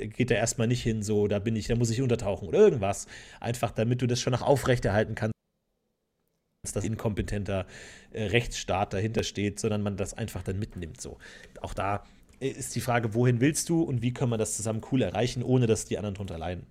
geht 0.09 0.31
da 0.31 0.35
erstmal 0.35 0.67
nicht 0.67 0.83
hin, 0.83 1.03
so, 1.03 1.27
da 1.27 1.39
bin 1.39 1.55
ich, 1.55 1.67
da 1.67 1.75
muss 1.75 1.89
ich 1.89 2.01
untertauchen 2.01 2.47
oder 2.47 2.59
irgendwas, 2.59 3.07
einfach 3.39 3.71
damit 3.71 4.01
du 4.01 4.07
das 4.07 4.19
schon 4.19 4.33
noch 4.33 4.41
aufrechterhalten 4.41 5.15
kannst 5.15 5.33
dass 6.71 6.85
inkompetenter 6.85 7.65
äh, 8.13 8.23
Rechtsstaat 8.23 8.93
dahinter 8.93 9.23
steht, 9.23 9.59
sondern 9.59 9.81
man 9.81 9.97
das 9.97 10.13
einfach 10.13 10.43
dann 10.43 10.59
mitnimmt. 10.59 11.01
So. 11.01 11.17
Auch 11.61 11.73
da 11.73 12.05
ist 12.43 12.75
die 12.75 12.81
Frage, 12.81 13.13
wohin 13.13 13.39
willst 13.39 13.69
du 13.69 13.81
und 13.83 14.01
wie 14.01 14.13
können 14.13 14.31
wir 14.31 14.37
das 14.37 14.55
zusammen 14.55 14.81
cool 14.91 15.01
erreichen, 15.01 15.43
ohne 15.43 15.67
dass 15.67 15.85
die 15.85 15.97
anderen 15.97 16.15
drunter 16.15 16.37
leiden. 16.37 16.65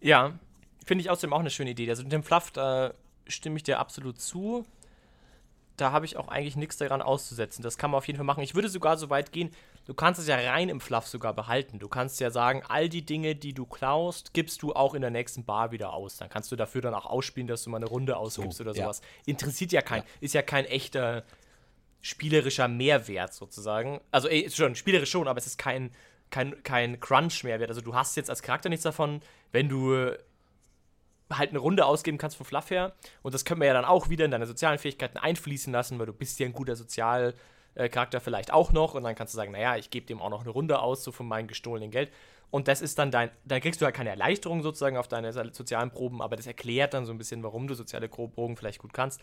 Ja, 0.00 0.32
finde 0.84 1.02
ich 1.02 1.10
außerdem 1.10 1.32
auch 1.32 1.40
eine 1.40 1.50
schöne 1.50 1.70
Idee. 1.70 1.88
Also 1.88 2.02
mit 2.02 2.12
dem 2.12 2.22
Fluff, 2.22 2.50
da 2.50 2.94
stimme 3.26 3.56
ich 3.56 3.62
dir 3.62 3.78
absolut 3.78 4.20
zu. 4.20 4.64
Da 5.76 5.90
habe 5.90 6.04
ich 6.04 6.16
auch 6.16 6.28
eigentlich 6.28 6.56
nichts 6.56 6.76
daran 6.76 7.00
auszusetzen. 7.00 7.62
Das 7.62 7.78
kann 7.78 7.90
man 7.90 7.98
auf 7.98 8.06
jeden 8.06 8.16
Fall 8.16 8.26
machen. 8.26 8.42
Ich 8.42 8.54
würde 8.54 8.68
sogar 8.68 8.98
so 8.98 9.10
weit 9.10 9.32
gehen, 9.32 9.50
du 9.86 9.94
kannst 9.94 10.20
es 10.20 10.26
ja 10.26 10.36
rein 10.36 10.68
im 10.68 10.80
Fluff 10.80 11.06
sogar 11.06 11.32
behalten. 11.32 11.78
Du 11.78 11.88
kannst 11.88 12.20
ja 12.20 12.30
sagen, 12.30 12.62
all 12.68 12.88
die 12.88 13.06
Dinge, 13.06 13.34
die 13.34 13.54
du 13.54 13.64
klaust, 13.64 14.34
gibst 14.34 14.62
du 14.62 14.74
auch 14.74 14.94
in 14.94 15.00
der 15.00 15.10
nächsten 15.10 15.44
Bar 15.44 15.72
wieder 15.72 15.92
aus. 15.92 16.18
Dann 16.18 16.28
kannst 16.28 16.52
du 16.52 16.56
dafür 16.56 16.82
dann 16.82 16.94
auch 16.94 17.06
ausspielen, 17.06 17.46
dass 17.46 17.64
du 17.64 17.70
mal 17.70 17.78
eine 17.78 17.86
Runde 17.86 18.16
ausgibst 18.16 18.58
so, 18.58 18.64
oder 18.64 18.74
sowas. 18.74 19.00
Ja. 19.00 19.32
Interessiert 19.32 19.72
ja 19.72 19.82
keinen. 19.82 20.02
Ja. 20.02 20.08
Ist 20.20 20.34
ja 20.34 20.42
kein 20.42 20.66
echter 20.66 21.24
spielerischer 22.02 22.68
Mehrwert 22.68 23.32
sozusagen. 23.32 24.00
Also 24.10 24.28
ey, 24.28 24.50
schon, 24.50 24.74
spielerisch 24.74 25.10
schon, 25.10 25.28
aber 25.28 25.38
es 25.38 25.46
ist 25.46 25.56
kein, 25.58 25.90
kein, 26.30 26.62
kein 26.64 27.00
Crunch-Mehrwert. 27.00 27.70
Also 27.70 27.80
du 27.80 27.94
hast 27.94 28.16
jetzt 28.16 28.28
als 28.28 28.42
Charakter 28.42 28.68
nichts 28.68 28.82
davon, 28.82 29.20
wenn 29.52 29.68
du 29.68 30.10
halt 31.30 31.50
eine 31.50 31.60
Runde 31.60 31.86
ausgeben 31.86 32.18
kannst 32.18 32.36
vom 32.36 32.44
Fluff 32.44 32.70
her. 32.70 32.94
Und 33.22 33.34
das 33.34 33.44
können 33.44 33.60
wir 33.60 33.68
ja 33.68 33.72
dann 33.72 33.84
auch 33.84 34.10
wieder 34.10 34.24
in 34.24 34.30
deine 34.30 34.46
sozialen 34.46 34.78
Fähigkeiten 34.78 35.16
einfließen 35.16 35.72
lassen, 35.72 35.98
weil 35.98 36.06
du 36.06 36.12
bist 36.12 36.38
ja 36.40 36.46
ein 36.46 36.52
guter 36.52 36.76
Sozialcharakter 36.76 38.20
vielleicht 38.20 38.52
auch 38.52 38.72
noch. 38.72 38.94
Und 38.94 39.04
dann 39.04 39.14
kannst 39.14 39.32
du 39.32 39.36
sagen, 39.36 39.52
naja, 39.52 39.76
ich 39.76 39.90
gebe 39.90 40.04
dem 40.04 40.20
auch 40.20 40.30
noch 40.30 40.42
eine 40.42 40.50
Runde 40.50 40.80
aus, 40.80 41.04
so 41.04 41.12
von 41.12 41.26
meinem 41.26 41.46
gestohlenen 41.46 41.90
Geld. 41.90 42.10
Und 42.50 42.68
das 42.68 42.82
ist 42.82 42.98
dann 42.98 43.10
dein, 43.10 43.30
dann 43.44 43.62
kriegst 43.62 43.80
du 43.80 43.86
halt 43.86 43.94
keine 43.94 44.10
Erleichterung 44.10 44.62
sozusagen 44.62 44.98
auf 44.98 45.08
deine 45.08 45.32
sozialen 45.32 45.90
Proben, 45.90 46.20
aber 46.20 46.36
das 46.36 46.46
erklärt 46.46 46.92
dann 46.92 47.06
so 47.06 47.12
ein 47.12 47.16
bisschen, 47.16 47.42
warum 47.42 47.66
du 47.66 47.74
soziale 47.74 48.08
Proben 48.08 48.58
vielleicht 48.58 48.78
gut 48.78 48.92
kannst. 48.92 49.22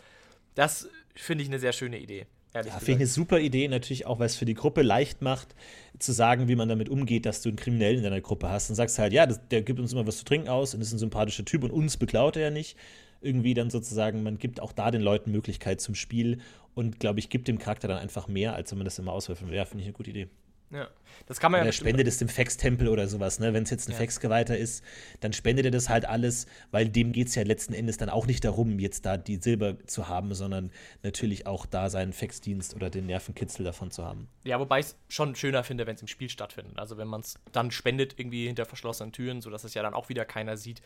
Das 0.56 0.88
finde 1.14 1.44
ich 1.44 1.48
eine 1.48 1.60
sehr 1.60 1.72
schöne 1.72 1.98
Idee. 1.98 2.26
Ja, 2.52 2.62
finde 2.62 2.90
ich 2.90 2.96
eine 2.96 3.06
super 3.06 3.38
Idee, 3.38 3.68
natürlich 3.68 4.06
auch, 4.06 4.18
weil 4.18 4.26
es 4.26 4.36
für 4.36 4.44
die 4.44 4.54
Gruppe 4.54 4.82
leicht 4.82 5.22
macht, 5.22 5.54
zu 5.98 6.12
sagen, 6.12 6.48
wie 6.48 6.56
man 6.56 6.68
damit 6.68 6.88
umgeht, 6.88 7.24
dass 7.24 7.42
du 7.42 7.48
einen 7.48 7.56
Kriminellen 7.56 7.98
in 7.98 8.02
deiner 8.02 8.20
Gruppe 8.20 8.48
hast. 8.48 8.68
Dann 8.70 8.74
sagst 8.74 8.98
du 8.98 9.02
halt, 9.02 9.12
ja, 9.12 9.26
das, 9.26 9.40
der 9.48 9.62
gibt 9.62 9.78
uns 9.78 9.92
immer 9.92 10.06
was 10.06 10.18
zu 10.18 10.24
trinken 10.24 10.48
aus 10.48 10.74
und 10.74 10.80
ist 10.80 10.92
ein 10.92 10.98
sympathischer 10.98 11.44
Typ 11.44 11.62
und 11.62 11.70
uns 11.70 11.96
beklaut 11.96 12.36
er 12.36 12.42
ja 12.42 12.50
nicht. 12.50 12.76
Irgendwie 13.20 13.54
dann 13.54 13.70
sozusagen, 13.70 14.22
man 14.22 14.38
gibt 14.38 14.60
auch 14.60 14.72
da 14.72 14.90
den 14.90 15.02
Leuten 15.02 15.30
Möglichkeit 15.30 15.80
zum 15.80 15.94
Spiel 15.94 16.40
und, 16.74 16.98
glaube 16.98 17.20
ich, 17.20 17.28
gibt 17.28 17.46
dem 17.48 17.58
Charakter 17.58 17.86
dann 17.86 17.98
einfach 17.98 18.26
mehr, 18.26 18.54
als 18.54 18.70
wenn 18.72 18.78
man 18.78 18.84
das 18.84 18.98
immer 18.98 19.12
will. 19.14 19.54
Ja, 19.54 19.64
finde 19.64 19.82
ich 19.82 19.86
eine 19.86 19.92
gute 19.92 20.10
Idee. 20.10 20.28
Ja, 20.70 20.88
das 21.26 21.40
kann 21.40 21.50
man 21.50 21.62
oder 21.62 21.70
ja. 21.70 21.72
spendet 21.72 22.06
es 22.06 22.18
dem 22.18 22.28
Fex-Tempel 22.28 22.86
oder 22.86 23.08
sowas, 23.08 23.40
ne? 23.40 23.52
Wenn 23.52 23.64
es 23.64 23.70
jetzt 23.70 23.88
ein 23.88 23.92
ja. 23.92 23.98
Fex-Geweihter 23.98 24.56
ist, 24.56 24.84
dann 25.18 25.32
spendet 25.32 25.64
er 25.64 25.72
das 25.72 25.88
halt 25.88 26.04
alles, 26.04 26.46
weil 26.70 26.88
dem 26.88 27.10
geht 27.10 27.26
es 27.26 27.34
ja 27.34 27.42
letzten 27.42 27.74
Endes 27.74 27.96
dann 27.96 28.08
auch 28.08 28.26
nicht 28.26 28.44
darum, 28.44 28.78
jetzt 28.78 29.04
da 29.04 29.16
die 29.16 29.36
Silber 29.36 29.84
zu 29.86 30.06
haben, 30.06 30.32
sondern 30.32 30.70
natürlich 31.02 31.46
auch 31.46 31.66
da 31.66 31.90
seinen 31.90 32.12
Fex-Dienst 32.12 32.76
oder 32.76 32.88
den 32.88 33.06
Nervenkitzel 33.06 33.64
davon 33.64 33.90
zu 33.90 34.04
haben. 34.04 34.28
Ja, 34.44 34.60
wobei 34.60 34.78
ich 34.78 34.86
es 34.86 34.96
schon 35.08 35.34
schöner 35.34 35.64
finde, 35.64 35.88
wenn 35.88 35.96
es 35.96 36.02
im 36.02 36.08
Spiel 36.08 36.28
stattfindet. 36.28 36.78
Also 36.78 36.96
wenn 36.96 37.08
man 37.08 37.22
es 37.22 37.34
dann 37.50 37.72
spendet 37.72 38.18
irgendwie 38.18 38.46
hinter 38.46 38.64
verschlossenen 38.64 39.12
Türen, 39.12 39.40
sodass 39.40 39.64
es 39.64 39.74
ja 39.74 39.82
dann 39.82 39.94
auch 39.94 40.08
wieder 40.08 40.24
keiner 40.24 40.56
sieht, 40.56 40.82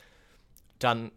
dann 0.79 1.13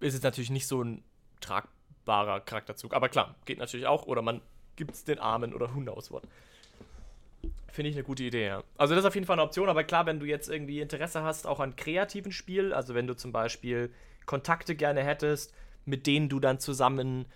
ist 0.00 0.14
es 0.14 0.22
natürlich 0.22 0.50
nicht 0.50 0.66
so 0.66 0.82
ein 0.82 1.04
tragbarer 1.40 2.40
Charakterzug. 2.40 2.94
Aber 2.94 3.10
klar, 3.10 3.34
geht 3.44 3.58
natürlich 3.58 3.86
auch. 3.86 4.06
Oder 4.06 4.22
man 4.22 4.40
gibt 4.76 4.94
es 4.94 5.04
den 5.04 5.18
Armen 5.18 5.52
oder 5.52 5.74
Hunde 5.74 5.92
aus 5.92 6.10
Wort. 6.10 6.24
Finde 7.70 7.90
ich 7.90 7.96
eine 7.96 8.04
gute 8.04 8.24
Idee, 8.24 8.46
ja. 8.46 8.64
Also 8.76 8.94
das 8.94 9.04
ist 9.04 9.08
auf 9.08 9.14
jeden 9.14 9.26
Fall 9.26 9.34
eine 9.34 9.42
Option, 9.42 9.68
aber 9.68 9.84
klar, 9.84 10.06
wenn 10.06 10.20
du 10.20 10.26
jetzt 10.26 10.48
irgendwie 10.48 10.80
Interesse 10.80 11.22
hast, 11.22 11.46
auch 11.46 11.60
an 11.60 11.76
kreativen 11.76 12.32
Spielen, 12.32 12.72
also 12.72 12.94
wenn 12.94 13.06
du 13.06 13.14
zum 13.14 13.30
Beispiel 13.32 13.92
Kontakte 14.26 14.74
gerne 14.74 15.02
hättest, 15.04 15.54
mit 15.84 16.06
denen 16.06 16.28
du 16.28 16.40
dann 16.40 16.58
zusammen 16.58 17.26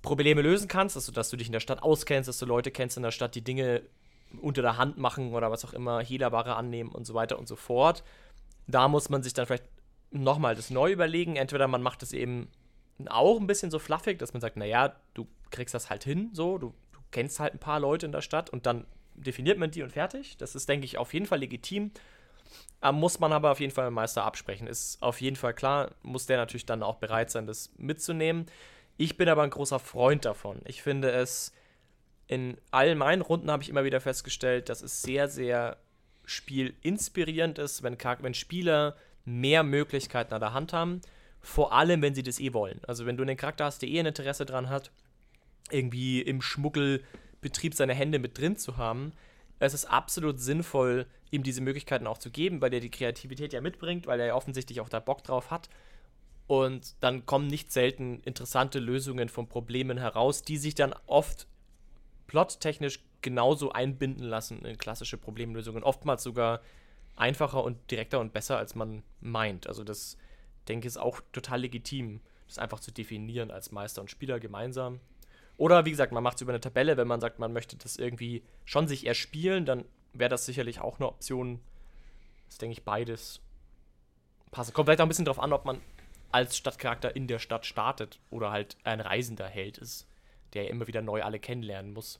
Probleme 0.00 0.42
lösen 0.42 0.68
kannst, 0.68 0.96
also 0.96 1.12
dass 1.12 1.30
du 1.30 1.36
dich 1.36 1.46
in 1.46 1.52
der 1.52 1.60
Stadt 1.60 1.82
auskennst, 1.82 2.28
dass 2.28 2.38
du 2.38 2.46
Leute 2.46 2.70
kennst 2.70 2.96
in 2.96 3.02
der 3.02 3.10
Stadt, 3.10 3.34
die 3.34 3.42
Dinge 3.42 3.82
unter 4.40 4.62
der 4.62 4.78
Hand 4.78 4.98
machen 4.98 5.32
oder 5.32 5.50
was 5.50 5.64
auch 5.64 5.72
immer, 5.72 6.00
Hehlerware 6.00 6.56
annehmen 6.56 6.90
und 6.90 7.06
so 7.06 7.14
weiter 7.14 7.38
und 7.38 7.46
so 7.46 7.56
fort. 7.56 8.02
Da 8.66 8.88
muss 8.88 9.10
man 9.10 9.22
sich 9.22 9.34
dann 9.34 9.46
vielleicht 9.46 9.64
nochmal 10.10 10.54
das 10.54 10.70
neu 10.70 10.90
überlegen. 10.92 11.36
Entweder 11.36 11.68
man 11.68 11.82
macht 11.82 12.02
es 12.02 12.12
eben 12.12 12.48
auch 13.06 13.40
ein 13.40 13.46
bisschen 13.46 13.70
so 13.70 13.78
fluffig, 13.78 14.18
dass 14.18 14.32
man 14.32 14.40
sagt, 14.40 14.56
naja, 14.56 14.94
du 15.14 15.26
kriegst 15.50 15.74
das 15.74 15.90
halt 15.90 16.04
hin, 16.04 16.30
so, 16.32 16.58
du, 16.58 16.74
du 16.92 17.00
kennst 17.10 17.40
halt 17.40 17.54
ein 17.54 17.58
paar 17.58 17.80
Leute 17.80 18.06
in 18.06 18.12
der 18.12 18.22
Stadt 18.22 18.50
und 18.50 18.66
dann 18.66 18.86
definiert 19.14 19.58
man 19.58 19.70
die 19.70 19.82
und 19.82 19.92
fertig. 19.92 20.36
Das 20.38 20.54
ist, 20.54 20.68
denke 20.68 20.84
ich, 20.84 20.98
auf 20.98 21.12
jeden 21.14 21.26
Fall 21.26 21.40
legitim. 21.40 21.90
Muss 22.92 23.20
man 23.20 23.32
aber 23.32 23.52
auf 23.52 23.60
jeden 23.60 23.72
Fall 23.72 23.84
mit 23.84 23.92
dem 23.92 23.94
Meister 23.94 24.24
absprechen. 24.24 24.66
Ist 24.66 25.00
auf 25.02 25.20
jeden 25.20 25.36
Fall 25.36 25.54
klar, 25.54 25.92
muss 26.02 26.26
der 26.26 26.36
natürlich 26.36 26.66
dann 26.66 26.82
auch 26.82 26.96
bereit 26.96 27.30
sein, 27.30 27.46
das 27.46 27.70
mitzunehmen. 27.76 28.46
Ich 28.96 29.16
bin 29.16 29.28
aber 29.28 29.42
ein 29.42 29.50
großer 29.50 29.78
Freund 29.78 30.24
davon. 30.24 30.60
Ich 30.64 30.82
finde 30.82 31.10
es, 31.10 31.52
in 32.26 32.58
all 32.70 32.94
meinen 32.94 33.22
Runden 33.22 33.50
habe 33.50 33.62
ich 33.62 33.68
immer 33.68 33.84
wieder 33.84 34.00
festgestellt, 34.00 34.68
dass 34.68 34.82
es 34.82 35.02
sehr, 35.02 35.28
sehr 35.28 35.76
spielinspirierend 36.24 37.58
ist, 37.58 37.82
wenn, 37.82 37.96
wenn 38.20 38.34
Spieler 38.34 38.96
mehr 39.24 39.62
Möglichkeiten 39.62 40.34
an 40.34 40.40
der 40.40 40.52
Hand 40.52 40.72
haben. 40.72 41.00
Vor 41.40 41.72
allem, 41.72 42.02
wenn 42.02 42.14
sie 42.14 42.22
das 42.22 42.38
eh 42.38 42.52
wollen. 42.52 42.80
Also, 42.86 43.06
wenn 43.06 43.16
du 43.16 43.22
einen 43.22 43.36
Charakter 43.36 43.64
hast, 43.64 43.82
der 43.82 43.88
eh 43.88 43.98
ein 43.98 44.06
Interesse 44.06 44.46
dran 44.46 44.68
hat, 44.68 44.90
irgendwie 45.70 46.20
im 46.20 46.42
Schmuggel 46.42 47.02
Betrieb 47.42 47.74
seine 47.74 47.92
Hände 47.92 48.18
mit 48.18 48.38
drin 48.38 48.56
zu 48.56 48.78
haben, 48.78 49.12
es 49.58 49.74
ist 49.74 49.84
absolut 49.84 50.40
sinnvoll, 50.40 51.06
ihm 51.30 51.44
diese 51.44 51.60
Möglichkeiten 51.60 52.08
auch 52.08 52.18
zu 52.18 52.30
geben, 52.30 52.60
weil 52.60 52.74
er 52.74 52.80
die 52.80 52.90
Kreativität 52.90 53.52
ja 53.52 53.60
mitbringt, 53.60 54.06
weil 54.06 54.18
er 54.18 54.26
ja 54.26 54.34
offensichtlich 54.34 54.80
auch 54.80 54.88
da 54.88 54.98
Bock 54.98 55.22
drauf 55.22 55.50
hat. 55.52 55.68
Und 56.48 56.96
dann 57.00 57.26
kommen 57.26 57.46
nicht 57.46 57.70
selten 57.70 58.20
interessante 58.24 58.80
Lösungen 58.80 59.28
von 59.28 59.48
Problemen 59.48 59.98
heraus, 59.98 60.42
die 60.42 60.56
sich 60.56 60.74
dann 60.74 60.94
oft 61.06 61.46
plottechnisch 62.26 63.00
genauso 63.20 63.70
einbinden 63.70 64.24
lassen 64.24 64.64
in 64.64 64.78
klassische 64.78 65.16
Problemlösungen. 65.16 65.84
Oftmals 65.84 66.24
sogar 66.24 66.60
einfacher 67.14 67.62
und 67.62 67.90
direkter 67.90 68.18
und 68.18 68.32
besser, 68.32 68.58
als 68.58 68.74
man 68.74 69.04
meint. 69.20 69.68
Also 69.68 69.84
das, 69.84 70.16
denke 70.66 70.86
ich, 70.86 70.94
ist 70.94 70.98
auch 70.98 71.20
total 71.32 71.60
legitim, 71.60 72.20
das 72.48 72.58
einfach 72.58 72.80
zu 72.80 72.90
definieren 72.90 73.50
als 73.50 73.70
Meister 73.70 74.00
und 74.00 74.10
Spieler 74.10 74.40
gemeinsam. 74.40 74.98
Oder 75.62 75.84
wie 75.84 75.92
gesagt, 75.92 76.10
man 76.10 76.24
macht 76.24 76.38
es 76.38 76.42
über 76.42 76.50
eine 76.50 76.60
Tabelle, 76.60 76.96
wenn 76.96 77.06
man 77.06 77.20
sagt, 77.20 77.38
man 77.38 77.52
möchte 77.52 77.76
das 77.76 77.96
irgendwie 77.96 78.42
schon 78.64 78.88
sich 78.88 79.06
erspielen, 79.06 79.64
dann 79.64 79.84
wäre 80.12 80.28
das 80.28 80.44
sicherlich 80.44 80.80
auch 80.80 80.98
eine 80.98 81.06
Option. 81.06 81.60
Das 82.48 82.58
denke 82.58 82.72
ich 82.72 82.82
beides 82.82 83.40
passt. 84.50 84.74
Kommt 84.74 84.88
vielleicht 84.88 85.00
auch 85.00 85.06
ein 85.06 85.08
bisschen 85.08 85.24
darauf 85.24 85.38
an, 85.38 85.52
ob 85.52 85.64
man 85.64 85.80
als 86.32 86.56
Stadtcharakter 86.56 87.14
in 87.14 87.28
der 87.28 87.38
Stadt 87.38 87.64
startet 87.64 88.18
oder 88.28 88.50
halt 88.50 88.76
ein 88.82 89.00
reisender 89.00 89.46
Held 89.46 89.78
ist, 89.78 90.08
der 90.52 90.68
immer 90.68 90.88
wieder 90.88 91.00
neu 91.00 91.22
alle 91.22 91.38
kennenlernen 91.38 91.92
muss. 91.92 92.18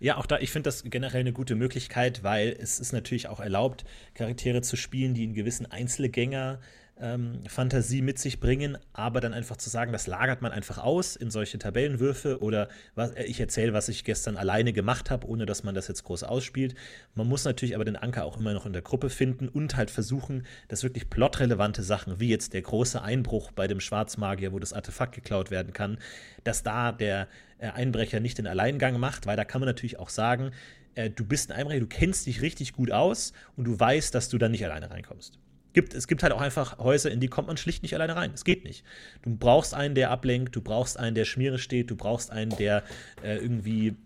Ja, 0.00 0.16
auch 0.16 0.26
da, 0.26 0.40
ich 0.40 0.50
finde 0.50 0.66
das 0.66 0.82
generell 0.82 1.20
eine 1.20 1.32
gute 1.32 1.54
Möglichkeit, 1.54 2.24
weil 2.24 2.56
es 2.58 2.80
ist 2.80 2.90
natürlich 2.90 3.28
auch 3.28 3.38
erlaubt, 3.38 3.84
Charaktere 4.14 4.62
zu 4.62 4.74
spielen, 4.74 5.14
die 5.14 5.22
einen 5.22 5.34
gewissen 5.34 5.70
Einzelgänger 5.70 6.60
ähm, 7.00 7.40
Fantasie 7.46 8.02
mit 8.02 8.18
sich 8.18 8.40
bringen, 8.40 8.76
aber 8.92 9.20
dann 9.20 9.32
einfach 9.32 9.56
zu 9.56 9.70
sagen, 9.70 9.92
das 9.92 10.06
lagert 10.06 10.42
man 10.42 10.52
einfach 10.52 10.78
aus 10.78 11.16
in 11.16 11.30
solche 11.30 11.58
Tabellenwürfe 11.58 12.40
oder 12.40 12.68
was, 12.94 13.12
äh, 13.12 13.24
ich 13.24 13.40
erzähle, 13.40 13.72
was 13.72 13.88
ich 13.88 14.04
gestern 14.04 14.36
alleine 14.36 14.72
gemacht 14.72 15.10
habe, 15.10 15.26
ohne 15.26 15.46
dass 15.46 15.64
man 15.64 15.74
das 15.74 15.88
jetzt 15.88 16.04
groß 16.04 16.24
ausspielt. 16.24 16.74
Man 17.14 17.26
muss 17.26 17.44
natürlich 17.44 17.74
aber 17.74 17.84
den 17.84 17.96
Anker 17.96 18.24
auch 18.24 18.38
immer 18.38 18.52
noch 18.52 18.66
in 18.66 18.72
der 18.72 18.82
Gruppe 18.82 19.10
finden 19.10 19.48
und 19.48 19.76
halt 19.76 19.90
versuchen, 19.90 20.44
dass 20.68 20.82
wirklich 20.82 21.08
plotrelevante 21.08 21.82
Sachen, 21.82 22.20
wie 22.20 22.28
jetzt 22.28 22.52
der 22.52 22.62
große 22.62 23.00
Einbruch 23.00 23.52
bei 23.52 23.66
dem 23.66 23.80
Schwarzmagier, 23.80 24.52
wo 24.52 24.58
das 24.58 24.72
Artefakt 24.72 25.14
geklaut 25.14 25.50
werden 25.50 25.72
kann, 25.72 25.98
dass 26.44 26.62
da 26.62 26.92
der 26.92 27.28
äh, 27.58 27.68
Einbrecher 27.68 28.20
nicht 28.20 28.38
den 28.38 28.46
Alleingang 28.46 28.98
macht, 28.98 29.26
weil 29.26 29.36
da 29.36 29.44
kann 29.44 29.60
man 29.60 29.68
natürlich 29.68 29.98
auch 29.98 30.10
sagen, 30.10 30.50
äh, 30.94 31.10
du 31.10 31.24
bist 31.24 31.50
ein 31.50 31.56
Einbrecher, 31.56 31.80
du 31.80 31.86
kennst 31.86 32.26
dich 32.26 32.42
richtig 32.42 32.72
gut 32.72 32.90
aus 32.90 33.32
und 33.56 33.64
du 33.64 33.78
weißt, 33.78 34.14
dass 34.14 34.28
du 34.28 34.38
dann 34.38 34.50
nicht 34.50 34.64
alleine 34.64 34.90
reinkommst. 34.90 35.38
Gibt, 35.72 35.94
es 35.94 36.06
gibt 36.08 36.22
halt 36.22 36.32
auch 36.32 36.40
einfach 36.40 36.78
Häuser, 36.78 37.10
in 37.10 37.20
die 37.20 37.28
kommt 37.28 37.48
man 37.48 37.56
schlicht 37.56 37.82
nicht 37.82 37.94
alleine 37.94 38.16
rein. 38.16 38.32
Es 38.34 38.44
geht 38.44 38.64
nicht. 38.64 38.84
Du 39.22 39.36
brauchst 39.36 39.74
einen, 39.74 39.94
der 39.94 40.10
ablenkt, 40.10 40.56
du 40.56 40.62
brauchst 40.62 40.98
einen, 40.98 41.14
der 41.14 41.24
Schmiere 41.24 41.58
steht, 41.58 41.90
du 41.90 41.96
brauchst 41.96 42.30
einen, 42.30 42.50
der 42.56 42.82
äh, 43.22 43.36
irgendwie 43.36 43.96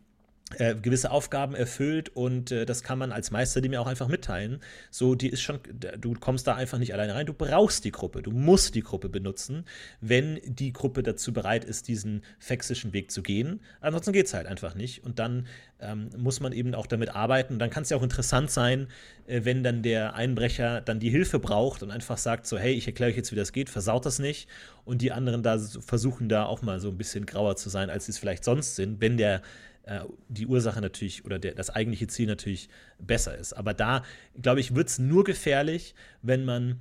äh, 0.58 0.74
gewisse 0.74 1.10
Aufgaben 1.10 1.54
erfüllt 1.54 2.08
und 2.10 2.50
äh, 2.50 2.66
das 2.66 2.82
kann 2.82 2.98
man 2.98 3.12
als 3.12 3.30
Meister 3.30 3.60
dem 3.60 3.72
ja 3.72 3.80
auch 3.80 3.86
einfach 3.86 4.08
mitteilen. 4.08 4.60
So, 4.90 5.14
die 5.14 5.28
ist 5.28 5.42
schon, 5.42 5.60
du 5.98 6.14
kommst 6.14 6.46
da 6.46 6.54
einfach 6.54 6.78
nicht 6.78 6.92
alleine 6.92 7.14
rein. 7.14 7.26
Du 7.26 7.34
brauchst 7.34 7.84
die 7.84 7.92
Gruppe, 7.92 8.22
du 8.22 8.30
musst 8.30 8.74
die 8.74 8.82
Gruppe 8.82 9.08
benutzen, 9.08 9.64
wenn 10.00 10.40
die 10.44 10.72
Gruppe 10.72 11.02
dazu 11.02 11.32
bereit 11.32 11.64
ist, 11.64 11.88
diesen 11.88 12.22
fexischen 12.38 12.92
Weg 12.92 13.10
zu 13.10 13.22
gehen. 13.22 13.60
Ansonsten 13.80 14.12
geht 14.12 14.26
es 14.26 14.34
halt 14.34 14.46
einfach 14.46 14.74
nicht. 14.74 15.04
Und 15.04 15.18
dann 15.18 15.46
ähm, 15.80 16.10
muss 16.16 16.40
man 16.40 16.52
eben 16.52 16.74
auch 16.74 16.86
damit 16.86 17.14
arbeiten. 17.14 17.54
Und 17.54 17.58
dann 17.58 17.70
kann 17.70 17.82
es 17.82 17.90
ja 17.90 17.96
auch 17.96 18.02
interessant 18.02 18.50
sein, 18.50 18.88
äh, 19.26 19.40
wenn 19.44 19.62
dann 19.62 19.82
der 19.82 20.14
Einbrecher 20.14 20.80
dann 20.80 21.00
die 21.00 21.10
Hilfe 21.10 21.38
braucht 21.38 21.82
und 21.82 21.90
einfach 21.90 22.18
sagt 22.18 22.46
so, 22.46 22.58
hey, 22.58 22.72
ich 22.72 22.86
erkläre 22.86 23.10
euch 23.10 23.16
jetzt, 23.16 23.32
wie 23.32 23.36
das 23.36 23.52
geht, 23.52 23.70
versaut 23.70 24.06
das 24.06 24.18
nicht. 24.18 24.48
Und 24.84 25.02
die 25.02 25.12
anderen 25.12 25.42
da 25.42 25.58
versuchen 25.58 26.28
da 26.28 26.44
auch 26.44 26.62
mal 26.62 26.80
so 26.80 26.88
ein 26.88 26.98
bisschen 26.98 27.26
grauer 27.26 27.56
zu 27.56 27.68
sein, 27.68 27.90
als 27.90 28.06
sie 28.06 28.12
es 28.12 28.18
vielleicht 28.18 28.44
sonst 28.44 28.76
sind, 28.76 29.00
wenn 29.00 29.16
der 29.16 29.42
äh, 29.86 30.00
die 30.28 30.46
Ursache 30.46 30.80
natürlich 30.80 31.24
oder 31.24 31.38
der, 31.38 31.54
das 31.54 31.70
eigentliche 31.70 32.06
Ziel 32.06 32.26
natürlich 32.26 32.68
besser 32.98 33.36
ist. 33.36 33.52
Aber 33.52 33.74
da, 33.74 34.02
glaube 34.40 34.60
ich, 34.60 34.74
wird 34.74 34.88
es 34.88 34.98
nur 34.98 35.24
gefährlich, 35.24 35.94
wenn 36.22 36.44
man 36.44 36.80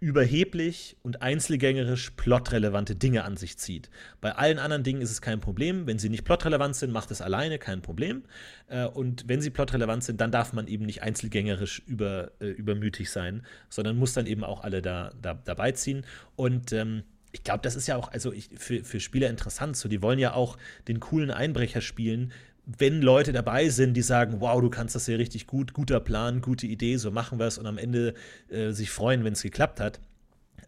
überheblich 0.00 0.96
und 1.02 1.20
einzelgängerisch 1.20 2.10
plotrelevante 2.12 2.96
Dinge 2.96 3.24
an 3.24 3.36
sich 3.36 3.58
zieht. 3.58 3.90
Bei 4.22 4.32
allen 4.32 4.58
anderen 4.58 4.82
Dingen 4.82 5.02
ist 5.02 5.10
es 5.10 5.20
kein 5.20 5.40
Problem. 5.40 5.86
Wenn 5.86 5.98
sie 5.98 6.08
nicht 6.08 6.24
plotrelevant 6.24 6.74
sind, 6.74 6.90
macht 6.90 7.10
es 7.10 7.20
alleine 7.20 7.58
kein 7.58 7.82
Problem. 7.82 8.24
Äh, 8.68 8.86
und 8.86 9.28
wenn 9.28 9.42
sie 9.42 9.50
plotrelevant 9.50 10.02
sind, 10.02 10.20
dann 10.22 10.32
darf 10.32 10.54
man 10.54 10.66
eben 10.68 10.86
nicht 10.86 11.02
einzelgängerisch 11.02 11.82
über, 11.86 12.32
äh, 12.40 12.46
übermütig 12.46 13.10
sein, 13.10 13.42
sondern 13.68 13.98
muss 13.98 14.14
dann 14.14 14.26
eben 14.26 14.42
auch 14.42 14.62
alle 14.62 14.80
da, 14.80 15.12
da 15.20 15.34
dabei 15.34 15.72
ziehen. 15.72 16.06
Und 16.34 16.72
ähm, 16.72 17.02
ich 17.32 17.44
glaube, 17.44 17.60
das 17.62 17.76
ist 17.76 17.86
ja 17.86 17.96
auch 17.96 18.10
also 18.10 18.32
ich, 18.32 18.50
für, 18.56 18.84
für 18.84 19.00
Spieler 19.00 19.28
interessant. 19.28 19.76
So, 19.76 19.88
die 19.88 20.02
wollen 20.02 20.18
ja 20.18 20.34
auch 20.34 20.56
den 20.88 21.00
coolen 21.00 21.30
Einbrecher 21.30 21.80
spielen, 21.80 22.32
wenn 22.66 23.02
Leute 23.02 23.32
dabei 23.32 23.68
sind, 23.68 23.94
die 23.94 24.02
sagen, 24.02 24.40
wow, 24.40 24.60
du 24.60 24.70
kannst 24.70 24.94
das 24.94 25.06
ja 25.06 25.16
richtig 25.16 25.46
gut, 25.46 25.72
guter 25.72 26.00
Plan, 26.00 26.40
gute 26.40 26.66
Idee, 26.66 26.96
so 26.96 27.10
machen 27.10 27.38
wir 27.38 27.46
es 27.46 27.58
und 27.58 27.66
am 27.66 27.78
Ende 27.78 28.14
äh, 28.48 28.70
sich 28.70 28.90
freuen, 28.90 29.24
wenn 29.24 29.32
es 29.32 29.42
geklappt 29.42 29.80
hat, 29.80 30.00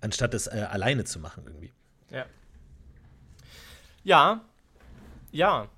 anstatt 0.01 0.35
es 0.35 0.47
äh, 0.47 0.67
alleine 0.69 1.05
zu 1.05 1.21
machen 1.21 1.45
irgendwie. 1.47 1.73
Ja. 2.11 2.27
Ja. 4.05 4.45
Ja. 5.31 5.69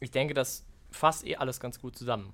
Ich 0.00 0.10
denke, 0.10 0.34
das 0.34 0.64
fasst 0.90 1.26
eh 1.26 1.36
alles 1.36 1.58
ganz 1.60 1.80
gut 1.80 1.96
zusammen. 1.96 2.32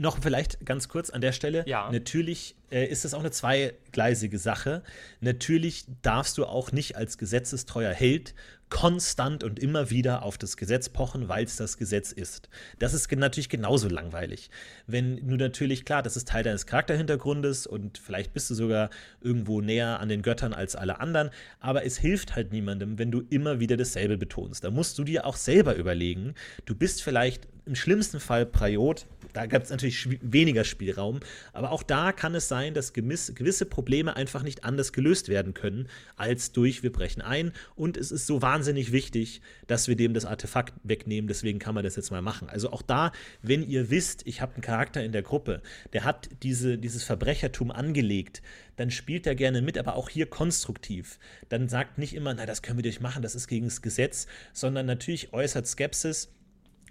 Noch 0.00 0.18
vielleicht 0.20 0.64
ganz 0.64 0.88
kurz 0.88 1.10
an 1.10 1.20
der 1.20 1.32
Stelle. 1.32 1.64
Ja. 1.66 1.90
Natürlich 1.90 2.56
äh, 2.70 2.86
ist 2.86 3.04
es 3.04 3.14
auch 3.14 3.20
eine 3.20 3.30
zweigleisige 3.30 4.38
Sache. 4.38 4.82
Natürlich 5.20 5.86
darfst 6.02 6.38
du 6.38 6.46
auch 6.46 6.72
nicht 6.72 6.96
als 6.96 7.18
gesetzestreuer 7.18 7.92
Held 7.92 8.34
konstant 8.70 9.44
und 9.44 9.58
immer 9.58 9.90
wieder 9.90 10.22
auf 10.22 10.38
das 10.38 10.56
Gesetz 10.56 10.88
pochen, 10.88 11.28
weil 11.28 11.44
es 11.44 11.56
das 11.56 11.78
Gesetz 11.78 12.12
ist. 12.12 12.48
Das 12.78 12.94
ist 12.94 13.10
natürlich 13.10 13.48
genauso 13.48 13.88
langweilig. 13.88 14.50
Wenn 14.86 15.26
du 15.26 15.36
natürlich, 15.36 15.84
klar, 15.84 16.02
das 16.02 16.16
ist 16.16 16.28
Teil 16.28 16.42
deines 16.42 16.66
Charakterhintergrundes 16.66 17.66
und 17.66 17.98
vielleicht 17.98 18.34
bist 18.34 18.50
du 18.50 18.54
sogar 18.54 18.90
irgendwo 19.20 19.60
näher 19.60 20.00
an 20.00 20.08
den 20.08 20.22
Göttern 20.22 20.52
als 20.52 20.76
alle 20.76 21.00
anderen, 21.00 21.30
aber 21.60 21.84
es 21.84 21.98
hilft 21.98 22.36
halt 22.36 22.52
niemandem, 22.52 22.98
wenn 22.98 23.10
du 23.10 23.22
immer 23.30 23.60
wieder 23.60 23.76
dasselbe 23.76 24.18
betonst. 24.18 24.64
Da 24.64 24.70
musst 24.70 24.98
du 24.98 25.04
dir 25.04 25.26
auch 25.26 25.36
selber 25.36 25.74
überlegen, 25.74 26.34
du 26.66 26.74
bist 26.74 27.02
vielleicht 27.02 27.48
im 27.64 27.74
schlimmsten 27.74 28.18
Fall 28.18 28.46
Priot, 28.46 29.06
da 29.34 29.44
gibt 29.44 29.64
es 29.64 29.70
natürlich 29.70 30.08
weniger 30.22 30.64
Spielraum, 30.64 31.20
aber 31.52 31.70
auch 31.70 31.82
da 31.82 32.12
kann 32.12 32.34
es 32.34 32.48
sein, 32.48 32.72
dass 32.72 32.94
gewisse 32.94 33.66
Probleme 33.66 34.16
einfach 34.16 34.42
nicht 34.42 34.64
anders 34.64 34.92
gelöst 34.94 35.28
werden 35.28 35.52
können, 35.52 35.88
als 36.16 36.52
durch 36.52 36.82
wir 36.82 36.90
brechen 36.90 37.20
ein 37.20 37.52
und 37.76 37.98
es 37.98 38.10
ist 38.10 38.26
so 38.26 38.40
wahnsinnig 38.40 38.57
wichtig, 38.92 39.40
dass 39.66 39.88
wir 39.88 39.96
dem 39.96 40.14
das 40.14 40.24
Artefakt 40.24 40.74
wegnehmen, 40.82 41.28
deswegen 41.28 41.58
kann 41.58 41.74
man 41.74 41.84
das 41.84 41.96
jetzt 41.96 42.10
mal 42.10 42.22
machen. 42.22 42.48
Also 42.48 42.72
auch 42.72 42.82
da, 42.82 43.12
wenn 43.42 43.66
ihr 43.66 43.90
wisst, 43.90 44.26
ich 44.26 44.40
habe 44.40 44.54
einen 44.54 44.62
Charakter 44.62 45.02
in 45.02 45.12
der 45.12 45.22
Gruppe, 45.22 45.62
der 45.92 46.04
hat 46.04 46.28
diese, 46.42 46.78
dieses 46.78 47.04
Verbrechertum 47.04 47.70
angelegt, 47.70 48.42
dann 48.76 48.90
spielt 48.90 49.26
er 49.26 49.34
gerne 49.34 49.62
mit, 49.62 49.76
aber 49.76 49.96
auch 49.96 50.08
hier 50.08 50.26
konstruktiv. 50.26 51.18
Dann 51.48 51.68
sagt 51.68 51.98
nicht 51.98 52.14
immer, 52.14 52.34
na, 52.34 52.46
das 52.46 52.62
können 52.62 52.78
wir 52.78 52.82
durchmachen, 52.82 53.22
das 53.22 53.34
ist 53.34 53.48
gegen 53.48 53.66
das 53.66 53.82
Gesetz, 53.82 54.26
sondern 54.52 54.86
natürlich 54.86 55.32
äußert 55.32 55.66
Skepsis 55.66 56.30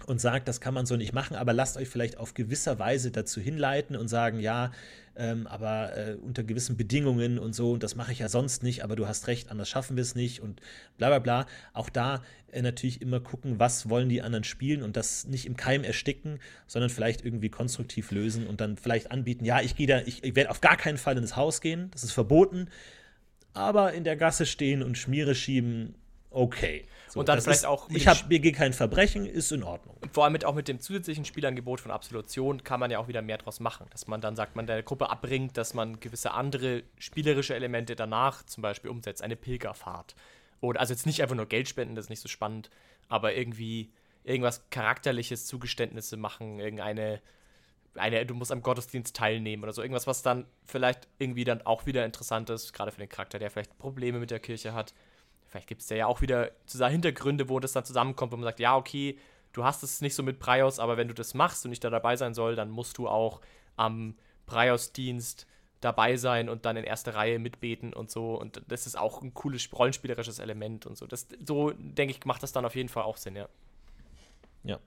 und 0.06 0.22
sagt, 0.22 0.48
das 0.48 0.62
kann 0.62 0.74
man 0.74 0.86
so 0.86 0.96
nicht 0.96 1.14
machen, 1.14 1.36
aber 1.36 1.54
lasst 1.54 1.78
euch 1.78 1.90
vielleicht 1.90 2.18
auf 2.18 2.34
gewisser 2.34 2.80
Weise 2.80 3.12
dazu 3.12 3.42
hinleiten 3.42 3.96
und 3.96 4.08
sagen, 4.08 4.40
ja, 4.40 4.72
ähm, 5.16 5.48
aber 5.48 5.98
äh, 5.98 6.16
unter 6.16 6.44
gewissen 6.44 6.78
Bedingungen 6.78 7.40
und 7.40 7.54
so, 7.54 7.72
und 7.72 7.82
das 7.82 7.96
mache 7.96 8.12
ich 8.12 8.20
ja 8.20 8.30
sonst 8.30 8.62
nicht, 8.62 8.84
aber 8.84 8.96
du 8.96 9.08
hast 9.08 9.28
recht, 9.28 9.50
anders 9.50 9.68
schaffen 9.68 9.98
wir 9.98 10.02
es 10.02 10.14
nicht 10.14 10.42
und 10.42 10.62
bla 10.98 11.08
bla 11.08 11.20
bla. 11.20 11.46
Auch 11.74 11.90
da 11.90 12.22
äh, 12.52 12.62
natürlich 12.62 13.02
immer 13.02 13.20
gucken, 13.20 13.60
was 13.60 13.90
wollen 13.90 14.10
die 14.10 14.22
anderen 14.22 14.44
spielen 14.44 14.84
und 14.84 14.96
das 14.96 15.26
nicht 15.26 15.48
im 15.48 15.58
Keim 15.58 15.84
ersticken, 15.84 16.40
sondern 16.68 16.92
vielleicht 16.92 17.26
irgendwie 17.26 17.50
konstruktiv 17.50 18.12
lösen 18.12 18.46
und 18.46 18.62
dann 18.62 18.78
vielleicht 18.78 19.12
anbieten, 19.12 19.44
ja, 19.44 19.62
ich 19.62 19.76
gehe 19.76 19.88
da, 19.88 20.02
ich, 20.02 20.24
ich 20.24 20.36
werde 20.36 20.52
auf 20.52 20.62
gar 20.62 20.78
keinen 20.78 20.98
Fall 20.98 21.18
ins 21.18 21.36
Haus 21.36 21.62
gehen, 21.62 21.90
das 21.92 22.04
ist 22.04 22.12
verboten, 22.12 22.70
aber 23.54 23.94
in 23.94 24.04
der 24.04 24.18
Gasse 24.18 24.46
stehen 24.46 24.84
und 24.84 25.00
Schmiere 25.00 25.34
schieben, 25.34 25.96
okay. 26.30 26.86
So, 27.10 27.20
und 27.20 27.30
dann 27.30 27.40
vielleicht 27.42 27.60
ist, 27.60 27.66
auch. 27.66 27.90
Ich 27.90 28.08
habe 28.08 28.20
mir 28.28 28.52
kein 28.52 28.74
Verbrechen, 28.74 29.26
ist 29.26 29.52
in 29.52 29.64
Ordnung. 29.64 29.98
Vor 30.12 30.26
allem 30.26 30.34
mit, 30.34 30.46
auch 30.46 30.56
mit 30.56 30.68
dem 30.68 30.80
zusätzlichen 30.80 31.26
Spielangebot 31.26 31.80
von 31.80 31.92
Absolution 31.92 32.64
kann 32.64 32.80
man 32.80 32.92
ja 32.92 33.00
auch 33.00 33.08
wieder 33.08 33.22
mehr 33.22 33.38
draus 33.38 33.60
machen. 33.60 33.88
Dass 33.92 34.08
man 34.08 34.20
dann 34.20 34.36
sagt, 34.36 34.56
man 34.56 34.68
der 34.68 34.84
Gruppe 34.84 35.10
abbringt, 35.10 35.58
dass 35.58 35.74
man 35.74 36.00
gewisse 36.00 36.32
andere 36.32 36.84
spielerische 36.98 37.56
Elemente 37.56 37.96
danach 37.96 38.44
zum 38.44 38.62
Beispiel 38.62 38.90
umsetzt. 38.90 39.22
Eine 39.22 39.36
Pilgerfahrt. 39.36 40.16
Oder 40.60 40.80
also 40.80 40.94
jetzt 40.94 41.06
nicht 41.06 41.22
einfach 41.22 41.36
nur 41.36 41.46
Geld 41.46 41.68
spenden, 41.70 41.96
das 41.96 42.06
ist 42.06 42.10
nicht 42.10 42.22
so 42.22 42.28
spannend, 42.28 42.70
aber 43.10 43.36
irgendwie 43.36 43.92
irgendwas 44.24 44.70
Charakterliches, 44.70 45.46
Zugeständnisse 45.46 46.18
machen, 46.18 46.60
irgendeine. 46.60 47.22
Eine, 47.96 48.28
du 48.28 48.36
musst 48.36 48.52
am 48.52 48.62
Gottesdienst 48.62 49.16
teilnehmen 49.16 49.64
oder 49.64 49.74
so. 49.74 49.82
Irgendwas, 49.82 50.06
was 50.06 50.22
dann 50.22 50.46
vielleicht 50.66 51.08
irgendwie 51.18 51.46
dann 51.46 51.64
auch 51.64 51.88
wieder 51.88 52.06
interessant 52.06 52.48
ist, 52.52 52.72
gerade 52.72 52.92
für 52.92 53.00
den 53.00 53.10
Charakter, 53.10 53.40
der 53.40 53.50
vielleicht 53.50 53.76
Probleme 53.80 54.20
mit 54.20 54.30
der 54.30 54.40
Kirche 54.40 54.74
hat 54.74 54.94
vielleicht 55.48 55.68
gibt 55.68 55.82
es 55.82 55.90
ja 55.90 56.08
auch 56.08 56.22
wieder 56.22 56.52
Hintergründe, 56.68 57.50
wo 57.50 57.60
das 57.60 57.74
dann 57.74 57.86
zusammenkommt, 57.86 58.32
wo 58.32 58.38
man 58.38 58.44
sagt, 58.44 58.60
ja, 58.60 58.76
okay, 58.76 59.18
du 59.54 59.64
hast 59.64 59.84
es 59.84 60.02
nicht 60.02 60.16
so 60.16 60.24
mit 60.24 60.40
Prios, 60.40 60.80
aber 60.80 60.98
wenn 60.98 61.08
du 61.08 61.14
das 61.14 61.34
machst 61.34 61.66
und 61.66 61.72
ich 61.72 61.80
da 61.80 61.90
dabei 61.90 62.16
sein 62.16 62.34
soll, 62.34 62.56
dann 62.56 62.70
musst 62.70 62.98
du 62.98 63.08
auch 63.08 63.42
am 63.76 64.16
Prios-Dienst 64.46 65.48
dabei 65.82 66.18
sein 66.18 66.50
und 66.50 66.66
dann 66.66 66.76
in 66.78 66.84
erster 66.84 67.16
Reihe 67.16 67.40
mitbeten 67.40 67.94
und 67.94 68.10
so. 68.10 68.36
Und 68.36 68.62
das 68.68 68.88
ist 68.88 68.98
auch 68.98 69.22
ein 69.22 69.34
cooles 69.34 69.70
rollenspielerisches 69.72 70.40
Element 70.40 70.86
und 70.86 70.98
so. 70.98 71.06
Das, 71.06 71.28
so, 71.46 71.72
denke 71.72 72.14
ich, 72.14 72.26
macht 72.26 72.44
das 72.44 72.52
dann 72.52 72.66
auf 72.66 72.76
jeden 72.76 72.90
Fall 72.90 73.04
auch 73.04 73.18
Sinn, 73.18 73.36
ja. 73.36 73.48
Ja. 74.64 74.80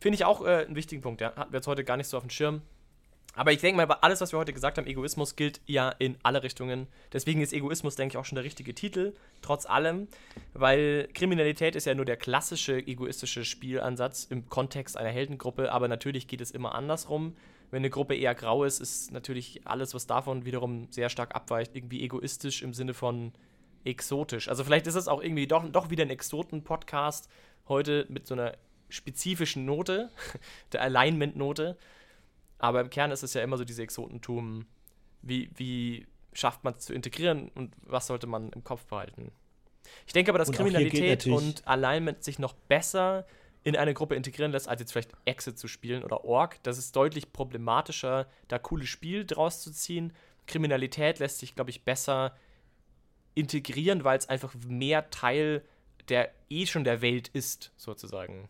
Finde 0.00 0.16
ich 0.16 0.24
auch 0.24 0.44
äh, 0.44 0.64
einen 0.64 0.74
wichtigen 0.74 1.02
Punkt, 1.02 1.20
ja. 1.20 1.34
Hatten 1.36 1.52
wir 1.52 1.58
jetzt 1.58 1.66
heute 1.66 1.84
gar 1.84 1.96
nicht 1.96 2.08
so 2.08 2.16
auf 2.16 2.22
dem 2.22 2.30
Schirm. 2.30 2.62
Aber 3.36 3.52
ich 3.52 3.60
denke 3.60 3.76
mal, 3.76 3.94
alles, 4.00 4.22
was 4.22 4.32
wir 4.32 4.38
heute 4.38 4.54
gesagt 4.54 4.78
haben, 4.78 4.86
Egoismus 4.86 5.36
gilt 5.36 5.60
ja 5.66 5.90
in 5.90 6.16
alle 6.22 6.42
Richtungen. 6.42 6.88
Deswegen 7.12 7.42
ist 7.42 7.52
Egoismus, 7.52 7.94
denke 7.94 8.14
ich, 8.14 8.16
auch 8.16 8.24
schon 8.24 8.36
der 8.36 8.44
richtige 8.44 8.74
Titel, 8.74 9.12
trotz 9.42 9.66
allem, 9.66 10.08
weil 10.54 11.06
Kriminalität 11.12 11.76
ist 11.76 11.84
ja 11.84 11.94
nur 11.94 12.06
der 12.06 12.16
klassische 12.16 12.78
egoistische 12.78 13.44
Spielansatz 13.44 14.24
im 14.24 14.48
Kontext 14.48 14.96
einer 14.96 15.10
Heldengruppe, 15.10 15.70
aber 15.70 15.86
natürlich 15.86 16.28
geht 16.28 16.40
es 16.40 16.50
immer 16.50 16.74
andersrum. 16.74 17.36
Wenn 17.70 17.80
eine 17.80 17.90
Gruppe 17.90 18.16
eher 18.16 18.34
grau 18.34 18.64
ist, 18.64 18.80
ist 18.80 19.12
natürlich 19.12 19.60
alles, 19.66 19.92
was 19.92 20.06
davon 20.06 20.46
wiederum 20.46 20.88
sehr 20.90 21.10
stark 21.10 21.34
abweicht, 21.34 21.76
irgendwie 21.76 22.02
egoistisch 22.02 22.62
im 22.62 22.72
Sinne 22.72 22.94
von 22.94 23.32
exotisch. 23.84 24.48
Also 24.48 24.64
vielleicht 24.64 24.86
ist 24.86 24.94
es 24.94 25.08
auch 25.08 25.22
irgendwie 25.22 25.46
doch, 25.46 25.68
doch 25.68 25.90
wieder 25.90 26.04
ein 26.04 26.10
Exoten-Podcast 26.10 27.28
heute 27.68 28.06
mit 28.08 28.26
so 28.26 28.34
einer 28.34 28.54
spezifischen 28.88 29.66
Note, 29.66 30.10
der 30.72 30.80
Alignment-Note. 30.80 31.76
Aber 32.58 32.80
im 32.80 32.90
Kern 32.90 33.10
ist 33.10 33.22
es 33.22 33.34
ja 33.34 33.42
immer 33.42 33.56
so 33.56 33.64
diese 33.64 33.82
Exotentum. 33.82 34.66
Wie, 35.22 35.50
wie 35.54 36.06
schafft 36.32 36.64
man 36.64 36.74
es 36.74 36.86
zu 36.86 36.94
integrieren 36.94 37.50
und 37.54 37.74
was 37.82 38.06
sollte 38.06 38.26
man 38.26 38.50
im 38.50 38.64
Kopf 38.64 38.86
behalten? 38.86 39.32
Ich 40.06 40.12
denke 40.12 40.30
aber, 40.30 40.38
dass 40.38 40.48
und 40.48 40.56
Kriminalität 40.56 41.26
und 41.26 41.66
Alignment 41.66 42.22
sich 42.24 42.38
noch 42.38 42.54
besser 42.54 43.26
in 43.62 43.76
eine 43.76 43.94
Gruppe 43.94 44.14
integrieren 44.14 44.52
lässt, 44.52 44.68
als 44.68 44.80
jetzt 44.80 44.92
vielleicht 44.92 45.12
Exit 45.24 45.58
zu 45.58 45.66
spielen 45.68 46.04
oder 46.04 46.24
Org. 46.24 46.62
Das 46.62 46.78
ist 46.78 46.94
deutlich 46.94 47.32
problematischer, 47.32 48.28
da 48.48 48.58
cooles 48.58 48.88
Spiel 48.88 49.24
draus 49.24 49.62
zu 49.62 49.72
ziehen. 49.72 50.12
Kriminalität 50.46 51.18
lässt 51.18 51.38
sich, 51.38 51.56
glaube 51.56 51.70
ich, 51.70 51.84
besser 51.84 52.36
integrieren, 53.34 54.04
weil 54.04 54.18
es 54.18 54.28
einfach 54.28 54.54
mehr 54.66 55.10
Teil 55.10 55.62
der 56.08 56.32
eh 56.48 56.66
schon 56.66 56.84
der 56.84 57.02
Welt 57.02 57.28
ist, 57.28 57.72
sozusagen. 57.76 58.48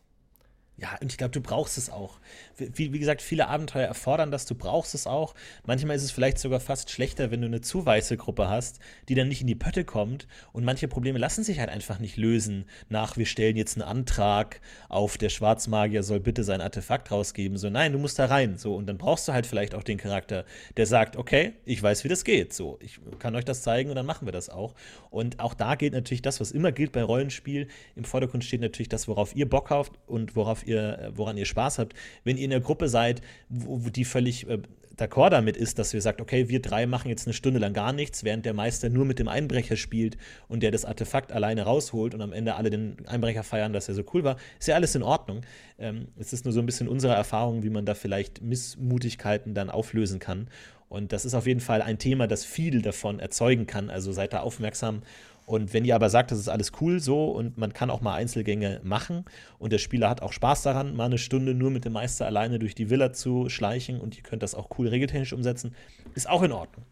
Ja, 0.78 0.90
und 1.00 1.10
ich 1.10 1.16
glaube, 1.16 1.30
du 1.30 1.40
brauchst 1.40 1.78
es 1.78 1.88
auch. 1.88 2.18
Wie, 2.58 2.92
wie, 2.92 2.98
gesagt, 2.98 3.22
viele 3.22 3.48
Abenteuer 3.48 3.86
erfordern 3.86 4.30
das, 4.30 4.44
du 4.44 4.54
brauchst 4.54 4.94
es 4.94 5.06
auch. 5.06 5.34
Manchmal 5.64 5.96
ist 5.96 6.02
es 6.02 6.10
vielleicht 6.10 6.38
sogar 6.38 6.60
fast 6.60 6.90
schlechter, 6.90 7.30
wenn 7.30 7.40
du 7.40 7.46
eine 7.46 7.62
zu 7.62 7.86
weiße 7.86 8.18
Gruppe 8.18 8.50
hast, 8.50 8.78
die 9.08 9.14
dann 9.14 9.28
nicht 9.28 9.40
in 9.40 9.46
die 9.46 9.54
Pötte 9.54 9.84
kommt. 9.84 10.28
Und 10.52 10.64
manche 10.64 10.86
Probleme 10.86 11.18
lassen 11.18 11.44
sich 11.44 11.60
halt 11.60 11.70
einfach 11.70 11.98
nicht 11.98 12.18
lösen. 12.18 12.66
Nach, 12.90 13.16
wir 13.16 13.24
stellen 13.24 13.56
jetzt 13.56 13.76
einen 13.76 13.88
Antrag 13.88 14.60
auf, 14.90 15.16
der 15.16 15.30
Schwarzmagier 15.30 16.02
soll 16.02 16.20
bitte 16.20 16.44
sein 16.44 16.60
Artefakt 16.60 17.10
rausgeben. 17.10 17.56
So, 17.56 17.70
nein, 17.70 17.92
du 17.92 17.98
musst 17.98 18.18
da 18.18 18.26
rein. 18.26 18.58
So, 18.58 18.74
und 18.76 18.86
dann 18.86 18.98
brauchst 18.98 19.28
du 19.28 19.32
halt 19.32 19.46
vielleicht 19.46 19.74
auch 19.74 19.82
den 19.82 19.96
Charakter, 19.96 20.44
der 20.76 20.84
sagt, 20.84 21.16
okay, 21.16 21.54
ich 21.64 21.82
weiß, 21.82 22.04
wie 22.04 22.08
das 22.08 22.22
geht. 22.22 22.52
So, 22.52 22.78
ich 22.82 23.00
kann 23.18 23.34
euch 23.34 23.46
das 23.46 23.62
zeigen 23.62 23.88
und 23.88 23.96
dann 23.96 24.06
machen 24.06 24.26
wir 24.26 24.32
das 24.32 24.50
auch. 24.50 24.74
Und 25.08 25.40
auch 25.40 25.54
da 25.54 25.74
gilt 25.74 25.94
natürlich 25.94 26.20
das, 26.20 26.38
was 26.38 26.50
immer 26.52 26.70
gilt 26.70 26.92
bei 26.92 27.02
Rollenspiel. 27.02 27.68
Im 27.94 28.04
Vordergrund 28.04 28.44
steht 28.44 28.60
natürlich 28.60 28.90
das, 28.90 29.08
worauf 29.08 29.34
ihr 29.34 29.48
Bock 29.48 29.70
habt 29.70 29.92
und 30.06 30.36
worauf 30.36 30.65
ihr, 30.66 31.12
woran 31.14 31.36
ihr 31.36 31.46
Spaß 31.46 31.78
habt. 31.78 31.94
Wenn 32.24 32.36
ihr 32.36 32.44
in 32.44 32.50
der 32.50 32.60
Gruppe 32.60 32.88
seid, 32.88 33.22
wo, 33.48 33.84
wo 33.84 33.90
die 33.90 34.04
völlig 34.04 34.48
äh, 34.48 34.58
d'accord 34.96 35.30
damit 35.30 35.56
ist, 35.56 35.78
dass 35.78 35.92
wir 35.92 36.00
sagt, 36.00 36.20
okay, 36.20 36.48
wir 36.48 36.60
drei 36.60 36.86
machen 36.86 37.08
jetzt 37.08 37.26
eine 37.26 37.34
Stunde 37.34 37.58
lang 37.58 37.74
gar 37.74 37.92
nichts, 37.92 38.24
während 38.24 38.46
der 38.46 38.54
Meister 38.54 38.88
nur 38.88 39.04
mit 39.04 39.18
dem 39.18 39.28
Einbrecher 39.28 39.76
spielt 39.76 40.16
und 40.48 40.62
der 40.62 40.70
das 40.70 40.84
Artefakt 40.84 41.32
alleine 41.32 41.62
rausholt 41.62 42.14
und 42.14 42.22
am 42.22 42.32
Ende 42.32 42.54
alle 42.54 42.70
den 42.70 42.96
Einbrecher 43.06 43.42
feiern, 43.42 43.72
dass 43.72 43.88
er 43.88 43.94
so 43.94 44.04
cool 44.14 44.24
war, 44.24 44.36
ist 44.58 44.68
ja 44.68 44.74
alles 44.74 44.94
in 44.94 45.02
Ordnung. 45.02 45.42
Ähm, 45.78 46.08
es 46.18 46.32
ist 46.32 46.44
nur 46.44 46.52
so 46.52 46.60
ein 46.60 46.66
bisschen 46.66 46.88
unsere 46.88 47.14
Erfahrung, 47.14 47.62
wie 47.62 47.70
man 47.70 47.84
da 47.84 47.94
vielleicht 47.94 48.42
Missmutigkeiten 48.42 49.54
dann 49.54 49.70
auflösen 49.70 50.18
kann. 50.18 50.48
Und 50.88 51.12
das 51.12 51.24
ist 51.24 51.34
auf 51.34 51.46
jeden 51.46 51.60
Fall 51.60 51.82
ein 51.82 51.98
Thema, 51.98 52.26
das 52.26 52.44
viel 52.44 52.80
davon 52.80 53.18
erzeugen 53.18 53.66
kann. 53.66 53.90
Also 53.90 54.12
seid 54.12 54.32
da 54.32 54.40
aufmerksam 54.40 55.02
und 55.46 55.72
wenn 55.72 55.84
ihr 55.84 55.94
aber 55.94 56.10
sagt, 56.10 56.32
das 56.32 56.38
ist 56.40 56.48
alles 56.48 56.72
cool 56.80 56.98
so 57.00 57.30
und 57.30 57.56
man 57.56 57.72
kann 57.72 57.88
auch 57.88 58.00
mal 58.00 58.14
Einzelgänge 58.14 58.80
machen 58.82 59.24
und 59.58 59.72
der 59.72 59.78
Spieler 59.78 60.10
hat 60.10 60.20
auch 60.20 60.32
Spaß 60.32 60.62
daran, 60.62 60.96
mal 60.96 61.04
eine 61.04 61.18
Stunde 61.18 61.54
nur 61.54 61.70
mit 61.70 61.84
dem 61.84 61.92
Meister 61.92 62.26
alleine 62.26 62.58
durch 62.58 62.74
die 62.74 62.90
Villa 62.90 63.12
zu 63.12 63.48
schleichen 63.48 64.00
und 64.00 64.16
ihr 64.16 64.24
könnt 64.24 64.42
das 64.42 64.56
auch 64.56 64.68
cool 64.76 64.88
regeltechnisch 64.88 65.32
umsetzen, 65.32 65.74
ist 66.14 66.28
auch 66.28 66.42
in 66.42 66.50
Ordnung. 66.50 66.84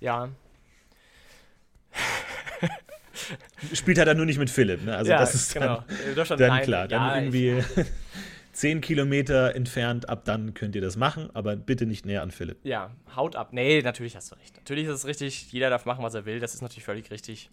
Ja. 0.00 0.30
Spielt 3.74 3.98
halt 3.98 4.08
dann 4.08 4.16
nur 4.16 4.26
nicht 4.26 4.38
mit 4.38 4.48
Philipp, 4.48 4.84
ne? 4.84 4.96
Also 4.96 5.10
ja, 5.10 5.18
das 5.18 5.34
ist 5.34 5.52
genau. 5.52 5.84
dann, 6.14 6.38
dann 6.38 6.62
klar. 6.62 6.88
Dann 6.88 7.02
ja, 7.02 7.16
irgendwie. 7.18 7.62
10 8.58 8.80
Kilometer 8.80 9.54
entfernt, 9.54 10.08
ab 10.08 10.24
dann 10.24 10.52
könnt 10.52 10.74
ihr 10.74 10.80
das 10.80 10.96
machen, 10.96 11.30
aber 11.32 11.54
bitte 11.54 11.86
nicht 11.86 12.04
näher 12.04 12.22
an 12.22 12.32
Philipp. 12.32 12.58
Ja, 12.64 12.90
haut 13.14 13.36
ab. 13.36 13.52
Nee, 13.52 13.82
natürlich 13.82 14.16
hast 14.16 14.32
du 14.32 14.34
recht. 14.34 14.56
Natürlich 14.56 14.86
ist 14.86 14.94
es 14.94 15.06
richtig, 15.06 15.52
jeder 15.52 15.70
darf 15.70 15.84
machen, 15.84 16.02
was 16.02 16.14
er 16.14 16.26
will, 16.26 16.40
das 16.40 16.54
ist 16.54 16.60
natürlich 16.60 16.84
völlig 16.84 17.08
richtig. 17.12 17.50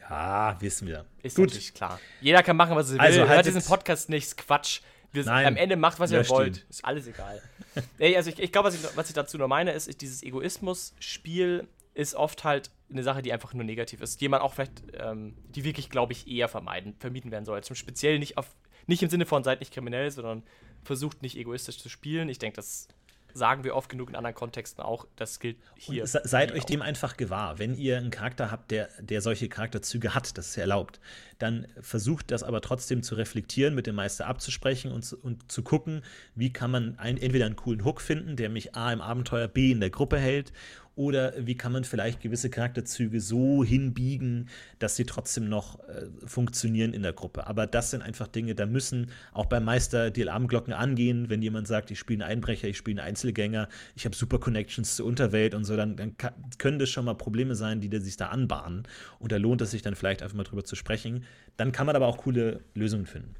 Ja, 0.00 0.56
wissen 0.60 0.88
wir. 0.88 1.04
Ist 1.22 1.36
Gut. 1.36 1.48
natürlich 1.48 1.74
klar. 1.74 2.00
Jeder 2.22 2.42
kann 2.42 2.56
machen, 2.56 2.74
was 2.76 2.88
er 2.88 2.94
will. 2.94 3.00
Also 3.00 3.28
Hört 3.28 3.44
diesen 3.44 3.62
Podcast 3.62 4.08
nicht, 4.08 4.38
Quatsch. 4.38 4.80
Wir, 5.12 5.24
Nein, 5.24 5.46
am 5.46 5.56
Ende 5.56 5.76
macht, 5.76 6.00
was 6.00 6.12
ihr 6.12 6.26
wollt. 6.30 6.56
Ihn. 6.56 6.64
Ist 6.70 6.84
alles 6.84 7.06
egal. 7.06 7.42
Ey, 7.98 8.16
also 8.16 8.30
ich, 8.30 8.38
ich 8.38 8.52
glaube, 8.52 8.68
was 8.68 8.76
ich, 8.76 8.96
was 8.96 9.08
ich 9.08 9.14
dazu 9.14 9.36
nur 9.36 9.48
meine, 9.48 9.72
ist, 9.72 9.86
ist 9.86 10.00
dieses 10.00 10.22
Egoismus-Spiel 10.22 11.68
ist 11.92 12.14
oft 12.14 12.44
halt 12.44 12.70
eine 12.88 13.02
Sache, 13.02 13.20
die 13.20 13.32
einfach 13.32 13.52
nur 13.52 13.64
negativ 13.64 14.00
ist, 14.00 14.20
die 14.20 14.28
man 14.28 14.40
auch 14.40 14.54
vielleicht, 14.54 14.82
ähm, 14.94 15.36
die 15.50 15.64
wirklich, 15.64 15.90
glaube 15.90 16.12
ich, 16.14 16.26
eher 16.26 16.48
vermeiden, 16.48 16.94
vermieden 16.98 17.30
werden 17.30 17.44
soll. 17.44 17.62
Zum 17.62 17.76
speziell 17.76 18.18
nicht 18.18 18.38
auf 18.38 18.46
Nicht 18.90 19.04
im 19.04 19.08
Sinne 19.08 19.24
von 19.24 19.44
seid 19.44 19.60
nicht 19.60 19.72
kriminell, 19.72 20.10
sondern 20.10 20.42
versucht 20.82 21.22
nicht 21.22 21.36
egoistisch 21.36 21.78
zu 21.78 21.88
spielen. 21.88 22.28
Ich 22.28 22.40
denke, 22.40 22.56
das 22.56 22.88
sagen 23.34 23.62
wir 23.62 23.76
oft 23.76 23.88
genug 23.88 24.08
in 24.08 24.16
anderen 24.16 24.34
Kontexten 24.34 24.82
auch. 24.82 25.06
Das 25.14 25.38
gilt 25.38 25.58
hier. 25.76 26.04
Se 26.08 26.22
seid 26.24 26.50
euch 26.50 26.62
auch. 26.62 26.66
dem 26.66 26.82
einfach 26.82 27.16
gewahr. 27.16 27.60
Wenn 27.60 27.76
ihr 27.76 27.98
einen 27.98 28.10
Charakter 28.10 28.50
habt, 28.50 28.72
der, 28.72 28.88
der 28.98 29.22
solche 29.22 29.48
Charakterzüge 29.48 30.12
hat, 30.12 30.36
das 30.36 30.48
ist 30.48 30.56
ja 30.56 30.62
erlaubt, 30.62 30.98
dann 31.38 31.68
versucht 31.80 32.32
das 32.32 32.42
aber 32.42 32.60
trotzdem 32.62 33.04
zu 33.04 33.14
reflektieren, 33.14 33.76
mit 33.76 33.86
dem 33.86 33.94
Meister 33.94 34.26
abzusprechen 34.26 34.90
und, 34.90 35.12
und 35.12 35.52
zu 35.52 35.62
gucken, 35.62 36.02
wie 36.34 36.52
kann 36.52 36.72
man 36.72 36.98
ein, 36.98 37.16
entweder 37.16 37.46
einen 37.46 37.54
coolen 37.54 37.84
Hook 37.84 38.00
finden, 38.00 38.34
der 38.34 38.48
mich 38.48 38.74
A 38.74 38.92
im 38.92 39.00
Abenteuer, 39.00 39.46
B 39.46 39.70
in 39.70 39.78
der 39.78 39.90
Gruppe 39.90 40.18
hält 40.18 40.52
oder 40.96 41.32
wie 41.38 41.56
kann 41.56 41.72
man 41.72 41.84
vielleicht 41.84 42.20
gewisse 42.20 42.50
Charakterzüge 42.50 43.20
so 43.20 43.64
hinbiegen, 43.64 44.48
dass 44.78 44.96
sie 44.96 45.04
trotzdem 45.04 45.48
noch 45.48 45.78
äh, 45.88 46.06
funktionieren 46.26 46.92
in 46.92 47.02
der 47.02 47.12
Gruppe. 47.12 47.46
Aber 47.46 47.66
das 47.66 47.90
sind 47.90 48.02
einfach 48.02 48.26
Dinge, 48.26 48.54
da 48.54 48.66
müssen 48.66 49.10
auch 49.32 49.46
beim 49.46 49.64
Meister 49.64 50.10
die 50.10 50.22
Alarmglocken 50.22 50.72
angehen, 50.72 51.30
wenn 51.30 51.42
jemand 51.42 51.68
sagt, 51.68 51.90
ich 51.90 51.98
spiele 51.98 52.24
einen 52.24 52.32
Einbrecher, 52.32 52.68
ich 52.68 52.76
spiele 52.76 53.00
einen 53.00 53.08
Einzelgänger, 53.08 53.68
ich 53.94 54.04
habe 54.04 54.14
super 54.14 54.38
Connections 54.38 54.96
zur 54.96 55.06
Unterwelt 55.06 55.54
und 55.54 55.64
so, 55.64 55.76
dann, 55.76 55.96
dann 55.96 56.16
können 56.58 56.78
das 56.78 56.90
schon 56.90 57.04
mal 57.04 57.14
Probleme 57.14 57.54
sein, 57.54 57.80
die 57.80 58.00
sich 58.00 58.16
da 58.16 58.28
anbahnen. 58.28 58.82
Und 59.18 59.32
da 59.32 59.36
lohnt 59.36 59.60
es 59.62 59.70
sich 59.70 59.82
dann 59.82 59.94
vielleicht 59.94 60.22
einfach 60.22 60.36
mal 60.36 60.44
drüber 60.44 60.64
zu 60.64 60.76
sprechen. 60.76 61.24
Dann 61.56 61.72
kann 61.72 61.86
man 61.86 61.96
aber 61.96 62.06
auch 62.06 62.18
coole 62.18 62.60
Lösungen 62.74 63.06
finden. 63.06 63.34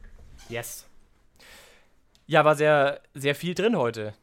Yes. 0.49 0.87
Ja, 2.27 2.45
war 2.45 2.55
sehr, 2.55 3.01
sehr 3.15 3.35
viel 3.35 3.55
drin 3.55 3.77
heute. 3.77 4.15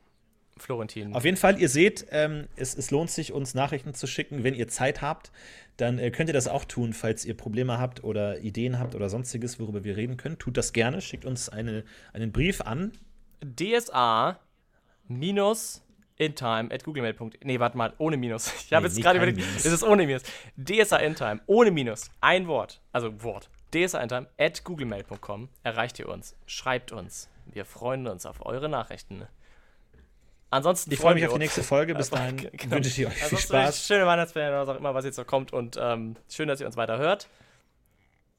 Florentin. 0.59 1.13
Auf 1.13 1.25
jeden 1.25 1.37
Fall, 1.37 1.59
ihr 1.59 1.69
seht, 1.69 2.07
ähm, 2.11 2.47
es, 2.55 2.75
es, 2.75 2.91
lohnt 2.91 3.09
sich, 3.09 3.33
uns 3.33 3.53
Nachrichten 3.53 3.93
zu 3.93 4.07
schicken. 4.07 4.43
Wenn 4.43 4.53
ihr 4.53 4.67
Zeit 4.67 5.01
habt, 5.01 5.31
dann 5.77 5.99
äh, 5.99 6.11
könnt 6.11 6.29
ihr 6.29 6.33
das 6.33 6.47
auch 6.47 6.65
tun, 6.65 6.93
falls 6.93 7.25
ihr 7.25 7.35
Probleme 7.35 7.77
habt 7.77 8.03
oder 8.03 8.39
Ideen 8.39 8.79
habt 8.79 8.95
oder 8.95 9.09
sonstiges, 9.09 9.59
worüber 9.59 9.83
wir 9.83 9.95
reden 9.97 10.17
können. 10.17 10.37
Tut 10.37 10.57
das 10.57 10.73
gerne, 10.73 11.01
schickt 11.01 11.25
uns 11.25 11.49
eine, 11.49 11.83
einen 12.13 12.31
Brief 12.31 12.61
an. 12.61 12.91
DSA 13.43 14.39
minus 15.07 15.83
intime 16.17 16.71
at 16.71 16.83
googlemail.de. 16.83 17.39
Nee, 17.43 17.59
warte 17.59 17.77
mal, 17.77 17.93
ohne 17.97 18.17
Minus. 18.17 18.51
Ich 18.65 18.73
habe 18.73 18.87
nee, 18.87 18.93
jetzt 18.93 19.01
gerade 19.01 19.17
überlegt, 19.17 19.39
es 19.39 19.65
ist 19.65 19.83
ohne 19.83 20.05
Minus. 20.05 20.23
DSA 20.57 20.97
intime, 20.97 21.41
ohne 21.45 21.71
Minus, 21.71 22.09
ein 22.21 22.47
Wort, 22.47 22.81
also 22.91 23.23
Wort. 23.23 23.49
DSA 23.73 24.01
intime 24.01 24.27
at 24.37 24.63
googlemail.com 24.63 25.49
erreicht 25.63 25.99
ihr 25.99 26.09
uns, 26.09 26.35
schreibt 26.45 26.91
uns. 26.91 27.29
Wir 27.45 27.65
freuen 27.65 28.07
uns 28.07 28.25
auf 28.25 28.45
eure 28.45 28.69
Nachrichten. 28.69 29.27
Ansonsten 30.49 30.91
ich 30.93 30.99
freue 30.99 31.15
mich 31.15 31.25
auf 31.27 31.33
die 31.33 31.39
nächste 31.39 31.63
Folge. 31.63 31.93
Bis 31.95 32.09
dahin 32.11 32.37
genau. 32.37 32.75
wünsche 32.75 32.89
ich 32.89 32.99
euch 32.99 33.23
Ansonsten 33.23 33.35
viel 33.35 33.39
Spaß. 33.39 33.85
Schöne 33.85 34.05
Weihnachtsferien, 34.05 34.53
was 34.53 34.69
auch 34.69 34.77
immer, 34.77 34.93
was 34.93 35.05
jetzt 35.05 35.17
noch 35.17 35.27
kommt. 35.27 35.51
Und 35.53 35.77
ähm, 35.79 36.15
schön, 36.29 36.47
dass 36.47 36.61
ihr 36.61 36.67
uns 36.67 36.77
weiter 36.77 36.97
hört. 36.97 37.27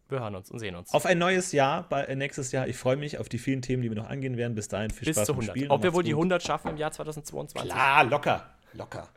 Wir 0.08 0.20
hören 0.20 0.34
uns 0.34 0.50
und 0.50 0.58
sehen 0.58 0.74
uns. 0.74 0.94
Auf 0.94 1.04
ein 1.04 1.18
neues 1.18 1.52
Jahr, 1.52 1.82
bei, 1.86 2.04
äh, 2.04 2.16
nächstes 2.16 2.50
Jahr. 2.50 2.66
Ich 2.66 2.78
freue 2.78 2.96
mich 2.96 3.18
auf 3.18 3.28
die 3.28 3.38
vielen 3.38 3.60
Themen, 3.60 3.82
die 3.82 3.90
wir 3.90 3.96
noch 3.96 4.08
angehen 4.08 4.38
werden. 4.38 4.54
Bis 4.54 4.68
dahin 4.68 4.90
viel 4.90 5.04
Bis 5.04 5.16
Spaß 5.16 5.26
zu 5.26 5.32
100. 5.32 5.50
Spielen. 5.50 5.70
Ob 5.70 5.82
wir 5.82 5.92
wohl 5.92 6.02
die 6.02 6.12
100 6.12 6.42
schaffen 6.42 6.70
im 6.70 6.76
Jahr 6.78 6.92
2022? 6.92 7.70
Klar, 7.70 8.04
locker. 8.04 8.46
Locker. 8.72 9.08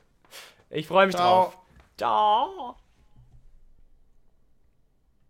Ich 0.69 0.87
freue 0.87 1.07
mich 1.07 1.15
Ciao. 1.15 1.43
drauf. 1.45 1.57
Ciao. 1.97 2.75